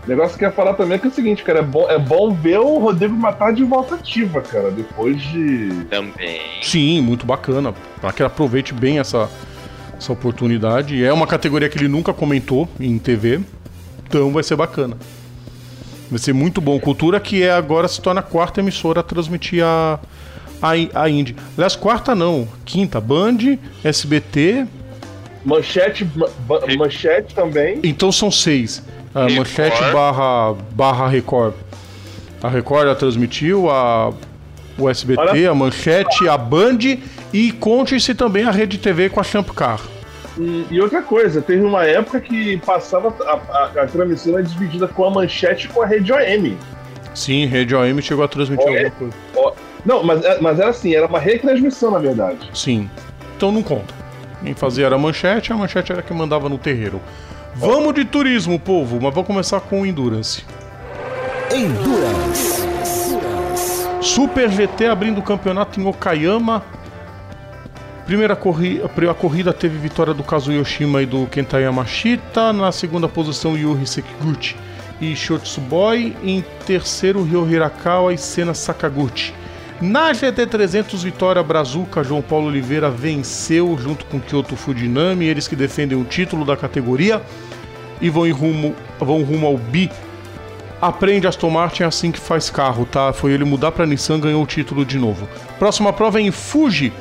O 0.06 0.10
negócio 0.10 0.38
que 0.38 0.44
eu 0.44 0.50
ia 0.50 0.54
falar 0.54 0.74
também 0.74 0.96
é 0.96 1.00
que 1.00 1.08
é 1.08 1.10
o 1.10 1.14
seguinte, 1.14 1.44
cara, 1.44 1.60
é 1.60 1.64
bom, 1.64 1.90
é 1.90 1.98
bom 1.98 2.34
ver 2.34 2.60
o 2.60 2.78
Rodrigo 2.78 3.16
matar 3.16 3.54
de 3.54 3.64
volta 3.64 3.96
ativa, 3.96 4.42
cara, 4.42 4.70
depois 4.70 5.22
de. 5.22 5.86
Também. 5.90 6.42
Sim, 6.62 7.00
muito 7.00 7.26
bacana. 7.26 7.74
Para 8.02 8.12
que 8.12 8.22
ele 8.22 8.28
aproveite 8.28 8.74
bem 8.74 9.00
essa, 9.00 9.30
essa 9.98 10.12
oportunidade. 10.14 11.04
É 11.04 11.12
uma 11.14 11.28
categoria 11.28 11.70
que 11.70 11.78
ele 11.78 11.88
nunca 11.88 12.14
comentou 12.14 12.68
em 12.80 12.98
TV. 12.98 13.40
Então 14.08 14.32
vai 14.32 14.44
ser 14.44 14.56
bacana. 14.56 14.98
Vai 16.10 16.20
ser 16.20 16.34
muito 16.34 16.62
bom. 16.62 16.80
Cultura 16.80 17.20
que 17.20 17.42
é 17.44 17.52
agora 17.52 17.88
se 17.88 18.02
torna 18.02 18.20
a 18.20 18.24
quarta 18.24 18.60
emissora 18.60 19.00
a 19.00 19.04
transmitir 19.04 19.64
a, 19.64 20.00
a, 20.62 20.72
a 21.04 21.10
Indy. 21.10 21.36
Aliás, 21.58 21.76
quarta 21.76 22.14
não. 22.14 22.48
Quinta. 22.66 23.00
Band, 23.02 23.38
SBT. 23.84 24.66
Manchete, 25.46 26.08
ma- 26.16 26.30
ba- 26.48 26.62
manchete 26.78 27.34
também. 27.34 27.80
Então 27.84 28.12
são 28.12 28.32
seis. 28.32 28.84
A. 29.14 29.28
Manchete 29.30 29.82
barra, 29.92 30.54
barra 30.72 31.08
Record. 31.08 31.54
A 32.42 32.50
Record 32.50 32.88
já 32.88 32.96
transmitiu, 32.96 33.70
a, 33.70 34.12
o 34.78 34.90
SBT, 34.90 35.22
Olha- 35.22 35.52
a 35.52 35.56
Manchete, 35.56 36.28
a 36.28 36.38
Band 36.38 36.80
e 37.32 37.52
conte-se 37.52 38.14
também 38.16 38.44
a 38.44 38.52
Rede 38.52 38.78
TV 38.78 39.10
com 39.10 39.20
a 39.20 39.24
Champ 39.24 39.50
Car. 39.52 39.80
E, 40.38 40.66
e 40.72 40.82
outra 40.82 41.02
coisa, 41.02 41.42
teve 41.42 41.62
uma 41.64 41.86
época 41.86 42.20
que 42.20 42.58
passava 42.66 43.14
a, 43.24 43.32
a, 43.34 43.84
a 43.84 43.88
transmissão 43.88 44.34
era 44.34 44.44
dividida 44.44 44.88
com 44.88 45.06
a 45.06 45.12
manchete 45.12 45.66
e 45.68 45.70
com 45.70 45.82
a 45.82 45.86
rede 45.86 46.12
OM. 46.12 46.58
Sim, 47.14 47.46
Rede 47.46 47.76
OM 47.76 48.02
chegou 48.02 48.26
a 48.26 48.28
transmitir 48.28 48.66
Olha. 48.66 48.86
alguma 48.92 49.12
coisa. 49.12 49.16
Ó, 49.36 49.54
Não, 49.86 50.04
mas, 50.04 50.26
é- 50.26 50.40
mas 50.42 50.60
era 50.60 50.70
assim, 50.72 50.96
era 50.96 51.06
uma 51.06 51.20
retransmissão, 51.20 51.92
na 51.92 52.00
verdade. 52.00 52.50
Sim. 52.54 52.90
Então 53.38 53.52
não 53.52 53.62
conta. 53.62 53.94
Quem 54.44 54.56
fazia 54.56 54.88
era 54.88 54.96
a 54.96 54.98
Manchete, 54.98 55.54
a 55.54 55.56
Manchete 55.56 55.92
era 55.92 56.02
quem 56.02 56.18
mandava 56.18 56.50
no 56.50 56.58
terreiro. 56.58 57.00
Vamos 57.56 57.94
de 57.94 58.04
turismo, 58.04 58.60
povo, 58.60 59.00
mas 59.00 59.14
vamos 59.14 59.28
começar 59.28 59.60
com 59.60 59.82
o 59.82 59.86
Endurance. 59.86 60.44
Endurance. 61.52 62.23
Super 64.04 64.52
GT 64.52 64.88
abrindo 64.88 65.20
o 65.20 65.24
campeonato 65.24 65.80
em 65.80 65.86
Okayama. 65.86 66.62
Primeira 68.06 68.36
corrida, 68.36 68.86
a 69.10 69.14
corrida 69.14 69.54
teve 69.54 69.78
vitória 69.78 70.14
do 70.14 70.22
Kazuyoshima 70.22 71.02
e 71.02 71.06
do 71.06 71.26
Kenta 71.28 71.58
Yamashita. 71.58 72.52
Na 72.52 72.74
segunda 72.74 73.08
posição, 73.08 73.58
Yuri 73.58 73.88
Sekiguchi 73.88 74.58
e 75.00 75.16
Shotsuboi. 75.16 76.18
Em 76.22 76.44
terceiro, 76.66 77.24
Ryo 77.24 77.50
Hirakawa 77.50 78.14
e 78.14 78.18
Sena 78.18 78.54
Sakaguchi. 78.54 79.34
Na 79.82 80.12
GT300, 80.12 81.02
vitória 81.02 81.42
Brazuca, 81.42 82.04
João 82.04 82.22
Paulo 82.22 82.48
Oliveira 82.48 82.90
venceu 82.90 83.78
junto 83.78 84.06
com 84.08 84.20
Kyoto 84.20 84.58
Fujinami, 84.58 85.26
eles 85.26 85.48
que 85.48 85.56
defendem 85.56 85.98
o 85.98 86.04
título 86.04 86.44
da 86.44 86.58
categoria 86.58 87.22
e 88.02 88.10
vão, 88.10 88.30
rumo, 88.34 88.76
vão 89.00 89.24
rumo 89.24 89.48
ao 89.48 89.58
bi 89.58 89.90
Aprende 90.84 91.26
Aston 91.26 91.50
Martin 91.50 91.84
assim 91.84 92.12
que 92.12 92.20
faz 92.20 92.50
carro, 92.50 92.86
tá? 92.86 93.14
Foi 93.14 93.32
ele 93.32 93.46
mudar 93.46 93.72
pra 93.72 93.86
Nissan, 93.86 94.20
ganhou 94.20 94.44
o 94.44 94.46
título 94.46 94.84
de 94.84 95.00
novo. 95.00 95.30
Próxima 95.58 95.94
prova 95.94 96.20
é 96.20 96.24
em 96.24 96.30
Fuji, 96.30 96.92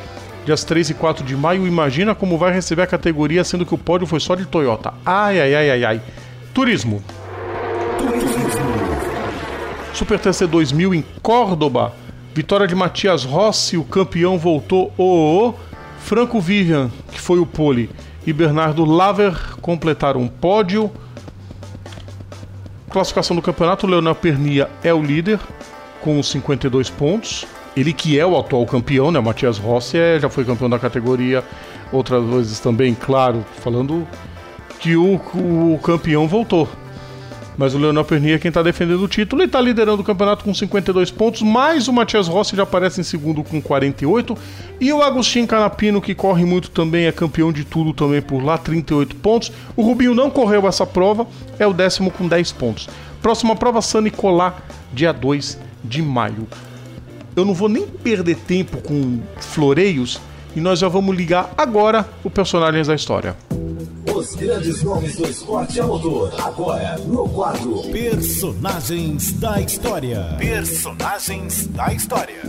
dias 0.46 0.62
3 0.62 0.90
e 0.90 0.94
4 0.94 1.24
de 1.24 1.34
maio. 1.34 1.66
Imagina 1.66 2.14
como 2.14 2.38
vai 2.38 2.52
receber 2.52 2.82
a 2.82 2.86
categoria, 2.86 3.42
sendo 3.42 3.66
que 3.66 3.74
o 3.74 3.78
pódio 3.78 4.06
foi 4.06 4.20
só 4.20 4.36
de 4.36 4.46
Toyota. 4.46 4.94
Ai, 5.04 5.40
ai, 5.40 5.54
ai, 5.56 5.70
ai, 5.72 5.84
ai. 5.84 6.02
Turismo. 6.54 7.02
Super 9.92 10.20
TC 10.20 10.46
2000 10.46 10.94
em 10.94 11.04
Córdoba. 11.20 11.92
Vitória 12.32 12.68
de 12.68 12.76
Matias 12.76 13.24
Rossi, 13.24 13.76
o 13.76 13.82
campeão 13.82 14.38
voltou. 14.38 14.92
O, 14.96 15.02
o, 15.02 15.48
o. 15.48 15.54
Franco 15.98 16.40
Vivian, 16.40 16.88
que 17.10 17.20
foi 17.20 17.40
o 17.40 17.46
pole, 17.46 17.90
e 18.24 18.32
Bernardo 18.32 18.84
Laver 18.84 19.56
completaram 19.60 20.22
o 20.22 20.30
pódio. 20.30 20.88
Classificação 22.92 23.34
do 23.34 23.40
campeonato, 23.40 23.86
o 23.86 23.88
Leonel 23.90 24.14
Pernia 24.14 24.68
é 24.84 24.92
o 24.92 25.02
líder 25.02 25.40
com 26.02 26.18
os 26.18 26.30
52 26.30 26.90
pontos. 26.90 27.46
Ele 27.74 27.90
que 27.90 28.18
é 28.18 28.26
o 28.26 28.38
atual 28.38 28.66
campeão, 28.66 29.10
né? 29.10 29.18
O 29.18 29.22
Matias 29.22 29.56
Rossi 29.56 29.96
é, 29.96 30.20
já 30.20 30.28
foi 30.28 30.44
campeão 30.44 30.68
da 30.68 30.78
categoria 30.78 31.42
outras 31.90 32.22
vezes 32.22 32.60
também, 32.60 32.94
claro, 32.94 33.46
falando 33.62 34.06
que 34.78 34.94
o, 34.94 35.14
o 35.14 35.80
campeão 35.82 36.28
voltou. 36.28 36.68
Mas 37.56 37.74
o 37.74 37.78
Leonel 37.78 38.04
Pernia 38.04 38.36
é 38.36 38.38
quem 38.38 38.48
está 38.48 38.62
defendendo 38.62 39.02
o 39.02 39.08
título 39.08 39.42
e 39.42 39.44
está 39.44 39.60
liderando 39.60 40.00
o 40.00 40.04
campeonato 40.04 40.44
com 40.44 40.54
52 40.54 41.10
pontos, 41.10 41.42
mas 41.42 41.86
o 41.86 41.92
Matias 41.92 42.26
Rossi 42.26 42.56
já 42.56 42.62
aparece 42.62 43.00
em 43.00 43.04
segundo 43.04 43.44
com 43.44 43.60
48. 43.60 44.36
E 44.80 44.92
o 44.92 45.02
Agostinho 45.02 45.46
Canapino, 45.46 46.00
que 46.00 46.14
corre 46.14 46.44
muito 46.44 46.70
também, 46.70 47.06
é 47.06 47.12
campeão 47.12 47.52
de 47.52 47.64
tudo 47.64 47.92
também 47.92 48.22
por 48.22 48.42
lá, 48.42 48.56
38 48.56 49.16
pontos. 49.16 49.52
O 49.76 49.82
Rubinho 49.82 50.14
não 50.14 50.30
correu 50.30 50.66
essa 50.66 50.86
prova, 50.86 51.26
é 51.58 51.66
o 51.66 51.72
décimo 51.72 52.10
com 52.10 52.26
10 52.26 52.52
pontos. 52.52 52.88
Próxima 53.20 53.54
prova, 53.54 53.82
San 53.82 54.00
Nicolás, 54.00 54.54
dia 54.92 55.12
2 55.12 55.58
de 55.84 56.02
maio. 56.02 56.48
Eu 57.36 57.44
não 57.44 57.54
vou 57.54 57.68
nem 57.68 57.86
perder 57.86 58.36
tempo 58.36 58.78
com 58.78 59.20
floreios 59.38 60.20
e 60.54 60.60
nós 60.60 60.78
já 60.78 60.88
vamos 60.88 61.16
ligar 61.16 61.52
agora 61.56 62.08
o 62.22 62.30
personagens 62.30 62.86
da 62.86 62.94
história. 62.94 63.36
Os 64.14 64.34
grandes 64.34 64.82
nomes 64.82 65.16
do 65.16 65.26
esporte 65.26 65.80
a 65.80 65.86
motor. 65.86 66.32
Agora, 66.40 66.98
no 66.98 67.28
quadro 67.28 67.82
Personagens 67.90 69.32
da 69.32 69.60
História. 69.60 70.36
Personagens 70.38 71.66
da 71.68 71.92
História. 71.92 72.40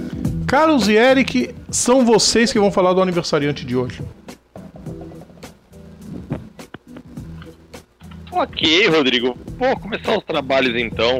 Carlos 0.45 0.88
e 0.88 0.93
Eric, 0.93 1.55
são 1.71 2.05
vocês 2.05 2.51
que 2.51 2.59
vão 2.59 2.71
falar 2.71 2.93
do 2.93 3.01
aniversariante 3.01 3.65
de 3.65 3.75
hoje. 3.75 4.01
Ok, 8.31 8.88
Rodrigo. 8.88 9.38
Vou 9.57 9.80
começar 9.80 10.17
os 10.17 10.23
trabalhos 10.23 10.75
então. 10.75 11.19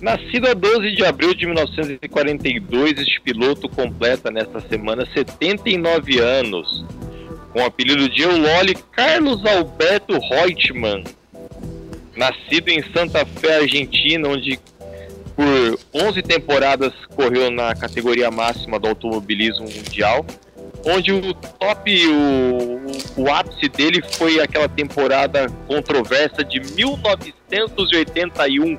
Nascido 0.00 0.48
a 0.48 0.54
12 0.54 0.92
de 0.92 1.04
abril 1.04 1.34
de 1.34 1.46
1942, 1.46 2.98
este 2.98 3.20
piloto 3.20 3.68
completa 3.68 4.30
nesta 4.30 4.60
semana 4.60 5.06
79 5.14 6.20
anos. 6.20 6.84
Com 7.52 7.60
o 7.60 7.66
apelido 7.66 8.08
de 8.08 8.22
Euloli, 8.22 8.74
Carlos 8.92 9.44
Alberto 9.46 10.18
Reutemann. 10.18 11.04
Nascido 12.16 12.68
em 12.68 12.82
Santa 12.92 13.24
Fé, 13.24 13.62
Argentina, 13.62 14.28
onde 14.28 14.58
por 15.34 15.78
11 15.92 16.22
temporadas 16.22 16.92
correu 17.14 17.50
na 17.50 17.74
categoria 17.74 18.30
máxima 18.30 18.78
do 18.78 18.86
automobilismo 18.88 19.64
mundial, 19.64 20.24
onde 20.86 21.12
o 21.12 21.34
top, 21.34 22.06
o, 22.06 22.80
o 23.22 23.32
ápice 23.32 23.68
dele 23.68 24.00
foi 24.12 24.40
aquela 24.40 24.68
temporada 24.68 25.48
controversa 25.66 26.44
de 26.44 26.60
1981, 26.60 28.78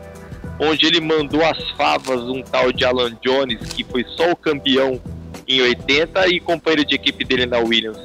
onde 0.59 0.85
ele 0.85 1.01
mandou 1.01 1.43
as 1.43 1.69
favas 1.71 2.21
um 2.23 2.41
tal 2.41 2.71
de 2.71 2.85
Alan 2.85 3.17
Jones, 3.21 3.59
que 3.73 3.83
foi 3.83 4.03
só 4.15 4.31
o 4.31 4.35
campeão 4.35 4.99
em 5.47 5.61
80 5.61 6.27
e 6.27 6.39
companheiro 6.39 6.85
de 6.85 6.95
equipe 6.95 7.23
dele 7.23 7.45
na 7.45 7.59
Williams. 7.59 7.99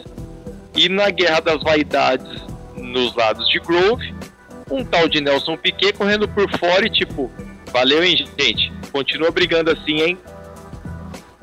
E 0.77 0.89
na 0.89 1.11
Guerra 1.11 1.41
das 1.41 1.63
Vaidades, 1.63 2.43
nos 2.77 3.15
lados 3.15 3.49
de 3.49 3.59
Grove, 3.61 4.15
um 4.71 4.85
tal 4.85 5.09
de 5.09 5.21
Nelson 5.21 5.57
Piquet 5.57 5.93
correndo 5.93 6.29
por 6.29 6.49
fora 6.59 6.87
e 6.87 6.91
tipo, 6.91 7.31
valeu, 7.73 8.03
hein, 8.05 8.17
gente? 8.39 8.73
Continua 8.93 9.31
brigando 9.31 9.71
assim, 9.71 10.01
hein? 10.01 10.19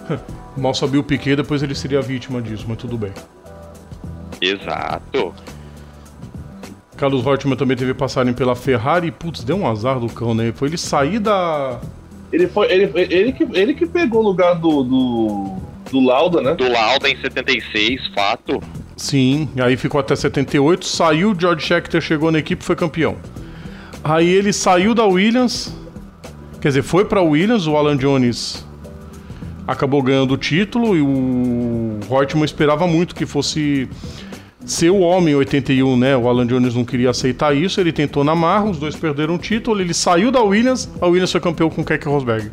Mal 0.56 0.74
sabia 0.74 1.00
o 1.00 1.04
Piquet, 1.04 1.36
depois 1.36 1.62
ele 1.62 1.76
seria 1.76 2.02
vítima 2.02 2.42
disso, 2.42 2.66
mas 2.68 2.78
tudo 2.78 2.98
bem. 2.98 3.14
Exato. 4.42 5.34
Carlos 6.98 7.24
Reutemann 7.24 7.56
também 7.56 7.78
teve 7.78 7.94
passagem 7.94 8.34
pela 8.34 8.56
Ferrari 8.56 9.08
e, 9.08 9.12
putz, 9.12 9.44
deu 9.44 9.56
um 9.56 9.68
azar 9.68 10.00
do 10.00 10.08
cão, 10.08 10.34
né? 10.34 10.52
Foi 10.54 10.68
ele 10.68 10.78
sair 10.78 11.20
da. 11.20 11.80
Ele 12.34 12.48
foi. 12.48 12.72
Ele, 12.72 12.92
ele, 12.96 13.32
que, 13.32 13.48
ele 13.54 13.74
que 13.76 13.86
pegou 13.86 14.22
o 14.22 14.24
lugar 14.24 14.56
do. 14.56 14.84
do, 14.84 15.56
do 15.92 16.00
Lauda, 16.00 16.42
né? 16.42 16.56
Do 16.56 16.70
Lauda 16.70 17.08
em 17.08 17.16
76, 17.16 18.08
fato. 18.16 18.62
Sim, 18.98 19.48
aí 19.60 19.78
ficou 19.78 20.02
até 20.02 20.16
78, 20.16 20.84
saiu, 20.84 21.36
George 21.40 21.64
Scheckter 21.64 22.02
chegou 22.02 22.32
na 22.32 22.40
equipe 22.40 22.64
e 22.64 22.66
foi 22.66 22.76
campeão. 22.76 23.16
Aí 24.04 24.28
ele 24.28 24.52
saiu 24.52 24.96
da 24.96 25.06
Williams, 25.06 25.72
quer 26.60 26.70
dizer, 26.70 26.82
foi 26.82 27.06
pra 27.06 27.22
Williams, 27.22 27.68
o 27.68 27.78
Alan 27.78 27.96
Jones 27.96 28.66
acabou 29.68 30.02
ganhando 30.02 30.34
o 30.34 30.38
título 30.38 30.96
e 30.96 31.02
o 31.02 32.00
Reutemann 32.10 32.46
esperava 32.46 32.88
muito 32.88 33.14
que 33.14 33.26
fosse 33.26 33.88
ser 34.68 34.90
o 34.90 35.00
homem 35.00 35.34
em 35.34 35.38
81, 35.38 35.98
né? 35.98 36.16
O 36.16 36.28
Alan 36.28 36.46
Jones 36.46 36.76
não 36.76 36.84
queria 36.86 37.10
aceitar 37.10 37.56
isso, 37.56 37.80
ele 37.80 37.92
tentou 37.92 38.24
na 38.24 38.36
marra, 38.36 38.66
os 38.66 38.78
dois 38.78 38.96
perderam 38.96 39.36
o 39.36 39.38
título, 39.40 39.80
ele 39.82 39.94
saiu 39.94 40.32
da 40.32 40.42
Williams, 40.42 40.90
a 41.02 41.08
Williams 41.08 41.32
foi 41.32 41.42
campeão 41.42 41.70
com 41.70 41.82
o 41.82 41.86
Keck 41.86 42.06
Rosberg. 42.08 42.52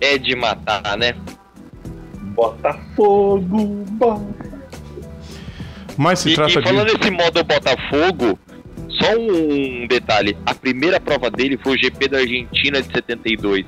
É 0.00 0.16
de 0.16 0.34
matar, 0.34 0.96
né? 0.96 1.14
Botafogo, 2.34 3.84
bota. 3.90 4.24
Mas 5.96 6.20
se 6.20 6.30
E, 6.30 6.34
trata 6.34 6.60
e 6.60 6.62
falando 6.62 6.86
de. 6.86 6.96
nesse 6.96 7.10
modo 7.10 7.42
Botafogo, 7.42 8.38
só 8.88 9.12
um 9.18 9.86
detalhe: 9.88 10.36
a 10.46 10.54
primeira 10.54 11.00
prova 11.00 11.30
dele 11.30 11.58
foi 11.62 11.74
o 11.74 11.78
GP 11.78 12.08
da 12.08 12.18
Argentina 12.18 12.80
de 12.80 12.92
72. 12.92 13.66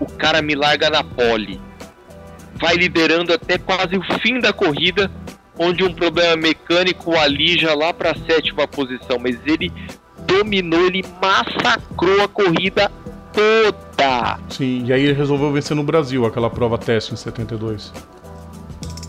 O 0.00 0.06
cara 0.06 0.40
me 0.40 0.54
larga 0.54 0.88
na 0.88 1.04
pole, 1.04 1.60
vai 2.54 2.74
liderando 2.74 3.32
até 3.32 3.58
quase 3.58 3.96
o 3.96 4.02
fim 4.20 4.40
da 4.40 4.52
corrida, 4.52 5.10
onde 5.58 5.84
um 5.84 5.92
problema 5.92 6.36
mecânico 6.36 7.10
o 7.12 7.18
alija 7.18 7.74
lá 7.74 7.92
para 7.92 8.12
a 8.12 8.14
sétima 8.14 8.66
posição. 8.66 9.18
Mas 9.20 9.36
ele 9.46 9.72
dominou, 10.26 10.86
ele 10.86 11.04
massacrou 11.20 12.22
a 12.22 12.28
corrida 12.28 12.90
toda, 13.32 14.38
Sim, 14.50 14.84
e 14.86 14.92
aí 14.92 15.02
ele 15.04 15.14
resolveu 15.14 15.50
vencer 15.52 15.74
no 15.74 15.82
Brasil 15.82 16.26
aquela 16.26 16.50
prova 16.50 16.76
teste 16.76 17.14
em 17.14 17.16
72. 17.16 17.92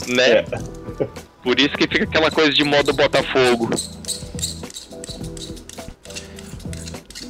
né? 0.07 0.43
Por 1.43 1.59
isso 1.59 1.75
que 1.75 1.87
fica 1.87 2.05
aquela 2.05 2.31
coisa 2.31 2.51
de 2.53 2.63
modo 2.63 2.93
Botafogo. 2.93 3.69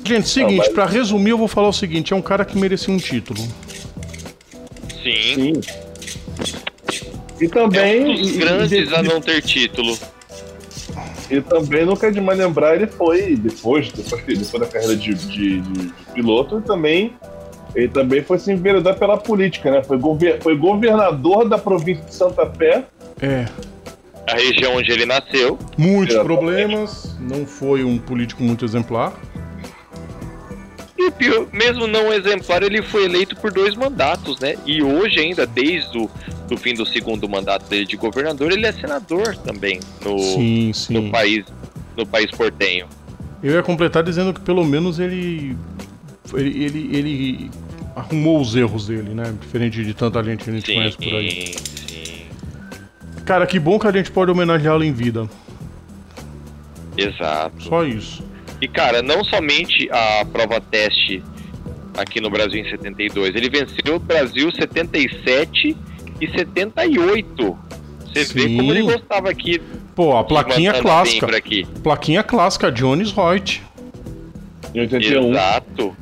Gente, 0.05 0.27
seguinte, 0.27 0.57
mas- 0.57 0.67
pra 0.69 0.85
resumir, 0.85 1.31
eu 1.31 1.37
vou 1.37 1.47
falar 1.47 1.69
o 1.69 1.73
seguinte: 1.73 2.13
é 2.13 2.15
um 2.15 2.21
cara 2.21 2.43
que 2.45 2.57
merecia 2.57 2.93
um 2.93 2.97
título. 2.97 3.39
Sim. 5.01 5.35
Sim. 5.35 5.61
E 7.43 7.45
É 7.45 7.49
também. 7.49 8.05
um 8.05 8.21
dos 8.21 8.37
grandes 8.37 8.71
e- 8.91 8.95
a 8.95 9.03
não 9.03 9.19
ter 9.19 9.41
título. 9.41 9.97
E 11.29 11.41
também 11.41 11.85
nunca 11.85 12.07
é 12.07 12.11
demais 12.11 12.37
lembrar, 12.37 12.75
ele 12.75 12.87
foi, 12.87 13.35
depois, 13.35 13.91
depois, 13.91 14.23
depois 14.25 14.51
da 14.51 14.65
carreira 14.65 14.95
de, 14.95 15.13
de- 15.13 15.59
de- 15.61 15.87
de 15.87 15.93
piloto, 16.13 16.55
ele 16.55 16.63
também, 16.63 17.13
ele 17.75 17.87
também 17.87 18.21
foi 18.23 18.37
se 18.39 18.51
enveredar 18.51 18.95
pela 18.97 19.17
política, 19.17 19.71
né? 19.71 19.83
Foi, 19.83 19.97
gover- 19.97 20.41
foi 20.41 20.55
governador 20.55 21.47
da 21.49 21.57
província 21.57 22.03
de 22.05 22.13
Santa 22.13 22.45
Fé. 22.45 22.83
É, 23.21 23.45
A 24.27 24.35
região 24.35 24.75
onde 24.75 24.91
ele 24.91 25.05
nasceu. 25.05 25.57
muitos 25.77 26.15
problemas, 26.17 27.15
não 27.19 27.45
foi 27.45 27.83
um 27.83 27.97
político 27.97 28.43
muito 28.43 28.63
exemplar. 28.63 29.13
O 31.07 31.11
pior, 31.11 31.47
mesmo 31.51 31.85
não 31.87 32.11
exemplar, 32.13 32.63
ele 32.63 32.81
foi 32.81 33.05
eleito 33.05 33.35
por 33.35 33.51
dois 33.51 33.75
mandatos, 33.75 34.39
né? 34.39 34.55
E 34.65 34.81
hoje 34.81 35.19
ainda, 35.19 35.45
desde 35.45 35.97
o 35.97 36.09
do 36.47 36.57
fim 36.57 36.73
do 36.73 36.85
segundo 36.85 37.27
mandato 37.27 37.67
dele 37.69 37.85
de 37.85 37.95
governador, 37.97 38.51
ele 38.51 38.65
é 38.65 38.71
senador 38.71 39.35
também 39.37 39.79
no, 40.03 40.17
Sim, 40.19 40.71
sim. 40.73 40.93
no 40.93 41.11
país 41.11 41.45
no 41.97 42.05
país 42.05 42.31
portenho. 42.31 42.87
Eu 43.41 43.53
ia 43.53 43.63
completar 43.63 44.03
dizendo 44.03 44.33
que 44.33 44.39
pelo 44.41 44.63
menos 44.65 44.99
ele. 44.99 45.55
Ele, 46.33 46.63
ele, 46.63 46.97
ele 46.97 47.51
arrumou 47.95 48.39
os 48.41 48.55
erros 48.55 48.87
dele, 48.87 49.13
né? 49.13 49.33
Diferente 49.39 49.83
de 49.83 49.93
tanta 49.93 50.23
gente 50.23 50.43
que 50.43 50.49
a 50.49 50.53
gente 50.53 50.65
Sim, 50.65 50.75
conhece 50.75 50.97
por 50.97 51.13
aí. 51.13 51.53
sim, 51.87 52.25
Cara, 53.25 53.45
que 53.45 53.59
bom 53.59 53.77
que 53.77 53.85
a 53.87 53.91
gente 53.91 54.09
pode 54.11 54.31
homenageá-lo 54.31 54.83
em 54.83 54.91
vida. 54.91 55.29
exato. 56.97 57.61
Só 57.63 57.83
isso. 57.85 58.23
E 58.63 58.67
cara, 58.69 59.01
não 59.01 59.25
somente 59.25 59.89
a 59.91 60.23
prova 60.23 60.61
teste 60.61 61.21
aqui 61.97 62.21
no 62.21 62.29
Brasil 62.29 62.61
em 62.61 62.69
72, 62.69 63.35
ele 63.35 63.49
venceu 63.49 63.95
o 63.95 63.99
Brasil 63.99 64.49
77 64.53 65.75
e 66.21 66.27
78. 66.29 67.57
Você 68.05 68.23
vê 68.33 68.41
Sim. 68.47 68.55
como 68.57 68.71
ele 68.71 68.83
gostava 68.83 69.29
aqui. 69.29 69.61
Pô, 69.93 70.15
a 70.15 70.23
plaquinha 70.23 70.71
clássica. 70.73 71.35
aqui. 71.35 71.67
Plaquinha 71.83 72.23
clássica, 72.23 72.71
Jones 72.71 73.11
Reut, 73.11 73.61
Em 74.73 74.79
81. 74.79 75.31
Exato. 75.31 75.95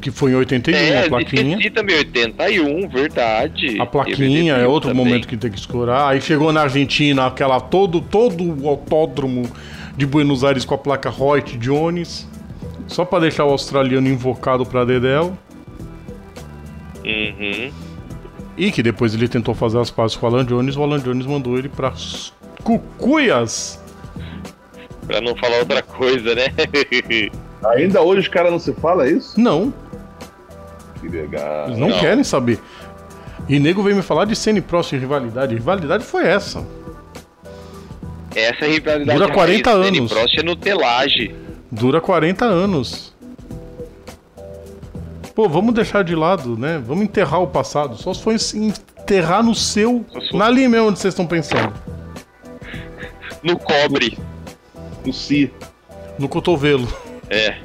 que 0.00 0.12
foi 0.12 0.30
em 0.30 0.34
81, 0.36 0.76
É, 0.78 1.04
a 1.06 1.08
plaquinha. 1.08 1.50
esqueci 1.56 1.70
também, 1.70 1.96
81, 1.96 2.88
verdade. 2.88 3.80
A 3.80 3.84
plaquinha 3.86 4.54
é 4.54 4.66
outro 4.66 4.90
também. 4.90 5.04
momento 5.04 5.26
que 5.26 5.36
tem 5.36 5.50
que 5.50 5.58
explorar. 5.58 6.08
Aí 6.10 6.20
chegou 6.20 6.52
na 6.52 6.62
Argentina, 6.62 7.26
aquela 7.26 7.58
todo 7.60 8.00
todo 8.00 8.44
o 8.62 8.68
autódromo 8.68 9.50
de 10.00 10.06
Buenos 10.06 10.42
Aires 10.42 10.64
com 10.64 10.74
a 10.74 10.78
placa 10.78 11.10
Reut 11.10 11.58
Jones, 11.58 12.26
só 12.86 13.04
pra 13.04 13.18
deixar 13.18 13.44
o 13.44 13.50
australiano 13.50 14.08
invocado 14.08 14.64
pra 14.64 14.82
Dedel. 14.82 15.36
Uhum. 17.04 17.70
E 18.56 18.72
que 18.72 18.82
depois 18.82 19.12
ele 19.14 19.28
tentou 19.28 19.54
fazer 19.54 19.78
as 19.78 19.90
pazes 19.90 20.16
com 20.16 20.24
o 20.26 20.28
Alan 20.30 20.44
Jones, 20.46 20.74
o 20.76 20.82
Alan 20.82 20.98
Jones 21.00 21.26
mandou 21.26 21.58
ele 21.58 21.68
pra 21.68 21.92
Cucuias. 22.64 23.78
Pra 25.06 25.20
não 25.20 25.36
falar 25.36 25.58
outra 25.58 25.82
coisa, 25.82 26.34
né? 26.34 26.46
Ainda 27.76 28.00
hoje 28.00 28.22
os 28.22 28.28
caras 28.28 28.50
não 28.50 28.58
se 28.58 28.72
fala 28.72 29.06
isso? 29.06 29.38
Não, 29.38 29.70
Que 30.98 31.08
legal. 31.08 31.66
eles 31.66 31.78
não, 31.78 31.88
Não. 31.88 31.98
querem 32.00 32.24
saber. 32.24 32.58
E 33.48 33.58
nego 33.58 33.82
veio 33.82 33.96
me 33.96 34.02
falar 34.02 34.24
de 34.24 34.34
Senna 34.34 34.60
e 34.60 34.62
Prost 34.62 34.92
e 34.92 34.96
rivalidade. 34.96 35.54
Rivalidade 35.54 36.04
foi 36.04 36.24
essa. 36.26 36.64
Essa 38.34 38.66
rivalidade 38.66 39.18
Dura 39.18 39.32
40 39.32 39.70
raiz, 39.70 39.84
Danny 39.84 39.98
anos. 39.98 40.12
Prost 40.12 40.38
é 40.38 40.42
nutelagem. 40.42 41.34
Dura 41.70 42.00
40 42.00 42.44
anos. 42.44 43.14
Pô, 45.34 45.48
vamos 45.48 45.74
deixar 45.74 46.04
de 46.04 46.14
lado, 46.14 46.56
né? 46.56 46.82
Vamos 46.84 47.04
enterrar 47.04 47.40
o 47.42 47.46
passado. 47.46 47.96
Só 47.96 48.12
se 48.12 48.22
for 48.22 48.34
enterrar 48.54 49.42
no 49.42 49.54
seu. 49.54 50.04
Na 50.32 50.46
ali 50.46 50.68
mesmo 50.68 50.88
onde 50.88 50.98
vocês 50.98 51.12
estão 51.14 51.26
pensando. 51.26 51.72
No 53.42 53.58
cobre. 53.58 54.18
O 55.06 55.12
Si. 55.12 55.50
No 56.18 56.28
cotovelo. 56.28 56.86
É. 57.30 57.56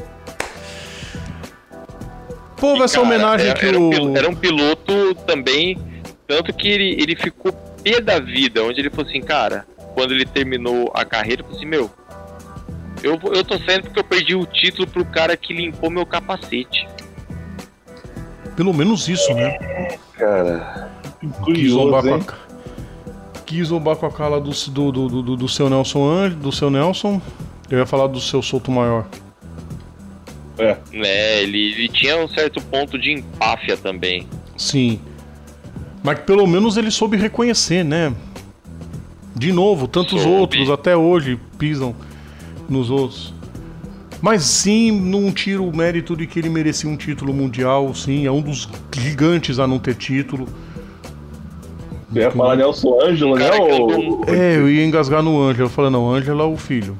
Pô, 2.58 2.78
vai 2.78 2.88
ser 2.88 2.96
Cara, 2.96 3.06
homenagem 3.08 3.48
era, 3.50 3.60
que 3.60 3.66
era 3.66 3.80
um, 3.80 3.88
o. 3.88 3.90
pil- 3.92 4.18
era 4.18 4.30
um 4.30 4.36
piloto 4.36 5.14
também, 5.28 5.78
tanto 6.28 6.54
que 6.54 6.68
ele, 6.70 6.92
ele 7.02 7.16
ficou 7.16 7.52
pé 7.84 8.00
da 8.00 8.20
vida, 8.20 8.64
onde 8.64 8.80
ele 8.80 8.90
falou 8.90 9.08
assim, 9.10 9.22
cara, 9.22 9.68
quando 9.96 10.12
ele 10.12 10.26
terminou 10.26 10.92
a 10.94 11.04
carreira, 11.04 11.42
ele 11.42 11.44
falou 11.44 11.58
assim, 11.58 11.66
meu, 11.66 11.90
eu, 13.02 13.20
eu 13.34 13.44
tô 13.44 13.58
saindo 13.60 13.84
porque 13.84 14.00
eu 14.00 14.04
perdi 14.04 14.36
o 14.36 14.46
título 14.46 14.86
pro 14.86 15.06
cara 15.06 15.36
que 15.36 15.54
limpou 15.54 15.90
meu 15.90 16.06
capacete. 16.06 16.88
Pelo 18.56 18.74
menos 18.74 19.08
isso, 19.08 19.34
né? 19.34 19.98
Cara. 20.14 20.92
Quis 21.46 21.72
zombar 21.72 22.04
com 22.04 22.16
a. 22.16 22.46
Quis 23.46 23.68
zombar 23.68 23.96
com 23.96 24.06
a 24.06 24.12
cara 24.12 24.40
do, 24.40 24.52
do, 24.52 24.92
do, 24.92 25.22
do, 25.22 25.38
do 25.38 25.50
seu 25.50 25.70
Nelson 25.70 26.08
Ange, 26.08 26.36
do 26.36 26.52
seu 26.52 26.70
Nelson. 26.70 27.22
Eu 27.70 27.80
ia 27.80 27.86
falar 27.86 28.08
do 28.08 28.20
seu 28.20 28.42
Souto 28.42 28.72
Maior. 28.72 29.08
É. 30.58 30.78
Né, 30.92 31.44
ele, 31.44 31.74
ele 31.74 31.90
tinha 31.90 32.18
um 32.18 32.28
certo 32.28 32.62
ponto 32.62 32.98
de 32.98 33.12
empáfia 33.12 33.76
também. 33.78 34.28
Sim. 34.58 35.00
Mas 36.04 36.20
que 36.20 36.26
pelo 36.26 36.48
menos 36.48 36.78
ele 36.78 36.92
soube 36.92 37.18
reconhecer, 37.18 37.84
né? 37.84 38.14
De 39.36 39.52
novo, 39.52 39.88
tantos 39.88 40.22
Soube. 40.22 40.38
outros 40.38 40.70
até 40.70 40.96
hoje 40.96 41.38
pisam 41.58 41.94
nos 42.70 42.90
outros. 42.90 43.34
Mas 44.22 44.44
sim, 44.44 44.92
não 44.92 45.32
tira 45.32 45.62
o 45.62 45.76
mérito 45.76 46.16
de 46.16 46.26
que 46.26 46.40
ele 46.40 46.50
merecia 46.50 46.90
um 46.90 46.96
título 46.96 47.34
mundial, 47.34 47.94
sim, 47.94 48.26
é 48.26 48.32
um 48.32 48.42
dos 48.42 48.68
gigantes 48.96 49.60
a 49.60 49.68
não 49.68 49.78
ter 49.78 49.96
título. 49.96 50.48
Você 52.10 52.20
ia 52.22 52.32
falar 52.32 52.56
Nelson 52.56 52.98
Ângelo, 53.04 53.36
né? 53.36 53.52
Ou... 53.60 54.24
É, 54.28 54.56
eu 54.56 54.70
ia 54.70 54.86
engasgar 54.86 55.22
no 55.22 55.42
Ângelo, 55.42 55.66
eu 55.68 55.70
falei, 55.70 55.92
não, 55.92 56.10
Ângelo 56.10 56.42
é 56.42 56.46
o 56.46 56.56
filho. 56.58 57.00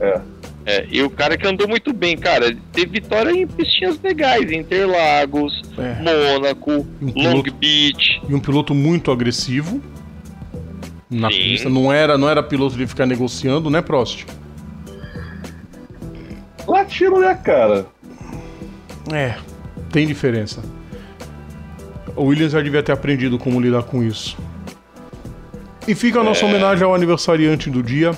É. 0.00 0.20
É, 0.64 0.86
e 0.88 1.02
o 1.02 1.10
cara 1.10 1.36
que 1.36 1.44
andou 1.44 1.66
muito 1.66 1.92
bem, 1.92 2.16
cara, 2.16 2.56
teve 2.72 3.00
vitória 3.00 3.32
em 3.32 3.44
pistinhas 3.48 3.98
legais, 4.00 4.52
Interlagos, 4.52 5.60
É. 5.76 6.00
Mônaco, 6.00 6.86
Um 7.02 7.06
Long 7.06 7.12
piloto- 7.42 7.54
Beach. 7.54 8.22
E 8.28 8.32
um 8.34 8.38
piloto 8.38 8.72
muito 8.72 9.10
agressivo 9.10 9.82
na 11.12 11.30
Sim. 11.30 11.36
pista, 11.36 11.68
não 11.68 11.92
era, 11.92 12.16
não 12.16 12.28
era 12.28 12.42
piloto 12.42 12.76
de 12.76 12.86
ficar 12.86 13.06
negociando, 13.06 13.68
né, 13.68 13.82
Prost? 13.82 14.24
Latino, 16.66 17.20
né, 17.20 17.34
cara? 17.34 17.86
É, 19.12 19.34
tem 19.90 20.06
diferença. 20.06 20.62
O 22.16 22.24
Williams 22.24 22.52
já 22.52 22.60
devia 22.60 22.82
ter 22.82 22.92
aprendido 22.92 23.38
como 23.38 23.60
lidar 23.60 23.82
com 23.82 24.02
isso. 24.02 24.36
E 25.86 25.94
fica 25.94 26.20
a 26.20 26.24
nossa 26.24 26.46
homenagem 26.46 26.84
ao 26.84 26.94
aniversariante 26.94 27.68
do 27.68 27.82
dia, 27.82 28.12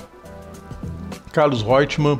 Carlos 1.33 1.61
Reutemann. 1.63 2.19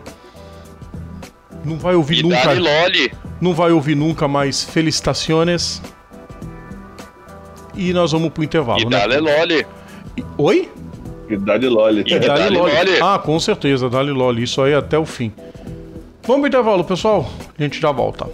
Não 1.63 1.77
vai 1.77 1.95
ouvir 1.95 2.19
E 2.19 2.23
nunca, 2.23 2.53
Loli. 2.53 3.11
não 3.39 3.53
vai 3.53 3.71
ouvir 3.71 3.95
nunca 3.95 4.27
mais 4.27 4.63
felicitações. 4.63 5.81
E 7.75 7.93
nós 7.93 8.11
vamos 8.11 8.29
pro 8.29 8.43
intervalo, 8.43 8.79
E 8.81 8.85
né? 8.85 8.99
Dali 8.99 9.19
Loli. 9.19 9.65
Oi? 10.37 10.69
E 11.29 11.37
Dali 11.37 11.67
Loli. 11.67 12.01
E 12.01 12.19
Dali 12.19 12.27
Dali 12.27 12.57
Loli. 12.57 12.73
Loli. 12.73 12.99
Ah, 13.01 13.19
com 13.19 13.39
certeza, 13.39 13.89
Dali 13.89 14.11
Loli. 14.11 14.43
Isso 14.43 14.61
aí 14.61 14.73
até 14.73 14.97
o 14.97 15.05
fim. 15.05 15.31
Vamos 16.23 16.41
pro 16.41 16.47
intervalo, 16.47 16.83
pessoal. 16.83 17.29
A 17.57 17.61
gente 17.61 17.79
já 17.79 17.91
volta. 17.91 18.27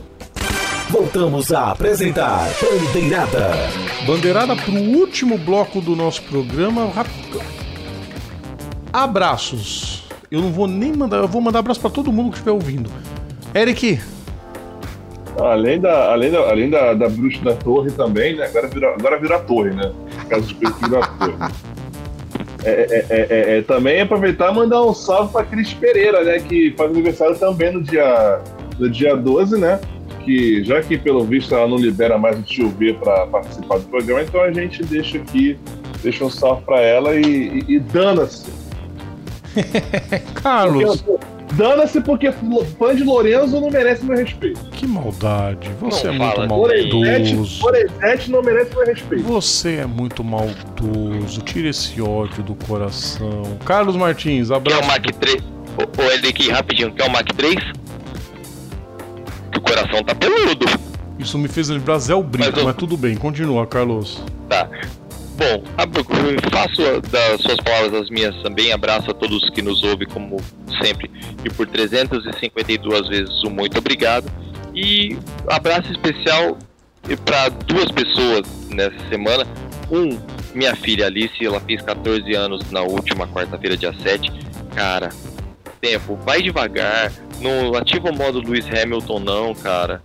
Voltamos 0.90 1.54
a 1.54 1.72
apresentar 1.72 2.50
Bandeirada. 2.62 3.52
Bandeirada 4.06 4.56
pro 4.58 4.74
último 4.74 5.38
bloco 5.38 5.80
do 5.80 5.96
nosso 5.96 6.22
programa. 6.24 6.92
Abraços. 8.92 10.04
Eu 10.30 10.42
não 10.42 10.52
vou 10.52 10.68
nem 10.68 10.92
mandar, 10.94 11.18
eu 11.18 11.28
vou 11.28 11.42
mandar 11.42 11.60
abraço 11.60 11.80
para 11.80 11.90
todo 11.90 12.12
mundo 12.12 12.32
que 12.32 12.38
estiver 12.38 12.52
ouvindo. 12.52 12.90
Eric. 13.56 14.00
Além 15.40 15.80
da, 15.80 16.12
além 16.12 16.32
da, 16.32 16.40
além 16.40 16.70
da, 16.70 16.94
da 16.94 17.10
bruxa 17.10 17.42
da 17.42 17.54
torre 17.54 17.92
também, 17.92 18.36
né? 18.36 18.46
Agora 18.46 18.68
vira, 18.68 18.94
agora 18.94 19.20
vira 19.20 19.36
a 19.38 19.40
torre, 19.40 19.72
né? 19.72 19.92
Caso 20.32 20.48
de 20.48 20.66
a 20.66 21.08
torre. 21.08 21.54
É, 22.64 22.70
é, 22.70 23.06
é, 23.10 23.58
é, 23.58 23.62
também 23.64 24.00
aproveitar 24.00 24.50
e 24.54 24.56
mandar 24.56 24.82
um 24.82 24.94
salve 24.94 25.34
para 25.34 25.44
Cris 25.44 25.74
Pereira, 25.74 26.24
né? 26.24 26.40
Que 26.40 26.74
faz 26.78 26.90
aniversário 26.90 27.38
também 27.38 27.74
no 27.74 27.82
dia, 27.82 28.40
no 28.80 28.90
dia 28.90 29.14
12, 29.14 29.60
né? 29.60 29.82
Que 30.24 30.64
já 30.64 30.82
que 30.82 30.98
pelo 30.98 31.26
visto 31.26 31.54
ela 31.54 31.68
não 31.68 31.76
libera 31.76 32.18
mais 32.18 32.40
o 32.40 32.44
tio 32.44 32.70
V 32.70 32.94
para 32.94 33.28
participar 33.28 33.80
do 33.80 33.90
programa, 33.90 34.22
então 34.22 34.42
a 34.42 34.54
gente 34.54 34.82
deixa 34.84 35.18
aqui, 35.18 35.60
deixa 36.02 36.24
um 36.24 36.30
salve 36.30 36.64
para 36.64 36.80
ela 36.80 37.14
e, 37.16 37.66
e, 37.68 37.76
e 37.76 37.80
dana-se. 37.80 38.50
Carlos. 40.42 41.04
Dana-se 41.54 42.00
porque 42.02 42.32
fã 42.32 42.96
de 42.96 43.04
Lorenzo 43.04 43.60
não 43.60 43.70
merece 43.70 44.06
meu 44.06 44.18
respeito. 44.18 44.60
Que 44.72 44.88
maldade. 44.88 45.70
Você 45.80 46.08
não 46.12 46.14
é 46.32 46.38
muito 46.38 46.48
maldoso. 46.48 47.64
Lorenete 47.64 48.32
não 48.32 48.42
merece 48.42 48.76
meu 48.76 48.86
respeito. 48.86 49.24
Você 49.24 49.76
é 49.78 49.86
muito 49.86 50.24
maldoso. 50.24 51.42
Tira 51.42 51.70
esse 51.70 52.02
ódio 52.02 52.42
do 52.44 52.56
coração. 52.56 53.58
Carlos 53.66 53.96
Martins, 53.96 54.50
abraço. 54.50 54.80
Quer 54.80 54.86
o 54.86 54.88
Mac 54.88 55.06
3? 55.20 55.44
Ô, 55.44 56.02
ô 56.02 56.12
Elique, 56.12 56.50
rapidinho. 56.50 56.94
Quer 56.94 57.08
o 57.08 57.12
Mac 57.12 57.28
3? 57.36 57.56
Que 59.52 59.58
o 59.58 59.62
coração 59.62 60.04
tá 60.04 60.16
peludo. 60.16 60.66
Isso 61.20 61.38
me 61.38 61.48
fez 61.48 61.70
lembrar 61.70 62.00
Zé 62.00 62.16
Brito, 62.22 62.52
mas, 62.56 62.64
mas 62.64 62.76
tudo 62.76 62.98
bem. 62.98 63.16
Continua, 63.16 63.68
Carlos. 63.68 64.24
Tá. 64.50 64.68
Bom, 65.42 65.64
faço 66.52 67.02
das 67.10 67.42
suas 67.42 67.58
palavras 67.58 68.04
as 68.04 68.10
minhas 68.12 68.36
também. 68.44 68.72
Abraço 68.72 69.10
a 69.10 69.14
todos 69.16 69.50
que 69.50 69.64
nos 69.64 69.82
ouvem, 69.82 70.08
como 70.08 70.38
sempre. 70.84 71.10
E 71.44 71.50
por 71.50 71.66
352 71.66 73.08
vezes, 73.08 73.44
um 73.44 73.50
muito 73.50 73.76
obrigado. 73.80 74.32
E 74.76 75.18
abraço 75.48 75.92
especial 75.92 76.60
para 77.26 77.50
duas 77.50 77.92
pessoas 77.92 78.44
nessa 78.70 79.10
semana. 79.10 79.48
Um, 79.90 80.20
minha 80.54 80.76
filha 80.76 81.08
Alice, 81.08 81.44
ela 81.44 81.60
fez 81.62 81.82
14 81.82 82.36
anos 82.36 82.70
na 82.70 82.82
última 82.82 83.28
quarta-feira, 83.28 83.76
dia 83.76 83.94
7. 83.94 84.32
Cara, 84.76 85.10
tempo, 85.82 86.18
vai 86.18 86.44
devagar. 86.44 87.12
Não 87.40 87.74
ativa 87.74 88.12
o 88.12 88.16
modo 88.16 88.42
Lewis 88.42 88.68
Hamilton, 88.68 89.20
não, 89.20 89.56
cara. 89.56 90.04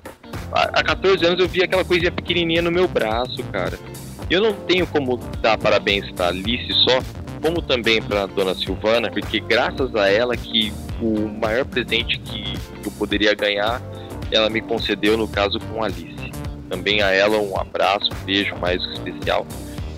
Há 0.50 0.82
14 0.82 1.26
anos 1.26 1.40
eu 1.40 1.46
vi 1.46 1.62
aquela 1.62 1.84
coisinha 1.84 2.10
pequenininha 2.10 2.62
no 2.62 2.72
meu 2.72 2.88
braço, 2.88 3.42
cara. 3.52 3.78
Eu 4.28 4.40
não 4.40 4.52
tenho 4.52 4.86
como 4.86 5.16
dar 5.40 5.56
parabéns 5.56 6.10
para 6.12 6.28
Alice 6.28 6.72
só, 6.84 7.00
como 7.40 7.62
também 7.62 8.02
para 8.02 8.26
Dona 8.26 8.54
Silvana, 8.54 9.10
porque 9.10 9.40
graças 9.40 9.94
a 9.94 10.08
ela 10.10 10.36
que 10.36 10.72
o 11.00 11.28
maior 11.28 11.64
presente 11.64 12.18
que 12.18 12.54
eu 12.84 12.90
poderia 12.92 13.34
ganhar, 13.34 13.80
ela 14.32 14.50
me 14.50 14.60
concedeu 14.60 15.16
no 15.16 15.28
caso 15.28 15.60
com 15.60 15.82
Alice. 15.82 16.32
Também 16.68 17.02
a 17.02 17.10
ela 17.12 17.38
um 17.38 17.58
abraço, 17.58 18.10
um 18.12 18.24
beijo 18.24 18.56
mais 18.56 18.82
especial. 18.82 19.46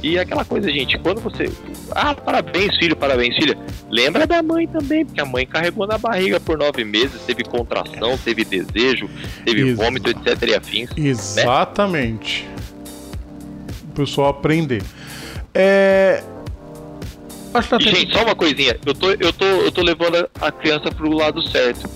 E 0.03 0.19
aquela 0.19 0.45
coisa, 0.45 0.71
gente, 0.71 0.97
quando 0.99 1.21
você. 1.21 1.51
Ah, 1.91 2.15
parabéns, 2.15 2.77
filho, 2.77 2.95
parabéns, 2.95 3.35
filha. 3.35 3.59
Lembra 3.91 4.27
da 4.27 4.43
mãe 4.43 4.67
também, 4.69 5.05
porque 5.05 5.21
a 5.21 5.25
mãe 5.25 5.45
carregou 5.45 5.87
na 5.87 5.99
barriga 5.99 6.39
por 6.39 6.57
nove 6.57 6.85
meses, 6.85 7.21
teve 7.23 7.43
contração, 7.43 8.17
teve 8.19 8.45
desejo, 8.45 9.11
teve 9.45 9.63
Ex 9.63 9.77
vômito, 9.77 10.11
etc. 10.11 10.49
e 10.49 10.55
afins. 10.55 10.91
Né? 10.91 11.09
Exatamente. 11.09 12.45
Né? 12.45 12.58
Pessoal 13.99 14.29
aprender. 14.29 14.83
É... 15.55 16.23
Acho 17.55 17.69
que 17.69 17.85
tá 17.85 17.91
Gente, 17.91 18.13
só 18.13 18.23
uma 18.23 18.35
coisinha. 18.35 18.77
Eu 18.85 18.95
tô, 18.95 19.11
eu 19.13 19.33
tô, 19.33 19.45
eu 19.45 19.73
tô 19.73 19.83
levando 19.83 20.29
a 20.41 20.53
criança 20.53 20.91
pro 20.91 21.11
lado 21.11 21.43
certo. 21.49 21.89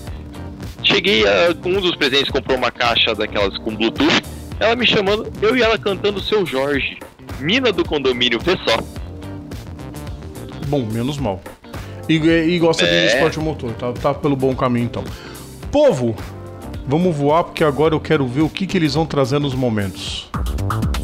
Cheguei 0.83 1.25
a. 1.27 1.55
Um 1.65 1.79
dos 1.79 1.95
presentes 1.95 2.29
comprou 2.29 2.57
uma 2.57 2.71
caixa 2.71 3.15
daquelas 3.15 3.57
com 3.59 3.75
Bluetooth. 3.75 4.23
Ela 4.59 4.75
me 4.75 4.85
chamando, 4.85 5.31
eu 5.41 5.55
e 5.55 5.61
ela 5.61 5.77
cantando 5.77 6.21
seu 6.21 6.45
Jorge. 6.45 6.97
Mina 7.39 7.71
do 7.71 7.85
condomínio, 7.85 8.39
vê 8.39 8.57
só. 8.67 8.77
Bom, 10.67 10.85
menos 10.85 11.17
mal. 11.17 11.41
E, 12.07 12.15
e 12.15 12.59
gosta 12.59 12.85
é. 12.85 13.07
de 13.07 13.13
esporte 13.13 13.39
motor, 13.39 13.71
tá, 13.73 13.93
tá 13.93 14.13
pelo 14.13 14.35
bom 14.35 14.55
caminho 14.55 14.85
então. 14.85 15.03
Povo, 15.71 16.15
vamos 16.87 17.15
voar 17.15 17.43
porque 17.43 17.63
agora 17.63 17.93
eu 17.93 17.99
quero 17.99 18.27
ver 18.27 18.41
o 18.41 18.49
que, 18.49 18.67
que 18.67 18.77
eles 18.77 18.93
vão 18.93 19.05
trazer 19.05 19.39
nos 19.39 19.53
momentos. 19.53 20.29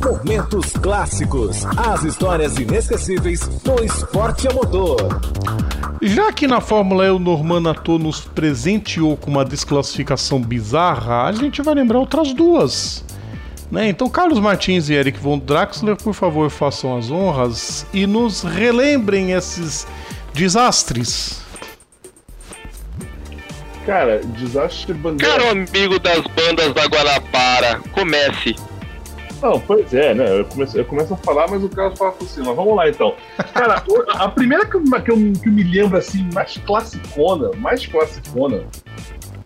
Momentos 0.04 0.72
clássicos, 0.74 1.66
as 1.78 2.04
histórias 2.04 2.58
inesquecíveis 2.58 3.48
do 3.64 3.84
esporte 3.84 4.48
a 4.48 4.54
motor. 4.54 4.98
Já 6.02 6.32
que 6.32 6.48
na 6.48 6.62
Fórmula 6.62 7.06
E 7.06 7.10
o 7.10 7.20
Norman 7.20 7.60
Nato 7.60 8.00
nos 8.00 8.22
presenteou 8.22 9.18
com 9.18 9.30
uma 9.30 9.44
desclassificação 9.44 10.42
bizarra, 10.42 11.24
a 11.24 11.32
gente 11.34 11.62
vai 11.62 11.76
lembrar 11.76 12.00
outras 12.00 12.34
duas. 12.34 13.04
Né? 13.70 13.90
Então, 13.90 14.10
Carlos 14.10 14.40
Martins 14.40 14.90
e 14.90 14.94
Eric 14.94 15.20
von 15.20 15.38
Draxler, 15.38 15.98
por 15.98 16.14
favor, 16.14 16.50
façam 16.50 16.98
as 16.98 17.12
honras 17.12 17.86
e 17.94 18.08
nos 18.08 18.42
relembrem 18.42 19.32
esses 19.32 19.86
desastres. 20.34 21.42
Cara, 23.90 24.20
desastre 24.20 24.94
bandeira. 24.94 25.34
Caro 25.34 25.50
amigo 25.50 25.98
das 25.98 26.20
bandas 26.20 26.72
da 26.76 26.86
Guanabara, 26.86 27.82
comece. 27.92 28.56
Não, 29.42 29.60
pois 29.60 29.92
é, 29.92 30.14
né? 30.14 30.42
Eu 30.42 30.46
começo, 30.46 30.78
eu 30.78 30.86
começo 30.86 31.16
a 31.16 31.18
falar, 31.18 31.50
mas 31.50 31.64
o 31.64 31.70
Carlos 31.70 31.98
fala 31.98 32.12
por 32.12 32.28
cima. 32.28 32.54
Vamos 32.54 32.76
lá 32.76 32.88
então. 32.88 33.16
Cara, 33.52 33.84
a 34.10 34.30
primeira 34.30 34.64
que 34.68 34.76
eu, 34.76 34.84
que, 34.84 35.12
eu, 35.12 35.34
que 35.42 35.50
eu 35.50 35.52
me 35.52 35.64
lembro 35.64 35.98
assim, 35.98 36.30
mais 36.36 36.56
classicona, 36.68 37.50
mais 37.58 37.88
classicona, 37.88 38.64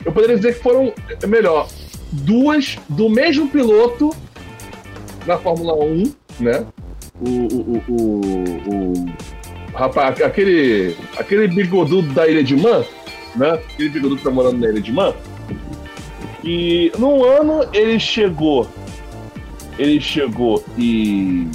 eu 0.03 0.11
poderia 0.11 0.35
dizer 0.35 0.55
que 0.55 0.61
foram, 0.61 0.91
é 1.21 1.25
melhor, 1.25 1.69
duas 2.11 2.77
do 2.89 3.07
mesmo 3.07 3.47
piloto 3.47 4.13
na 5.25 5.37
Fórmula 5.37 5.73
1, 5.73 6.13
né? 6.41 6.65
O, 7.21 7.29
o, 7.29 7.83
o, 7.87 7.93
o, 8.67 8.91
o 8.91 9.05
rapaz, 9.73 10.21
aquele, 10.21 10.97
aquele 11.17 11.47
bigodudo 11.47 12.11
da 12.13 12.27
Ilha 12.27 12.43
de 12.43 12.57
Man, 12.57 12.83
né? 13.35 13.53
Aquele 13.53 13.89
bigodudo 13.89 14.17
que 14.17 14.23
tá 14.23 14.31
morando 14.31 14.57
na 14.57 14.69
Ilha 14.69 14.81
de 14.81 14.91
Man. 14.91 15.13
E 16.43 16.91
num 16.97 17.23
ano 17.23 17.65
ele 17.73 17.99
chegou 17.99 18.67
ele 19.77 19.99
chegou 19.99 20.63
e. 20.77 21.47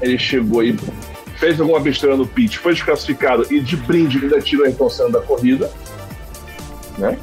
Ele 0.00 0.18
chegou 0.18 0.62
e 0.62 0.76
fez 1.36 1.60
alguma 1.60 1.80
besteira 1.80 2.16
no 2.16 2.26
pitch, 2.26 2.56
foi 2.56 2.72
desclassificado 2.72 3.46
e 3.50 3.60
de 3.60 3.76
brinde 3.76 4.18
ainda 4.18 4.40
tirou 4.40 4.64
a 4.64 4.68
Ayrton 4.68 5.10
da 5.10 5.20
corrida. 5.20 5.70
Né? 6.96 7.18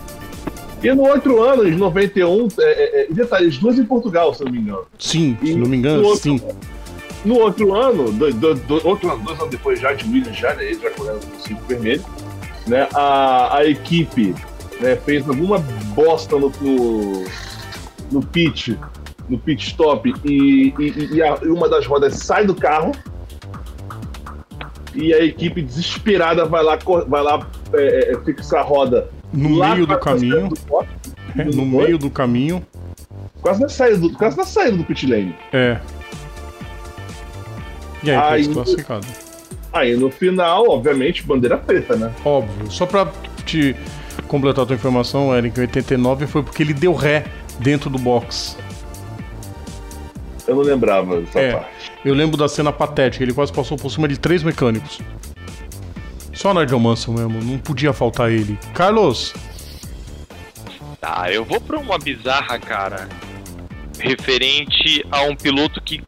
E 0.83 0.93
no 0.93 1.07
outro 1.07 1.41
ano, 1.41 1.67
em 1.67 1.75
91, 1.75 2.47
é, 2.59 2.63
é, 2.63 3.01
é, 3.01 3.07
detalhes, 3.09 3.57
duas 3.57 3.79
em 3.79 3.85
Portugal, 3.85 4.33
se 4.33 4.43
não 4.43 4.51
me 4.51 4.59
engano. 4.59 4.85
Sim, 4.99 5.35
e 5.41 5.47
se 5.47 5.55
não 5.55 5.67
me 5.67 5.77
engano, 5.77 6.03
outro, 6.03 6.21
sim. 6.21 6.41
No 7.25 7.39
outro 7.39 7.73
ano, 7.73 8.11
do, 8.11 8.31
do, 8.31 8.55
do, 8.55 8.87
outro 8.87 9.11
ano, 9.11 9.23
dois 9.23 9.39
anos 9.39 9.51
depois 9.51 9.79
já 9.79 9.93
de 9.93 10.05
Williams, 10.05 10.37
já, 10.37 10.53
né, 10.53 10.65
ele 10.65 10.79
já 10.79 10.91
correndo 10.91 11.25
com 11.25 11.35
o 11.35 11.41
cinco 11.41 11.65
vermelho, 11.67 12.05
né, 12.67 12.87
a, 12.93 13.57
a 13.57 13.65
equipe 13.65 14.35
né, 14.79 14.95
fez 14.95 15.27
alguma 15.27 15.59
bosta 15.59 16.37
no, 16.37 16.51
no, 16.61 17.25
no 18.11 18.21
pitch 18.21 18.69
no 19.29 19.37
pit 19.37 19.67
stop 19.67 20.13
e, 20.23 20.73
e, 20.79 21.15
e, 21.15 21.21
a, 21.21 21.35
uma 21.35 21.67
das 21.67 21.85
rodas 21.85 22.15
sai 22.15 22.45
do 22.45 22.55
carro 22.55 22.91
e 24.95 25.13
a 25.13 25.23
equipe 25.23 25.61
desesperada 25.61 26.45
vai 26.45 26.63
lá, 26.63 26.77
vai 27.07 27.21
lá 27.21 27.47
é, 27.73 28.13
é, 28.13 28.19
fixar 28.23 28.61
a 28.61 28.63
roda 28.63 29.09
no 29.31 29.49
meio 29.49 29.85
do 29.85 29.99
caminho. 29.99 30.49
Do 30.49 30.87
é, 31.37 31.43
no 31.43 31.65
meio 31.65 31.97
do 31.97 32.09
caminho. 32.09 32.65
Quase 33.41 33.61
na 33.61 33.69
saída 33.69 33.97
do, 33.97 34.13
quase 34.13 34.37
na 34.37 34.45
saída 34.45 34.77
do 34.77 34.83
pit 34.83 35.05
lane. 35.05 35.35
É. 35.53 35.79
E 38.03 38.09
aí, 38.09 38.17
aí 38.17 38.43
desclassificado. 38.43 39.05
Aí 39.71 39.95
no 39.95 40.09
final, 40.09 40.69
obviamente, 40.69 41.23
bandeira 41.23 41.57
preta, 41.57 41.95
né? 41.95 42.13
Óbvio. 42.23 42.71
Só 42.71 42.85
pra 42.85 43.11
te 43.45 43.75
completar 44.27 44.63
a 44.63 44.67
tua 44.67 44.75
informação, 44.75 45.35
Eric, 45.35 45.57
em 45.57 45.61
89 45.61 46.27
foi 46.27 46.43
porque 46.43 46.63
ele 46.63 46.73
deu 46.73 46.93
ré 46.93 47.25
dentro 47.59 47.89
do 47.89 47.97
box. 47.97 48.57
Eu 50.47 50.55
não 50.55 50.63
lembrava 50.63 51.21
dessa 51.21 51.39
é, 51.39 51.51
parte. 51.53 51.91
Eu 52.05 52.13
lembro 52.13 52.37
da 52.37 52.47
cena 52.47 52.71
patética, 52.71 53.23
ele 53.23 53.33
quase 53.33 53.51
passou 53.51 53.77
por 53.77 53.91
cima 53.91 54.07
de 54.07 54.17
três 54.17 54.43
mecânicos. 54.43 54.99
Só 56.33 56.53
Nigel 56.53 56.79
Mansell 56.79 57.13
mesmo, 57.13 57.43
não 57.43 57.57
podia 57.57 57.91
faltar 57.91 58.31
ele. 58.31 58.57
Carlos! 58.73 59.33
Tá, 61.01 61.31
eu 61.31 61.43
vou 61.43 61.59
pra 61.59 61.77
uma 61.77 61.97
bizarra, 61.97 62.59
cara. 62.59 63.07
Referente 63.99 65.05
a 65.11 65.23
um 65.23 65.35
piloto 65.35 65.81
que 65.81 66.01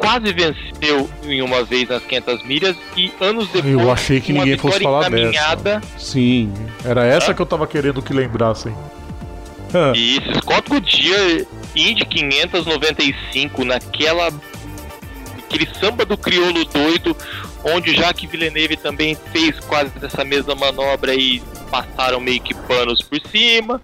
quase 0.00 0.32
venceu 0.32 1.08
em 1.24 1.42
uma 1.42 1.62
vez 1.62 1.88
nas 1.88 2.02
500 2.02 2.42
milhas 2.44 2.76
e 2.96 3.12
anos 3.20 3.48
depois. 3.48 3.72
Eu 3.72 3.92
achei 3.92 4.20
que 4.20 4.32
ninguém 4.32 4.56
fosse 4.56 4.80
falar 4.80 5.08
dessa. 5.10 5.80
Sim, 5.98 6.52
era 6.84 7.04
essa 7.04 7.34
que 7.34 7.40
eu 7.40 7.46
tava 7.46 7.66
querendo 7.66 8.02
que 8.02 8.12
lembrassem. 8.12 8.74
Isso, 9.94 10.34
Scott 10.40 10.68
Goodyear 10.68 11.46
Indy 11.76 12.04
595, 12.04 13.64
naquela 13.64 14.32
aquele 15.38 15.68
samba 15.78 16.04
do 16.04 16.16
crioulo 16.16 16.64
doido, 16.64 17.16
onde 17.64 17.90
o 17.90 17.94
Jacques 17.94 18.28
Villeneuve 18.30 18.76
também 18.76 19.16
fez 19.32 19.58
quase 19.60 19.92
essa 20.02 20.24
mesma 20.24 20.54
manobra 20.54 21.14
e 21.14 21.42
passaram 21.70 22.20
meio 22.20 22.40
que 22.40 22.54
panos 22.54 23.02
por 23.02 23.20
cima. 23.28 23.80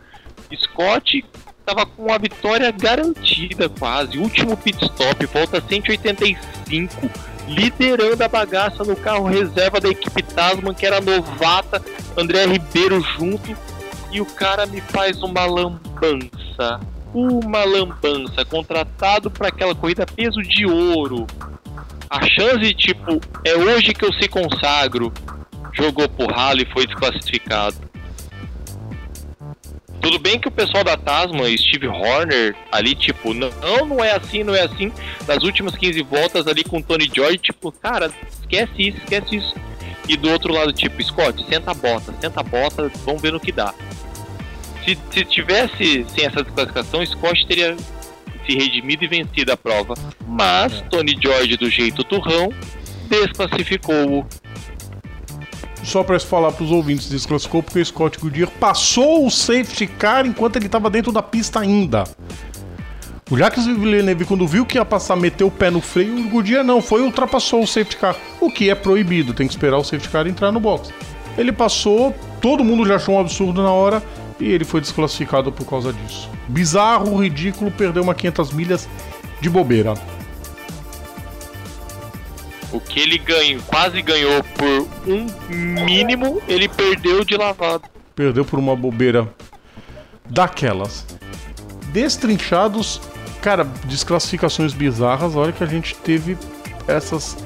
Scott 0.56 1.24
estava 1.66 1.84
com 1.84 2.04
uma 2.04 2.18
vitória 2.18 2.70
garantida 2.70 3.68
quase, 3.68 4.18
último 4.18 4.56
pit 4.56 4.84
stop, 4.84 5.26
volta 5.26 5.60
185, 5.60 7.10
liderando 7.48 8.22
a 8.22 8.28
bagaça 8.28 8.84
no 8.84 8.94
carro 8.94 9.26
reserva 9.26 9.80
da 9.80 9.88
equipe 9.88 10.22
Tasman, 10.22 10.72
que 10.72 10.86
era 10.86 11.00
novata, 11.00 11.82
André 12.16 12.46
Ribeiro 12.46 13.00
junto, 13.00 13.56
e 14.12 14.20
o 14.20 14.26
cara 14.26 14.64
me 14.66 14.80
faz 14.80 15.20
uma 15.22 15.44
lambança. 15.44 16.80
Uma 17.12 17.64
lambança, 17.64 18.44
contratado 18.44 19.28
para 19.28 19.48
aquela 19.48 19.74
corrida 19.74 20.06
peso 20.06 20.40
de 20.42 20.66
ouro. 20.66 21.26
A 22.08 22.24
chance, 22.26 22.74
tipo, 22.74 23.20
é 23.42 23.56
hoje 23.56 23.92
que 23.92 24.04
eu 24.04 24.12
se 24.12 24.28
consagro. 24.28 25.12
Jogou 25.72 26.08
pro 26.08 26.26
ralo 26.26 26.60
e 26.60 26.66
foi 26.66 26.86
desclassificado. 26.86 27.76
Tudo 30.06 30.20
bem 30.20 30.38
que 30.38 30.46
o 30.46 30.52
pessoal 30.52 30.84
da 30.84 30.96
Tasman, 30.96 31.56
Steve 31.56 31.88
Horner, 31.88 32.54
ali, 32.70 32.94
tipo, 32.94 33.34
não, 33.34 33.50
não 33.84 34.04
é 34.04 34.12
assim, 34.12 34.44
não 34.44 34.54
é 34.54 34.62
assim. 34.62 34.92
Nas 35.26 35.42
últimas 35.42 35.74
15 35.74 36.00
voltas 36.02 36.46
ali 36.46 36.62
com 36.62 36.78
o 36.78 36.82
Tony 36.82 37.10
Joy, 37.12 37.36
tipo, 37.38 37.72
cara, 37.72 38.12
esquece 38.40 38.70
isso, 38.78 38.98
esquece 38.98 39.34
isso. 39.34 39.52
E 40.08 40.16
do 40.16 40.30
outro 40.30 40.52
lado, 40.54 40.72
tipo, 40.72 41.02
Scott, 41.02 41.44
senta 41.48 41.72
a 41.72 41.74
bota, 41.74 42.14
senta 42.20 42.38
a 42.38 42.42
bota, 42.44 42.88
vamos 43.04 43.20
ver 43.20 43.32
no 43.32 43.40
que 43.40 43.50
dá. 43.50 43.74
Se, 44.84 44.96
se 45.10 45.24
tivesse 45.24 46.06
sem 46.14 46.24
essa 46.24 46.44
desclassificação, 46.44 47.04
Scott 47.04 47.44
teria 47.44 47.76
se 47.76 48.54
redimido 48.54 49.02
e 49.02 49.08
vencido 49.08 49.50
a 49.50 49.56
prova. 49.56 49.94
Mas 50.24 50.82
Tony 50.88 51.18
George, 51.20 51.56
do 51.56 51.68
jeito 51.68 52.04
turrão, 52.04 52.52
desclassificou-o. 53.08 54.24
Só 55.86 56.02
para 56.02 56.18
falar 56.18 56.50
para 56.50 56.64
os 56.64 56.72
ouvintes, 56.72 57.08
desclassificou 57.08 57.62
porque 57.62 57.78
o 57.78 57.86
Scott 57.86 58.18
Goodyear 58.18 58.50
passou 58.58 59.24
o 59.24 59.30
safety 59.30 59.86
car 59.86 60.26
enquanto 60.26 60.56
ele 60.56 60.66
estava 60.66 60.90
dentro 60.90 61.12
da 61.12 61.22
pista 61.22 61.60
ainda. 61.60 62.02
O 63.30 63.38
Jacques 63.38 63.66
Villeneuve, 63.66 64.24
quando 64.24 64.48
viu 64.48 64.66
que 64.66 64.78
ia 64.78 64.84
passar, 64.84 65.14
meteu 65.14 65.46
o 65.46 65.50
pé 65.50 65.70
no 65.70 65.80
freio, 65.80 66.26
o 66.26 66.28
Goodyear 66.28 66.64
não, 66.64 66.82
foi 66.82 67.02
ultrapassou 67.02 67.62
o 67.62 67.66
safety 67.68 67.98
car, 67.98 68.16
o 68.40 68.50
que 68.50 68.68
é 68.68 68.74
proibido, 68.74 69.32
tem 69.32 69.46
que 69.46 69.52
esperar 69.52 69.78
o 69.78 69.84
safety 69.84 70.08
car 70.08 70.26
entrar 70.26 70.50
no 70.50 70.58
box. 70.58 70.92
Ele 71.38 71.52
passou, 71.52 72.12
todo 72.40 72.64
mundo 72.64 72.84
já 72.84 72.96
achou 72.96 73.14
um 73.14 73.20
absurdo 73.20 73.62
na 73.62 73.70
hora 73.70 74.02
e 74.40 74.50
ele 74.50 74.64
foi 74.64 74.80
desclassificado 74.80 75.52
por 75.52 75.66
causa 75.68 75.92
disso. 75.92 76.28
Bizarro, 76.48 77.16
ridículo, 77.16 77.70
perdeu 77.70 78.02
uma 78.02 78.14
500 78.14 78.52
milhas 78.52 78.88
de 79.40 79.48
bobeira. 79.48 79.94
O 82.72 82.80
que 82.80 83.00
ele 83.00 83.18
ganhou, 83.18 83.62
quase 83.66 84.02
ganhou 84.02 84.42
por 84.42 84.88
um 85.06 85.26
mínimo, 85.84 86.42
ele 86.48 86.68
perdeu 86.68 87.24
de 87.24 87.36
lavado. 87.36 87.84
Perdeu 88.14 88.44
por 88.44 88.58
uma 88.58 88.74
bobeira 88.74 89.28
daquelas. 90.28 91.06
Destrinchados, 91.92 93.00
cara, 93.40 93.64
desclassificações 93.84 94.72
bizarras. 94.72 95.36
Olha 95.36 95.52
que 95.52 95.62
a 95.62 95.66
gente 95.66 95.94
teve 95.96 96.36
essas 96.88 97.36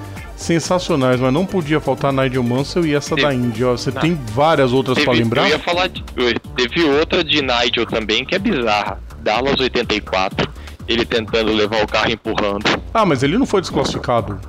sensacionais, 0.40 1.20
mas 1.20 1.32
não 1.32 1.44
podia 1.44 1.80
faltar 1.80 2.12
Nigel 2.12 2.42
Mansell 2.42 2.86
e 2.86 2.94
essa 2.94 3.14
teve, 3.14 3.28
da 3.28 3.34
Indy. 3.34 3.62
Você 3.62 3.90
não. 3.90 4.00
tem 4.00 4.14
várias 4.32 4.72
outras 4.72 4.98
para 5.04 5.12
lembrar? 5.12 5.42
Eu 5.42 5.48
ia 5.48 5.58
falar 5.58 5.88
de, 5.88 6.02
teve 6.56 6.84
outra 6.84 7.22
de 7.22 7.42
Nigel 7.42 7.86
também 7.86 8.24
que 8.24 8.34
é 8.34 8.38
bizarra. 8.38 8.98
Dallas 9.18 9.60
84, 9.60 10.50
ele 10.88 11.04
tentando 11.04 11.52
levar 11.52 11.84
o 11.84 11.86
carro 11.86 12.10
empurrando. 12.10 12.64
Ah, 12.92 13.04
mas 13.04 13.22
ele 13.22 13.36
não 13.36 13.44
foi 13.44 13.60
desclassificado. 13.60 14.40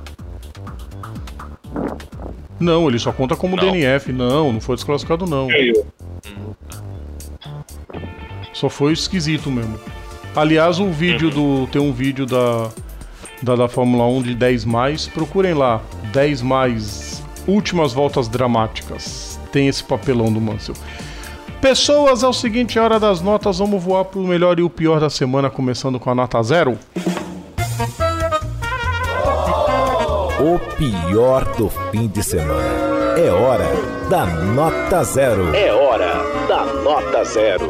Não, 2.58 2.88
ele 2.88 2.98
só 2.98 3.12
conta 3.12 3.34
como 3.34 3.56
não. 3.56 3.72
DNF. 3.72 4.12
Não, 4.12 4.52
não 4.52 4.60
foi 4.60 4.76
desclassificado 4.76 5.26
não. 5.26 5.48
Só 8.52 8.68
foi 8.68 8.92
esquisito 8.92 9.50
mesmo. 9.50 9.78
Aliás, 10.34 10.78
o 10.78 10.90
vídeo 10.90 11.28
uhum. 11.28 11.64
do. 11.64 11.66
Tem 11.72 11.80
um 11.80 11.92
vídeo 11.92 12.24
da, 12.24 12.70
da, 13.42 13.56
da 13.56 13.68
Fórmula 13.68 14.06
1 14.06 14.22
de 14.22 14.34
10 14.34 14.64
mais. 14.64 15.08
Procurem 15.08 15.54
lá. 15.54 15.80
10 16.12 16.42
mais 16.42 17.22
últimas 17.46 17.92
voltas 17.92 18.28
dramáticas. 18.28 19.40
Tem 19.50 19.68
esse 19.68 19.82
papelão 19.82 20.32
do 20.32 20.40
Mansell. 20.40 20.74
Pessoas, 21.60 22.22
é 22.22 22.26
o 22.26 22.32
seguinte, 22.32 22.78
é 22.78 22.82
hora 22.82 22.98
das 22.98 23.20
notas. 23.20 23.58
Vamos 23.58 23.82
voar 23.82 24.04
pro 24.04 24.22
melhor 24.22 24.58
e 24.58 24.62
o 24.62 24.70
pior 24.70 25.00
da 25.00 25.10
semana, 25.10 25.50
começando 25.50 25.98
com 25.98 26.10
a 26.10 26.14
nota 26.14 26.42
zero. 26.42 26.78
O 30.44 30.58
pior 30.76 31.44
do 31.56 31.68
fim 31.68 32.08
de 32.08 32.20
semana. 32.20 33.16
É 33.16 33.30
hora 33.30 33.64
da 34.10 34.26
nota 34.26 35.04
zero. 35.04 35.54
É 35.54 35.72
hora 35.72 36.14
da 36.48 36.64
nota 36.82 37.22
zero. 37.22 37.68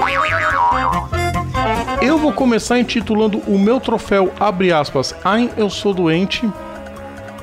Eu 2.01 2.17
vou 2.17 2.33
começar 2.33 2.79
intitulando 2.79 3.43
o 3.47 3.59
meu 3.59 3.79
troféu, 3.79 4.33
abre 4.41 4.73
aspas, 4.73 5.15
Ai, 5.23 5.51
eu 5.55 5.69
sou 5.69 5.93
doente. 5.93 6.51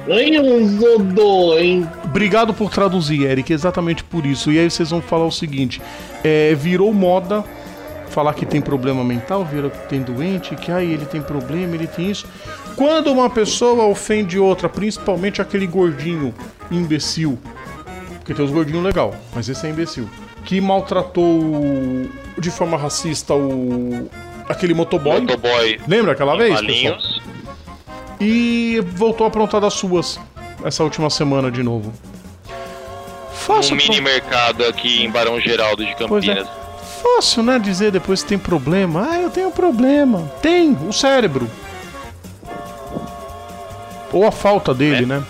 Ai, 0.09 0.35
eu 0.35 0.67
sou 0.79 0.97
doente. 0.97 1.87
Obrigado 2.05 2.51
por 2.51 2.71
traduzir, 2.71 3.21
Eric, 3.21 3.53
exatamente 3.53 4.03
por 4.03 4.25
isso. 4.25 4.51
E 4.51 4.57
aí 4.57 4.67
vocês 4.67 4.89
vão 4.89 4.99
falar 4.99 5.25
o 5.25 5.31
seguinte: 5.31 5.79
é, 6.23 6.55
virou 6.55 6.91
moda 6.91 7.43
falar 8.09 8.33
que 8.33 8.45
tem 8.45 8.61
problema 8.61 9.03
mental, 9.03 9.45
vira 9.45 9.69
que 9.69 9.87
tem 9.87 10.01
doente, 10.01 10.55
que 10.55 10.71
aí 10.71 10.91
ele 10.91 11.05
tem 11.05 11.21
problema, 11.21 11.75
ele 11.75 11.87
tem 11.87 12.09
isso. 12.09 12.25
Quando 12.75 13.11
uma 13.11 13.29
pessoa 13.29 13.85
ofende 13.85 14.39
outra, 14.39 14.67
principalmente 14.67 15.41
aquele 15.41 15.67
gordinho 15.67 16.33
imbecil, 16.71 17.37
porque 18.17 18.33
tem 18.33 18.43
os 18.43 18.51
gordinhos 18.51 18.83
legal, 18.83 19.15
mas 19.33 19.47
esse 19.49 19.65
é 19.65 19.69
imbecil, 19.69 20.09
que 20.45 20.59
maltratou 20.59 22.09
de 22.37 22.49
forma 22.49 22.77
racista 22.77 23.33
o 23.33 24.09
aquele 24.47 24.73
motoboy. 24.73 25.21
Motoboy. 25.21 25.79
Lembra 25.87 26.13
aquela 26.13 26.35
vez, 26.35 26.59
pessoal? 26.61 26.97
E 28.19 28.83
voltou 28.95 29.25
a 29.25 29.27
aprontar 29.27 29.61
das 29.61 29.73
suas 29.75 30.19
essa 30.63 30.83
última 30.83 31.09
semana 31.09 31.49
de 31.49 31.63
novo. 31.63 31.93
Fácil 33.31 33.75
um 33.75 33.77
mini 33.77 34.01
mercado 34.01 34.65
aqui 34.65 35.03
em 35.03 35.09
Barão 35.09 35.39
Geraldo 35.39 35.85
de 35.85 35.95
Campinas. 35.95 36.47
Fácil, 37.01 37.43
né? 37.43 37.59
Dizer 37.59 37.91
depois 37.91 38.21
que 38.21 38.29
tem 38.29 38.37
problema. 38.37 39.07
Ah, 39.09 39.19
eu 39.19 39.29
tenho 39.29 39.51
problema. 39.51 40.29
Tem, 40.41 40.77
o 40.87 40.91
cérebro. 40.91 41.49
Ou 44.11 44.25
a 44.25 44.31
falta 44.31 44.73
dele, 44.73 45.03
é. 45.03 45.05
né? 45.05 45.23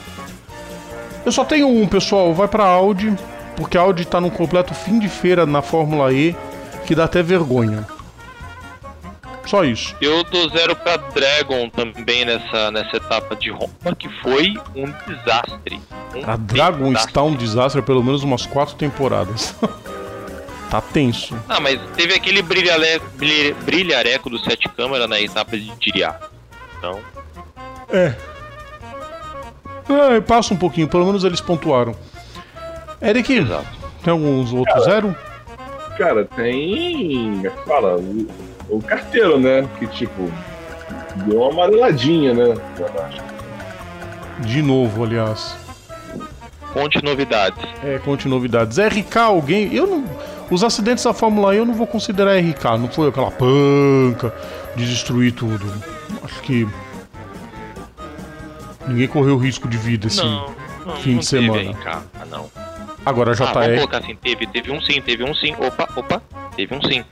Eu 1.26 1.32
só 1.32 1.44
tenho 1.46 1.68
um, 1.68 1.88
pessoal. 1.88 2.34
Vai 2.34 2.48
pra 2.48 2.66
Audi, 2.66 3.14
porque 3.56 3.78
a 3.78 3.82
Audi 3.82 4.06
tá 4.06 4.20
num 4.20 4.30
completo 4.30 4.74
fim 4.74 5.00
de 5.00 5.10
feira 5.10 5.46
na 5.46 5.62
Fórmula 5.62 6.12
E, 6.12 6.36
que 6.86 6.96
dá 6.96 7.04
até 7.04 7.22
vergonha. 7.22 7.86
Só 9.46 9.64
isso. 9.64 9.96
Eu 10.00 10.24
dou 10.26 10.48
zero 10.50 10.76
pra 10.76 10.98
Dragon 10.98 11.70
também 11.70 12.24
nessa, 12.24 12.70
nessa 12.70 12.98
etapa 12.98 13.36
de 13.36 13.50
Roma, 13.50 13.96
que 13.98 14.08
foi 14.22 14.54
um 14.76 14.86
desastre. 15.08 15.82
Um 16.16 16.30
a 16.30 16.36
Dragon 16.36 16.90
desastre. 16.90 17.10
está 17.10 17.24
um 17.24 17.36
desastre 17.36 17.82
há 17.82 17.84
pelo 17.84 18.04
menos 18.04 18.24
umas 18.24 18.46
quatro 18.46 18.76
temporadas. 18.76 19.56
tá 20.70 20.82
tenso. 20.82 21.36
Ah, 21.48 21.60
mas 21.60 21.80
teve 21.96 22.14
aquele 22.14 22.41
brilhareco, 22.41 23.06
brilhareco 23.66 24.30
do 24.30 24.40
sete 24.40 24.70
câmera 24.70 25.08
na 25.08 25.20
etapa 25.20 25.58
de 25.58 25.70
Tiriá. 25.78 26.20
Então. 26.78 27.00
É. 27.91 28.14
é. 30.16 30.22
Passa 30.22 30.54
um 30.54 30.58
pouquinho, 30.58 30.88
pelo 30.88 31.06
menos 31.06 31.24
eles 31.24 31.41
pontuaram. 31.41 31.96
Eric, 33.02 33.34
Exato. 33.34 33.68
tem 34.04 34.12
alguns 34.12 34.54
outros 34.54 34.86
cara, 34.86 34.86
zero? 34.86 35.16
Cara, 35.98 36.26
tem. 36.26 37.46
É 37.46 37.50
fala, 37.66 37.98
o, 37.98 38.28
o 38.70 38.82
carteiro, 38.82 39.40
né? 39.40 39.68
Que 39.80 39.88
tipo. 39.88 40.32
Deu 41.28 41.41
uma 41.41 41.52
amareladinha, 41.52 42.34
né? 42.34 42.56
De 44.40 44.62
novo, 44.62 45.04
aliás. 45.04 45.56
Conte 46.74 47.04
novidades. 47.04 47.64
É, 47.84 47.98
conte 48.00 48.28
novidades. 48.28 48.78
RK, 48.78 49.18
alguém. 49.18 49.74
Eu 49.74 49.88
não. 49.88 50.28
Os 50.52 50.64
acidentes 50.64 51.04
da 51.04 51.14
Fórmula 51.14 51.54
E 51.54 51.58
eu 51.58 51.66
não 51.66 51.74
vou 51.74 51.86
considerar 51.86 52.38
RK, 52.38 52.78
não 52.80 52.88
foi 52.88 53.10
aquela 53.10 53.32
panca 53.32 54.34
de 54.76 54.86
destruir 54.86 55.32
tudo. 55.34 55.66
Acho 56.24 56.42
que. 56.42 56.68
Ninguém 58.88 59.08
correu 59.08 59.38
risco 59.38 59.68
de 59.68 59.78
vida 59.78 60.08
esse 60.08 60.18
não, 60.18 60.52
não, 60.86 60.96
fim 60.96 61.12
não 61.14 61.20
de 61.20 61.26
semana. 61.26 61.72
RK, 61.72 61.88
ah, 61.88 62.04
não. 62.30 62.50
Agora 63.06 63.34
já 63.34 63.46
ah, 63.46 63.52
tá 63.52 63.60
Vamos 63.62 63.76
colocar 63.78 63.98
assim, 64.00 64.16
teve, 64.16 64.48
teve 64.48 64.72
um 64.72 64.82
sim, 64.82 65.02
teve 65.02 65.24
um 65.24 65.34
sim. 65.34 65.56
Opa, 65.60 65.88
opa, 65.96 66.22
teve 66.56 66.76
um 66.76 66.82
sim. 66.82 67.04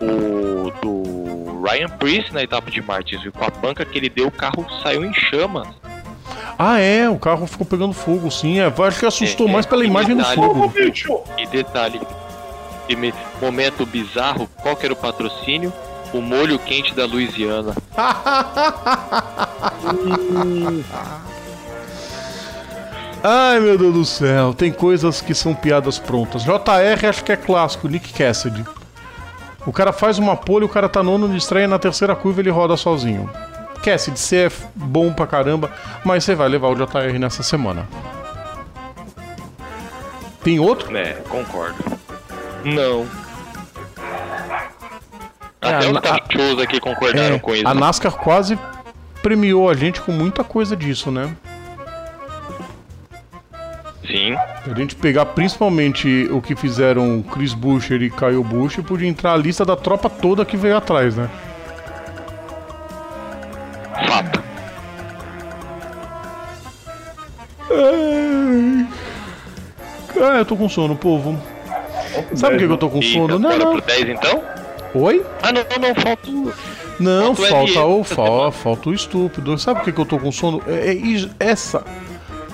O 0.00 0.70
do 0.80 1.62
Ryan 1.62 1.88
Priest 1.88 2.32
na 2.32 2.42
etapa 2.42 2.70
de 2.70 2.80
Martins, 2.80 3.22
viu? 3.22 3.32
Com 3.32 3.44
a 3.44 3.50
panca 3.50 3.84
que 3.84 3.98
ele 3.98 4.08
deu, 4.08 4.28
o 4.28 4.30
carro 4.30 4.66
saiu 4.82 5.04
em 5.04 5.12
chamas. 5.12 5.68
Ah, 6.58 6.78
é, 6.78 7.08
o 7.08 7.18
carro 7.18 7.46
ficou 7.46 7.66
pegando 7.66 7.92
fogo, 7.92 8.30
sim. 8.30 8.60
É, 8.60 8.66
acho 8.66 9.00
que 9.00 9.06
assustou 9.06 9.48
é, 9.48 9.52
mais 9.52 9.66
é, 9.66 9.68
pela 9.68 9.84
imagem 9.84 10.16
detalhe, 10.16 10.40
do 10.40 10.42
fogo. 10.42 10.72
E 11.36 11.46
detalhe, 11.46 12.00
momento 13.40 13.86
bizarro, 13.86 14.48
qual 14.62 14.76
que 14.76 14.86
era 14.86 14.92
o 14.92 14.96
patrocínio? 14.96 15.72
O 16.12 16.20
molho 16.20 16.58
quente 16.58 16.94
da 16.94 17.06
Louisiana. 17.06 17.74
Ai, 23.26 23.58
meu 23.58 23.78
Deus 23.78 23.94
do 23.94 24.04
céu, 24.04 24.52
tem 24.52 24.70
coisas 24.70 25.22
que 25.22 25.34
são 25.34 25.54
piadas 25.54 25.98
prontas. 25.98 26.44
JR 26.44 27.08
acho 27.08 27.24
que 27.24 27.32
é 27.32 27.36
clássico, 27.36 27.88
Nick 27.88 28.12
Cassidy. 28.12 28.62
O 29.66 29.72
cara 29.72 29.94
faz 29.94 30.18
uma 30.18 30.36
pole, 30.36 30.66
o 30.66 30.68
cara 30.68 30.90
tá 30.90 31.02
nono 31.02 31.26
de 31.26 31.38
estreia, 31.38 31.66
na 31.66 31.78
terceira 31.78 32.14
curva 32.14 32.42
ele 32.42 32.50
roda 32.50 32.76
sozinho. 32.76 33.30
Cassidy, 33.82 34.18
você 34.18 34.36
é 34.36 34.50
bom 34.74 35.10
pra 35.10 35.26
caramba, 35.26 35.72
mas 36.04 36.22
você 36.22 36.34
vai 36.34 36.48
levar 36.48 36.68
o 36.68 36.74
JR 36.74 37.18
nessa 37.18 37.42
semana. 37.42 37.88
Tem 40.42 40.60
outro? 40.60 40.94
É, 40.94 41.14
concordo. 41.28 41.82
Não. 42.64 43.06
É, 45.60 45.68
Até 45.74 45.88
os 45.90 46.00
cachorros 46.00 46.62
aqui 46.62 46.80
concordaram 46.80 47.36
É, 47.36 47.38
com 47.38 47.54
isso. 47.54 47.66
a 47.68 47.74
NASCAR 47.74 48.12
quase 48.16 48.58
premiou 49.22 49.70
a 49.70 49.74
gente 49.74 50.00
com 50.00 50.12
muita 50.12 50.44
coisa 50.44 50.76
disso, 50.76 51.10
né? 51.10 51.34
Sim. 54.06 54.36
Se 54.64 54.70
a 54.70 54.74
gente 54.74 54.94
pegar 54.96 55.24
principalmente 55.26 56.28
o 56.30 56.40
que 56.42 56.54
fizeram 56.54 57.22
Chris 57.22 57.54
Buescher 57.54 58.02
e 58.02 58.10
Kyle 58.10 58.42
Busch, 58.44 58.76
podia 58.82 59.08
entrar 59.08 59.32
a 59.32 59.36
lista 59.36 59.64
da 59.64 59.76
tropa 59.76 60.10
toda 60.10 60.44
que 60.44 60.56
veio 60.56 60.76
atrás, 60.76 61.16
né? 61.16 61.28
Fato. 64.06 64.42
Ah, 70.20 70.38
eu 70.38 70.44
tô 70.44 70.56
com 70.56 70.68
sono, 70.68 70.94
povo. 70.96 71.40
Sabe 72.34 72.54
por 72.54 72.58
que, 72.60 72.66
que 72.66 72.72
eu 72.72 72.76
tô 72.76 72.88
com 72.90 72.98
Eita, 73.02 73.12
sono? 73.18 73.38
Não, 73.38 73.58
não. 73.58 73.72
pro 73.72 73.80
10 73.82 74.08
então? 74.08 74.42
Oi? 74.94 75.24
Ah, 75.42 75.52
não, 75.52 75.62
não, 75.62 75.88
não, 75.88 75.94
falta 76.02 76.30
o... 76.30 76.52
Não, 77.00 77.34
Falta 77.34 77.80
o 77.82 78.00
o 78.00 78.04
fa- 78.04 78.52
falta 78.52 78.88
o 78.90 78.94
estúpido. 78.94 79.58
Sabe 79.58 79.80
por 79.80 79.84
que, 79.86 79.92
que 79.92 80.00
eu 80.00 80.06
tô 80.06 80.18
com 80.18 80.30
sono? 80.30 80.62
É, 80.66 80.92
é 80.92 81.28
essa 81.40 81.82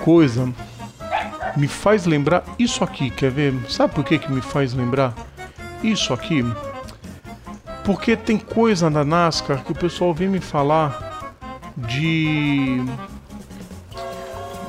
coisa 0.03 0.51
me 1.55 1.67
faz 1.67 2.05
lembrar 2.07 2.43
isso 2.57 2.83
aqui, 2.83 3.09
quer 3.11 3.29
ver? 3.29 3.53
Sabe 3.69 3.93
por 3.93 4.03
que, 4.03 4.17
que 4.17 4.31
me 4.31 4.41
faz 4.41 4.73
lembrar 4.73 5.13
isso 5.83 6.11
aqui? 6.13 6.43
Porque 7.83 8.15
tem 8.15 8.37
coisa 8.37 8.89
na 8.89 9.03
NASCAR 9.03 9.63
que 9.63 9.71
o 9.71 9.75
pessoal 9.75 10.13
vem 10.13 10.27
me 10.27 10.39
falar 10.39 11.31
de. 11.77 12.83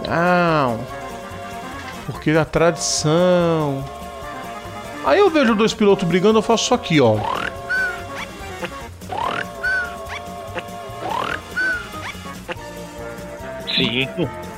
Não. 0.07 0.81
Porque 2.07 2.31
a 2.33 2.45
tradição. 2.45 3.85
Aí 5.05 5.19
eu 5.19 5.29
vejo 5.31 5.55
dois 5.55 5.75
pilotos 5.75 6.07
brigando, 6.07 6.39
eu 6.39 6.43
faço 6.43 6.65
isso 6.65 6.75
aqui, 6.75 7.01
ó. 7.01 7.17
Sim. 13.75 14.09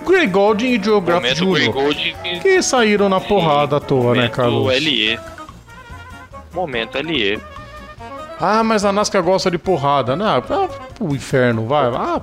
Grey 0.05 0.27
Golding 0.27 0.75
e 0.75 0.83
Joe 0.83 1.01
Graff 1.01 1.35
Jr. 1.35 2.41
Que 2.43 2.63
saíram 2.63 3.09
na 3.09 3.21
porrada 3.21 3.77
à 3.77 3.81
toa, 3.81 4.15
né, 4.15 4.23
momento 4.23 4.33
Carlos? 4.33 4.75
LE. 4.83 5.19
Momento 6.53 6.99
LE. 6.99 7.41
Ah, 8.39 8.63
mas 8.63 8.85
a 8.85 8.93
NASCAR 8.93 9.23
gosta 9.23 9.51
de 9.51 9.57
porrada. 9.57 10.15
Não, 10.15 10.27
ah, 10.27 10.69
o 11.01 11.15
inferno, 11.15 11.67
vai. 11.67 11.87
Ah, 11.87 12.21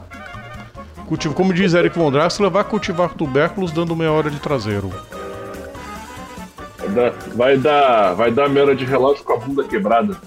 cultivo, 1.07 1.34
como 1.34 1.53
diz 1.53 1.73
Eric 1.73 1.98
Von 1.98 2.11
Draxler, 2.11 2.52
vai 2.52 2.64
cultivar 2.64 3.14
tubérculos 3.14 3.72
dando 3.72 3.95
meia 3.95 4.11
hora 4.11 4.30
de 4.30 4.39
traseiro. 4.39 4.91
Vai 6.92 7.10
dar, 7.10 7.12
vai 7.36 7.58
dar, 7.58 8.14
vai 8.14 8.32
dar 8.32 8.50
meia 8.50 8.66
hora 8.68 8.76
de 8.76 8.86
relógio 8.86 9.24
com 9.24 9.34
a 9.34 9.38
bunda 9.38 9.64
quebrada. 9.64 10.18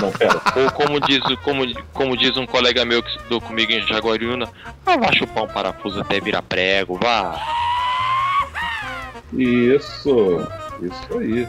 Não, 0.00 0.10
pera. 0.10 0.40
Ou 0.56 0.70
como 0.72 1.00
diz, 1.00 1.20
o- 1.24 1.36
como, 1.38 1.64
como 1.92 2.16
diz 2.16 2.36
um 2.36 2.46
colega 2.46 2.84
meu 2.84 3.02
que 3.02 3.10
estudou 3.10 3.40
comigo 3.40 3.72
em 3.72 3.86
Jaguariúna, 3.86 4.48
ah, 4.84 4.96
vai 4.96 5.14
chupar 5.16 5.44
um 5.44 5.48
parafuso 5.48 6.00
até 6.00 6.20
virar 6.20 6.42
prego, 6.42 6.98
vá. 7.02 7.38
Isso. 9.32 10.46
Isso 10.82 11.18
aí. 11.18 11.48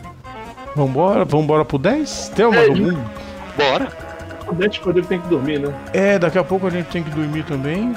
Vambora, 0.76 1.26
vambora 1.26 1.66
pro 1.66 1.78
10? 1.78 2.30
Tem 2.36 2.46
mais 2.50 2.62
É, 2.62 2.68
algum? 2.68 2.94
Bora. 3.58 3.92
O 4.48 4.54
Dente 4.54 4.80
poder 4.80 5.06
tem 5.06 5.20
que 5.20 5.28
dormir, 5.28 5.60
né? 5.60 5.74
É, 5.94 6.20
daqui 6.20 6.38
a 6.38 6.44
pouco 6.44 6.68
a 6.68 6.70
gente 6.70 6.88
tem 6.88 7.02
que 7.04 7.10
dormir 7.10 7.44
também. 7.46 7.96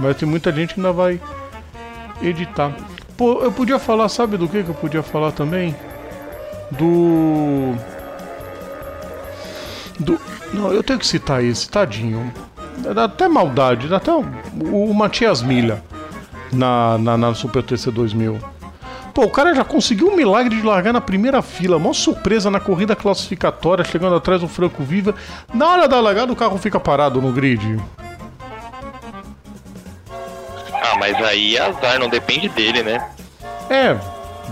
Mas 0.00 0.16
tem 0.16 0.28
muita 0.28 0.50
gente 0.52 0.74
que 0.74 0.80
ainda 0.80 0.92
vai 0.92 1.20
editar. 2.20 2.72
Pô, 3.16 3.40
eu 3.42 3.52
podia 3.52 3.78
falar, 3.78 4.08
sabe 4.08 4.36
do 4.36 4.48
que 4.48 4.62
que 4.64 4.70
eu 4.70 4.74
podia 4.74 5.02
falar 5.02 5.30
também? 5.30 5.74
Do. 6.70 7.74
Do. 9.98 10.20
Não, 10.52 10.72
eu 10.72 10.82
tenho 10.82 10.98
que 10.98 11.06
citar 11.06 11.42
esse, 11.42 11.68
tadinho. 11.68 12.32
Dá 12.94 13.04
até 13.04 13.28
maldade, 13.28 13.88
dá 13.88 13.96
até 13.96 14.12
o, 14.12 14.24
o 14.72 14.94
Matias 14.94 15.42
Milha 15.42 15.82
na, 16.52 16.98
na, 16.98 17.16
na 17.16 17.34
Super 17.34 17.62
TC 17.62 17.90
2000. 17.90 18.38
Pô, 19.14 19.22
o 19.22 19.30
cara 19.30 19.54
já 19.54 19.64
conseguiu 19.64 20.08
um 20.08 20.16
milagre 20.16 20.56
de 20.56 20.62
largar 20.62 20.92
na 20.92 21.00
primeira 21.00 21.40
fila. 21.40 21.78
Mó 21.78 21.92
surpresa 21.92 22.50
na 22.50 22.58
corrida 22.58 22.96
classificatória, 22.96 23.84
chegando 23.84 24.16
atrás 24.16 24.40
do 24.40 24.48
Franco 24.48 24.82
Viva. 24.82 25.14
Na 25.52 25.68
hora 25.68 25.88
da 25.88 26.00
largada, 26.00 26.32
o 26.32 26.36
carro 26.36 26.58
fica 26.58 26.80
parado 26.80 27.22
no 27.22 27.30
grid. 27.30 27.80
Ah, 30.72 30.96
mas 30.98 31.14
aí 31.24 31.56
azar, 31.56 32.00
não 32.00 32.08
depende 32.08 32.48
dele, 32.48 32.82
né? 32.82 33.08
É, 33.70 33.94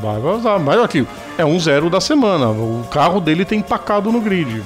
vai 0.01 0.21
vazar. 0.21 0.61
Mas 0.61 0.81
aqui, 0.81 1.05
é 1.39 1.45
um 1.45 1.59
zero 1.59 1.89
da 1.89 2.01
semana. 2.01 2.49
O 2.49 2.87
carro 2.91 3.21
dele 3.21 3.45
tem 3.45 3.59
empacado 3.61 4.11
no 4.13 4.21
grid. 4.21 4.63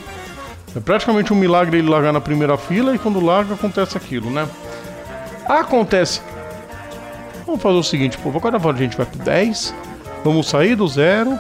É 0.75 0.81
praticamente 0.81 1.33
um 1.33 1.37
milagre 1.37 1.79
ele 1.79 1.89
largar 1.89 2.13
na 2.13 2.21
primeira 2.21 2.57
fila 2.59 2.95
e 2.95 2.99
quando 2.99 3.25
larga 3.25 3.55
acontece 3.55 3.97
aquilo, 3.97 4.31
né? 4.31 4.47
Acontece. 5.49 6.21
Vamos 7.47 7.63
fazer 7.63 7.79
o 7.79 7.83
seguinte, 7.83 8.19
povo. 8.19 8.39
Agora 8.39 8.57
a 8.57 8.73
gente 8.73 8.97
vai 8.97 9.07
pro 9.07 9.19
10. 9.21 9.75
Vamos 10.25 10.49
sair 10.49 10.75
do 10.75 10.87
zero 10.89 11.39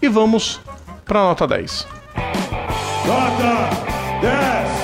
e 0.00 0.08
vamos 0.08 0.60
pra 1.04 1.20
nota 1.20 1.46
10. 1.46 1.86
Nota 3.06 3.70
10. 4.20 4.76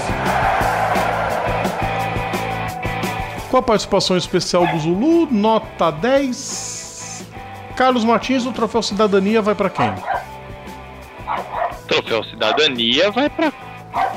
Com 3.50 3.56
a 3.58 3.62
participação 3.62 4.16
especial 4.16 4.66
do 4.66 4.78
Zulu, 4.78 5.28
nota 5.30 5.90
10. 5.90 6.71
Carlos 7.82 8.04
Martins, 8.04 8.46
o 8.46 8.52
troféu 8.52 8.80
Cidadania 8.80 9.42
vai 9.42 9.56
pra 9.56 9.68
quem? 9.68 9.92
Troféu 11.88 12.22
Cidadania 12.22 13.10
vai 13.10 13.28
pra. 13.28 13.52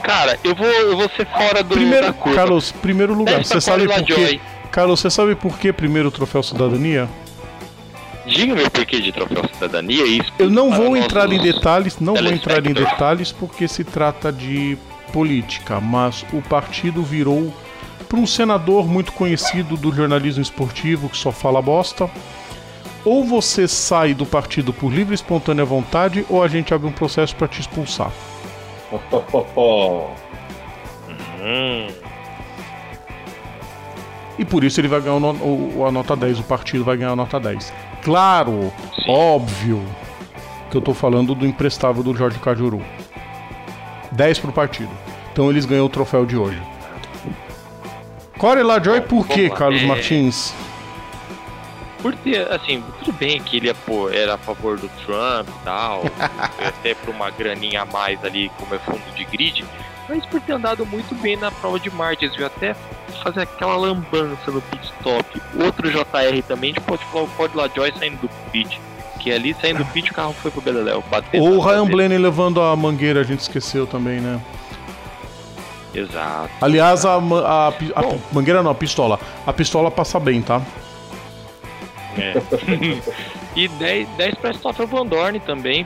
Cara, 0.03 0.37
eu 0.43 0.53
vou, 0.53 0.67
eu 0.67 0.95
vou 0.95 1.09
ser 1.09 1.25
fora 1.25 1.63
do 1.63 1.73
Primeiro. 1.73 2.13
Carlos, 2.13 2.71
primeiro 2.71 3.15
lugar, 3.15 3.43
você 3.43 3.59
sabe 3.59 3.87
por 3.87 4.03
quê? 4.03 4.39
Carlos, 4.69 4.99
você 4.99 5.09
sabe 5.09 5.33
por 5.33 5.57
que 5.57 5.73
primeiro 5.73 6.11
troféu 6.11 6.43
cidadania? 6.43 7.09
Diga-me 8.27 8.61
o 8.61 8.69
porquê 8.69 9.01
de 9.01 9.11
Troféu 9.11 9.49
Cidadania 9.51 10.05
e 10.05 10.21
Eu 10.37 10.51
não 10.51 10.69
para 10.69 10.77
vou 10.77 10.95
entrar 10.95 11.33
em 11.33 11.41
detalhes, 11.41 11.99
não 11.99 12.13
vou 12.13 12.31
entrar 12.31 12.63
em 12.63 12.73
detalhes 12.73 13.31
porque 13.31 13.67
se 13.67 13.83
trata 13.83 14.31
de 14.31 14.77
política, 15.11 15.79
mas 15.81 16.23
o 16.31 16.41
partido 16.43 17.01
virou 17.01 17.51
para 18.07 18.19
um 18.19 18.27
senador 18.27 18.87
muito 18.87 19.11
conhecido 19.11 19.75
do 19.75 19.91
jornalismo 19.91 20.43
esportivo 20.43 21.09
que 21.09 21.17
só 21.17 21.31
fala 21.31 21.63
bosta. 21.63 22.07
Ou 23.05 23.23
você 23.23 23.67
sai 23.67 24.13
do 24.15 24.25
partido 24.25 24.73
por 24.73 24.91
livre 24.91 25.13
e 25.13 25.15
espontânea 25.15 25.63
vontade, 25.63 26.25
ou 26.29 26.41
a 26.43 26.47
gente 26.47 26.73
abre 26.73 26.87
um 26.87 26.91
processo 26.91 27.35
para 27.35 27.47
te 27.47 27.61
expulsar. 27.61 28.11
Hum, 31.41 31.87
E 34.37 34.43
por 34.43 34.65
isso 34.65 34.81
ele 34.81 34.89
vai 34.89 34.99
ganhar 34.99 35.15
o 35.15 35.77
o- 35.79 35.85
a 35.85 35.91
nota 35.91 36.13
10, 36.15 36.39
o 36.39 36.43
partido 36.43 36.83
vai 36.83 36.97
ganhar 36.97 37.11
a 37.11 37.15
nota 37.15 37.39
10. 37.39 37.71
Claro, 38.03 38.71
óbvio, 39.07 39.81
que 40.69 40.75
eu 40.75 40.81
tô 40.81 40.93
falando 40.93 41.33
do 41.33 41.45
imprestável 41.45 42.03
do 42.03 42.13
Jorge 42.13 42.37
Cajuru. 42.39 42.81
10 44.11 44.39
pro 44.39 44.51
partido. 44.51 44.89
Então 45.31 45.49
eles 45.49 45.65
ganham 45.65 45.85
o 45.85 45.89
troféu 45.89 46.25
de 46.25 46.35
hoje. 46.35 46.61
Corey 48.37 48.63
LaJoy 48.63 49.01
por 49.01 49.25
quê. 49.27 49.49
Carlos 49.49 49.81
É. 49.81 49.85
Martins? 49.85 50.53
Por 52.05 52.13
ter, 52.17 52.51
assim, 52.51 52.83
tudo 52.99 53.17
bem 53.17 53.41
que 53.41 53.57
ele 53.57 53.73
pô, 53.73 54.11
era 54.11 54.35
a 54.35 54.37
favor 54.37 54.77
do 54.77 54.87
Trump 55.03 55.49
e 55.49 55.63
tal, 55.63 56.03
até 56.63 56.93
por 56.93 57.09
uma 57.09 57.31
graninha 57.31 57.81
a 57.81 57.85
mais 57.85 58.23
ali, 58.23 58.51
como 58.59 58.75
é 58.75 58.77
fundo 58.77 59.01
de 59.15 59.25
grid, 59.25 59.65
mas 60.07 60.23
por 60.27 60.39
ter 60.39 60.53
andado 60.53 60.85
muito 60.85 61.15
bem 61.15 61.35
na 61.35 61.49
prova 61.49 61.79
de 61.79 61.89
Martins, 61.89 62.35
viu? 62.35 62.45
Até 62.45 62.75
fazer 63.23 63.41
aquela 63.41 63.75
lambança 63.75 64.51
no 64.51 64.61
pit 64.61 64.85
stop. 64.85 65.41
Outro 65.59 65.89
JR 65.89 66.43
também, 66.47 66.69
a 66.69 66.73
gente 66.75 66.83
pode 66.83 67.03
falar 67.05 67.23
o 67.23 67.27
Cody 67.29 67.57
LaJoy 67.57 67.91
saindo 67.97 68.21
do 68.21 68.29
pit. 68.51 68.79
Que 69.19 69.31
ali 69.31 69.55
saindo 69.59 69.79
do 69.79 69.85
pit 69.85 70.11
o 70.11 70.13
carro 70.13 70.33
foi 70.33 70.51
pro 70.51 70.61
Beleléu. 70.61 71.03
bateu 71.09 71.41
Ou 71.41 71.55
o 71.55 71.59
Ryan. 71.59 71.87
Blaney 71.87 72.19
levando 72.19 72.61
a 72.61 72.75
mangueira, 72.75 73.21
a 73.21 73.23
gente 73.23 73.39
esqueceu 73.39 73.87
também, 73.87 74.21
né? 74.21 74.39
Exato. 75.91 76.51
Aliás, 76.61 77.03
a, 77.03 77.15
a 77.15 77.67
a 77.95 78.01
Bom. 78.03 78.19
mangueira 78.31 78.61
não, 78.61 78.69
a 78.69 78.75
pistola. 78.75 79.19
A 79.43 79.51
pistola 79.51 79.89
passa 79.89 80.19
bem, 80.19 80.43
tá? 80.43 80.61
É. 82.17 82.33
e 83.55 83.67
10, 83.67 84.07
10 84.17 84.35
para 84.35 84.53
Stoffel 84.53 84.87
Van 84.87 85.05
Dorn 85.05 85.39
também. 85.39 85.85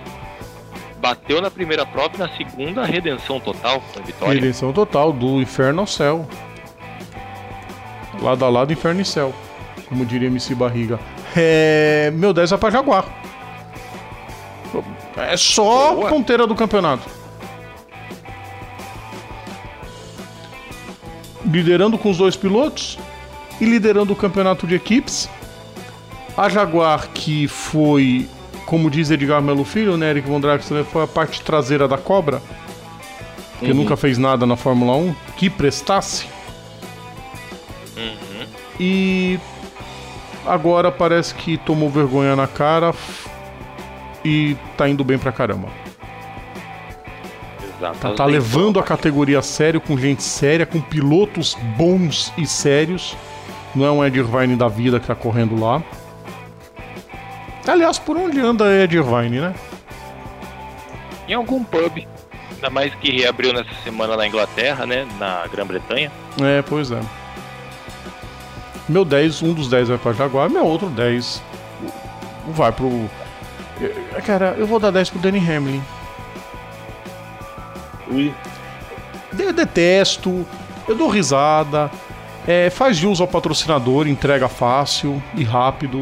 Bateu 1.02 1.42
na 1.42 1.50
primeira 1.50 1.86
prova 1.86 2.12
e 2.16 2.18
na 2.18 2.30
segunda 2.36 2.84
redenção 2.84 3.40
total 3.40 3.82
com 3.94 4.04
vitória. 4.04 4.34
Redenção 4.34 4.74
total, 4.74 5.14
do 5.14 5.42
inferno 5.42 5.82
ao 5.82 5.88
céu. 5.88 6.28
Lado 8.22 8.44
a 8.44 8.50
lado, 8.50 8.74
inferno 8.74 9.00
e 9.02 9.06
céu. 9.06 9.34
Como 9.88 10.06
diria 10.06 10.28
MC 10.28 10.54
Barriga. 10.54 11.00
É, 11.36 12.12
meu 12.14 12.34
10 12.34 12.50
vai 12.50 12.60
pra 12.60 12.70
Jaguar. 12.70 13.06
É 15.16 15.38
só 15.38 15.96
Boa. 15.96 16.10
ponteira 16.10 16.46
do 16.46 16.56
campeonato. 16.56 17.08
Liderando 21.46 21.98
com 21.98 22.10
os 22.10 22.18
dois 22.18 22.36
pilotos 22.36 23.00
e 23.60 23.66
liderando 23.66 24.14
o 24.14 24.16
campeonato 24.16 24.68
de 24.68 24.76
equipes. 24.76 25.30
A 26.40 26.48
Jaguar, 26.48 27.10
que 27.14 27.50
foi, 27.50 28.26
como 28.66 28.90
diz 28.90 29.12
Edgar 29.12 29.42
Melo 29.42 29.66
Filho, 29.66 29.98
né, 29.98 30.12
Eric 30.12 30.26
Von 30.26 30.40
Draxler, 30.40 30.86
foi 30.86 31.04
a 31.04 31.08
parte 31.08 31.42
traseira 31.42 31.86
da 31.86 31.98
cobra, 31.98 32.42
que 33.60 33.74
nunca 33.74 33.98
fez 33.98 34.18
nada 34.18 34.46
na 34.46 34.56
Fórmula 34.56 34.96
1, 34.96 35.14
que 35.36 35.50
prestasse. 35.50 36.28
E 38.80 39.38
agora 40.48 40.90
parece 40.90 41.36
que 41.36 41.58
tomou 41.58 41.90
vergonha 41.90 42.38
na 42.38 42.48
cara 42.48 42.94
e 44.24 44.56
tá 44.78 44.88
indo 44.88 45.04
bem 45.04 45.18
pra 45.18 45.34
caramba. 45.34 45.68
Tá, 48.00 48.14
tá 48.14 48.26
levando 48.26 48.80
a 48.80 48.84
categoria 48.84 49.40
a 49.40 49.42
sério, 49.42 49.82
com 49.82 49.98
gente 49.98 50.24
séria, 50.24 50.66
com 50.66 50.80
pilotos 50.80 51.58
bons 51.76 52.32
e 52.38 52.48
sérios. 52.48 53.18
Não 53.76 53.86
é 53.86 53.92
um 53.92 54.06
Ed 54.06 54.18
Irvine 54.18 54.56
da 54.56 54.70
vida 54.70 55.02
que 55.02 55.08
tá 55.08 55.16
correndo 55.16 55.60
lá. 55.60 55.84
Aliás, 57.68 58.00
por 58.00 58.18
onde 58.18 58.40
anda 58.40 58.66
Ed 58.74 58.96
Irvine, 58.96 59.40
né? 59.40 59.54
Em 61.28 61.34
algum 61.34 61.64
pub. 61.64 62.08
Ainda 62.56 62.70
mais 62.70 62.94
que 62.96 63.12
reabriu 63.12 63.54
nessa 63.54 63.74
semana 63.84 64.18
na 64.18 64.28
Inglaterra, 64.28 64.86
né? 64.86 65.08
Na 65.20 65.46
Grã-Bretanha. 65.48 66.12
É, 66.42 66.62
pois 66.62 66.92
é. 66.92 67.00
Meu 68.88 69.06
10, 69.06 69.44
um 69.44 69.54
dos 69.54 69.70
10 69.70 69.90
vai 69.90 69.98
pra 69.98 70.14
Jaguar, 70.14 70.50
meu 70.50 70.66
outro 70.66 70.90
10 70.90 71.42
vai 72.48 72.72
pro. 72.72 73.10
Eh, 73.80 74.22
Cara, 74.26 74.56
eu 74.58 74.66
vou 74.66 74.80
dar 74.80 74.90
10 74.92 75.12
pro 75.12 75.20
Danny 75.20 75.38
Hamlin. 75.38 75.82
Ui. 78.12 78.34
Eu 79.38 79.54
detesto, 79.54 80.46
eu 80.88 80.96
dou 80.96 81.08
risada, 81.08 81.92
é, 82.48 82.70
faz 82.72 82.98
jus 82.98 83.22
ao 83.22 83.28
patrocinador, 83.28 84.08
entrega 84.08 84.48
fácil 84.50 85.22
e 85.36 85.44
rápido. 85.44 86.02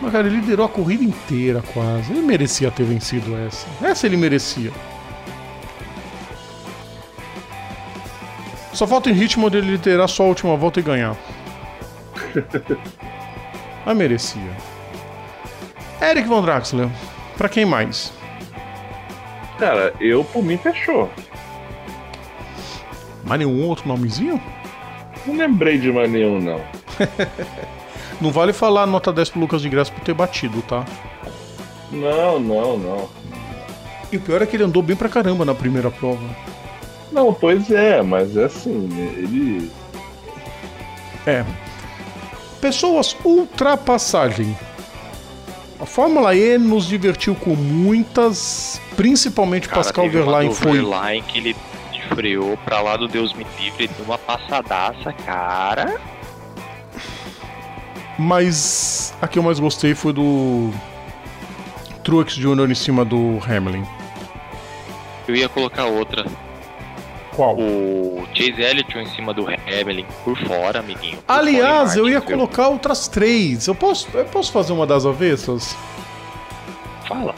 Mas, 0.00 0.12
cara, 0.12 0.26
ele 0.26 0.36
liderou 0.36 0.66
a 0.66 0.68
corrida 0.68 1.02
inteira 1.02 1.62
quase. 1.72 2.12
Ele 2.12 2.22
merecia 2.22 2.70
ter 2.70 2.84
vencido 2.84 3.34
essa. 3.36 3.66
Essa 3.82 4.06
ele 4.06 4.16
merecia. 4.16 4.70
Só 8.72 8.86
falta 8.86 9.08
em 9.08 9.14
ritmo 9.14 9.48
dele 9.48 9.70
liderar 9.70 10.08
só 10.08 10.24
a 10.24 10.26
última 10.26 10.54
volta 10.56 10.80
e 10.80 10.82
ganhar. 10.82 11.16
Mas 13.86 13.96
merecia. 13.96 14.56
Eric 16.02 16.28
Von 16.28 16.42
Draxler, 16.42 16.88
pra 17.38 17.48
quem 17.48 17.64
mais? 17.64 18.12
Cara, 19.58 19.94
eu 19.98 20.22
por 20.22 20.42
mim 20.42 20.58
fechou. 20.58 21.10
Mais 23.24 23.38
nenhum 23.38 23.66
outro 23.66 23.88
nomezinho? 23.88 24.40
Não 25.24 25.36
lembrei 25.36 25.78
de 25.78 25.90
mais 25.90 26.10
nenhum, 26.10 26.38
não. 26.38 26.60
Não 28.20 28.30
vale 28.30 28.52
falar 28.52 28.86
nota 28.86 29.12
10 29.12 29.30
pro 29.30 29.40
Lucas 29.40 29.62
de 29.62 29.68
Graça 29.68 29.92
por 29.92 30.02
ter 30.02 30.14
batido, 30.14 30.62
tá? 30.62 30.84
Não, 31.90 32.40
não, 32.40 32.78
não. 32.78 33.08
E 34.10 34.16
o 34.16 34.20
pior 34.20 34.40
é 34.40 34.46
que 34.46 34.56
ele 34.56 34.64
andou 34.64 34.82
bem 34.82 34.96
pra 34.96 35.08
caramba 35.08 35.44
na 35.44 35.54
primeira 35.54 35.90
prova. 35.90 36.24
Não, 37.12 37.32
pois 37.32 37.70
é, 37.70 38.02
mas 38.02 38.36
é 38.36 38.44
assim, 38.44 38.88
ele. 39.16 39.70
É. 41.26 41.44
Pessoas, 42.60 43.16
ultrapassagem. 43.24 44.56
A 45.78 45.84
Fórmula 45.84 46.34
E 46.34 46.56
nos 46.56 46.86
divertiu 46.86 47.34
com 47.34 47.54
muitas, 47.54 48.80
principalmente 48.96 49.68
Cara, 49.68 49.82
Pascal 49.82 50.08
Verlaine 50.08 50.54
foi. 50.54 50.72
Verlaine 50.72 51.22
que 51.22 51.38
ele 51.38 51.56
freou 52.08 52.56
pra 52.64 52.80
lá 52.80 52.96
do 52.96 53.06
Deus 53.06 53.34
me 53.34 53.46
livre 53.60 53.88
de 53.88 54.02
uma 54.02 54.16
passadaça, 54.16 55.12
cara. 55.12 56.00
Mas 58.18 59.14
a 59.20 59.28
que 59.28 59.38
eu 59.38 59.42
mais 59.42 59.58
gostei 59.60 59.94
foi 59.94 60.12
do 60.12 60.70
Truex 62.02 62.34
Jr. 62.34 62.70
em 62.70 62.74
cima 62.74 63.04
do 63.04 63.38
Hamlin. 63.46 63.84
Eu 65.28 65.34
ia 65.34 65.48
colocar 65.48 65.86
outra. 65.86 66.24
Qual? 67.34 67.56
O 67.58 68.26
Chase 68.32 68.62
Elliott 68.62 68.96
em 68.98 69.06
cima 69.10 69.34
do 69.34 69.46
Hamilton 69.46 70.06
por 70.24 70.38
fora, 70.38 70.78
amiguinho. 70.80 71.18
Por 71.18 71.32
Aliás, 71.32 71.90
fora 71.90 72.00
eu 72.00 72.08
ia 72.08 72.20
viu? 72.20 72.30
colocar 72.30 72.68
outras 72.68 73.08
três. 73.08 73.66
Eu 73.66 73.74
posso, 73.74 74.08
eu 74.14 74.24
posso 74.24 74.50
fazer 74.50 74.72
uma 74.72 74.86
das 74.86 75.04
avessas? 75.04 75.76
Fala. 77.06 77.34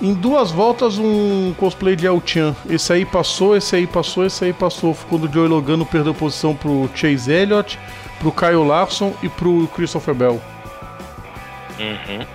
Em 0.00 0.14
duas 0.14 0.50
voltas, 0.50 0.96
um 0.96 1.52
cosplay 1.58 1.94
de 1.94 2.06
El 2.06 2.22
Chan. 2.24 2.56
Esse 2.70 2.94
aí 2.94 3.04
passou, 3.04 3.54
esse 3.54 3.76
aí 3.76 3.86
passou, 3.86 4.24
esse 4.24 4.42
aí 4.46 4.52
passou. 4.54 4.96
Quando 5.10 5.24
o 5.28 5.32
Joey 5.32 5.48
Logano 5.48 5.84
perdeu 5.84 6.14
posição 6.14 6.54
pro 6.56 6.88
Chase 6.94 7.30
Elliott, 7.30 7.78
pro 8.20 8.30
Kyle 8.30 8.64
Larson 8.64 9.12
e 9.22 9.28
pro 9.28 9.66
Christopher 9.74 10.14
Bell. 10.14 10.40
Uhum. 11.80 12.26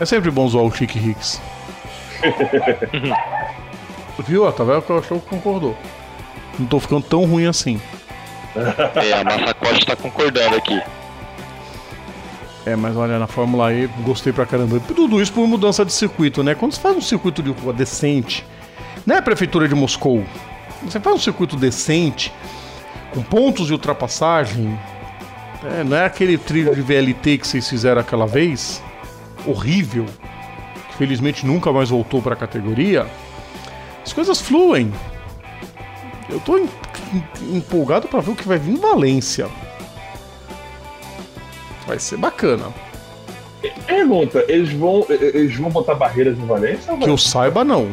É 0.00 0.04
sempre 0.04 0.30
bom 0.30 0.48
zoar 0.48 0.64
o 0.64 0.74
Chick 0.74 0.98
Hicks. 0.98 1.40
Viu? 4.26 4.50
Tá 4.52 4.64
vendo 4.64 4.82
que 4.82 4.90
eu 4.90 4.98
achou 4.98 5.20
que 5.20 5.28
concordou. 5.28 5.76
Não 6.58 6.66
tô 6.66 6.80
ficando 6.80 7.02
tão 7.02 7.24
ruim 7.24 7.46
assim. 7.46 7.80
É, 8.96 9.12
a 9.12 9.24
Massacote 9.24 9.86
tá 9.86 9.96
concordando 9.96 10.56
aqui. 10.56 10.80
É, 12.66 12.74
mas 12.74 12.96
olha, 12.96 13.18
na 13.18 13.26
Fórmula 13.26 13.72
E, 13.74 13.86
gostei 14.04 14.32
pra 14.32 14.46
caramba. 14.46 14.80
Tudo 14.80 15.20
isso 15.20 15.32
por 15.32 15.46
mudança 15.46 15.84
de 15.84 15.92
circuito, 15.92 16.42
né? 16.42 16.54
Quando 16.54 16.72
você 16.72 16.80
faz 16.80 16.96
um 16.96 17.00
circuito 17.00 17.42
de 17.42 17.50
rua 17.50 17.72
decente, 17.72 18.44
não 19.04 19.16
é 19.16 19.18
a 19.18 19.22
prefeitura 19.22 19.68
de 19.68 19.74
Moscou. 19.74 20.24
Você 20.82 20.98
faz 20.98 21.16
um 21.16 21.18
circuito 21.18 21.56
decente, 21.56 22.32
com 23.14 23.22
pontos 23.22 23.66
de 23.68 23.72
ultrapassagem. 23.72 24.78
é, 25.78 25.84
não 25.84 25.96
é 25.96 26.04
aquele 26.04 26.36
trilho 26.36 26.74
de 26.74 26.82
VLT 26.82 27.38
que 27.38 27.46
vocês 27.46 27.68
fizeram 27.68 28.00
aquela 28.00 28.26
vez, 28.26 28.82
horrível, 29.46 30.04
que 30.90 30.96
felizmente 30.96 31.46
nunca 31.46 31.72
mais 31.72 31.88
voltou 31.90 32.20
pra 32.20 32.36
categoria. 32.36 33.06
As 34.04 34.12
coisas 34.12 34.40
fluem. 34.40 34.92
Eu 36.28 36.40
tô 36.40 36.58
em- 36.58 36.68
em- 37.42 37.56
empolgado 37.58 38.08
pra 38.08 38.20
ver 38.20 38.32
o 38.32 38.34
que 38.36 38.46
vai 38.48 38.58
vir 38.58 38.72
em 38.72 38.76
Valência. 38.80 39.48
Vai 41.86 41.98
ser 41.98 42.16
bacana. 42.16 42.66
Pergunta, 43.86 44.44
eles 44.48 44.72
vão, 44.72 45.06
eles 45.08 45.56
vão 45.56 45.70
botar 45.70 45.94
barreiras 45.94 46.38
em 46.38 46.44
Valência? 46.46 46.92
Ou 46.92 46.98
Que 46.98 47.08
eu 47.08 47.16
saiba, 47.16 47.64
não. 47.64 47.88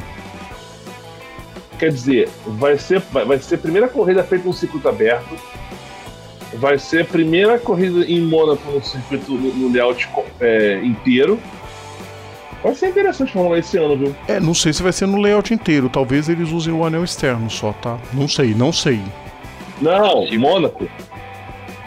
Quer 1.82 1.90
dizer, 1.90 2.30
vai 2.46 2.78
ser, 2.78 3.00
vai, 3.12 3.26
vai 3.26 3.40
ser 3.40 3.56
a 3.56 3.58
primeira 3.58 3.88
corrida 3.88 4.24
feita 4.24 4.46
no 4.46 4.54
circuito 4.54 4.88
aberto. 4.88 5.36
Vai 6.54 6.78
ser 6.78 7.02
a 7.02 7.06
primeira 7.06 7.58
corrida 7.58 8.06
em 8.06 8.22
Mônaco 8.22 8.72
no 8.72 8.84
circuito 8.84 9.32
no, 9.32 9.52
no 9.52 9.74
layout 9.74 10.08
é, 10.40 10.80
inteiro. 10.84 11.40
Vai 12.62 12.76
ser 12.76 12.90
interessante 12.90 13.34
Fórmula 13.34 13.58
esse 13.58 13.80
ano, 13.80 13.98
viu? 13.98 14.16
É, 14.28 14.40
não 14.40 14.54
sei 14.54 14.72
se 14.74 14.84
vai 14.84 14.94
ser 14.94 15.08
no 15.08 15.20
layout 15.20 15.52
inteiro. 15.52 15.90
Talvez 15.90 16.30
eles 16.30 16.52
usem 16.52 16.72
o 16.72 16.86
anel 16.86 17.04
externo 17.04 17.50
só, 17.50 17.74
tá? 17.74 17.98
Não 18.14 18.28
sei, 18.28 18.54
não 18.54 18.72
sei. 18.72 19.02
Não, 19.82 20.28
Sim. 20.28 20.38
Mônaco. 20.38 20.88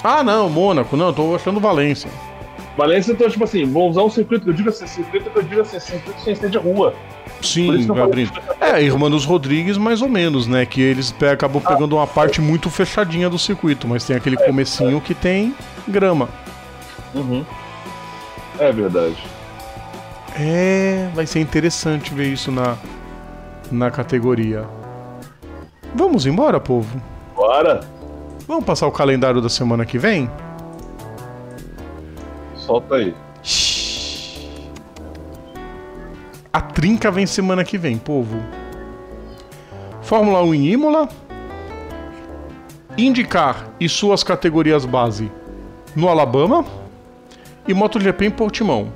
Ah, 0.02 0.24
não, 0.24 0.48
Mônaco. 0.48 0.96
Não, 0.96 1.12
tô 1.12 1.36
achando 1.36 1.60
Valência. 1.60 2.10
Valência, 2.76 3.12
então, 3.12 3.28
tipo 3.28 3.44
assim, 3.44 3.64
vão 3.64 3.82
usar 3.88 4.02
um 4.02 4.10
circuito, 4.10 4.48
eu 4.48 4.52
digo 4.52 4.68
assim, 4.68 4.86
circuito 4.86 5.30
que 5.30 5.38
eu 5.38 5.42
digo 5.42 5.60
assim, 5.60 5.78
circuito 5.78 6.20
sem 6.20 6.34
ser 6.34 6.50
de 6.50 6.58
rua. 6.58 6.92
Sim, 7.40 7.78
que 7.78 7.86
vai 7.86 8.02
abrindo. 8.02 8.32
É, 8.60 8.82
Irmãos 8.82 9.24
Rodrigues, 9.24 9.76
mais 9.76 10.02
ou 10.02 10.08
menos, 10.08 10.46
né? 10.46 10.66
Que 10.66 10.80
eles 10.80 11.12
pe- 11.12 11.28
acabam 11.28 11.62
pegando 11.62 11.94
uma 11.96 12.06
parte 12.06 12.40
muito 12.40 12.68
fechadinha 12.70 13.30
do 13.30 13.38
circuito, 13.38 13.86
mas 13.86 14.04
tem 14.04 14.16
aquele 14.16 14.36
comecinho 14.36 15.00
que 15.00 15.14
tem 15.14 15.54
grama. 15.86 16.28
Uhum. 17.14 17.44
É 18.58 18.72
verdade. 18.72 19.16
É, 20.38 21.08
vai 21.14 21.26
ser 21.26 21.40
interessante 21.40 22.12
ver 22.12 22.26
isso 22.32 22.50
na, 22.50 22.76
na 23.70 23.90
categoria. 23.90 24.64
Vamos 25.94 26.26
embora, 26.26 26.58
povo? 26.58 27.00
Bora, 27.36 27.80
Vamos 28.46 28.64
passar 28.64 28.86
o 28.86 28.92
calendário 28.92 29.40
da 29.40 29.48
semana 29.48 29.86
que 29.86 29.96
vem? 29.98 30.28
Solta 32.64 32.96
aí. 32.96 33.14
A 36.52 36.60
trinca 36.60 37.10
vem 37.10 37.26
semana 37.26 37.64
que 37.64 37.76
vem, 37.76 37.98
povo. 37.98 38.40
Fórmula 40.02 40.42
1 40.42 40.54
em 40.54 40.72
Imola. 40.72 41.08
Indicar 42.96 43.68
e 43.80 43.88
suas 43.88 44.22
categorias 44.22 44.84
base 44.84 45.30
no 45.94 46.08
Alabama. 46.08 46.64
E 47.66 47.74
MotoGP 47.74 48.26
em 48.26 48.30
Portimão. 48.30 48.92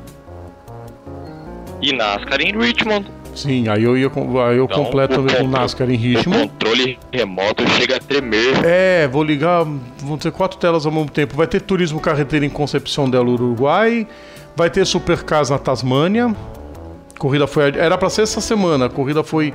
E 1.81 1.93
NASCAR 1.93 2.41
em 2.41 2.57
Richmond. 2.57 3.11
Sim, 3.39 3.69
aí 3.69 3.85
eu 3.85 3.97
ia 3.97 4.11
aí 4.49 4.57
eu 4.57 4.65
Então, 4.65 4.85
completo 4.85 5.15
o 5.15 5.17
também 5.17 5.37
com 5.37 5.45
o 5.45 5.49
NASCAR 5.49 5.89
em 5.89 5.95
O 5.95 5.97
ritmo. 5.97 6.35
controle 6.35 6.99
remoto 7.13 7.65
chega 7.71 7.97
a 7.97 8.01
tremer. 8.01 8.65
É, 8.65 9.07
vou 9.07 9.23
ligar, 9.23 9.65
vão 9.99 10.19
ter 10.19 10.33
quatro 10.33 10.59
telas 10.59 10.85
ao 10.85 10.91
mesmo 10.91 11.09
tempo. 11.09 11.37
Vai 11.37 11.47
ter 11.47 11.61
turismo 11.61 12.01
carreteiro 12.01 12.45
em 12.45 12.51
Concepção 12.51 13.09
del 13.09 13.29
Uruguai, 13.29 14.09
vai 14.57 14.69
ter 14.69 14.85
Supercars 14.85 15.51
na 15.51 15.59
Tasmânia. 15.59 16.35
Corrida 17.17 17.47
foi 17.47 17.73
era 17.77 17.97
pra 17.97 18.11
ser 18.11 18.23
essa 18.23 18.41
semana, 18.41 18.87
a 18.87 18.89
corrida 18.89 19.23
foi 19.23 19.55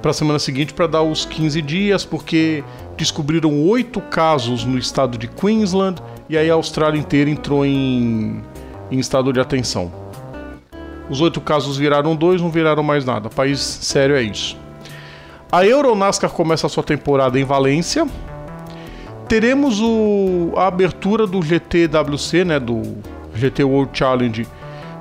pra 0.00 0.14
semana 0.14 0.38
seguinte 0.38 0.72
pra 0.72 0.86
dar 0.86 1.02
os 1.02 1.26
15 1.26 1.60
dias, 1.60 2.06
porque 2.06 2.64
descobriram 2.96 3.62
oito 3.68 4.00
casos 4.00 4.64
no 4.64 4.78
estado 4.78 5.18
de 5.18 5.28
Queensland 5.28 6.00
e 6.30 6.38
aí 6.38 6.48
a 6.50 6.54
Austrália 6.54 6.98
inteira 6.98 7.28
entrou 7.28 7.66
em, 7.66 8.42
em 8.90 8.98
estado 8.98 9.32
de 9.34 9.40
atenção. 9.40 10.07
Os 11.08 11.20
oito 11.20 11.40
casos 11.40 11.76
viraram 11.76 12.14
dois, 12.14 12.40
não 12.40 12.50
viraram 12.50 12.82
mais 12.82 13.04
nada. 13.04 13.30
País 13.30 13.60
sério 13.60 14.14
é 14.14 14.22
isso. 14.22 14.56
A 15.50 15.64
Euronascar 15.64 16.30
começa 16.30 16.66
a 16.66 16.70
sua 16.70 16.82
temporada 16.82 17.38
em 17.40 17.44
Valência. 17.44 18.06
Teremos 19.26 19.80
o, 19.80 20.52
a 20.56 20.66
abertura 20.66 21.26
do 21.26 21.40
GTWC, 21.42 22.44
né, 22.44 22.60
do 22.60 22.82
GT 23.34 23.64
World 23.64 23.96
Challenge, 23.96 24.46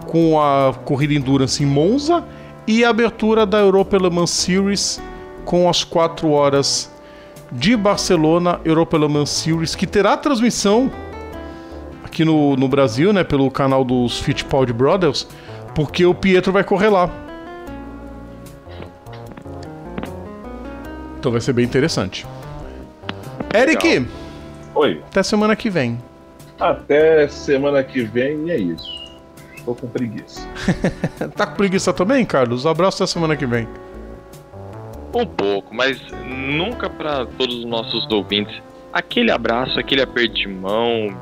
com 0.06 0.40
a 0.40 0.74
corrida 0.86 1.14
Endurance 1.14 1.62
em 1.62 1.66
Monza 1.66 2.24
e 2.66 2.84
a 2.84 2.90
abertura 2.90 3.46
da 3.46 3.60
Europa 3.60 3.98
Le 3.98 4.10
Mans 4.10 4.30
Series 4.30 5.02
com 5.46 5.70
as 5.70 5.84
4 5.84 6.30
horas 6.30 6.92
de 7.52 7.76
Barcelona 7.78 8.60
Europa 8.66 8.98
Le 8.98 9.08
Mans 9.08 9.30
Series, 9.30 9.76
que 9.76 9.88
terá 9.88 10.18
transmissão 10.18 10.92
aqui 12.04 12.26
no, 12.26 12.56
no 12.56 12.68
Brasil, 12.68 13.14
né, 13.14 13.24
pelo 13.24 13.50
canal 13.52 13.84
dos 13.84 14.20
Fittipaldi 14.20 14.74
Brothers, 14.74 15.28
porque 15.78 16.04
o 16.08 16.14
Pietro 16.16 16.52
vai 16.52 16.64
correr 16.64 16.90
lá. 16.90 17.08
Então 21.20 21.32
vai 21.32 21.40
ser 21.40 21.54
bem 21.54 21.66
interessante. 21.66 22.26
Eric, 23.54 24.08
Oi. 24.74 25.04
até 25.06 25.22
semana 25.22 25.56
que 25.56 25.70
vem. 25.70 26.02
Até 26.60 27.28
semana 27.28 27.84
que 27.84 28.02
vem 28.02 28.48
e 28.48 28.52
é 28.52 28.58
isso. 28.58 28.90
Tô 29.64 29.76
com 29.76 29.88
preguiça. 29.88 30.48
Tá 31.38 31.46
com 31.46 31.56
preguiça 31.56 31.94
também, 31.94 32.26
Carlos? 32.26 32.66
Abraço 32.66 33.04
até 33.04 33.14
semana 33.14 33.38
que 33.38 33.46
vem. 33.46 33.68
Um 35.14 35.28
pouco, 35.28 35.76
mas 35.76 36.02
nunca 36.26 36.90
para 36.90 37.28
todos 37.38 37.56
os 37.56 37.66
nossos 37.66 38.10
ouvintes. 38.10 38.64
Aquele 38.92 39.30
abraço, 39.30 39.80
aquele 39.80 40.02
aperto 40.02 40.34
de 40.34 40.48
mão. 40.48 41.16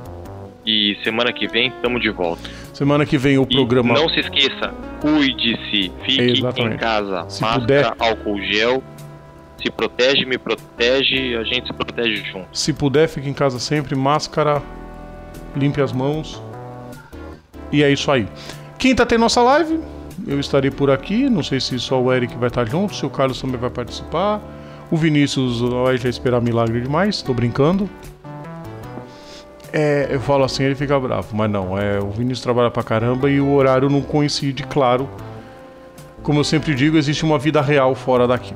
E 0.65 0.97
semana 1.03 1.33
que 1.33 1.45
vem 1.45 1.67
estamos 1.67 2.01
de 2.01 2.09
volta. 2.09 2.49
Semana 2.75 3.05
que 3.05 3.17
vem 3.17 3.37
o 3.37 3.43
E 3.49 3.55
programa. 3.55 3.93
não 3.93 4.09
se 4.09 4.19
esqueça, 4.19 4.73
cuide-se, 4.99 5.89
fique 6.03 6.21
Exatamente. 6.21 6.75
em 6.75 6.77
casa. 6.77 7.25
Se 7.29 7.41
Máscara, 7.41 7.61
puder. 7.61 7.93
álcool 7.97 8.41
gel. 8.41 8.83
Se 9.63 9.71
protege, 9.71 10.25
me 10.25 10.37
protege, 10.37 11.37
a 11.37 11.43
gente 11.45 11.67
se 11.67 11.73
protege 11.73 12.15
junto. 12.29 12.47
Se 12.51 12.73
puder, 12.73 13.07
fique 13.07 13.29
em 13.29 13.33
casa 13.33 13.59
sempre. 13.59 13.95
Máscara, 13.95 14.61
limpe 15.55 15.79
as 15.81 15.93
mãos. 15.93 16.41
E 17.71 17.81
é 17.81 17.89
isso 17.89 18.11
aí. 18.11 18.27
Quinta 18.77 19.05
tem 19.05 19.17
nossa 19.17 19.41
live. 19.41 19.79
Eu 20.27 20.37
estarei 20.37 20.69
por 20.69 20.91
aqui. 20.91 21.29
Não 21.29 21.43
sei 21.43 21.61
se 21.61 21.79
só 21.79 22.01
o 22.01 22.11
Eric 22.11 22.35
vai 22.37 22.49
estar 22.49 22.65
junto, 22.65 22.93
se 22.93 23.05
o 23.05 23.09
Carlos 23.09 23.39
também 23.39 23.57
vai 23.57 23.69
participar. 23.69 24.41
O 24.91 24.97
Vinícius 24.97 25.61
vai 25.61 25.97
já 25.97 26.09
esperar 26.09 26.41
milagre 26.41 26.81
demais. 26.81 27.21
Tô 27.21 27.33
brincando. 27.33 27.89
É, 29.77 30.07
eu 30.09 30.21
falo 30.21 30.45
assim, 30.45 30.63
ele 30.63 30.73
fica 30.73 30.97
bravo, 30.97 31.35
mas 31.35 31.51
não, 31.51 31.77
é, 31.77 31.99
o 31.99 32.09
Vinícius 32.09 32.39
trabalha 32.39 32.71
pra 32.71 32.81
caramba 32.81 33.29
e 33.29 33.41
o 33.41 33.51
horário 33.51 33.89
não 33.89 34.01
coincide, 34.01 34.63
claro. 34.63 35.09
Como 36.23 36.39
eu 36.39 36.45
sempre 36.45 36.73
digo, 36.73 36.95
existe 36.95 37.25
uma 37.25 37.37
vida 37.37 37.59
real 37.59 37.93
fora 37.93 38.25
daqui. 38.25 38.53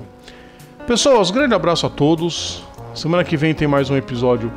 Pessoas, 0.88 1.30
grande 1.30 1.54
abraço 1.54 1.86
a 1.86 1.90
todos. 1.90 2.64
Semana 2.96 3.26
que 3.26 3.36
vem 3.36 3.54
tem 3.54 3.68
mais 3.68 3.90
um 3.90 3.98
episódio 3.98 4.50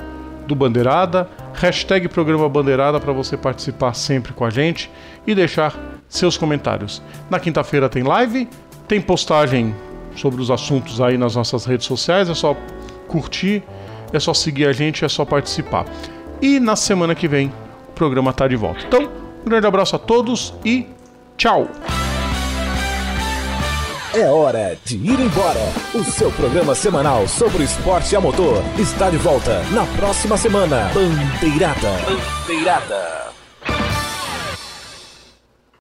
do 0.47 0.55
Bandeirada. 0.55 1.29
Hashtag 1.53 2.07
Programa 2.07 2.49
Bandeirada 2.49 3.01
para 3.01 3.13
você 3.13 3.37
participar 3.37 3.93
sempre 3.95 4.33
com 4.33 4.45
a 4.45 4.51
gente 4.51 4.89
e 5.27 5.35
deixar 5.35 5.77
seus 6.09 6.37
comentários. 6.37 7.03
Na 7.29 7.41
quinta-feira 7.41 7.89
tem 7.89 8.05
live, 8.05 8.49
tem 8.87 9.01
postagem 9.01 9.75
sobre 10.15 10.41
os 10.41 10.49
assuntos 10.49 11.01
aí 11.01 11.19
nas 11.19 11.35
nossas 11.35 11.65
redes 11.65 11.87
sociais. 11.87 12.31
É 12.31 12.35
só 12.35 12.57
curtir, 13.09 13.65
é 14.13 14.21
só 14.21 14.33
seguir 14.33 14.67
a 14.67 14.73
gente, 14.73 15.05
é 15.05 15.09
só 15.09 15.25
participar. 15.25 15.87
E 16.43 16.59
na 16.59 16.75
semana 16.75 17.15
que 17.15 17.29
vem 17.29 17.53
o 17.89 17.93
programa 17.93 18.33
tá 18.33 18.49
de 18.49 18.57
volta. 18.57 18.85
Então, 18.85 19.09
um 19.47 19.49
grande 19.49 19.67
abraço 19.67 19.95
a 19.95 19.99
todos 19.99 20.53
e 20.65 20.89
tchau! 21.37 21.69
É 24.15 24.27
hora 24.27 24.77
de 24.85 24.97
ir 24.97 25.19
embora. 25.19 25.73
O 25.95 26.05
seu 26.05 26.31
programa 26.33 26.75
semanal 26.75 27.27
sobre 27.27 27.65
esporte 27.65 28.15
a 28.15 28.21
motor 28.21 28.63
está 28.79 29.09
de 29.09 29.17
volta 29.17 29.63
na 29.71 29.87
próxima 29.97 30.37
semana. 30.37 30.91
Bandeirada. 30.93 31.89
Bandeirada. 32.47 33.32